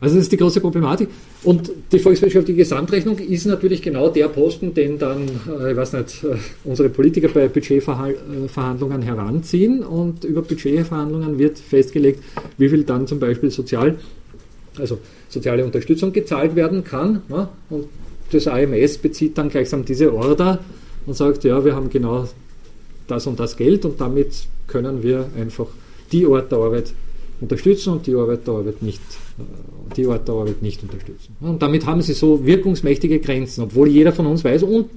Also 0.02 0.16
das 0.16 0.24
ist 0.24 0.32
die 0.32 0.38
große 0.38 0.62
Problematik. 0.62 1.10
Und 1.44 1.72
die 1.92 2.00
volkswirtschaftliche 2.00 2.58
Gesamtrechnung 2.58 3.18
ist 3.18 3.46
natürlich 3.46 3.82
genau 3.82 4.10
der 4.10 4.30
Posten, 4.30 4.74
den 4.74 4.98
dann, 4.98 5.24
äh, 5.48 5.72
ich 5.72 5.78
weiß 5.78 5.94
nicht, 5.94 6.24
äh, 6.24 6.38
unsere 6.64 6.90
Politiker 6.90 7.28
bei 7.28 7.48
Budgetverhandlungen 7.50 9.02
heranziehen. 9.02 9.84
Und 9.84 10.24
über 10.24 10.42
Budgetverhandlungen 10.42 11.38
wird 11.38 11.60
festgelegt, 11.60 12.24
wie 12.58 12.70
viel 12.70 12.84
dann 12.84 13.08
zum 13.08 13.20
Beispiel 13.20 13.52
sozial, 13.52 13.98
also 14.78 15.00
soziale 15.28 15.66
Unterstützung 15.66 16.14
gezahlt 16.14 16.56
werden 16.56 16.84
kann. 16.84 17.22
Und 17.70 17.90
das 18.32 18.48
AMS 18.48 19.00
bezieht 19.00 19.38
dann 19.38 19.50
gleichsam 19.50 19.84
diese 19.84 20.14
Order 20.14 20.60
und 21.06 21.16
sagt, 21.16 21.44
ja, 21.44 21.64
wir 21.66 21.76
haben 21.76 21.90
genau 21.90 22.28
das 23.08 23.28
und 23.28 23.40
das 23.40 23.58
Geld 23.58 23.86
und 23.86 24.00
damit 24.00 24.32
können 24.68 25.04
wir 25.04 25.26
einfach 25.38 25.68
die 26.12 26.26
Art 26.26 26.52
der 26.52 26.60
Arbeit 26.60 26.94
unterstützen 27.42 27.94
und 27.94 28.08
die 28.08 28.16
Arbeit 28.16 28.46
der 28.48 28.54
Arbeit 28.54 28.82
nicht, 28.82 29.02
äh, 29.02 29.29
die 29.96 30.08
Art 30.08 30.28
der 30.28 30.36
Arbeit 30.36 30.62
nicht 30.62 30.82
unterstützen. 30.84 31.36
Und 31.42 31.62
damit 31.62 31.86
haben 31.86 32.02
sie 32.02 32.14
so 32.14 32.46
wirkungsmächtige 32.46 33.20
Grenzen, 33.20 33.64
obwohl 33.64 33.90
jeder 33.90 34.12
von 34.12 34.26
uns 34.26 34.44
weiß 34.44 34.64
und 34.64 34.90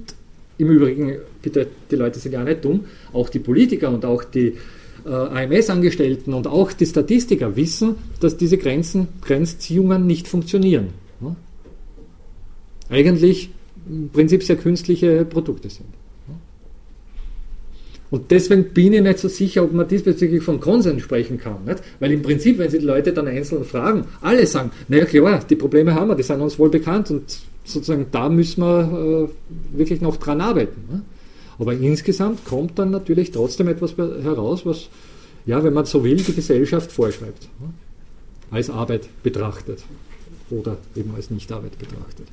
im 0.57 0.69
Übrigen, 0.69 1.17
bitte, 1.41 1.67
die 1.89 1.95
Leute 1.95 2.19
sind 2.19 2.31
ja 2.31 2.43
nicht 2.43 2.63
dumm, 2.63 2.85
auch 3.11 3.29
die 3.29 3.39
Politiker 3.39 3.89
und 3.89 4.05
auch 4.05 4.23
die 4.23 4.53
äh, 5.05 5.09
AMS-Angestellten 5.09 6.33
und 6.33 6.47
auch 6.47 6.71
die 6.73 6.85
Statistiker 6.85 7.55
wissen, 7.55 7.95
dass 8.19 8.37
diese 8.37 8.57
Grenzen, 8.57 9.07
Grenzziehungen 9.21 10.05
nicht 10.05 10.27
funktionieren. 10.27 10.89
Ja? 11.21 11.35
Eigentlich 12.89 13.49
im 13.89 14.09
Prinzip 14.09 14.43
sehr 14.43 14.55
künstliche 14.55 15.25
Produkte 15.25 15.69
sind. 15.69 15.87
Und 18.13 18.29
deswegen 18.29 18.65
bin 18.65 18.93
ich 18.93 19.01
nicht 19.01 19.17
so 19.17 19.27
sicher, 19.27 19.63
ob 19.63 19.73
man 19.73 19.87
diesbezüglich 19.87 20.43
von 20.43 20.59
Konsens 20.59 21.01
sprechen 21.01 21.39
kann. 21.39 21.65
Nicht? 21.65 21.79
Weil 21.99 22.11
im 22.11 22.21
Prinzip, 22.21 22.59
wenn 22.59 22.69
Sie 22.69 22.77
die 22.77 22.85
Leute 22.85 23.11
dann 23.11 23.27
einzeln 23.27 23.63
fragen, 23.63 24.05
alle 24.21 24.45
sagen, 24.45 24.69
naja 24.87 25.05
klar, 25.05 25.43
die 25.49 25.55
Probleme 25.55 25.95
haben 25.95 26.09
wir, 26.09 26.15
die 26.15 26.21
sind 26.21 26.39
uns 26.39 26.59
wohl 26.59 26.69
bekannt 26.69 27.09
und 27.09 27.23
sozusagen 27.63 28.05
da 28.11 28.29
müssen 28.29 28.61
wir 28.61 29.29
äh, 29.31 29.75
wirklich 29.79 29.99
noch 30.01 30.17
dran 30.17 30.41
arbeiten. 30.41 30.83
Ne? 30.91 31.01
Aber 31.57 31.73
insgesamt 31.73 32.45
kommt 32.45 32.77
dann 32.77 32.91
natürlich 32.91 33.31
trotzdem 33.31 33.67
etwas 33.67 33.97
heraus, 33.97 34.63
was, 34.63 34.89
ja, 35.47 35.63
wenn 35.63 35.73
man 35.73 35.85
so 35.85 36.03
will, 36.03 36.17
die 36.17 36.35
Gesellschaft 36.35 36.91
vorschreibt. 36.91 37.41
Ne? 37.59 37.73
Als 38.51 38.69
Arbeit 38.69 39.09
betrachtet 39.23 39.83
oder 40.51 40.77
eben 40.95 41.15
als 41.15 41.31
Nichtarbeit 41.31 41.79
betrachtet. 41.79 42.27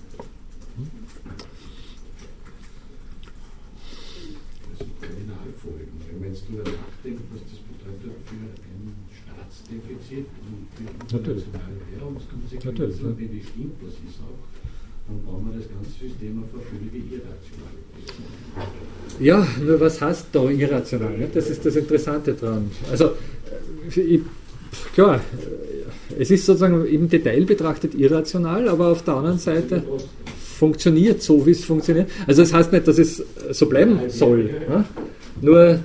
darüber 6.51 6.70
nachdenkt, 6.70 7.23
was 7.32 7.43
das 7.43 7.61
bedeutet 7.62 8.12
für 8.27 8.35
ein 8.35 8.97
Staatsdefizit 10.11 10.27
und 10.47 10.66
für 10.74 11.16
Natürlich. 11.16 11.45
internationale 11.45 11.81
Währungskonsequenzen, 11.97 13.19
wenn 13.19 13.31
die 13.31 13.43
stimmt, 13.43 13.74
das 13.82 13.95
ist 13.95 14.20
auch, 14.20 14.41
dann 15.07 15.23
bauen 15.24 15.47
wir 15.51 15.59
das 15.59 15.69
ganze 15.69 15.91
System 15.91 16.43
auf 16.43 16.49
eine 16.53 16.62
völlige 16.62 16.99
Irrationalität. 16.99 18.19
Ja, 19.20 19.47
nur 19.62 19.81
was 19.81 20.01
heißt 20.01 20.27
da 20.32 20.49
irrational? 20.49 21.16
Ne? 21.19 21.28
Das 21.32 21.51
ist 21.51 21.65
das 21.65 21.77
Interessante 21.77 22.35
dran. 22.35 22.70
Also, 22.91 23.07
äh, 23.07 24.01
ich, 24.01 24.20
klar, 24.95 25.16
äh, 25.16 26.20
es 26.20 26.31
ist 26.31 26.47
sozusagen 26.47 26.85
im 26.87 27.09
Detail 27.09 27.45
betrachtet 27.45 27.95
irrational, 27.95 28.69
aber 28.69 28.89
auf 28.89 29.05
der 29.05 29.15
anderen 29.15 29.39
Seite 29.39 29.82
funktioniert 30.59 31.23
so, 31.23 31.47
wie 31.47 31.53
es 31.53 31.65
funktioniert. 31.65 32.11
Also 32.27 32.43
das 32.43 32.53
heißt 32.53 32.73
nicht, 32.73 32.87
dass 32.87 32.99
es 32.99 33.24
so 33.53 33.66
bleiben 33.66 33.99
soll. 34.09 34.45
Ne? 34.45 34.85
Nur 35.41 35.81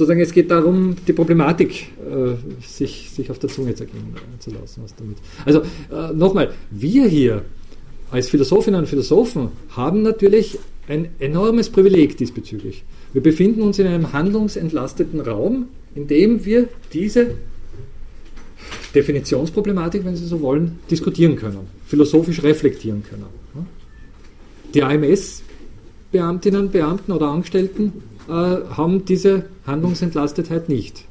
sozusagen 0.00 0.20
es 0.22 0.32
geht 0.32 0.50
darum, 0.50 0.96
die 1.06 1.12
Problematik 1.12 1.88
äh, 1.98 2.66
sich, 2.66 3.10
sich 3.10 3.30
auf 3.30 3.38
der 3.38 3.50
Zunge 3.50 3.74
zergehen 3.74 4.14
äh, 4.16 4.40
zu 4.40 4.50
lassen. 4.50 4.82
Was 4.82 4.94
damit. 4.96 5.18
Also 5.44 5.60
äh, 5.92 6.14
nochmal, 6.14 6.54
wir 6.70 7.06
hier 7.06 7.42
als 8.10 8.30
Philosophinnen 8.30 8.80
und 8.80 8.86
Philosophen 8.86 9.50
haben 9.76 10.00
natürlich 10.00 10.58
ein 10.88 11.10
enormes 11.18 11.68
Privileg 11.68 12.16
diesbezüglich. 12.16 12.82
Wir 13.12 13.22
befinden 13.22 13.60
uns 13.60 13.78
in 13.78 13.86
einem 13.86 14.14
handlungsentlasteten 14.14 15.20
Raum, 15.20 15.68
in 15.94 16.06
dem 16.06 16.46
wir 16.46 16.68
diese 16.94 17.34
Definitionsproblematik, 18.94 20.06
wenn 20.06 20.16
Sie 20.16 20.26
so 20.26 20.40
wollen, 20.40 20.78
diskutieren 20.90 21.36
können, 21.36 21.68
philosophisch 21.86 22.42
reflektieren 22.42 23.02
können. 23.08 23.26
Die 24.72 24.82
AMS-Beamtinnen, 24.82 26.70
Beamten 26.70 27.12
oder 27.12 27.28
Angestellten 27.28 27.92
äh, 28.28 28.32
haben 28.32 29.04
diese 29.04 29.44
Handlungsentlastetheit 29.66 30.68
nicht. 30.68 31.04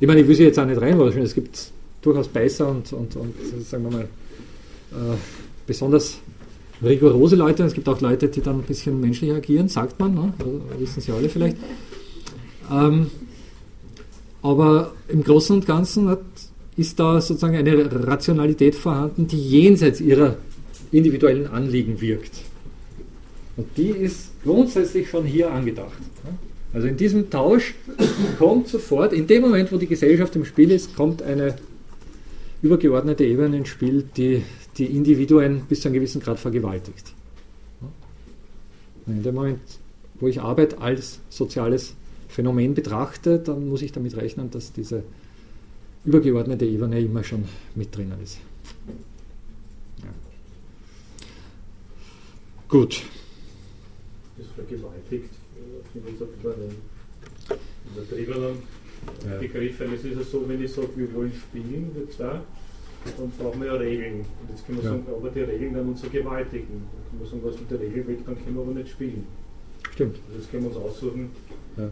Ich 0.00 0.06
meine, 0.06 0.20
ich 0.20 0.28
will 0.28 0.34
sie 0.34 0.44
jetzt 0.44 0.58
auch 0.58 0.66
nicht 0.66 0.80
reinwaschen, 0.80 1.22
es 1.22 1.34
gibt 1.34 1.72
durchaus 2.00 2.28
Beißer 2.28 2.68
und, 2.68 2.92
und, 2.92 3.14
und 3.16 3.34
sagen 3.64 3.84
wir 3.84 3.90
mal, 3.90 4.02
äh, 4.02 5.16
besonders 5.66 6.18
rigorose 6.82 7.36
Leute, 7.36 7.62
es 7.62 7.74
gibt 7.74 7.88
auch 7.88 8.00
Leute, 8.00 8.28
die 8.28 8.40
dann 8.40 8.56
ein 8.56 8.62
bisschen 8.62 9.00
menschlicher 9.00 9.36
agieren, 9.36 9.68
sagt 9.68 10.00
man, 10.00 10.14
ne? 10.14 10.32
also, 10.38 10.60
wissen 10.78 11.00
Sie 11.00 11.12
alle 11.12 11.28
vielleicht. 11.28 11.56
Ähm, 12.70 13.10
aber 14.42 14.92
im 15.08 15.22
Großen 15.22 15.54
und 15.56 15.66
Ganzen 15.66 16.08
hat, 16.08 16.20
ist 16.76 16.98
da 16.98 17.20
sozusagen 17.20 17.56
eine 17.56 18.06
Rationalität 18.06 18.74
vorhanden, 18.74 19.28
die 19.28 19.38
jenseits 19.38 20.00
ihrer 20.00 20.36
individuellen 20.90 21.46
Anliegen 21.46 22.00
wirkt. 22.00 22.32
Und 23.56 23.76
die 23.76 23.90
ist 23.90 24.30
grundsätzlich 24.42 25.10
schon 25.10 25.24
hier 25.24 25.50
angedacht. 25.50 25.98
Also 26.72 26.86
in 26.86 26.96
diesem 26.96 27.28
Tausch 27.28 27.74
kommt 28.38 28.68
sofort, 28.68 29.12
in 29.12 29.26
dem 29.26 29.42
Moment, 29.42 29.70
wo 29.72 29.76
die 29.76 29.86
Gesellschaft 29.86 30.34
im 30.36 30.44
Spiel 30.44 30.70
ist, 30.70 30.96
kommt 30.96 31.22
eine 31.22 31.56
übergeordnete 32.62 33.24
Ebene 33.24 33.58
ins 33.58 33.68
Spiel, 33.68 34.04
die 34.16 34.42
die 34.78 34.86
Individuen 34.86 35.62
bis 35.68 35.82
zu 35.82 35.88
einem 35.88 35.94
gewissen 35.94 36.22
Grad 36.22 36.38
vergewaltigt. 36.38 37.12
In 39.06 39.22
dem 39.22 39.34
Moment, 39.34 39.60
wo 40.18 40.28
ich 40.28 40.40
Arbeit 40.40 40.80
als 40.80 41.18
soziales 41.28 41.94
Phänomen 42.28 42.72
betrachte, 42.72 43.38
dann 43.38 43.68
muss 43.68 43.82
ich 43.82 43.92
damit 43.92 44.16
rechnen, 44.16 44.50
dass 44.50 44.72
diese 44.72 45.02
übergeordnete 46.06 46.64
Ebene 46.64 47.00
immer 47.00 47.22
schon 47.22 47.44
mit 47.74 47.94
drinnen 47.94 48.16
ist. 48.22 48.38
Ja. 49.98 50.08
Gut 52.68 53.02
das 54.42 54.52
vergewaltigt, 54.52 55.30
finde 55.92 56.10
ich 56.10 56.18
so 56.18 56.24
ein 56.24 56.30
bisschen 56.32 56.76
übertriebener 57.94 58.54
ja. 59.26 59.38
Begriff, 59.38 59.80
weil 59.80 59.94
es 59.94 60.04
ist 60.04 60.16
ja 60.16 60.22
so, 60.22 60.48
wenn 60.48 60.62
ich 60.62 60.72
sage, 60.72 60.88
wir 60.96 61.12
wollen 61.14 61.32
spielen, 61.32 61.90
wir 61.94 62.10
zwei, 62.10 62.40
dann 63.16 63.30
brauchen 63.38 63.60
wir 63.60 63.66
ja 63.66 63.74
Regeln. 63.74 64.20
Und 64.20 64.50
jetzt 64.50 64.66
können 64.66 64.78
wir 64.78 64.84
ja. 64.84 64.90
sagen, 64.90 65.06
aber 65.08 65.30
die 65.30 65.40
Regeln 65.40 65.74
werden 65.74 65.88
uns 65.88 66.00
vergewaltigen. 66.00 66.68
Dann 66.70 67.10
können 67.10 67.20
wir 67.20 67.26
sagen, 67.26 67.42
was 67.44 67.58
mit 67.58 67.70
der 67.70 67.80
Regel 67.80 68.06
weg, 68.06 68.18
dann 68.24 68.36
können 68.36 68.56
wir 68.56 68.62
aber 68.62 68.72
nicht 68.72 68.90
spielen. 68.90 69.26
Stimmt. 69.92 70.18
Also 70.28 70.38
das 70.38 70.50
können 70.50 70.62
wir 70.64 70.70
uns 70.70 70.78
aussuchen, 70.78 71.30
ja. 71.76 71.90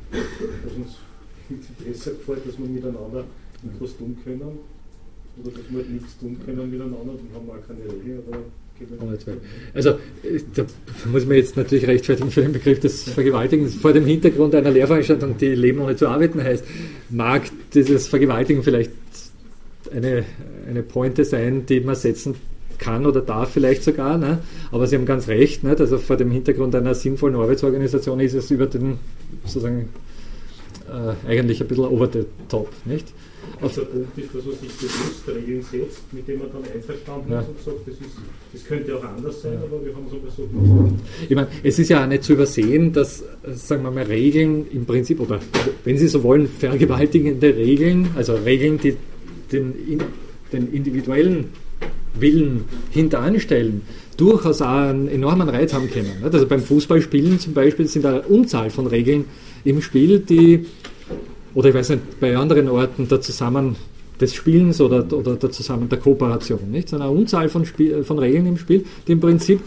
was 0.65 0.73
uns 0.75 0.97
besser 1.85 2.13
gefällt, 2.13 2.47
dass 2.47 2.59
wir 2.59 2.67
miteinander 2.67 3.25
etwas 3.75 3.97
tun 3.97 4.17
können. 4.25 4.59
Oder 5.43 5.51
dass 5.53 5.71
wir 5.71 5.79
halt 5.79 5.91
nichts 5.91 6.19
tun 6.19 6.39
können 6.45 6.71
miteinander, 6.71 7.13
dann 7.15 7.35
haben 7.35 7.47
wir 7.47 7.55
auch 7.55 7.67
keine 7.67 7.85
Regeln. 7.85 8.23
Also, 9.74 9.98
da 10.55 10.65
muss 11.11 11.27
man 11.27 11.36
jetzt 11.36 11.57
natürlich 11.57 11.86
rechtfertigen 11.86 12.31
für 12.31 12.43
den 12.43 12.52
Begriff 12.52 12.81
des 12.81 13.05
Vergewaltigens. 13.05 13.74
Vor 13.74 13.93
dem 13.93 14.07
Hintergrund 14.07 14.55
einer 14.55 14.70
Lehrveranstaltung, 14.70 15.36
die 15.39 15.55
Leben 15.55 15.81
ohne 15.81 15.97
zu 15.97 16.09
arbeiten 16.09 16.43
heißt, 16.43 16.65
mag 17.11 17.43
dieses 17.74 18.09
Vergewaltigen 18.09 18.62
vielleicht 18.62 18.90
eine, 19.94 20.24
eine 20.69 20.82
Pointe 20.82 21.24
sein, 21.24 21.66
die 21.66 21.81
man 21.81 21.94
setzen 21.94 22.35
kann 22.78 23.07
oder 23.07 23.20
darf 23.20 23.51
vielleicht 23.51 23.85
sogar. 23.85 24.19
Ne? 24.19 24.39
Aber 24.73 24.86
Sie 24.86 24.97
haben 24.97 25.07
ganz 25.07 25.28
recht, 25.28 25.62
nicht? 25.62 25.81
also 25.81 25.98
vor 25.98 26.16
dem 26.16 26.31
Hintergrund 26.31 26.74
einer 26.74 26.94
sinnvollen 26.94 27.36
Arbeitsorganisation 27.36 28.20
ist 28.20 28.35
es 28.35 28.51
über 28.51 28.66
den 28.66 28.98
sozusagen 29.44 29.90
äh, 30.89 31.28
eigentlich 31.28 31.61
ein 31.61 31.69
bisschen 31.69 31.85
over 31.85 32.09
the 32.12 32.24
top. 32.48 32.70
Nicht? 32.85 33.12
Auf 33.62 33.74
der 33.74 33.82
Punkt 33.82 34.16
ist, 34.16 34.35
dass 34.35 34.45
man 34.45 34.55
sich 34.55 34.70
bewusst 34.70 35.28
Regeln 35.28 35.62
setzt, 35.62 36.12
mit 36.12 36.27
denen 36.27 36.39
man 36.39 36.49
dann 36.53 36.62
einverstanden 36.73 37.31
ja. 37.31 37.41
ist 37.41 37.49
und 37.49 37.62
sagt, 37.62 37.77
das, 37.87 37.95
ist, 37.95 38.16
das 38.53 38.65
könnte 38.65 38.97
auch 38.97 39.05
anders 39.05 39.43
sein, 39.43 39.59
aber 39.59 39.85
wir 39.85 39.95
haben 39.95 40.07
so 40.11 40.19
versucht. 40.19 40.95
Ich 41.28 41.37
meine, 41.37 41.49
es 41.62 41.78
ist 41.78 41.91
ja 41.91 42.03
auch 42.03 42.09
nicht 42.09 42.24
zu 42.24 42.32
übersehen, 42.32 42.93
dass, 42.93 43.23
sagen 43.53 43.82
wir 43.82 43.91
mal, 43.91 44.05
Regeln 44.05 44.66
im 44.73 44.87
Prinzip, 44.87 45.20
oder 45.20 45.41
wenn 45.85 45.99
Sie 45.99 46.09
so 46.09 46.23
wollen, 46.23 46.49
vergewaltigende 46.49 47.55
Regeln, 47.55 48.09
also 48.16 48.35
Regeln, 48.35 48.78
die 48.78 48.97
den, 49.53 49.74
den 50.53 50.73
individuellen 50.73 51.47
Willen 52.15 52.65
hinteranstellen, 52.91 53.82
durchaus 54.16 54.61
auch 54.62 54.69
einen 54.69 55.09
enormen 55.09 55.49
Reiz 55.49 55.73
haben 55.73 55.91
können. 55.91 56.12
Also 56.23 56.47
beim 56.47 56.61
Fußballspielen 56.61 57.39
zum 57.39 57.55
Beispiel 57.55 57.87
sind 57.87 58.05
da 58.05 58.11
eine 58.11 58.23
Unzahl 58.23 58.70
von 58.70 58.87
Regeln 58.87 59.24
im 59.65 59.82
Spiel, 59.82 60.19
die 60.19 60.66
oder 61.55 61.69
ich 61.71 61.75
weiß 61.75 61.91
nicht, 61.91 62.21
bei 62.21 62.37
anderen 62.37 62.69
Orten 62.69 63.09
der 63.09 63.21
Zusammen 63.21 63.77
des 64.21 64.35
Spielens 64.35 64.81
oder, 64.81 65.11
oder 65.13 65.37
der 65.37 65.51
Zusammen 65.51 65.89
der 65.89 65.99
Kooperation, 65.99 66.71
nicht? 66.71 66.89
sondern 66.89 67.09
eine 67.09 67.19
Unzahl 67.19 67.49
von, 67.49 67.65
Spiel, 67.65 68.05
von 68.05 68.19
Regeln 68.19 68.47
im 68.47 68.59
Spiel, 68.59 68.85
die 69.07 69.13
im 69.13 69.21
Prinzip 69.21 69.61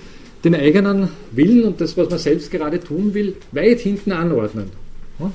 den 0.44 0.56
eigenen 0.56 1.10
Willen 1.32 1.64
und 1.64 1.82
das, 1.82 1.98
was 1.98 2.10
man 2.10 2.20
selbst 2.20 2.52
gerade 2.52 2.80
tun 2.80 3.14
will, 3.14 3.36
weit 3.52 3.80
hinten 3.80 4.12
anordnen. 4.12 4.84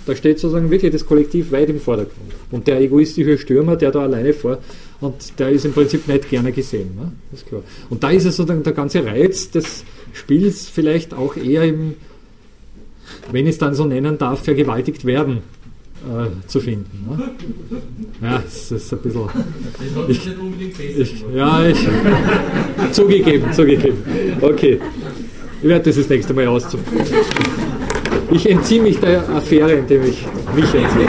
Da 0.05 0.15
steht 0.15 0.39
sozusagen 0.39 0.71
wirklich 0.71 0.93
das 0.93 1.07
Kollektiv 1.07 1.51
weit 1.53 1.71
im 1.71 1.81
Vordergrund. 1.81 2.33
Und 2.51 2.67
der 2.67 2.81
egoistische 2.81 3.39
Stürmer, 3.39 3.77
der 3.77 3.91
da 3.91 4.01
alleine 4.01 4.35
vor, 4.35 4.59
und 5.01 5.39
der 5.39 5.51
ist 5.51 5.65
im 5.65 5.73
Prinzip 5.73 6.07
nicht 6.09 6.29
gerne 6.29 6.53
gesehen. 6.53 6.91
Ne? 6.97 7.13
Das 7.31 7.41
ist 7.41 7.49
klar. 7.49 7.63
Und 7.89 8.03
da 8.03 8.11
ist 8.11 8.25
es 8.25 8.37
sozusagen 8.37 8.65
der 8.65 8.73
ganze 8.73 9.05
Reiz 9.07 9.51
des 9.51 9.85
Spiels 10.13 10.69
vielleicht 10.69 11.15
auch 11.15 11.37
eher 11.37 11.63
im, 11.63 11.95
wenn 13.31 13.47
ich 13.47 13.53
es 13.53 13.59
dann 13.59 13.75
so 13.75 13.85
nennen 13.85 14.19
darf, 14.19 14.45
vergewaltigt 14.45 15.05
werden 15.05 15.43
äh, 16.07 16.47
zu 16.47 16.61
finden. 16.61 17.07
Ne? 17.09 17.31
Ja, 18.23 18.43
das 18.45 18.71
ist 18.73 18.93
ein 18.93 18.99
bisschen. 19.01 19.27
Das 19.27 20.09
ich, 20.09 20.27
nicht 20.27 20.39
unbedingt 20.39 20.81
ich, 20.81 21.25
Ja, 21.35 21.65
ich. 21.67 21.89
zugegeben, 22.93 23.53
zugegeben. 23.53 23.99
Okay. 24.41 24.81
Ich 25.61 25.69
werde 25.69 25.85
das 25.87 25.97
das 25.97 26.09
nächste 26.09 26.35
Mal 26.35 26.47
auszuprobieren. 26.47 27.07
Ich 28.31 28.49
entziehe 28.49 28.83
mich 28.83 29.01
der 29.01 29.29
Affäre, 29.29 29.73
indem 29.73 30.03
ich 30.05 30.25
mich 30.55 30.75
entziehe. 30.75 31.09